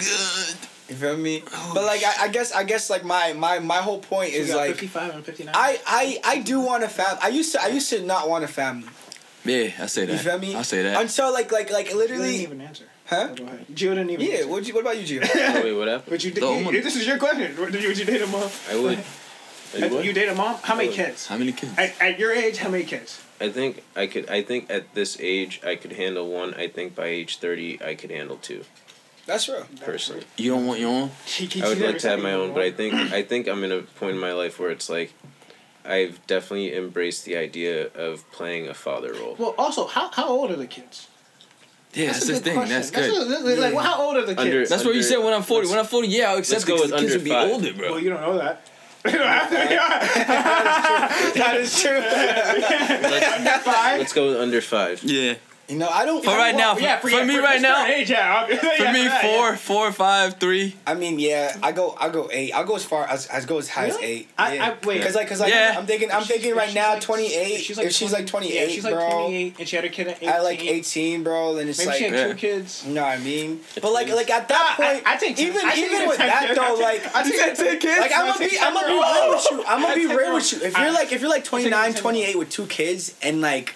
You 0.88 0.96
feel 0.96 1.16
me? 1.16 1.42
Oh, 1.52 1.70
but 1.74 1.84
like, 1.84 2.02
I, 2.04 2.24
I 2.24 2.28
guess, 2.28 2.52
I 2.52 2.64
guess, 2.64 2.90
like 2.90 3.04
my 3.04 3.32
my 3.32 3.58
my 3.60 3.76
whole 3.78 3.98
point 4.00 4.32
So 4.32 4.38
is 4.38 4.54
like, 4.54 4.70
55 4.72 5.14
and 5.14 5.24
59. 5.24 5.54
I 5.56 5.80
I 5.86 6.18
I 6.24 6.38
do 6.40 6.60
want 6.60 6.82
a 6.84 6.88
fam. 6.88 7.16
I 7.22 7.28
used 7.28 7.52
to 7.52 7.62
I 7.62 7.68
used 7.68 7.88
to 7.90 8.02
not 8.04 8.28
want 8.28 8.44
a 8.44 8.48
family. 8.48 8.88
Yeah, 9.44 9.70
I 9.80 9.86
say 9.86 10.04
that. 10.06 10.12
You 10.12 10.18
feel 10.18 10.38
me? 10.38 10.54
I 10.54 10.62
say 10.62 10.82
that. 10.82 11.00
Until 11.00 11.32
like 11.32 11.50
like 11.50 11.70
like 11.70 11.86
Gio 11.86 11.90
didn't 11.92 11.98
literally, 11.98 12.36
even 12.42 12.60
answer. 12.60 12.84
huh? 13.06 13.28
Go. 13.28 13.44
Gio 13.72 13.94
didn't 13.94 14.10
even 14.10 14.26
Yeah. 14.26 14.44
What 14.44 14.66
you? 14.66 14.74
What 14.74 14.80
about 14.82 14.98
you, 15.00 15.20
Gio? 15.20 15.28
Oh, 15.34 15.62
wait, 15.64 15.72
what 15.72 15.88
happened? 15.88 16.10
Would 16.12 16.24
you, 16.24 16.30
The 16.32 16.40
you, 16.72 16.82
this 16.82 16.96
is 16.96 17.06
your 17.06 17.18
question. 17.18 17.56
Would 17.58 17.74
you, 17.74 17.88
would 17.88 17.98
you 17.98 18.04
date 18.04 18.22
a 18.22 18.26
mom? 18.26 18.50
I 18.70 18.76
would. 18.78 18.98
I. 19.74 19.86
You 20.00 20.12
date 20.12 20.28
a 20.28 20.34
mom? 20.34 20.56
How 20.62 20.74
many 20.74 20.88
would. 20.88 20.96
kids? 20.96 21.26
How 21.26 21.36
many 21.36 21.52
kids? 21.52 21.72
At, 21.78 21.94
at 22.00 22.18
your 22.18 22.32
age, 22.32 22.58
how 22.58 22.68
many 22.68 22.84
kids? 22.84 23.22
I 23.40 23.48
think 23.48 23.82
I 23.96 24.06
could. 24.06 24.28
I 24.30 24.42
think 24.42 24.70
at 24.70 24.94
this 24.94 25.16
age 25.20 25.60
I 25.66 25.76
could 25.76 25.92
handle 25.92 26.28
one. 26.30 26.54
I 26.54 26.68
think 26.68 26.94
by 26.94 27.06
age 27.06 27.38
30 27.38 27.80
I 27.84 27.94
could 27.94 28.10
handle 28.10 28.36
two. 28.36 28.64
That's 29.26 29.48
real. 29.48 29.66
Personally, 29.80 30.24
You 30.36 30.50
don't 30.50 30.66
want 30.66 30.80
your 30.80 30.90
own? 30.90 31.10
She, 31.26 31.46
she 31.46 31.62
I 31.62 31.68
would 31.68 31.80
like 31.80 31.98
to 31.98 32.08
have 32.08 32.20
my 32.22 32.32
own, 32.32 32.52
but 32.54 32.62
I 32.62 32.72
think 32.72 32.94
I 32.94 33.22
think 33.22 33.46
I'm 33.48 33.62
in 33.64 33.70
a 33.72 33.82
point 33.82 34.12
in 34.14 34.18
my 34.18 34.32
life 34.32 34.58
where 34.58 34.70
it's 34.70 34.90
like, 34.90 35.12
I've 35.84 36.24
definitely 36.26 36.74
embraced 36.76 37.24
the 37.24 37.36
idea 37.36 37.86
of 37.94 38.28
playing 38.32 38.68
a 38.68 38.74
father 38.74 39.12
role. 39.12 39.36
Well, 39.38 39.54
also, 39.56 39.86
how, 39.86 40.10
how 40.10 40.28
old 40.28 40.50
are 40.50 40.56
the 40.56 40.66
kids? 40.66 41.06
Yeah, 41.94 42.06
that's, 42.06 42.28
a 42.28 42.32
the 42.32 42.40
thing. 42.40 42.54
question. 42.54 42.74
That's 42.74 42.90
good. 42.90 43.22
a- 43.22 43.24
that's 43.26 43.60
like, 43.60 43.74
well, 43.74 43.84
how 43.84 44.02
old 44.02 44.16
are 44.16 44.22
the 44.26 44.34
kids? 44.34 44.40
Under- 44.40 44.66
That's 44.66 44.84
what 44.84 44.94
you 44.94 45.02
said 45.02 45.18
when 45.18 45.34
I'm 45.34 45.42
40. 45.42 45.68
When 45.68 45.78
I'm 45.78 45.84
40, 45.84 46.08
yeah, 46.08 46.30
I'll 46.30 46.38
accept 46.38 46.60
let's 46.60 46.64
go 46.64 46.74
it 46.76 46.90
'cause 46.90 46.90
with 46.90 46.90
the 46.92 46.98
kids 46.98 47.12
under 47.14 47.18
will 47.18 47.24
be 47.24 47.30
five. 47.30 47.50
older, 47.52 47.74
bro. 47.74 47.90
well, 47.92 48.00
you 48.00 48.10
don't 48.10 48.22
know 48.22 48.38
that. 48.38 48.66
You 49.04 49.12
don't 49.18 49.26
have 49.26 49.48
to. 49.50 49.54
that 51.38 51.56
is 51.56 51.80
true. 51.80 51.98
Let's, 51.98 53.64
Five. 53.64 53.98
let's 53.98 54.12
go 54.12 54.28
with 54.28 54.36
under 54.40 54.60
five. 54.60 55.02
yeah. 55.02 55.34
You 55.68 55.78
know, 55.78 55.88
I 55.88 56.04
don't. 56.04 56.22
For 56.22 56.30
I 56.30 56.36
right 56.36 56.50
don't- 56.50 56.58
now, 56.58 56.76
yeah, 56.76 56.96
for, 56.98 57.08
for, 57.08 57.10
for 57.14 57.16
yeah, 57.20 57.24
me 57.24 57.36
for 57.36 57.42
right 57.42 57.60
now, 57.62 57.86
current 57.86 58.08
yeah. 58.08 58.46
for 58.76 58.82
Yeah, 58.82 58.92
me, 58.92 59.06
right, 59.06 59.20
four, 59.22 59.48
yeah. 59.50 59.56
four, 59.56 59.92
five, 59.92 60.38
three. 60.38 60.74
I 60.86 60.92
mean, 60.94 61.18
yeah, 61.18 61.56
I 61.62 61.72
go, 61.72 61.96
I 61.98 62.10
go 62.10 62.28
eight. 62.30 62.52
I'll 62.52 62.64
go 62.64 62.74
as 62.76 62.84
far 62.84 63.04
as, 63.06 63.26
as 63.28 63.46
go 63.46 63.56
as 63.58 63.68
high 63.70 63.86
as 63.86 63.96
eight. 63.98 64.28
I- 64.36 64.54
yeah. 64.56 64.66
I- 64.82 64.86
wait. 64.86 65.02
Cause 65.02 65.14
like, 65.14 65.28
cause 65.28 65.40
like, 65.40 65.50
Yeah. 65.52 65.74
I'm 65.78 65.86
thinking, 65.86 66.10
I'm 66.10 66.24
thinking 66.24 66.54
right 66.54 66.74
now, 66.74 66.94
like- 66.94 67.00
28. 67.02 67.30
if 67.54 67.60
she's 67.62 67.78
if 67.78 67.92
she's 67.92 68.12
like 68.12 68.26
28, 68.26 68.54
yeah, 68.54 68.66
she's 68.68 68.84
like 68.84 68.92
28, 68.94 69.54
and 69.60 69.68
she 69.68 69.76
had 69.76 69.84
a 69.84 69.88
kid 69.88 70.08
at 70.08 70.16
18. 70.18 70.28
at 70.28 70.42
like 70.42 70.62
18, 70.62 71.22
bro, 71.22 71.54
then 71.54 71.68
it's 71.68 71.78
Maybe 71.78 71.88
like, 71.88 71.96
she 71.98 72.04
had 72.04 72.28
two 72.30 72.36
kids. 72.36 72.84
you 72.86 72.92
know 72.92 73.02
what 73.02 73.18
I 73.18 73.22
mean? 73.22 73.60
But 73.80 73.92
like, 73.92 74.08
like 74.12 74.30
at 74.30 74.48
that 74.48 74.76
Ah, 74.78 74.82
point, 74.92 75.02
I 75.06 75.16
take- 75.16 75.38
even 75.38 75.62
even 75.76 76.08
with 76.08 76.18
that 76.18 76.52
though, 76.54 76.74
like, 76.82 77.02
I 77.14 77.22
take 77.22 77.54
ten 77.54 77.78
kids. 77.78 78.00
Like 78.00 78.12
I'm 78.14 78.24
I 78.24 78.32
gonna 78.34 78.48
be, 78.50 78.58
I'm 78.60 78.74
gonna 78.74 78.86
be 78.88 78.92
real 79.22 79.30
with 79.30 79.48
you. 79.50 79.64
I'm 79.66 79.80
gonna 79.82 79.94
be 79.94 80.06
real 80.06 80.34
with 80.34 80.52
you. 80.52 80.58
If 80.60 80.76
you're 80.76 80.92
like, 80.92 81.12
if 81.12 81.20
you're 81.22 81.30
like 81.30 81.44
29, 81.44 81.94
28 81.94 82.36
with 82.38 82.50
two 82.50 82.66
kids, 82.66 83.14
and 83.22 83.40
like. 83.40 83.74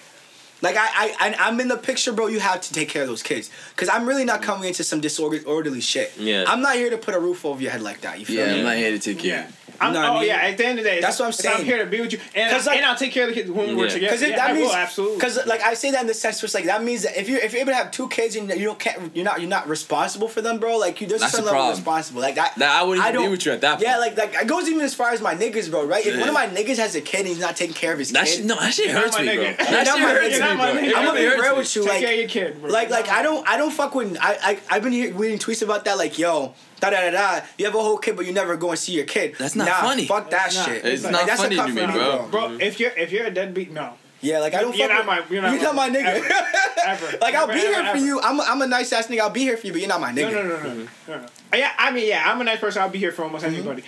Like 0.61 0.75
I, 0.75 0.85
I, 0.87 1.15
I, 1.19 1.35
I'm 1.47 1.59
in 1.59 1.67
the 1.67 1.77
picture, 1.77 2.11
bro. 2.13 2.27
You 2.27 2.39
have 2.39 2.61
to 2.61 2.73
take 2.73 2.89
care 2.89 3.03
of 3.03 3.07
those 3.07 3.21
kids, 3.23 3.49
cause 3.75 3.89
I'm 3.89 4.07
really 4.07 4.25
not 4.25 4.41
coming 4.41 4.67
into 4.67 4.83
some 4.83 5.01
disorderly 5.01 5.81
shit. 5.81 6.13
Yeah. 6.17 6.45
I'm 6.47 6.61
not 6.61 6.75
here 6.75 6.89
to 6.89 6.97
put 6.97 7.13
a 7.13 7.19
roof 7.19 7.45
over 7.45 7.61
your 7.61 7.71
head 7.71 7.81
like 7.81 8.01
that. 8.01 8.19
You 8.19 8.25
feel 8.25 8.37
Yeah, 8.47 8.53
me? 8.53 8.59
I'm 8.59 8.65
not 8.65 8.75
here 8.77 8.91
to 8.91 8.99
take 8.99 9.19
care. 9.19 9.47
Yeah. 9.49 9.66
Of 9.79 9.81
you. 9.81 9.87
I'm, 9.87 9.93
know 9.93 9.99
what 10.01 10.09
I 10.09 10.15
oh 10.15 10.19
mean? 10.19 10.27
yeah. 10.29 10.35
At 10.37 10.57
the 10.57 10.65
end 10.65 10.79
of 10.79 10.83
the 10.85 10.89
day, 10.91 11.01
That's 11.01 11.19
what 11.19 11.25
I'm 11.25 11.31
it's- 11.33 11.59
I'm 11.59 11.65
here 11.65 11.77
to 11.79 11.85
be 11.85 12.01
with 12.01 12.13
you, 12.13 12.19
and, 12.35 12.51
'Cause, 12.51 12.67
like- 12.67 12.77
and 12.77 12.85
I'll 12.85 12.95
take 12.95 13.11
care 13.11 13.23
of 13.23 13.29
the 13.29 13.35
kids 13.35 13.49
when 13.51 13.75
we're 13.77 13.87
together. 13.89 13.99
Because 14.15 14.21
yeah, 14.21 14.35
that 14.35 14.49
I 14.49 14.53
means, 14.53 14.67
will, 14.67 14.75
absolutely. 14.75 15.17
Because 15.17 15.45
like 15.45 15.61
I 15.63 15.73
say 15.73 15.91
that 15.91 16.01
in 16.01 16.07
the 16.07 16.13
sense, 16.13 16.41
where 16.41 16.47
it's 16.47 16.53
like 16.53 16.65
that 16.65 16.83
means 16.83 17.03
that 17.03 17.19
if 17.19 17.29
you 17.29 17.37
if 17.37 17.51
you're 17.53 17.61
able 17.61 17.71
to 17.71 17.75
have 17.77 17.91
two 17.91 18.07
kids 18.09 18.35
and 18.35 18.49
you 18.49 18.65
don't 18.65 18.79
can't 18.79 19.15
you're 19.15 19.25
not 19.25 19.39
you're 19.41 19.49
not 19.49 19.67
responsible 19.67 20.27
for 20.27 20.41
them, 20.41 20.59
bro. 20.59 20.77
Like 20.77 20.99
you 21.01 21.07
there's 21.07 21.21
a 21.21 21.25
That's 21.25 21.33
certain 21.33 21.45
the 21.45 21.51
level 21.51 21.67
of 21.69 21.83
problem. 21.83 21.85
responsible. 21.85 22.21
Like 22.21 22.35
that. 22.35 22.55
That 22.57 22.71
I 22.81 22.83
wouldn't 22.83 23.05
I 23.05 23.09
even 23.09 23.21
be 23.23 23.27
with 23.29 23.45
you 23.45 23.51
at 23.53 23.61
that 23.61 23.75
point. 23.77 23.83
Yeah, 23.87 23.97
like 23.97 24.17
like 24.17 24.33
it 24.33 24.47
goes 24.47 24.67
even 24.67 24.81
as 24.81 24.93
far 24.93 25.11
as 25.11 25.21
my 25.21 25.35
niggas, 25.35 25.69
bro. 25.71 25.85
Right? 25.85 26.05
If 26.05 26.19
one 26.19 26.27
of 26.29 26.33
my 26.33 26.47
niggas 26.47 26.77
has 26.77 26.95
a 26.95 27.01
kid 27.01 27.19
and 27.21 27.27
he's 27.29 27.39
not 27.39 27.55
taking 27.55 27.75
care 27.75 27.93
of 27.93 27.99
his 27.99 28.11
That 28.11 28.25
kid, 28.25 28.35
shit, 28.37 28.45
no, 28.45 28.55
that 28.55 28.73
shit 28.73 28.89
hurts 28.91 29.17
me, 29.19 29.25
bro. 29.25 29.35
nigga. 29.45 29.57
That 29.57 29.85
You're 29.85 29.95
shit 29.97 29.99
hurts 30.03 30.39
me, 30.39 30.47
You're 30.87 30.91
bro. 30.91 30.99
I'm 30.99 31.05
gonna 31.05 31.19
be 31.19 31.27
real 31.27 31.57
with 31.57 31.75
you. 31.75 31.85
Like 31.85 32.01
your 32.01 32.27
kid. 32.27 32.61
Like 32.63 32.89
like 32.89 33.09
I 33.09 33.21
don't 33.21 33.47
I 33.47 33.57
don't 33.57 33.71
fuck 33.71 33.93
with 33.95 34.17
I 34.19 34.37
I 34.43 34.59
I've 34.69 34.83
been 34.83 34.91
here 34.93 35.13
reading 35.13 35.39
tweets 35.39 35.61
about 35.61 35.85
that. 35.85 35.97
Like 35.97 36.17
yo. 36.17 36.53
Da, 36.79 36.89
da, 36.89 37.01
da, 37.01 37.11
da. 37.11 37.45
You 37.57 37.65
have 37.65 37.75
a 37.75 37.79
whole 37.81 37.97
kid, 37.97 38.15
but 38.15 38.25
you 38.25 38.33
never 38.33 38.55
go 38.55 38.69
and 38.69 38.79
see 38.79 38.93
your 38.93 39.05
kid. 39.05 39.35
That's 39.39 39.55
not 39.55 39.67
nah, 39.67 39.81
funny. 39.81 40.05
Fuck 40.05 40.29
that 40.29 40.53
not- 40.53 40.65
shit. 40.65 40.85
It's 40.85 41.03
Like, 41.03 41.11
not 41.11 41.25
that's 41.27 41.39
a 41.39 41.43
funny 41.43 41.55
cut 41.55 41.67
to 41.67 41.73
me, 41.73 41.85
bro. 41.85 42.27
Bro, 42.29 42.57
if 42.61 42.79
you're 42.79 42.91
if 42.91 43.11
you're 43.11 43.25
a 43.25 43.31
deadbeat, 43.31 43.71
no, 43.71 43.93
Yeah, 44.21 44.39
like 44.39 44.53
I 44.53 44.61
don't 44.61 44.75
You're 44.75 44.87
fuck 44.87 45.05
not 45.05 45.19
with, 45.19 45.29
my- 45.29 45.33
you're 45.35 45.41
not 45.41 45.53
you're 45.53 45.73
my- 45.73 45.87
not 45.89 45.93
my 45.93 45.99
nigga. 45.99 46.31
ever. 46.85 47.17
like 47.21 47.35
I'll 47.35 47.47
Never, 47.47 47.59
be 47.59 47.65
here 47.65 47.79
ever, 47.79 47.97
for 47.97 48.05
you. 48.05 48.21
I'm 48.21 48.39
a, 48.39 48.43
I'm 48.43 48.61
a 48.61 48.67
nice 48.67 48.93
ass 48.93 49.07
nigga. 49.07 49.21
I'll 49.21 49.29
be 49.29 49.41
here 49.41 49.57
for 49.57 49.67
you, 49.67 49.73
but 49.73 49.81
you're 49.81 49.89
not 49.89 50.01
my 50.01 50.11
nigga. 50.11 50.31
No, 50.31 50.43
no, 50.43 50.49
no, 50.49 50.63
no, 50.63 50.87
no, 51.07 51.19
no. 51.19 51.25
Yeah, 51.53 51.71
I 51.77 51.91
mean, 51.91 52.07
yeah, 52.07 52.23
I'm 52.31 52.39
a 52.41 52.43
nice 52.43 52.59
person. 52.59 52.81
I'll 52.81 52.89
be 52.89 52.99
here 52.99 53.11
for 53.11 53.23
almost 53.23 53.45
mm-hmm. 53.45 53.55
anybody. 53.55 53.83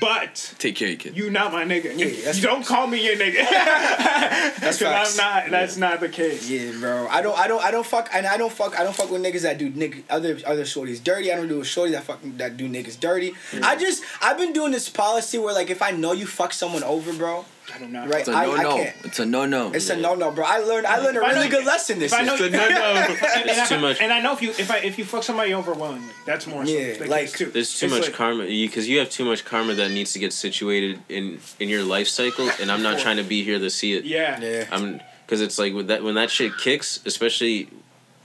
But 0.00 0.54
Take 0.58 0.76
care 0.76 0.88
of 0.88 0.92
your 0.92 0.98
kid. 0.98 1.16
you 1.16 1.30
not 1.30 1.52
my 1.52 1.64
nigga. 1.64 1.96
Yeah, 1.96 2.30
If 2.30 2.36
you 2.36 2.42
don't 2.42 2.66
call 2.66 2.86
me 2.86 3.02
your 3.04 3.16
nigga. 3.16 3.36
That's 3.50 4.78
facts. 4.78 5.18
I'm 5.18 5.24
not. 5.44 5.50
That's 5.50 5.76
not 5.76 6.00
the 6.00 6.08
case. 6.08 6.48
Yeah, 6.50 6.72
bro. 6.78 7.06
I 7.08 7.22
don't, 7.22 7.38
I 7.38 7.48
don't, 7.48 7.62
I 7.64 7.70
don't 7.70 7.86
fuck, 7.86 8.10
and 8.12 8.26
I 8.26 8.36
don't 8.36 8.52
fuck, 8.52 8.78
I 8.78 8.82
don't 8.84 8.94
fuck 8.94 9.10
with 9.10 9.22
niggas 9.22 9.42
that 9.42 9.56
do 9.58 9.70
nigga 9.70 10.02
other 10.10 10.38
other 10.46 10.64
shorties 10.64 11.02
dirty. 11.02 11.32
I 11.32 11.36
don't 11.36 11.48
do 11.48 11.58
with 11.58 11.66
shorties 11.66 11.92
that 11.92 12.04
fuck 12.04 12.20
that 12.36 12.56
do 12.58 12.68
niggas 12.68 13.00
dirty. 13.00 13.32
I 13.62 13.76
just, 13.76 14.02
I've 14.20 14.36
been 14.36 14.52
doing 14.52 14.72
this 14.72 14.88
policy 14.88 15.38
where 15.38 15.54
like 15.54 15.70
if 15.70 15.80
I 15.80 15.92
know 15.92 16.12
you 16.12 16.26
fuck 16.26 16.52
someone 16.52 16.82
over, 16.82 17.12
bro, 17.14 17.46
I 17.74 17.78
do 17.78 17.86
not. 17.88 18.06
Know. 18.06 18.10
Right. 18.12 18.20
It's 18.20 18.28
a 18.28 18.32
I- 18.32 18.44
no 18.46 18.54
I 18.56 18.62
no. 18.62 18.76
can't. 18.76 18.96
It's 19.04 19.18
a 19.18 19.26
no 19.26 19.46
no. 19.46 19.72
It's 19.72 19.90
a 19.90 19.96
no 19.96 20.14
no, 20.14 20.30
bro. 20.30 20.44
I 20.46 20.58
learned 20.58 20.86
I 20.86 20.98
learned 20.98 21.16
a 21.16 21.20
If 21.20 21.26
I 21.26 21.30
really 21.32 21.48
know- 21.48 21.56
good 21.58 21.66
lesson 21.66 21.98
this 21.98 22.12
if 22.12 22.18
I 22.18 22.22
year. 22.22 22.26
know, 22.26 22.44
It's 22.44 22.54
a 22.54 22.56
no-no. 22.56 22.66
and, 22.76 23.10
and 23.40 23.50
It's 23.50 23.58
I- 23.58 23.66
too 23.66 23.78
much. 23.80 24.00
And 24.00 24.12
I 24.12 24.20
know 24.20 24.32
if 24.32 24.42
you 24.42 24.50
if 24.50 24.70
I 24.70 24.78
if 24.78 24.98
you 24.98 25.04
fuck 25.04 25.22
somebody 25.22 25.54
overwhelmingly, 25.54 26.12
that's 26.26 26.46
more. 26.46 26.64
so. 26.66 26.72
Yeah, 26.72 27.04
like, 27.06 27.24
it's 27.24 27.32
too, 27.38 27.46
There's 27.46 27.78
too 27.78 27.86
it's 27.86 27.94
much 27.94 28.04
like- 28.04 28.14
karma 28.14 28.44
because 28.44 28.88
you, 28.88 28.98
have 28.98 29.10
too 29.10 29.24
much 29.24 29.44
karma 29.44 29.74
that 29.74 29.90
needs 29.90 30.12
to 30.14 30.18
get 30.18 30.32
situated 30.32 31.00
in 31.08 31.38
in 31.58 31.68
your 31.68 31.82
life 31.84 32.08
cycle, 32.08 32.50
and 32.60 32.70
I'm 32.72 32.82
not 32.82 32.98
trying 33.00 33.16
to 33.18 33.24
be 33.24 33.42
here 33.44 33.58
to 33.58 33.70
see 33.70 33.94
it. 33.94 34.04
Yeah. 34.04 34.40
Yeah. 34.40 34.66
I'm 34.72 35.00
because 35.26 35.40
it's 35.40 35.58
like 35.58 35.72
when 35.74 35.86
that 35.88 36.02
when 36.02 36.14
that 36.16 36.30
shit 36.30 36.56
kicks, 36.58 37.00
especially 37.06 37.68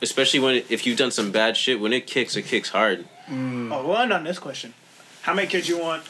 especially 0.02 0.40
when 0.40 0.64
if 0.70 0.86
you've 0.86 0.98
done 0.98 1.12
some 1.12 1.32
bad 1.32 1.56
shit, 1.56 1.80
when 1.80 1.94
it 1.94 2.08
kicks, 2.08 2.36
it 2.36 2.44
kicks 2.44 2.70
hard. 2.70 3.06
Oh, 3.30 3.88
well, 3.88 4.12
on 4.14 4.24
this 4.24 4.38
question, 4.40 4.74
how 5.24 5.34
many 5.34 5.48
kids 5.48 5.68
you 5.68 5.78
want? 5.80 6.04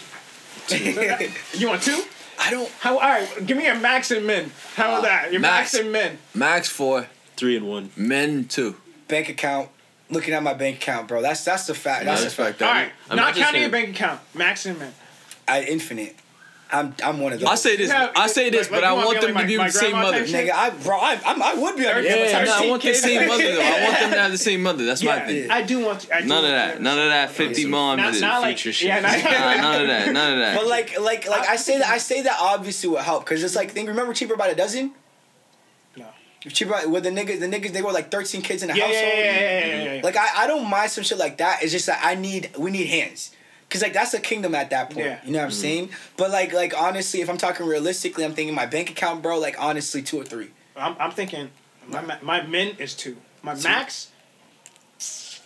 you 1.53 1.67
want 1.69 1.81
two? 1.83 2.03
I 2.45 2.51
don't 2.51 2.69
How? 2.79 2.93
All 2.93 2.99
right, 2.99 3.45
give 3.45 3.57
me 3.57 3.67
a 3.67 3.75
max 3.75 4.11
and 4.11 4.25
min. 4.25 4.51
How 4.75 4.89
about 4.89 4.99
uh, 4.99 5.01
that? 5.07 5.31
Your 5.31 5.41
max, 5.41 5.73
max. 5.73 5.83
and 5.83 5.91
min. 5.91 6.17
Max 6.33 6.69
four, 6.69 7.07
Three 7.35 7.57
and 7.57 7.67
one. 7.67 7.91
men 7.95 8.45
two. 8.45 8.75
bank 9.07 9.29
account. 9.29 9.69
Looking 10.09 10.35
at 10.35 10.43
my 10.43 10.53
bank 10.53 10.77
account, 10.77 11.07
bro. 11.07 11.21
That's 11.21 11.43
that's 11.43 11.65
the 11.65 11.73
fact. 11.73 12.05
That's 12.05 12.23
the 12.23 12.29
fact. 12.29 12.61
respect 12.61 12.61
All 12.61 13.11
I'm 13.11 13.17
not 13.17 13.35
not 13.35 13.35
counting 13.35 13.61
your 13.61 13.71
bank 13.71 13.89
account. 13.89 14.21
Max 14.35 14.65
and 14.67 14.77
min. 14.77 14.93
I 15.47 15.63
infinite. 15.63 16.15
I'm 16.75 16.95
I'm 17.03 17.19
one 17.19 17.33
of 17.33 17.39
those. 17.39 17.49
I 17.49 17.55
say 17.55 17.75
this. 17.77 17.89
Yeah, 17.89 18.11
I 18.15 18.27
say 18.27 18.49
this, 18.49 18.69
like- 18.69 18.81
but 18.81 18.81
like 18.83 18.89
I 18.89 18.93
wanna 18.93 19.05
want 19.07 19.19
be 19.21 19.25
them 19.27 19.35
like 19.35 19.43
to 19.43 19.45
my- 19.45 19.47
be 19.47 19.57
my 19.57 19.67
the 19.67 19.71
same 19.73 19.91
mother. 19.93 20.23
Nigga, 20.25 20.51
I 20.51 20.69
bro, 20.71 20.97
I 20.97 21.19
I'm, 21.25 21.41
I 21.41 21.53
would 21.55 21.75
be 21.75 21.87
on 21.87 22.03
Yeah, 22.03 22.11
other 22.13 22.25
Yeah, 22.25 22.43
no, 22.43 22.53
I 22.55 22.69
want 22.69 22.81
the 22.83 22.93
same 22.93 23.27
mother 23.27 23.43
though. 23.55 23.61
I 23.61 23.83
want 23.83 23.99
them 23.99 24.11
to 24.11 24.19
have 24.19 24.31
the 24.31 24.37
same 24.37 24.61
mother. 24.63 24.85
That's 24.85 25.03
my 25.03 25.19
thing. 25.21 25.49
I 25.51 25.61
do 25.61 25.85
want. 25.85 26.07
I 26.13 26.21
do 26.21 26.27
None 26.27 26.37
of 26.45 26.51
want 26.51 26.53
that. 26.55 26.81
None 26.81 26.99
of 26.99 27.09
that. 27.09 27.31
Fifty 27.31 27.61
some- 27.63 27.71
moms. 27.71 27.97
Not, 28.01 28.11
and- 28.13 28.21
not 28.21 28.41
like 28.41 28.57
future 28.57 28.73
shit. 28.73 28.87
yeah, 28.89 28.99
not, 28.99 29.17
Nah, 29.23 29.61
none 29.71 29.81
of 29.81 29.87
that. 29.87 30.11
None 30.11 30.33
of 30.33 30.39
that. 30.39 30.55
But 30.57 30.67
like 30.67 30.99
like 30.99 31.27
like 31.27 31.47
I 31.47 31.55
say 31.55 31.77
that 31.79 31.87
I 31.87 31.97
say 31.97 32.21
that 32.23 32.37
obviously 32.39 32.89
would 32.89 33.01
help 33.01 33.25
because 33.25 33.43
it's 33.43 33.55
like 33.55 33.71
think 33.71 33.87
remember 33.89 34.13
cheaper 34.13 34.35
by 34.35 34.49
the 34.49 34.55
dozen. 34.55 34.91
No. 35.95 36.05
Cheaper 36.47 36.71
by, 36.71 36.85
with 36.85 37.03
the 37.03 37.09
niggas 37.09 37.39
the 37.39 37.47
niggas 37.47 37.71
they 37.73 37.81
were 37.81 37.91
like 37.91 38.11
thirteen 38.11 38.41
kids 38.41 38.61
in 38.63 38.69
the 38.69 38.75
Yeah, 38.77 38.87
yeah, 38.87 38.93
household. 38.93 39.13
yeah, 39.17 39.23
yeah, 39.25 39.39
yeah, 39.67 39.83
yeah, 39.83 39.93
yeah. 39.95 40.01
Like 40.03 40.15
I, 40.17 40.43
I 40.43 40.47
don't 40.47 40.69
mind 40.69 40.91
some 40.91 41.03
shit 41.03 41.17
like 41.17 41.37
that. 41.37 41.63
It's 41.63 41.71
just 41.71 41.87
that 41.87 42.01
I 42.03 42.15
need 42.15 42.51
we 42.57 42.71
need 42.71 42.87
hands. 42.87 43.31
Cause 43.69 43.81
like 43.81 43.93
that's 43.93 44.13
a 44.13 44.19
kingdom 44.19 44.53
at 44.55 44.69
that 44.69 44.91
point. 44.91 45.05
Yeah. 45.05 45.19
You 45.25 45.31
know 45.33 45.39
what 45.39 45.45
I'm 45.45 45.51
saying? 45.51 45.89
But 46.17 46.31
like 46.31 46.53
like 46.53 46.73
honestly, 46.77 47.21
if 47.21 47.29
I'm 47.29 47.37
talking 47.37 47.65
realistically, 47.65 48.23
I'm 48.23 48.33
thinking 48.33 48.55
my 48.55 48.65
bank 48.67 48.89
account, 48.91 49.21
bro. 49.21 49.39
Like 49.39 49.55
honestly, 49.59 50.01
two 50.01 50.19
or 50.21 50.23
three. 50.23 50.51
I'm, 50.77 50.95
I'm 50.99 51.11
thinking 51.11 51.49
my 51.87 52.01
ma- 52.01 52.19
my 52.21 52.41
min 52.43 52.75
is 52.77 52.93
two. 52.93 53.17
My 53.41 53.55
max. 53.55 54.11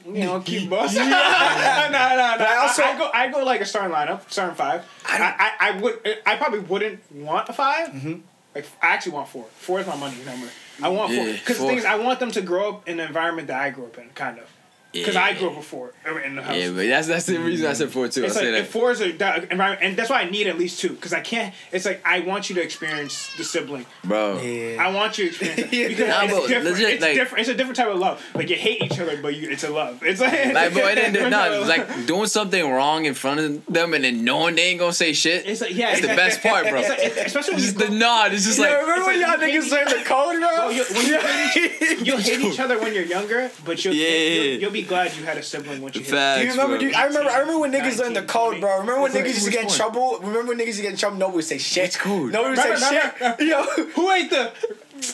You 0.06 0.24
know, 0.26 0.40
keep 0.46 0.70
bossing. 0.70 1.00
no, 1.04 1.10
no, 1.10 1.10
no. 1.10 2.36
But 2.38 2.48
I 2.48 2.58
also- 2.62 2.84
I, 2.84 2.98
go 2.98 3.10
I 3.14 3.32
go 3.32 3.44
like 3.44 3.62
a 3.62 3.66
starting 3.66 3.94
lineup, 3.96 4.30
starting 4.30 4.56
five. 4.56 4.86
I 5.08 5.16
I, 5.16 5.18
don't- 5.18 5.36
I, 5.40 5.52
I 5.60 5.82
would 5.82 6.18
I 6.26 6.36
probably 6.36 6.60
wouldn't 6.60 7.00
want 7.12 7.50
a 7.50 7.54
5 7.54 7.90
Mm-hmm. 7.90 8.14
Like 8.56 8.66
I 8.82 8.88
actually 8.88 9.12
want 9.14 9.28
four. 9.30 9.46
Four 9.56 9.80
is 9.82 9.88
my 9.88 9.96
money 9.96 10.18
number. 10.26 10.48
I 10.82 10.90
want 10.90 11.14
four 11.14 11.26
because 11.26 11.60
the 11.60 11.66
thing 11.68 11.78
is 11.78 11.86
I 11.86 11.96
want 11.96 12.20
them 12.20 12.32
to 12.32 12.42
grow 12.42 12.70
up 12.70 12.88
in 12.90 12.98
the 12.98 13.06
environment 13.06 13.48
that 13.50 13.62
I 13.62 13.70
grew 13.70 13.86
up 13.86 13.98
in, 13.98 14.10
kind 14.10 14.40
of. 14.40 14.46
Because 14.92 15.16
I 15.16 15.34
grew 15.34 15.50
up 15.52 15.58
with 15.58 15.66
four 15.66 15.94
uh, 16.08 16.16
in 16.18 16.36
the 16.36 16.42
house. 16.42 16.56
Yeah, 16.56 16.70
but 16.70 16.88
that's 16.88 17.08
that's 17.08 17.26
the 17.28 17.38
reason 17.38 17.68
I 17.68 17.74
said 17.74 17.92
four 17.92 18.08
too. 18.08 18.24
I 18.24 18.26
It's 18.26 18.36
like 18.36 18.44
say 18.46 18.52
that. 18.52 18.68
four 18.68 18.90
is 18.90 19.02
a 19.02 19.12
that 19.14 19.52
environment, 19.52 19.82
and 19.84 19.96
that's 19.96 20.10
why 20.10 20.22
I 20.22 20.30
need 20.30 20.48
at 20.48 20.58
least 20.58 20.80
two. 20.80 20.90
Because 20.90 21.14
I 21.14 21.20
can't. 21.20 21.54
It's 21.72 21.86
like 21.86 22.02
I 22.04 22.22
want 22.22 22.50
you 22.50 22.56
to 22.56 22.62
experience 22.64 23.30
the 23.38 23.44
sibling. 23.44 23.86
Bro. 24.04 24.42
Yeah. 24.42 24.84
I 24.84 24.92
want 24.92 25.20
you 25.20 25.30
to 25.30 25.46
experience 25.46 25.72
it 25.74 25.90
because 25.90 26.08
Nah, 26.08 26.24
it's 26.24 26.34
but 26.34 26.48
different. 26.48 26.66
legit, 26.72 26.90
it's 26.96 27.02
like- 27.04 27.14
different. 27.14 27.40
It's 27.42 27.50
a 27.50 27.54
different 27.54 27.78
type 27.78 27.88
of 27.90 28.00
love. 28.00 28.26
Like 28.34 28.50
you 28.50 28.56
hate 28.56 28.82
each 28.82 29.00
other, 29.00 29.22
but 29.22 29.36
you, 29.36 29.52
it's 29.52 29.64
a 29.64 29.70
love. 29.70 30.02
It's 30.04 30.20
like 30.22 30.54
Like, 30.56 30.74
bro, 30.74 30.88
it 30.88 30.98
a 30.98 31.06
ain't 31.06 31.14
no, 31.30 31.62
of 31.62 31.68
like 31.68 32.08
doing 32.08 32.26
something 32.26 32.68
wrong 32.68 33.06
in 33.06 33.14
front 33.14 33.40
of 33.42 33.66
them 33.68 33.94
and 33.94 34.04
then 34.04 34.24
knowing 34.26 34.56
they 34.56 34.64
ain't 34.70 34.80
gonna 34.80 34.92
say 34.92 35.14
shit. 35.14 35.46
It's 35.46 35.62
like 35.62 35.76
yeah, 35.76 35.92
It's 35.92 36.02
the 36.02 36.12
exactly. 36.12 36.16
best 36.16 36.42
part, 36.42 36.68
bro. 36.68 36.80
It's 36.80 36.90
like, 36.90 37.26
especially 37.28 37.54
when 37.54 37.62
It's 37.64 37.74
you 37.74 37.80
just 37.80 37.92
the 37.92 37.96
nod. 37.96 38.34
It's 38.34 38.46
just 38.46 38.58
Yo, 38.58 38.64
like 38.64 38.82
remember 38.82 39.06
when 39.06 39.20
y'all 39.22 39.30
niggas 39.38 39.64
hate 39.66 39.72
learned 39.72 39.90
the 39.92 40.04
code, 40.04 40.40
bro? 40.40 40.50
Bro, 40.58 40.70
you, 40.70 40.84
when 40.96 41.06
you 41.06 41.20
hate 41.20 41.82
each, 42.00 42.08
you'll 42.08 42.18
hate 42.18 42.40
each 42.42 42.60
other 42.66 42.80
when 42.80 42.96
you're 42.96 43.04
younger, 43.04 43.52
but 43.64 43.86
you'll, 43.86 43.94
Yeah. 43.94 44.08
you'll, 44.08 44.62
you'll 44.62 44.72
be 44.82 44.88
glad 44.88 45.16
you 45.16 45.24
had 45.24 45.38
a 45.38 45.44
sibling 45.44 45.82
once 45.82 45.96
you 45.96 46.02
hit. 46.02 46.12
facts. 46.12 46.40
Do 46.40 46.46
you 46.46 46.52
remember? 46.52 46.78
bro. 46.78 46.80
Dude, 46.80 46.94
I 46.96 47.06
remember. 47.06 47.30
I 47.30 47.40
remember 47.40 47.60
when 47.60 47.72
niggas 47.72 47.98
learned 48.00 48.16
the 48.16 48.22
19, 48.22 48.28
code, 48.28 48.62
bro. 48.62 48.72
Remember 48.80 49.02
when 49.02 49.14
Which 49.14 49.24
niggas 49.24 49.34
used 49.34 49.46
to 49.46 49.52
get 49.52 49.64
in 49.64 49.70
trouble? 49.70 50.20
Remember 50.20 50.50
when 50.50 50.58
niggas 50.58 50.66
used 50.68 50.78
to 50.80 50.84
get 50.84 50.92
in 50.92 50.98
trouble? 50.98 51.18
Nobody 51.18 51.36
would 51.38 51.46
say 51.46 51.58
shit. 51.58 51.84
Which 51.84 52.00
code? 52.00 52.32
Nobody 52.32 52.62
would 52.70 52.80
say 52.80 53.12
shit. 53.38 53.48
Yo, 53.48 53.64
Who 53.64 54.12
ate 54.12 54.30
the? 54.30 54.52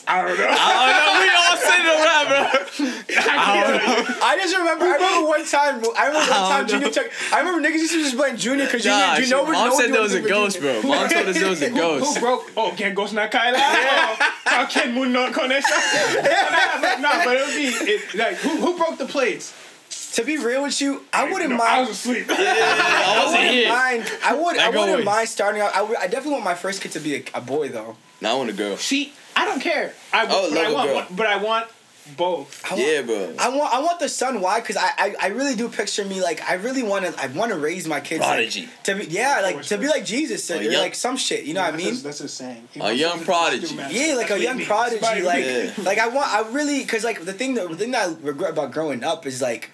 I 0.08 0.22
don't 0.22 0.38
know. 0.38 0.48
Oh 0.50 0.82
no, 0.92 1.06
we 1.22 1.28
all 1.34 1.58
sitting 1.58 1.86
around, 1.86 2.26
bro. 2.30 2.40
I 4.22 4.38
just 4.42 4.56
remember. 4.58 4.86
I 4.86 4.96
remember 4.96 5.28
one 5.28 5.46
time. 5.46 5.76
I 5.98 6.08
remember 6.08 6.32
one 6.32 6.50
time. 6.50 6.68
Junior 6.68 6.90
took. 6.90 7.12
I 7.34 7.40
remember 7.40 7.68
niggas 7.68 7.80
used 7.80 7.94
to 7.94 8.02
just 8.02 8.18
blame 8.18 8.38
Junior 8.38 8.66
because 8.66 8.84
Junior. 8.84 8.98
Nah, 8.98 9.16
you 9.16 9.22
shit, 9.24 9.32
know, 9.32 9.44
Mom 9.46 9.70
no 9.70 9.78
said 9.78 9.88
knew 9.88 9.94
there 9.94 10.02
was 10.02 10.14
a 10.14 10.22
ghost, 10.22 10.60
bro. 10.60 10.82
Mom 10.84 11.10
told 11.10 11.28
us 11.28 11.38
there 11.40 11.50
was 11.50 11.62
a 11.62 11.70
ghost. 11.70 12.06
Who 12.06 12.22
ghost. 12.22 12.22
broke? 12.22 12.52
Oh, 12.58 12.74
can't 12.76 12.96
ghost 12.96 13.14
na 13.14 13.28
Kyla. 13.28 13.58
How 13.60 14.66
can 14.66 14.94
Moon 14.94 15.12
not 15.14 15.34
connection? 15.34 15.76
No, 16.96 17.12
but 17.26 17.36
it 17.38 17.46
would 17.46 17.56
be 17.56 17.66
it, 17.92 18.16
like 18.16 18.36
who 18.38 18.50
who 18.58 18.78
broke 18.78 18.98
the 18.98 19.06
plates? 19.06 19.54
To 20.16 20.24
be 20.24 20.38
real 20.38 20.64
with 20.64 20.80
you, 20.80 21.04
I 21.12 21.30
wouldn't 21.30 21.50
No, 21.52 21.58
mind. 21.58 21.70
I 21.70 21.80
was 21.82 21.90
asleep. 21.90 22.26
I 22.30 22.34
I 22.36 23.24
wasn't 23.26 23.42
wouldn't 23.42 23.54
here. 23.54 23.70
mind. 23.70 24.12
I 24.24 24.34
would. 24.34 24.58
I 24.58 24.70
wouldn't 24.70 24.90
always. 24.92 25.06
mind 25.06 25.30
starting 25.30 25.62
out. 25.62 25.76
I, 25.76 25.82
would, 25.82 25.98
I 25.98 26.08
definitely 26.08 26.32
want 26.34 26.46
my 26.46 26.56
first 26.56 26.82
kid 26.82 26.94
to 26.94 27.00
be 27.02 27.16
a, 27.18 27.24
a 27.36 27.42
boy 27.42 27.68
though. 27.70 27.98
Now 28.22 28.36
I 28.36 28.38
want 28.38 28.50
a 28.50 28.54
girl. 28.54 28.78
See, 28.78 29.12
I 29.36 29.46
don't 29.46 29.60
care. 29.62 29.94
I 30.14 30.26
Oh, 30.30 30.50
but 30.50 30.58
I 30.60 30.70
love 30.70 30.72
a 30.72 30.94
want 30.94 31.08
girl. 31.10 31.18
but 31.18 31.26
I 31.28 31.36
want 31.38 31.68
both. 32.18 32.64
I 32.64 32.76
want, 32.76 32.82
Yeah, 32.88 33.02
bro. 33.02 33.34
I 33.40 33.50
want. 33.50 33.74
I 33.74 33.80
want 33.82 34.00
the 34.00 34.08
son. 34.08 34.40
Why? 34.40 34.60
Because 34.60 34.78
I, 34.78 34.90
I. 34.98 35.16
I 35.24 35.28
really 35.30 35.56
do 35.56 35.68
picture 35.68 36.06
me 36.06 36.22
like. 36.22 36.40
I 36.48 36.54
really 36.54 36.84
want 36.84 37.04
to. 37.06 37.20
I 37.20 37.28
want 37.28 37.52
to 37.52 37.58
raise 37.58 37.88
my 37.88 38.00
kids. 38.00 38.20
like, 38.22 38.30
Prodigy. 38.30 38.70
to 38.84 38.96
be. 38.96 39.06
Yeah, 39.08 39.40
like 39.42 39.62
to 39.64 39.78
be 39.80 39.88
like 39.88 40.06
Jesus 40.06 40.50
or 40.52 40.62
young- 40.62 40.82
like 40.84 40.94
some 40.96 41.18
shit. 41.18 41.46
You 41.46 41.56
know 41.56 41.62
what 41.62 41.68
I 41.68 41.72
That's 41.72 41.84
mean? 41.84 41.94
his- 41.94 42.04
That's 42.04 42.20
his 42.20 42.32
saying. 42.34 42.68
He 42.72 42.80
A 42.80 42.94
young 42.94 43.24
prodigy. 43.24 43.74
Yeah, 43.76 44.14
like 44.16 44.28
That's 44.28 44.40
a 44.40 44.44
young 44.44 44.64
prodigy. 44.64 45.00
That's 45.02 45.26
Like. 45.26 45.46
Yeah. 45.46 45.84
like 45.84 45.98
I 45.98 46.08
want. 46.10 46.32
I 46.32 46.48
really 46.52 46.80
because 46.82 47.04
like 47.04 47.26
the 47.26 47.34
thing 47.34 47.56
that 47.56 47.70
the 47.70 47.76
thing 47.76 47.92
that 47.92 48.10
I 48.10 48.14
regret 48.22 48.52
about 48.52 48.72
growing 48.72 49.04
up 49.04 49.26
is 49.26 49.42
like, 49.42 49.72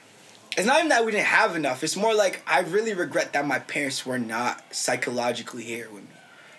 it's 0.57 0.65
not 0.65 0.77
even 0.77 0.87
that 0.89 1.05
we 1.05 1.11
didn't 1.11 1.25
have 1.27 1.57
enough. 1.57 1.83
It's 1.83 1.97
more 1.97 2.15
like 2.15 2.41
I 2.47 2.61
really 2.61 2.93
regret 2.93 3.33
that 3.33 3.45
my 3.45 3.59
parents 3.59 4.05
were 4.05 4.19
not 4.19 4.63
psychologically 4.73 5.63
here 5.63 5.89
with 5.91 6.03
me. 6.03 6.09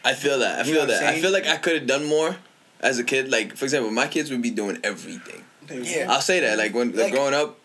I 0.05 0.13
feel 0.15 0.39
that. 0.41 0.57
I 0.57 0.59
You 0.59 0.65
feel 0.65 0.75
know 0.75 0.81
what 0.81 0.97
I'm 0.97 1.01
that. 1.07 1.15
I 1.15 1.21
feel 1.23 1.33
like 1.33 1.47
I 1.47 1.57
could 1.57 1.77
have 1.77 1.87
done 1.87 2.05
more 2.05 2.37
as 2.83 2.99
a 2.99 3.05
kid. 3.05 3.31
Like, 3.31 3.57
for 3.57 3.65
example, 3.65 3.91
my 3.91 4.07
kids 4.07 4.31
would 4.31 4.43
be 4.43 4.51
doing 4.51 4.79
everything. 4.85 5.43
Yeah. 5.71 6.07
I'll 6.11 6.21
say 6.21 6.41
that. 6.41 6.59
Like 6.59 6.75
when 6.75 6.89
Like- 6.93 7.05
like, 7.05 7.13
growing 7.13 7.35
up, 7.35 7.59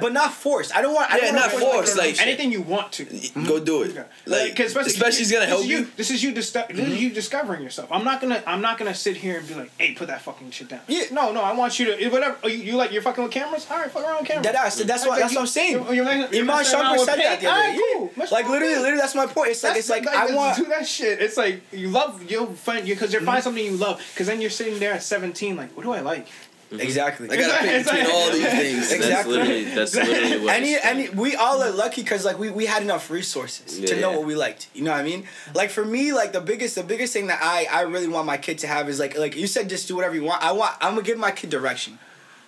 But 0.00 0.12
not 0.12 0.32
forced. 0.32 0.74
I 0.74 0.82
don't 0.82 0.94
want. 0.94 1.10
I 1.10 1.16
Yeah, 1.16 1.20
don't 1.26 1.34
wanna 1.34 1.46
not 1.46 1.50
force 1.52 1.62
forced, 1.74 1.96
my 1.96 2.04
like- 2.04 2.20
anything 2.20 2.52
you 2.52 2.62
want 2.62 2.92
to. 2.92 3.04
go 3.46 3.58
do 3.60 3.82
it. 3.82 3.94
Yeah. 3.94 4.04
Like, 4.26 4.56
'cause 4.56 4.74
especially, 4.76 5.18
he's 5.18 5.32
gonna 5.32 5.46
help 5.46 5.60
is 5.62 5.66
you. 5.68 5.88
This 5.96 6.10
is 6.10 6.22
you. 6.22 6.32
Dis- 6.32 6.50
This 6.50 6.64
is 6.70 6.76
mm-hmm. 6.78 6.92
you 6.96 7.10
discovering 7.10 7.62
yourself. 7.62 7.88
I'm 7.90 8.04
not 8.04 8.20
gonna. 8.20 8.42
I'm 8.46 8.60
not 8.60 8.78
gonna 8.78 8.94
sit 8.94 9.16
here 9.16 9.38
and 9.38 9.48
be 9.48 9.54
like, 9.54 9.70
"Hey, 9.78 9.94
put 9.94 10.08
that 10.08 10.22
fucking 10.22 10.50
shit 10.50 10.68
down." 10.68 10.80
Yeah. 10.88 11.04
No, 11.10 11.32
no. 11.32 11.42
I 11.42 11.52
want 11.52 11.78
you 11.78 11.86
to. 11.96 12.08
Whatever. 12.08 12.36
Oh, 12.42 12.48
you, 12.48 12.58
you 12.58 12.76
like 12.76 12.92
you're 12.92 13.02
fucking 13.02 13.22
with 13.24 13.32
cameras? 13.32 13.66
All 13.70 13.78
right, 13.78 13.90
fuck 13.90 14.04
around 14.04 14.18
with 14.20 14.28
cameras. 14.28 14.46
That 14.46 14.54
ass. 14.54 14.76
That's 14.76 15.06
what. 15.06 15.18
That's 15.18 15.34
what 15.34 15.40
I'm 15.42 15.46
saying. 15.46 15.72
You're, 15.72 15.94
you're, 15.94 16.04
you're 16.04 16.28
Iman 16.42 16.46
messing 16.46 16.80
around 16.80 16.98
Shumpert 16.98 17.04
said 17.04 17.18
that 17.18 17.40
the 17.40 17.46
other 17.46 17.56
Alright, 17.60 17.76
day. 17.76 17.82
cool. 17.94 18.10
Mess 18.16 18.32
Like 18.32 18.48
literally, 18.48 18.74
literally, 18.76 18.96
that's 18.98 19.14
my 19.14 19.26
point. 19.26 19.50
It's 19.50 19.62
like 19.62 19.74
That's 19.74 19.80
it's 19.80 19.90
like 19.90 20.04
like, 20.06 20.16
I 20.16 20.26
just 20.26 20.34
want. 20.36 20.56
do 20.56 20.64
that 20.66 20.86
shit. 20.86 21.20
It's 21.20 21.36
like 21.36 21.60
you 21.72 21.88
love 21.88 22.30
you'll 22.30 22.46
find 22.54 22.86
you 22.86 22.94
because 22.94 23.12
you 23.12 23.18
mm-hmm. 23.20 23.26
find 23.26 23.42
something 23.42 23.64
you 23.64 23.76
love 23.76 24.02
because 24.12 24.26
then 24.26 24.40
you're 24.40 24.50
sitting 24.50 24.78
there 24.78 24.92
at 24.94 25.02
17 25.02 25.56
like 25.56 25.76
what 25.76 25.82
do 25.82 25.92
I 25.92 26.00
like? 26.00 26.26
Exactly. 26.72 27.30
I 27.30 27.36
gotta 27.36 27.58
pick 27.64 27.84
between 27.84 28.06
all 28.10 28.30
these 28.32 28.46
things. 28.60 28.92
Exactly. 28.92 29.36
That's 29.36 29.48
literally 29.48 29.64
that's 29.64 29.94
literally 29.94 30.44
what. 30.44 30.54
Any 30.54 30.72
it's- 30.74 30.84
any 30.84 31.08
we 31.10 31.36
all 31.36 31.62
are 31.62 31.70
lucky 31.70 32.02
because 32.02 32.24
like 32.24 32.38
we, 32.38 32.50
we 32.50 32.66
had 32.66 32.82
enough 32.82 33.10
resources 33.10 33.78
to 33.80 33.94
Yeah. 33.94 34.00
know 34.00 34.12
what 34.12 34.24
we 34.24 34.34
liked. 34.34 34.68
You 34.74 34.82
know 34.84 34.90
what 34.92 35.00
I 35.00 35.04
mean? 35.04 35.24
Like 35.54 35.70
for 35.70 35.84
me, 35.84 36.12
like 36.12 36.32
the 36.32 36.40
biggest 36.40 36.74
the 36.74 36.82
biggest 36.82 37.12
thing 37.12 37.28
that 37.28 37.40
I 37.42 37.66
I 37.70 37.82
really 37.82 38.08
want 38.08 38.26
my 38.26 38.36
kid 38.36 38.58
to 38.58 38.66
have 38.66 38.88
is 38.88 38.98
like 38.98 39.16
like 39.18 39.36
you 39.36 39.46
said, 39.46 39.68
just 39.68 39.86
do 39.88 39.96
whatever 39.96 40.14
you 40.14 40.24
want. 40.24 40.42
I 40.42 40.52
want 40.52 40.74
I'm 40.80 40.94
gonna 40.94 41.02
give 41.02 41.18
my 41.18 41.30
kid 41.30 41.50
direction. 41.50 41.98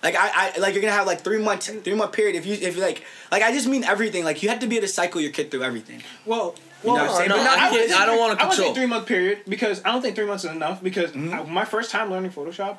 Like 0.03 0.15
I, 0.15 0.29
I 0.55 0.57
like 0.59 0.73
you're 0.73 0.81
gonna 0.81 0.93
have 0.93 1.07
like 1.07 1.21
three 1.21 1.41
month 1.41 1.83
three 1.83 1.95
month 1.95 2.11
period 2.11 2.35
if 2.35 2.45
you 2.45 2.53
if 2.53 2.75
you 2.75 2.81
like 2.81 3.03
like 3.31 3.41
I 3.43 3.51
just 3.51 3.67
mean 3.67 3.83
everything 3.83 4.23
like 4.23 4.43
you 4.43 4.49
have 4.49 4.59
to 4.59 4.67
be 4.67 4.75
able 4.77 4.87
to 4.87 4.93
cycle 4.93 5.19
your 5.21 5.31
kid 5.31 5.49
through 5.51 5.63
everything. 5.63 6.03
Well, 6.25 6.55
You 6.83 6.89
know 6.89 6.93
well, 6.95 7.05
what 7.05 7.11
I'm 7.11 7.17
saying? 7.17 7.29
no, 7.29 7.37
But 7.37 7.43
not- 7.43 7.57
I 7.59 7.71
would 7.71 7.91
I 7.91 8.05
don't 8.05 8.19
wanna 8.19 8.35
I 8.39 8.47
would 8.47 8.57
say 8.57 8.73
three 8.75 8.85
month 8.85 9.07
period 9.07 9.39
because 9.47 9.81
I 9.83 9.91
don't 9.91 10.01
think 10.03 10.15
three 10.15 10.27
months 10.27 10.43
is 10.43 10.51
enough 10.51 10.83
because 10.83 11.11
Mm-hmm. 11.11 11.33
I, 11.33 11.43
my 11.43 11.65
first 11.65 11.89
time 11.91 12.11
learning 12.11 12.29
Photoshop, 12.31 12.77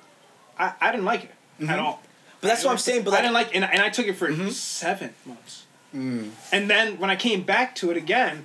I, 0.59 0.73
I 0.81 0.91
didn't 0.91 1.07
like 1.07 1.25
it 1.25 1.31
at 1.61 1.67
mm-hmm. 1.67 1.81
all. 1.81 1.93
Mm-hmm. 1.95 2.03
But 2.41 2.49
that's 2.49 2.65
what 2.65 2.71
I'm 2.71 2.79
saying. 2.79 3.05
But 3.05 3.15
I 3.15 3.21
didn't 3.23 3.35
like 3.35 3.55
and, 3.55 3.65
and 3.65 3.83
I 3.83 3.89
took 3.89 4.07
it 4.07 4.15
for 4.15 4.29
mm-hmm. 4.29 4.49
seven 4.49 5.15
months. 5.27 5.67
Mm. 5.95 6.31
And 6.53 6.69
then 6.69 6.99
when 6.99 7.11
I 7.11 7.17
came 7.17 7.43
back 7.43 7.75
to 7.77 7.91
it 7.91 7.97
again, 7.97 8.45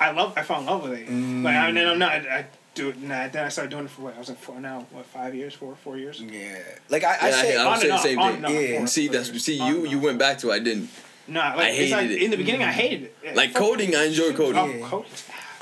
I 0.00 0.12
love 0.12 0.34
I 0.36 0.42
fell 0.42 0.60
in 0.60 0.66
love 0.66 0.82
with 0.84 0.92
it. 0.92 1.10
Like 1.10 1.54
and 1.54 1.76
then 1.76 1.88
I'm 1.88 1.98
not 1.98 2.12
I, 2.12 2.38
I 2.38 2.46
do 2.74 2.90
it 2.90 3.00
nah, 3.00 3.26
then 3.28 3.44
I 3.44 3.48
started 3.48 3.70
doing 3.70 3.86
it 3.86 3.90
for 3.90 4.02
what 4.02 4.14
I 4.14 4.18
was 4.18 4.28
like 4.28 4.38
four 4.38 4.60
now 4.60 4.86
what 4.90 5.06
five 5.06 5.34
years 5.34 5.54
four 5.54 5.74
four 5.76 5.96
years. 5.96 6.20
yeah, 6.20 6.58
like 6.90 7.04
I, 7.04 7.16
I 7.16 7.28
Yeah, 7.28 7.42
say 7.42 7.56
I, 7.56 7.62
I 7.62 7.64
on 7.64 7.72
would 7.72 7.80
say 7.80 7.88
the 7.88 7.98
same 7.98 8.18
thing. 8.18 8.54
Yeah. 8.54 8.78
four- 8.78 8.86
See, 8.86 9.08
that's 9.08 9.30
years. 9.30 9.44
see 9.44 9.66
you 9.66 9.86
you 9.86 9.98
went 9.98 10.18
back 10.18 10.38
to 10.38 10.50
it. 10.50 10.54
I 10.54 10.58
didn't. 10.60 10.90
Nah, 11.28 11.54
like 11.54 11.58
I 11.58 11.68
it's 11.70 11.92
like 11.92 12.02
hated 12.02 12.16
it. 12.16 12.22
in 12.22 12.30
the 12.30 12.36
beginning 12.36 12.62
I 12.62 12.66
mm-hmm. 12.66 12.80
hated 12.80 13.10
it. 13.22 13.36
Like 13.36 13.54
coding, 13.54 13.96
I 13.96 14.04
enjoy 14.04 14.32
coding. 14.32 14.58
Oh, 14.58 14.66
Yeah. 14.66 14.88
coding. 14.88 15.10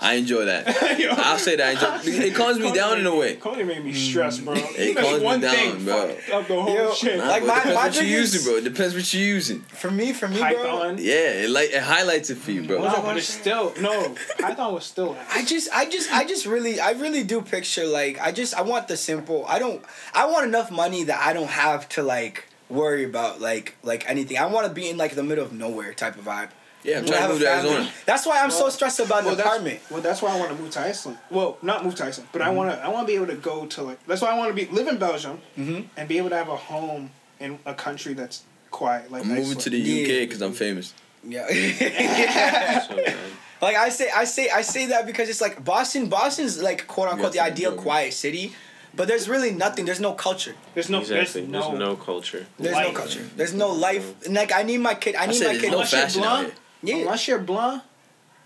I 0.05 0.15
enjoy 0.15 0.45
that. 0.45 0.99
Yo. 1.01 1.09
I'll 1.17 1.39
say 1.39 1.57
that. 1.57 1.83
I 1.83 1.97
enjoy, 2.01 2.11
it 2.27 2.35
calms 2.35 2.59
me 2.59 2.65
Cody 2.69 2.79
down 2.79 3.01
in 3.01 3.07
a 3.07 3.17
way. 3.17 3.37
Cody 3.37 3.65
made 3.65 3.83
me 3.85 3.93
stressed, 3.93 4.45
bro. 4.45 4.53
It 4.55 4.95
That's 4.95 5.07
calms 5.07 5.21
me 5.21 5.25
one 5.25 5.41
down, 5.41 5.55
thing 5.55 5.85
bro. 5.85 6.17
up 6.33 6.47
the 6.47 6.63
whole 6.63 6.75
Yo, 6.75 6.93
shit. 6.93 7.19
Nah, 7.19 7.27
Like, 7.29 7.43
bro, 7.45 7.49
my- 7.49 7.55
depends 7.57 7.75
my 7.75 7.85
what 7.87 7.95
you 7.97 8.01
biggest- 8.03 8.35
using, 8.35 8.51
bro. 8.53 8.59
It 8.59 8.65
depends 8.65 8.95
what 8.95 9.15
you're 9.15 9.23
using. 9.27 9.61
For 9.61 9.91
me, 9.91 10.13
for 10.13 10.29
me, 10.29 10.39
bro. 10.39 10.91
Yeah, 10.99 11.15
it 11.45 11.51
like 11.51 11.71
it 11.71 11.83
highlights 11.83 12.29
it 12.31 12.37
for 12.37 12.51
you, 12.51 12.65
bro. 12.65 12.83
No, 12.83 13.01
but 13.03 13.17
it's 13.17 13.29
still 13.29 13.73
no. 13.81 14.15
Python 14.39 14.75
was 14.75 14.85
still. 14.85 15.17
I 15.31 15.45
just, 15.45 15.69
I 15.73 15.87
just, 15.89 16.13
I 16.13 16.25
just 16.25 16.45
really, 16.45 16.81
I 16.81 16.91
really 16.93 17.23
do 17.25 17.41
picture 17.41 17.87
like, 17.87 18.21
I 18.21 18.31
just, 18.31 18.55
I 18.55 18.61
want 18.63 18.89
the 18.89 18.97
simple. 18.99 19.45
I 19.49 19.59
don't, 19.59 19.83
I 20.13 20.27
want 20.27 20.47
enough 20.47 20.71
money 20.71 21.05
that 21.05 21.21
I 21.27 21.33
don't 21.33 21.49
have 21.51 21.89
to 21.91 22.03
like 22.03 22.45
worry 22.69 23.05
about 23.05 23.41
like, 23.41 23.77
like 23.83 24.09
anything. 24.09 24.37
I 24.37 24.47
want 24.47 24.67
to 24.67 24.73
be 24.73 24.89
in 24.91 24.97
like 24.99 25.15
the 25.15 25.23
middle 25.23 25.45
of 25.45 25.53
nowhere 25.53 25.95
type 25.95 26.17
of 26.19 26.25
vibe. 26.25 26.51
Yeah, 26.85 26.99
I'm 26.99 27.05
When 27.05 27.14
I 27.14 27.16
trying 27.16 27.18
to 27.18 27.20
have 27.22 27.30
move 27.30 27.41
a 27.41 27.45
to. 27.45 27.51
Arizona. 27.51 27.91
That's 28.07 28.26
why 28.26 28.43
I'm 28.43 28.51
so 28.51 28.68
stressed 28.68 29.01
about 29.01 29.22
Well, 29.24 29.32
an 29.32 29.37
that's, 29.39 29.49
apartment. 29.49 29.80
well, 29.91 30.01
that's 30.03 30.20
why 30.22 30.35
I 30.35 30.39
want 30.39 30.51
to 30.55 30.62
move 30.62 30.70
to 30.72 30.80
Iceland. 30.80 31.18
Well, 31.30 31.57
not 31.62 31.82
move 31.85 31.95
to 31.97 32.05
Iceland, 32.05 32.28
but 32.32 32.43
Mm-hmm. 32.43 32.51
I 32.51 32.55
want 32.55 32.70
to. 32.72 32.85
I 32.85 32.89
want 32.89 33.07
to 33.07 33.11
be 33.12 33.16
able 33.16 33.26
to 33.28 33.37
go 33.37 33.64
to 33.66 33.82
like. 33.82 34.07
That's 34.07 34.20
why 34.22 34.28
I 34.28 34.37
want 34.39 34.55
to 34.55 34.55
be 34.55 34.70
live 34.70 34.89
in 34.89 34.99
Belgium 34.99 35.41
Mhm. 35.59 35.87
and 35.97 36.09
be 36.09 36.18
able 36.18 36.28
to 36.30 36.37
have 36.37 36.49
a 36.51 36.57
home 36.57 37.11
in 37.41 37.59
a 37.64 37.74
country 37.74 38.12
that's 38.14 38.43
quiet. 38.70 39.11
Like 39.11 39.22
I'm 39.22 39.28
moving 39.28 39.59
to 39.59 39.70
the 39.70 39.78
UK 39.80 40.28
because 40.28 40.43
I'm 40.43 40.53
famous. 40.53 40.93
Yeah. 41.26 41.47
So 42.89 42.97
like 43.62 43.76
I 43.76 43.89
say, 43.89 44.11
I 44.14 44.24
say, 44.24 44.51
I 44.51 44.61
say 44.62 44.87
that 44.87 45.07
because 45.07 45.28
it's 45.30 45.41
like 45.41 45.64
Boston. 45.64 46.09
Boston's 46.09 46.61
like 46.62 46.87
quote 46.87 47.09
unquote 47.09 47.32
the 47.32 47.41
ideal 47.41 47.72
bro. 47.72 47.80
quiet 47.82 48.12
city, 48.12 48.53
but 48.95 49.09
there's 49.09 49.26
really 49.28 49.53
nothing. 49.53 49.85
There's 49.87 50.01
no 50.01 50.12
culture. 50.12 50.55
There's 50.74 50.91
no. 50.91 51.01
exactly. 51.01 51.43
There's 51.43 51.51
no. 51.53 51.68
There's 51.68 51.78
no 51.78 51.97
culture. 51.97 52.47
There's 52.59 52.74
Life. 52.74 52.89
no 52.89 52.93
culture. 53.01 53.24
There's 53.37 53.55
no 53.55 53.68
life. 53.72 54.24
And 54.26 54.35
like 54.35 54.53
I 54.53 54.62
need 54.64 54.78
my 54.78 54.95
kid. 54.95 55.14
I 55.16 55.22
I 55.22 55.26
need 55.26 55.35
said 55.37 55.47
my 55.47 55.53
there's 55.53 55.62
kid. 55.62 55.70
no 55.70 55.76
Unless 55.78 55.93
you're 55.93 56.01
fashion 56.03 56.22
out 56.22 56.26
blonde, 56.28 56.47
here. 56.49 56.55
Yeah. 56.87 56.97
Unless 56.97 57.28
you're 57.28 57.39
blonde, 57.39 57.82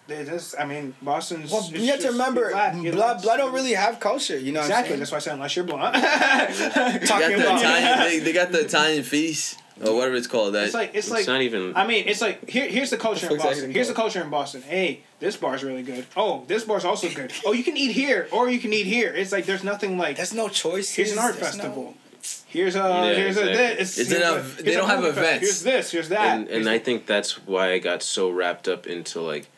there's 0.06 0.28
this. 0.28 0.54
I 0.58 0.64
mean, 0.64 0.94
Boston's. 1.02 1.50
Well, 1.52 1.68
you 1.70 1.90
have 1.90 2.00
to 2.00 2.08
remember, 2.12 2.50
you're 2.80 2.92
blood, 2.92 3.16
black. 3.16 3.22
blood 3.22 3.36
don't 3.38 3.52
really 3.54 3.72
have 3.74 4.00
culture. 4.00 4.38
You 4.38 4.52
know 4.52 4.60
Exactly. 4.60 4.92
what 4.94 4.98
That's 5.00 5.10
why 5.12 5.16
I 5.16 5.20
said 5.20 5.34
unless 5.34 5.54
you're 5.56 5.64
blonde. 5.66 5.94
They 6.00 6.00
got 6.00 7.02
Talking 7.02 7.36
the 7.36 7.44
about- 7.44 7.58
Italian. 7.60 7.98
They, 8.08 8.18
they 8.20 8.32
got 8.32 8.52
the 8.52 8.60
Italian 8.60 9.02
feast 9.02 9.58
or 9.84 9.94
whatever 9.94 10.14
it's 10.16 10.26
called. 10.26 10.54
That 10.54 10.64
it's 10.64 10.74
like 10.74 10.90
it's 10.94 11.06
It's 11.08 11.10
like 11.10 11.26
not 11.26 11.42
even. 11.42 11.76
I 11.76 11.86
mean, 11.86 12.04
it's 12.08 12.20
like 12.22 12.48
here. 12.48 12.66
Here's 12.68 12.90
the 12.90 12.96
culture 12.96 13.26
in 13.26 13.30
What 13.32 13.36
the 13.38 13.42
fuck's 13.42 13.54
Boston. 13.56 13.68
that 13.68 13.74
Here's 13.74 13.88
the 13.88 13.94
culture 13.94 14.22
in 14.22 14.30
Boston. 14.30 14.62
Hey, 14.62 15.02
this 15.20 15.36
bar's 15.36 15.62
really 15.62 15.82
good. 15.82 16.06
Oh, 16.16 16.44
this 16.46 16.64
bar's 16.64 16.84
also 16.86 17.08
good. 17.10 17.32
Oh, 17.44 17.52
you 17.52 17.62
can 17.62 17.76
eat 17.76 17.92
here, 17.92 18.28
or 18.32 18.48
you 18.48 18.58
can 18.60 18.72
eat 18.72 18.86
here. 18.86 19.12
It's 19.14 19.30
like 19.30 19.44
there's 19.44 19.62
nothing 19.64 19.98
like. 19.98 20.16
There's 20.16 20.32
no 20.34 20.48
choice. 20.48 20.94
Here's 20.94 21.12
an 21.12 21.18
art 21.18 21.34
There's 21.36 21.54
festival. 21.54 21.82
no- 21.84 21.94
Here's 22.46 22.76
a 22.76 22.78
Yeah, 22.78 23.14
here's 23.14 23.36
exactly. 23.36 23.52
a 23.52 23.56
this. 23.76 23.98
It's 23.98 24.10
here's 24.10 24.22
an 24.22 24.38
a- 24.38 24.62
they 24.62 24.72
don't 24.72 24.88
have 24.88 25.04
events. 25.04 25.40
Here's 25.44 25.62
this. 25.62 25.90
Here's 25.90 26.08
that. 26.08 26.36
and, 26.38 26.48
and 26.48 26.66
the- 26.66 26.72
I 26.72 26.78
think 26.78 27.06
that's 27.06 27.44
why 27.46 27.72
I 27.72 27.78
got 27.78 28.02
so 28.02 28.30
wrapped 28.30 28.68
up 28.68 28.86
into 28.86 29.20
like 29.20 29.48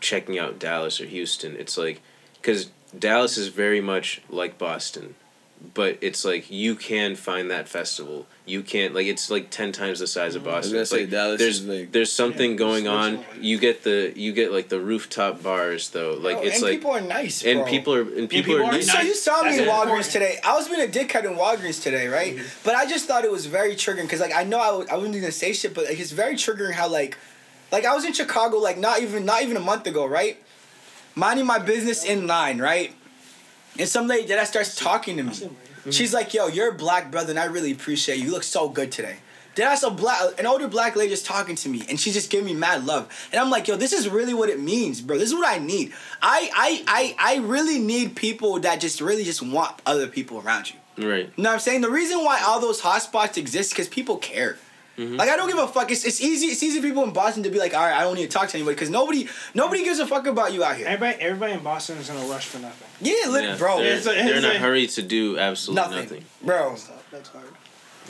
checking 0.00 0.38
out 0.38 0.58
Dallas 0.58 1.00
or 1.00 1.06
Houston. 1.06 1.56
It's 1.56 1.78
like 1.78 2.00
because 2.40 2.70
Dallas 2.98 3.36
is 3.38 3.48
very 3.48 3.80
much 3.80 4.20
like 4.28 4.58
Boston, 4.58 5.14
but 5.74 5.96
it's 6.00 6.24
like 6.24 6.50
you 6.50 6.74
can 6.74 7.14
find 7.16 7.50
that 7.50 7.68
festival. 7.68 8.26
You 8.44 8.62
can't 8.62 8.92
like 8.92 9.06
it's 9.06 9.30
like 9.30 9.50
ten 9.50 9.70
times 9.70 10.00
the 10.00 10.06
size 10.08 10.34
of 10.34 10.42
Boston. 10.42 10.72
gonna 10.72 10.82
It's 10.82 10.90
say 10.90 11.02
like, 11.02 11.10
Dallas 11.10 11.38
there's 11.38 11.60
is, 11.60 11.66
like- 11.66 11.92
there's 11.92 12.10
something 12.10 12.52
Yeah, 12.52 12.56
going 12.56 12.84
there's- 12.84 12.98
on. 13.06 13.12
there's- 13.18 13.36
You 13.40 13.58
get 13.58 13.84
the 13.84 14.12
you 14.16 14.32
get 14.32 14.50
like 14.50 14.68
the 14.68 14.80
rooftop 14.80 15.44
bars 15.44 15.90
though. 15.90 16.14
Like 16.14 16.38
Bro, 16.38 16.46
it's 16.46 16.54
and 16.56 16.62
like 16.64 16.72
people 16.72 16.90
are 16.90 17.00
nice. 17.00 17.44
and 17.44 17.64
people 17.66 17.94
are 17.94 18.00
and 18.02 18.28
people, 18.28 18.54
people 18.54 18.56
are 18.66 18.70
are 18.70 18.72
nice. 18.72 18.90
So 18.90 19.00
you 19.00 19.14
saw 19.14 19.42
me 19.44 19.50
That's 19.50 19.62
in 19.62 19.68
Walgreens 19.68 19.82
important. 19.82 20.10
today. 20.10 20.38
I 20.42 20.54
was 20.56 20.66
being 20.68 20.80
a 20.80 20.90
dickhead 20.90 21.24
in 21.24 21.36
Walgreens 21.36 21.80
today, 21.80 22.08
right? 22.08 22.34
Mm-hmm. 22.34 22.46
But 22.64 22.74
I 22.74 22.84
just 22.86 23.06
thought 23.06 23.24
it 23.24 23.30
was 23.30 23.46
very 23.46 23.76
triggering 23.76 24.02
because, 24.02 24.18
like, 24.20 24.34
I 24.34 24.42
know 24.42 24.58
I, 24.58 24.66
w- 24.66 24.88
I 24.90 24.96
wasn't 24.96 25.14
gonna 25.14 25.30
say 25.30 25.52
shit, 25.52 25.72
but 25.72 25.84
like, 25.84 26.00
it's 26.00 26.10
very 26.10 26.34
triggering 26.34 26.72
how, 26.72 26.88
like, 26.88 27.16
like 27.70 27.84
I 27.84 27.94
was 27.94 28.04
in 28.04 28.12
Chicago, 28.12 28.58
like, 28.58 28.76
not 28.76 29.00
even 29.02 29.24
not 29.24 29.42
even 29.44 29.56
a 29.56 29.60
month 29.60 29.86
ago, 29.86 30.04
right? 30.04 30.36
Minding 31.14 31.46
my 31.46 31.60
business 31.60 32.04
in 32.04 32.26
line, 32.26 32.58
right? 32.58 32.92
And 33.78 33.88
some 33.88 34.08
lady 34.08 34.26
that 34.26 34.48
starts 34.48 34.74
talking 34.74 35.16
to 35.18 35.22
me. 35.22 35.32
Mm-hmm. 35.82 35.90
She's 35.90 36.14
like, 36.14 36.32
"Yo, 36.32 36.46
you're 36.46 36.70
a 36.70 36.74
black 36.74 37.10
brother, 37.10 37.30
and 37.30 37.38
I 37.38 37.46
really 37.46 37.72
appreciate 37.72 38.18
you. 38.18 38.26
You 38.26 38.30
look 38.30 38.44
so 38.44 38.68
good 38.68 38.90
today." 38.90 39.16
Then 39.54 39.68
I 39.68 39.74
saw 39.74 39.90
black, 39.90 40.38
an 40.38 40.46
older 40.46 40.66
black 40.66 40.96
lady 40.96 41.10
just 41.10 41.26
talking 41.26 41.56
to 41.56 41.68
me, 41.68 41.84
and 41.90 42.00
she 42.00 42.10
just 42.10 42.30
gave 42.30 42.42
me 42.44 42.54
mad 42.54 42.86
love, 42.86 43.08
and 43.32 43.40
I'm 43.40 43.50
like, 43.50 43.68
"Yo, 43.68 43.76
this 43.76 43.92
is 43.92 44.08
really 44.08 44.32
what 44.32 44.48
it 44.48 44.60
means, 44.60 45.00
bro. 45.00 45.18
This 45.18 45.28
is 45.28 45.34
what 45.34 45.48
I 45.48 45.58
need. 45.58 45.92
I, 46.22 46.50
I, 46.54 46.84
I, 47.18 47.34
I 47.36 47.36
really 47.40 47.78
need 47.78 48.16
people 48.16 48.60
that 48.60 48.80
just 48.80 49.00
really 49.00 49.24
just 49.24 49.42
want 49.42 49.80
other 49.84 50.06
people 50.06 50.40
around 50.40 50.70
you. 50.70 50.76
Right. 50.96 51.30
You 51.36 51.42
know 51.42 51.50
what 51.50 51.54
I'm 51.54 51.60
saying? 51.60 51.80
The 51.80 51.90
reason 51.90 52.24
why 52.24 52.42
all 52.42 52.60
those 52.60 52.80
hotspots 52.80 53.36
exist 53.36 53.72
because 53.72 53.88
people 53.88 54.16
care. 54.16 54.56
Mm-hmm. 54.98 55.16
Like 55.16 55.30
I 55.30 55.36
don't 55.36 55.48
give 55.48 55.58
a 55.58 55.66
fuck. 55.68 55.90
It's, 55.90 56.04
it's 56.04 56.20
easy. 56.20 56.46
It's 56.46 56.62
easy 56.62 56.80
for 56.80 56.86
people 56.86 57.02
in 57.04 57.12
Boston 57.12 57.42
to 57.44 57.50
be 57.50 57.58
like, 57.58 57.72
all 57.74 57.80
right, 57.80 57.94
I 57.96 58.02
don't 58.02 58.14
need 58.14 58.22
to 58.30 58.36
talk 58.36 58.48
to 58.50 58.56
anybody 58.58 58.74
because 58.74 58.90
nobody 58.90 59.26
nobody 59.54 59.84
gives 59.84 59.98
a 60.00 60.06
fuck 60.06 60.26
about 60.26 60.52
you 60.52 60.62
out 60.64 60.76
here. 60.76 60.86
everybody 60.86 61.22
everybody 61.22 61.52
in 61.54 61.60
Boston 61.60 61.96
is 61.98 62.10
in 62.10 62.16
a 62.16 62.24
rush 62.26 62.46
for 62.46 62.58
nothing. 62.58 62.88
Yeah, 63.00 63.30
lit, 63.30 63.44
Yeah, 63.44 63.56
bro. 63.56 63.78
They're, 63.78 63.96
It's 63.96 64.06
a- 64.06 64.10
they're 64.10 64.36
in 64.36 64.44
a 64.44 64.50
a- 64.50 64.58
hurry 64.58 64.86
to 64.88 65.02
do 65.02 65.38
absolutely 65.38 65.82
nothing, 65.82 65.98
nothing. 66.02 66.24
bro. 66.42 66.76
That's 67.10 67.28
hard. 67.30 67.44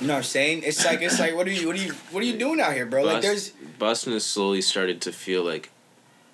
You 0.00 0.06
know 0.08 0.14
what 0.14 0.18
I'm 0.18 0.22
saying? 0.24 0.62
It's 0.64 0.84
like 0.84 1.02
it's 1.02 1.20
like 1.20 1.36
what 1.36 1.46
are 1.46 1.50
you 1.52 1.66
what 1.68 1.76
are 1.76 1.82
you 1.82 1.92
what 2.10 2.22
are 2.22 2.26
you 2.26 2.36
doing 2.36 2.60
out 2.60 2.72
here, 2.72 2.86
bro? 2.86 3.02
Like 3.04 3.22
there's 3.22 3.50
Boston 3.78 4.12
has 4.14 4.24
slowly 4.24 4.60
started 4.62 5.00
to 5.02 5.12
feel 5.12 5.44
like 5.44 5.70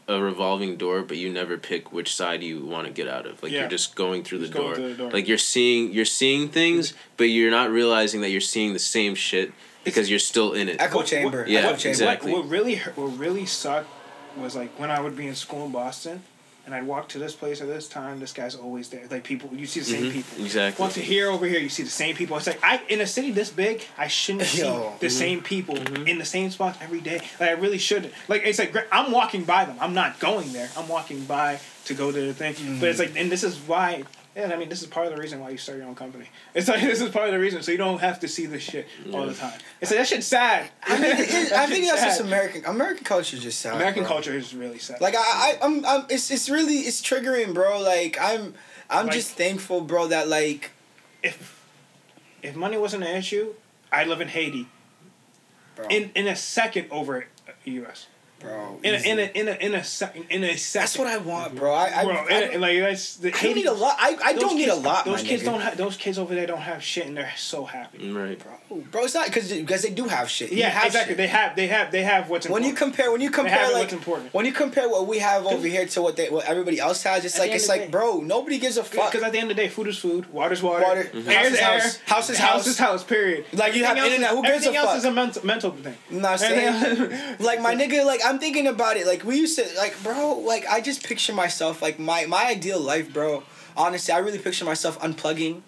a 0.07 0.23
revolving 0.23 0.77
door, 0.79 1.03
but 1.03 1.19
you 1.19 1.31
never 1.31 1.59
pick 1.59 1.93
which 1.93 2.15
side 2.15 2.43
you 2.43 2.65
want 2.65 2.87
to 2.87 2.93
get 2.93 3.07
out 3.07 3.27
of. 3.27 3.43
Like 3.43 3.53
Yeah. 3.53 3.61
you're 3.61 3.69
just 3.69 3.95
going 3.95 4.23
through 4.25 4.39
the 4.39 4.49
going 4.49 4.65
door. 4.67 4.75
through 4.77 4.89
the 4.89 4.95
door. 4.95 5.11
Like 5.11 5.29
you're 5.29 5.37
seeing 5.37 5.93
you're 5.93 6.07
seeing 6.07 6.49
things, 6.49 6.95
but 7.19 7.25
you're 7.25 7.51
not 7.51 7.71
realizing 7.71 8.23
that 8.23 8.31
you're 8.31 8.41
seeing 8.41 8.73
the 8.73 8.79
same 8.79 9.15
shit 9.15 9.53
because 9.85 10.11
you're 10.11 10.19
still 10.19 10.53
in 10.53 10.69
it. 10.69 10.81
echo 10.81 10.99
What- 10.99 11.07
chamber. 11.07 11.45
yeah, 11.49 11.61
echo 11.61 11.77
chamber. 11.77 11.89
exactly. 11.91 12.33
What, 12.33 12.43
what 12.43 12.51
really 12.51 12.77
hurt- 12.77 12.97
what 12.97 13.19
really 13.19 13.47
sucked 13.47 13.89
was 14.37 14.55
like 14.55 14.71
when 14.79 14.91
I 14.91 15.01
would 15.01 15.17
be 15.17 15.27
in 15.27 15.35
school 15.35 15.67
in 15.67 15.73
Boston, 15.73 16.23
and 16.67 16.75
I'd 16.75 16.87
walk 16.87 17.09
to 17.09 17.19
this 17.19 17.35
place 17.35 17.63
at 17.63 17.67
this 17.67 17.89
time. 17.89 18.21
This 18.21 18.35
guy's 18.35 18.55
always 18.55 18.91
there. 18.91 19.03
Like 19.11 19.25
people, 19.25 19.49
you 19.55 19.67
see 19.67 19.81
the 19.81 19.87
same 19.87 20.05
Mhm, 20.05 20.13
people. 20.13 20.45
exactly. 20.45 20.83
Walk 20.83 20.93
to 20.93 21.01
here 21.01 21.31
over 21.31 21.47
here, 21.47 21.59
you 21.61 21.71
see 21.71 21.83
the 21.83 21.89
same 21.89 22.15
people. 22.15 22.37
It's 22.37 22.47
like 22.47 22.63
I 22.63 22.83
in 22.89 23.01
a 23.01 23.07
city 23.07 23.31
this 23.31 23.49
big, 23.49 23.85
I 23.97 24.07
shouldn't 24.09 24.45
see 24.49 24.63
Yo. 24.63 24.93
the 25.01 25.07
mm-hmm. 25.07 25.19
same 25.19 25.41
people 25.41 25.77
mm-hmm. 25.77 26.07
in 26.07 26.19
the 26.19 26.27
same 26.27 26.51
spot 26.51 26.77
every 26.83 27.01
day. 27.01 27.21
Like 27.41 27.49
I 27.49 27.53
really 27.53 27.79
shouldn't. 27.79 28.13
Like 28.29 28.43
it's 28.45 28.59
like 28.59 28.77
I'm 28.93 29.11
walking 29.11 29.45
by 29.45 29.65
them. 29.65 29.77
I'm 29.81 29.95
not 29.95 30.21
going 30.21 30.53
there. 30.53 30.69
I'm 30.77 30.89
walking 30.89 31.25
by 31.25 31.59
to 31.87 31.95
go 31.95 32.13
to 32.13 32.21
the 32.21 32.35
thing. 32.35 32.55
But 32.79 32.91
it's 32.91 33.01
mm. 33.01 33.07
like, 33.07 33.17
and 33.17 33.33
this 33.33 33.43
is 33.45 33.57
why. 33.57 34.05
And 34.39 34.53
I 34.53 34.57
mean, 34.57 34.69
this 34.69 34.83
is 34.83 34.87
part 34.89 35.07
of 35.09 35.15
the 35.17 35.21
reason 35.21 35.41
why 35.41 35.51
you 35.51 35.59
start 35.59 35.79
your 35.79 35.89
own 35.89 35.97
company. 35.97 36.27
It's 36.55 36.69
like 36.69 36.81
this 36.93 37.01
is 37.01 37.11
part 37.11 37.27
of 37.27 37.33
the 37.33 37.41
reason, 37.41 37.61
so 37.63 37.73
you 37.73 37.79
don't 37.79 37.99
have 38.01 38.21
to 38.21 38.29
see 38.29 38.47
this 38.47 38.63
shit 38.63 38.87
all 39.13 39.27
the 39.27 39.35
time. 39.35 39.59
It's 39.81 39.91
like 39.91 39.99
that 39.99 40.07
shit's 40.07 40.27
sad. 40.29 40.71
I 40.87 40.95
mean, 41.01 41.11
it, 41.11 41.19
it, 41.21 41.53
I 41.53 41.67
think 41.71 41.85
shit's 41.85 41.91
that's 42.01 42.19
just. 42.19 42.21
American. 42.21 42.65
American 42.65 43.05
culture 43.05 43.37
is 43.37 43.43
just 43.43 43.59
sad. 43.59 43.75
American 43.75 44.05
bro. 44.05 44.13
culture 44.13 44.33
is 44.35 44.55
really 44.55 44.79
sad. 44.79 45.01
Like 45.01 45.17
I, 45.17 45.19
I, 45.19 45.59
I'm, 45.61 45.85
I'm, 45.85 46.07
it's, 46.09 46.31
it's 46.31 46.49
really, 46.49 46.77
it's 46.79 47.03
triggering, 47.03 47.53
bro. 47.53 47.81
Like 47.81 48.17
I'm, 48.21 48.55
I'm 48.89 49.07
Like- 49.07 49.15
just 49.15 49.33
thankful, 49.33 49.81
bro, 49.81 50.07
that 50.07 50.29
like, 50.29 50.71
if 51.23 51.61
if 52.41 52.55
money 52.55 52.79
wasn't 52.79 53.03
an 53.03 53.17
issue, 53.17 53.55
I'd 53.91 54.07
live 54.07 54.21
in 54.21 54.29
Haiti 54.29 54.69
bro, 55.75 55.87
in 55.89 56.13
in 56.15 56.29
a 56.29 56.37
second 56.37 56.87
over 56.93 57.27
U.S. 57.65 58.07
bro, 58.41 58.79
In 58.83 58.95
a, 58.95 58.97
easy. 58.99 59.11
in 59.11 59.19
a 59.19 59.23
in 59.35 59.49
a 59.49 59.53
in 59.53 59.75
a 59.75 59.85
second 59.85 60.27
in 60.31 60.45
a 60.45 60.57
second. 60.57 60.83
that's 60.83 60.99
what 60.99 61.07
I 61.09 61.17
want, 61.19 61.57
bro. 61.57 61.73
I, 61.73 62.01
I, 62.01 62.05
bro. 62.05 62.13
I, 62.15 62.17
and, 62.31 62.53
don't- 62.53 62.61
like 62.61 62.79
that's 62.81 63.17
the 63.17 63.29
I 63.37 63.43
don't 63.43 63.55
need 63.55 63.67
a 63.67 63.73
lot. 63.73 63.97
I, 63.99 64.17
I 64.23 64.33
those 64.33 64.43
don't 64.43 64.57
need 64.57 64.69
a 64.69 64.73
kids- 64.75 64.85
lot. 64.85 65.05
Those 65.05 65.23
my 65.23 65.29
kids 65.29 65.43
nigga. 65.43 65.47
don't 65.47 65.61
have. 65.61 65.77
Those 65.77 65.97
kids 65.97 66.19
over 66.19 66.35
there 66.35 66.47
don't 66.47 66.61
have 66.61 66.83
shit, 66.83 67.07
and 67.07 67.17
they're 67.17 67.33
so 67.37 67.65
happy. 67.65 68.11
Right. 68.13 68.39
Bro, 68.69 68.77
bro, 68.91 69.05
it's 69.05 69.15
not 69.15 69.27
because 69.27 69.53
because 69.53 69.83
they 69.83 69.91
do 69.91 70.05
have 70.05 70.29
shit. 70.31 70.53
You 70.53 70.59
Yeah, 70.59 70.69
have 70.71 70.87
exactly. 70.87 71.11
shit. 71.13 71.17
They 71.19 71.27
have. 71.27 71.57
They 71.57 71.67
have. 71.69 71.91
They 71.91 72.03
have 72.03 72.29
what's 72.31 72.49
when 72.49 72.63
you 72.65 72.75
compare 72.75 73.11
when 73.11 73.21
you 73.21 73.29
have 73.29 73.35
compare 73.35 73.65
it 73.65 73.73
like 73.73 73.83
what's 73.83 73.93
important. 73.93 74.33
when 74.35 74.47
you 74.47 74.53
compare 74.53 74.89
what 74.89 75.07
we 75.07 75.19
have 75.19 75.45
over 75.47 75.67
here 75.67 75.87
to 75.87 76.03
what 76.03 76.17
they 76.17 76.29
what 76.31 76.45
everybody 76.47 76.79
else 76.79 77.03
has, 77.03 77.25
it's 77.25 77.35
At 77.37 77.41
like 77.43 77.51
it's 77.53 77.69
like 77.69 77.87
the 77.87 77.91
bro, 77.91 78.21
nobody 78.21 78.59
gives 78.59 78.77
a 78.77 78.85
fuck. 78.85 79.11
Because 79.13 79.25
at 79.27 79.33
the 79.33 79.39
end 79.39 79.51
of 79.51 79.57
the 79.57 79.63
day, 79.63 79.69
food 79.69 79.89
is 79.89 79.99
food, 79.99 80.33
water's 80.33 80.63
water, 80.63 80.83
Water, 80.85 81.01
air 81.01 81.07
Mhm. 81.13 81.33
house 81.33 81.47
is 81.47 81.53
is 81.55 81.59
air, 81.61 81.81
house, 81.81 81.97
house 82.07 82.31
is 82.31 82.39
house 82.39 82.51
house. 82.51 82.67
is 82.67 82.79
house. 82.79 83.05
Period. 83.05 83.45
Like, 83.53 83.75
you 83.75 83.85
have 83.85 83.97
internet, 83.97 84.31
who 84.31 84.43
gives 84.43 84.49
a 84.49 84.55
everything 84.69 84.77
else 84.77 84.89
fuck? 84.89 84.97
is 84.99 85.05
a 85.05 85.13
mental 85.13 85.45
mental 85.47 85.71
thing. 85.73 85.97
You 86.11 86.21
know 86.21 86.29
what 86.31 86.43
I'm 86.43 86.53
Everything 86.53 87.11
saying? 87.11 87.37
like 87.41 87.61
my 87.61 87.75
nigga, 87.81 88.05
like 88.05 88.21
I'm 88.29 88.39
thinking 88.39 88.67
about 88.67 88.97
it. 88.97 89.07
Like 89.07 89.25
we 89.25 89.37
used 89.39 89.59
to, 89.59 89.65
like 89.77 89.95
bro, 90.03 90.39
like 90.39 90.67
I 90.69 90.81
just 90.81 91.05
picture 91.05 91.33
myself, 91.35 91.81
like 91.83 91.99
my 91.99 92.27
my 92.27 92.45
ideal 92.47 92.81
life, 92.81 93.13
bro. 93.13 93.43
Honestly, 93.77 94.13
I 94.13 94.19
really 94.19 94.39
picture 94.39 94.65
myself 94.65 94.99
unplugging, 95.01 95.63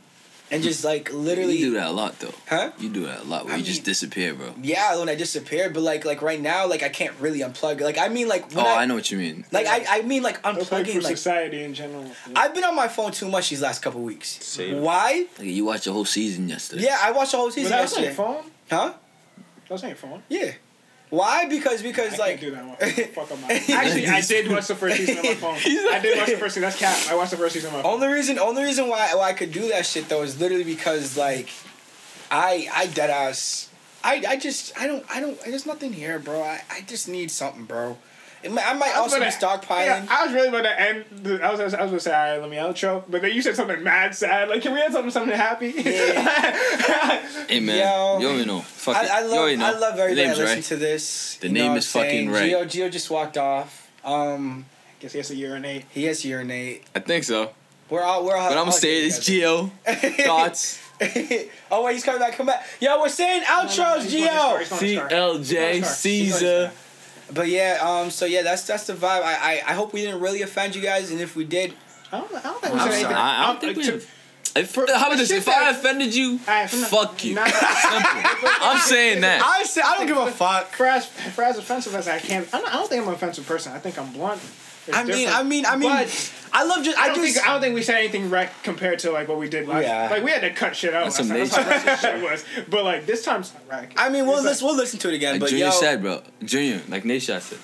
and 0.51 0.63
just 0.63 0.85
like 0.85 1.13
literally, 1.13 1.57
You 1.57 1.67
do 1.71 1.75
that 1.75 1.87
a 1.89 1.93
lot 1.93 2.19
though. 2.19 2.35
huh? 2.49 2.73
You 2.79 2.89
do 2.89 3.07
that 3.07 3.21
a 3.21 3.25
lot 3.25 3.45
where 3.45 3.55
I 3.55 3.59
you 3.59 3.65
just 3.65 3.85
disappear, 3.85 4.35
bro. 4.35 4.53
Yeah, 4.61 4.99
when 4.99 5.09
I 5.09 5.15
disappeared, 5.15 5.73
but 5.75 5.83
like 5.83 6.05
like 6.05 6.21
right 6.23 6.41
now, 6.41 6.67
like 6.67 6.83
I 6.83 6.89
can't 6.89 7.15
really 7.21 7.39
unplug. 7.41 7.81
Like 7.81 7.99
I 7.99 8.09
mean, 8.09 8.27
like 8.29 8.51
when 8.55 8.67
Oh, 8.67 8.69
I, 8.69 8.83
I 8.83 8.87
know 8.87 8.97
what 8.97 9.11
you 9.13 9.19
mean. 9.19 9.45
like 9.53 9.67
I 9.67 9.85
I 9.99 10.03
mean 10.03 10.23
like 10.23 10.39
It's 10.45 10.45
like 10.45 10.67
for 10.67 10.75
unplugging. 10.77 11.03
Like 11.03 11.17
society 11.17 11.63
in 11.63 11.73
general. 11.75 12.05
I've 12.35 12.53
been 12.55 12.65
on 12.65 12.75
my 12.75 12.89
phone 12.89 13.13
too 13.13 13.29
much 13.29 13.49
these 13.51 13.63
last 13.63 13.81
couple 13.81 14.01
weeks. 14.03 14.29
Same. 14.45 14.81
Why? 14.83 15.27
Like 15.39 15.47
you 15.49 15.65
watched 15.65 15.85
the 15.85 15.93
whole 15.93 16.05
season 16.05 16.49
yesterday. 16.49 16.83
Yeah, 16.85 16.99
I 17.01 17.13
watched 17.13 17.31
the 17.33 17.37
whole 17.39 17.47
But 17.47 17.55
season 17.55 17.71
that 17.73 17.83
was 17.83 17.93
on 17.97 18.03
your 18.03 18.11
yesterday. 18.11 18.33
phone. 18.43 18.51
Huh? 18.71 18.93
That 19.69 19.71
was 19.71 19.83
on 19.85 19.89
your 19.91 19.97
phone. 20.05 20.23
Yeah. 20.29 20.53
Why? 21.11 21.47
Because 21.47 21.81
I 21.81 21.83
because 21.83 22.09
can't 22.11 22.19
like 22.21 22.41
do 22.41 22.53
that. 22.53 22.65
One. 22.65 22.77
Fuck 22.77 23.33
up 23.33 23.41
my. 23.43 23.53
Actually, 23.53 24.07
I 24.07 24.21
did 24.21 24.51
watch 24.51 24.69
the 24.69 24.77
first 24.77 24.97
season 24.97 25.19
on 25.19 25.25
my 25.25 25.35
phone. 25.35 25.55
I 25.57 25.99
did 26.01 26.19
watch 26.19 26.31
the 26.31 26.37
first 26.39 26.55
season. 26.55 26.63
That's 26.63 26.79
cap. 26.79 26.97
I 27.11 27.17
watched 27.17 27.33
the 27.33 27.37
first 27.37 27.55
season 27.55 27.71
on 27.71 27.77
my 27.79 27.83
phone. 27.83 27.95
Only 27.95 28.09
reason, 28.09 28.39
only 28.39 28.63
reason 28.63 28.89
why, 28.89 29.13
why 29.15 29.31
I 29.31 29.33
could 29.33 29.53
do 29.53 29.69
that 29.69 29.85
shit 29.87 30.09
though 30.09 30.23
is 30.23 30.41
literally 30.41 30.65
because 30.65 31.17
like, 31.17 31.49
I 32.31 32.69
I 32.73 32.87
dead 32.87 33.11
ass, 33.11 33.69
I 34.05 34.23
I 34.29 34.37
just 34.37 34.73
I 34.79 34.87
don't 34.87 35.05
I 35.11 35.21
don't 35.21 35.39
there's 35.45 35.67
nothing 35.67 35.93
here, 35.93 36.19
bro. 36.21 36.43
I 36.43 36.63
I 36.71 36.83
just 36.83 37.09
need 37.09 37.31
something, 37.31 37.65
bro. 37.65 37.99
It 38.43 38.51
might- 38.53 38.67
I 38.67 38.73
might 38.73 38.97
I 38.97 39.01
was 39.03 39.13
also 39.13 39.17
be 39.17 39.31
gonna- 39.31 39.33
stockpiling. 39.61 39.85
Yeah, 39.87 40.07
I 40.09 40.25
was 40.25 40.35
really 40.35 40.49
about 40.49 40.63
to 40.63 40.81
end. 40.81 41.05
The, 41.11 41.43
I 41.45 41.51
was 41.51 41.61
I 41.61 41.65
was 41.65 41.91
gonna 41.91 42.01
say, 42.01 42.13
all 42.15 42.31
right, 42.33 42.41
let 42.41 42.49
me 42.51 42.57
outro, 42.57 43.05
but 43.09 43.21
then 43.23 43.33
you 43.33 43.43
said 43.43 43.55
something 43.57 43.83
mad 43.83 44.15
sad. 44.15 44.49
Like, 44.49 44.63
can 44.63 44.73
we 44.73 44.81
end 44.81 44.93
something 44.95 45.11
something 45.11 45.37
happy? 45.37 45.73
Hey 47.49 47.59
man, 47.61 47.79
Yo. 47.79 48.19
you 48.21 48.29
already 48.29 48.45
know. 48.47 48.61
Fuck 48.61 49.03
it. 49.03 49.11
I, 49.11 49.19
I 49.19 49.21
you 49.23 49.29
love 49.29 49.39
already 49.39 49.57
know. 49.57 49.67
I 49.67 49.71
love 49.79 49.97
The 49.97 50.03
everybody 50.03 50.15
that 50.15 50.23
name's 50.29 50.39
listen 50.39 50.55
right. 50.57 50.65
to 50.65 50.77
this. 50.77 51.37
The 51.41 51.49
You 51.49 51.53
name 51.55 51.73
is 51.77 51.91
fucking 51.91 52.11
saying? 52.11 52.31
right. 52.31 52.45
Geo 52.49 52.65
Geo 52.65 52.89
just 52.89 53.11
walked 53.11 53.37
off. 53.37 53.91
Um, 54.05 54.67
Guess 55.01 55.13
he 55.13 55.19
has 55.19 55.29
to 55.29 55.35
urinate. 55.37 55.85
he 55.91 56.05
has 56.05 56.21
to 56.23 56.29
urinate. 56.29 56.85
I 56.95 57.01
think 57.01 57.25
so. 57.25 57.51
We're 57.89 58.03
all 58.03 58.25
we're 58.25 58.37
all. 58.37 58.49
But 58.51 58.57
I'm 58.59 58.65
gonna 58.67 58.73
say 58.73 59.05
it's 59.05 59.19
Geo. 59.25 59.71
Thoughts. 59.87 60.81
oh 61.73 61.83
wait, 61.85 61.95
he's 61.95 62.05
coming 62.05 62.21
back. 62.21 62.35
Come 62.37 62.47
back. 62.47 62.65
Yo, 62.81 63.01
we're 63.01 63.09
saying 63.09 63.43
outros, 63.43 64.03
he's 64.03 64.13
going 64.13 64.29
to 64.29 64.31
Gio. 64.31 64.59
he's 64.61 64.69
going 64.69 64.81
to 64.81 64.95
start. 64.97 65.11
CLJ 65.11 65.73
He's 65.75 65.97
Caesar. 65.97 66.73
But 67.33 67.49
yeah, 67.49 67.79
um, 67.81 68.11
so 68.11 68.25
yeah, 68.27 68.43
that's 68.43 68.63
that's 68.65 68.87
the 68.87 68.95
vibe. 68.95 69.23
I, 69.23 69.35
I 69.35 69.63
I 69.69 69.73
hope 69.75 69.93
we 69.93 70.01
didn't 70.03 70.21
really 70.21 70.43
offend 70.43 70.75
you 70.75 70.83
guys, 70.83 71.11
and 71.11 71.21
if 71.21 71.37
we 71.37 71.45
did, 71.45 71.75
I 72.13 72.19
don't, 72.21 72.35
I 72.35 72.41
don't 72.43 72.61
think 72.61 72.75
we 72.75 72.81
I'm 72.81 72.91
said 72.91 73.01
sorry. 73.03 73.05
anything. 73.05 73.17
I, 73.17 73.43
I 73.43 73.47
don't 73.47 73.61
think 73.61 73.77
we. 73.77 73.83
to- 73.85 74.03
If, 74.57 74.75
how 74.75 74.83
about 74.85 75.17
this? 75.19 75.31
If 75.31 75.47
I 75.49 75.71
offended 75.71 76.13
you, 76.13 76.41
Alright, 76.49 76.69
from 76.69 76.81
the- 76.81 76.87
fuck 76.87 77.25
you. 77.25 77.35
not- 77.37 77.53
I'm 77.55 78.81
saying 78.95 79.21
that. 79.21 79.43
I 79.45 79.63
say 79.63 79.81
I 79.81 79.97
don't 79.97 80.07
give 80.09 80.17
a 80.17 80.31
fuck. 80.33 80.71
For 80.73 80.87
as 80.87 81.07
for 81.07 81.45
as 81.45 81.57
offensive 81.57 81.95
as 81.95 82.09
I 82.09 82.19
can, 82.19 82.45
I'm 82.53 82.63
not, 82.63 82.73
I 82.73 82.77
don't 82.79 82.89
think 82.89 83.03
I'm 83.03 83.09
an 83.09 83.15
offensive 83.15 83.47
person. 83.47 83.73
I 83.73 83.79
think 83.79 83.97
I'm 83.97 84.13
blunt. 84.13 84.41
It's 84.91 84.99
I 84.99 85.05
mean. 85.05 85.29
I 85.29 85.43
mean, 85.43 85.67
I 85.67 85.77
mean, 85.77 85.91
I 86.53 86.65
love 86.65 86.85
just 86.85 86.99
I 86.99 87.03
I, 87.05 87.07
don't 87.09 87.17
just 87.25 87.35
think 87.37 87.47
I 87.49 87.53
don't 87.53 87.61
think 87.61 87.75
we 87.75 87.83
said 87.83 87.97
anything 87.99 88.29
wreck 88.29 88.53
compared 88.65 88.99
to 89.01 89.13
like 89.13 89.29
what 89.29 89.39
we 89.39 89.49
did 89.49 89.69
last. 89.69 89.85
Yeah. 89.85 90.09
Like 90.11 90.23
we 90.25 90.31
had 90.31 90.41
to 90.43 90.51
cut 90.51 90.75
shit 90.77 90.93
out. 90.95 91.05
That's 91.13 91.21
last 91.31 91.53
some 91.53 91.65
time. 91.65 91.85
That's 91.85 92.03
how 92.03 92.13
nature 92.13 92.21
racist 92.21 92.21
shit 92.21 92.23
was. 92.31 92.45
But 92.69 92.85
like 92.85 93.07
this 93.07 93.25
time's 93.25 93.53
not 93.55 93.63
wreck. 93.69 93.93
I 93.97 94.09
mean, 94.09 94.27
we'll 94.27 94.37
It's 94.37 94.45
listen, 94.45 94.67
we'll 94.67 94.77
listen 94.77 94.99
to 95.01 95.09
it 95.11 95.15
again. 95.15 95.35
Like 95.35 95.41
but 95.43 95.51
Junior 95.51 95.67
yo, 95.67 95.71
said, 95.71 96.03
bro. 96.03 96.23
Junior, 96.45 96.81
like 96.89 97.05
Nisha 97.05 97.41
said. 97.41 97.59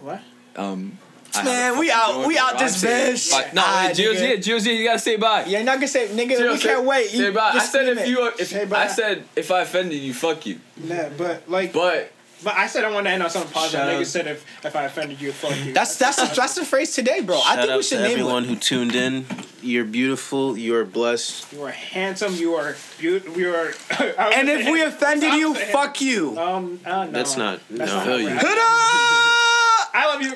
What? 0.00 0.20
Um, 0.56 0.98
I 1.34 1.44
Man, 1.44 1.78
we 1.78 1.90
out- 1.90 2.26
we 2.26 2.36
out 2.36 2.58
this 2.58 2.82
bitch. 2.84 3.30
Fuck- 3.30 3.54
No, 3.54 3.62
Ah, 3.64 3.84
wait, 3.86 3.96
Gio's 3.96 4.16
nigga. 4.18 4.26
here. 4.26 4.36
Gio's 4.36 4.64
here. 4.64 4.74
You 4.74 4.84
gotta 4.86 4.98
say 4.98 5.16
bye. 5.16 5.44
you're 5.46 5.62
not 5.64 5.76
gonna 5.76 5.88
say, 5.88 6.08
nigga, 6.08 6.36
Gio, 6.38 6.52
we 6.52 6.58
say- 6.58 6.68
can't 6.68 6.84
wait. 6.84 7.08
Say 7.08 7.16
You- 7.24 7.32
bye. 7.32 7.50
I 7.54 7.58
said 7.60 7.88
if 7.88 7.98
it. 8.00 8.08
you, 8.08 8.26
if 8.38 8.48
Say 8.48 8.64
bye. 8.66 8.84
I 8.84 8.86
said 8.88 9.24
if 9.34 9.50
I 9.50 9.62
offended 9.62 9.98
you, 9.98 10.12
fuck 10.12 10.44
you. 10.44 10.58
Nah, 10.76 11.08
but 11.16 11.48
like, 11.48 11.72
but, 11.72 12.12
But 12.44 12.54
I 12.56 12.66
said 12.66 12.84
I 12.84 12.90
want 12.92 13.06
to 13.06 13.10
end 13.12 13.22
on 13.22 13.30
something 13.30 13.52
positive. 13.52 13.80
Shout 13.80 13.88
Nigga 13.88 14.00
out. 14.00 14.06
said 14.06 14.26
if 14.26 14.64
if 14.64 14.74
I 14.76 14.84
offended 14.84 15.20
you, 15.20 15.32
fuck 15.32 15.56
you. 15.64 15.72
That's 15.72 15.96
that's 15.96 16.16
the, 16.16 16.34
that's 16.40 16.54
the 16.54 16.64
phrase 16.64 16.94
today, 16.94 17.20
bro. 17.20 17.40
I 17.44 17.56
think 17.56 17.70
out 17.70 17.76
we 17.76 17.82
should 17.82 17.98
to 17.98 18.02
name 18.02 18.12
everyone 18.12 18.44
it. 18.44 18.48
who 18.48 18.56
tuned 18.56 18.94
in. 18.94 19.26
You're 19.62 19.84
beautiful. 19.84 20.58
You're 20.58 20.84
blessed. 20.84 21.52
you 21.52 21.62
are 21.62 21.70
handsome. 21.70 22.34
You 22.34 22.54
are 22.54 22.74
beautiful. 22.98 23.38
You 23.40 23.54
are. 23.54 23.72
And 24.32 24.48
if 24.48 24.66
we 24.68 24.82
offended 24.82 25.34
you, 25.34 25.54
fuck 25.54 26.00
you. 26.00 26.36
Um, 26.38 26.80
uh, 26.84 27.04
no. 27.04 27.10
That's 27.12 27.36
not- 27.36 27.60
That's 27.70 27.90
no. 27.90 27.96
not 27.98 28.06
Feel 28.06 28.20
you. 28.20 28.26
right. 28.28 28.38
Hit 28.40 28.58
up! 28.58 28.58
I 29.94 30.04
love 30.06 30.22
you. 30.22 30.32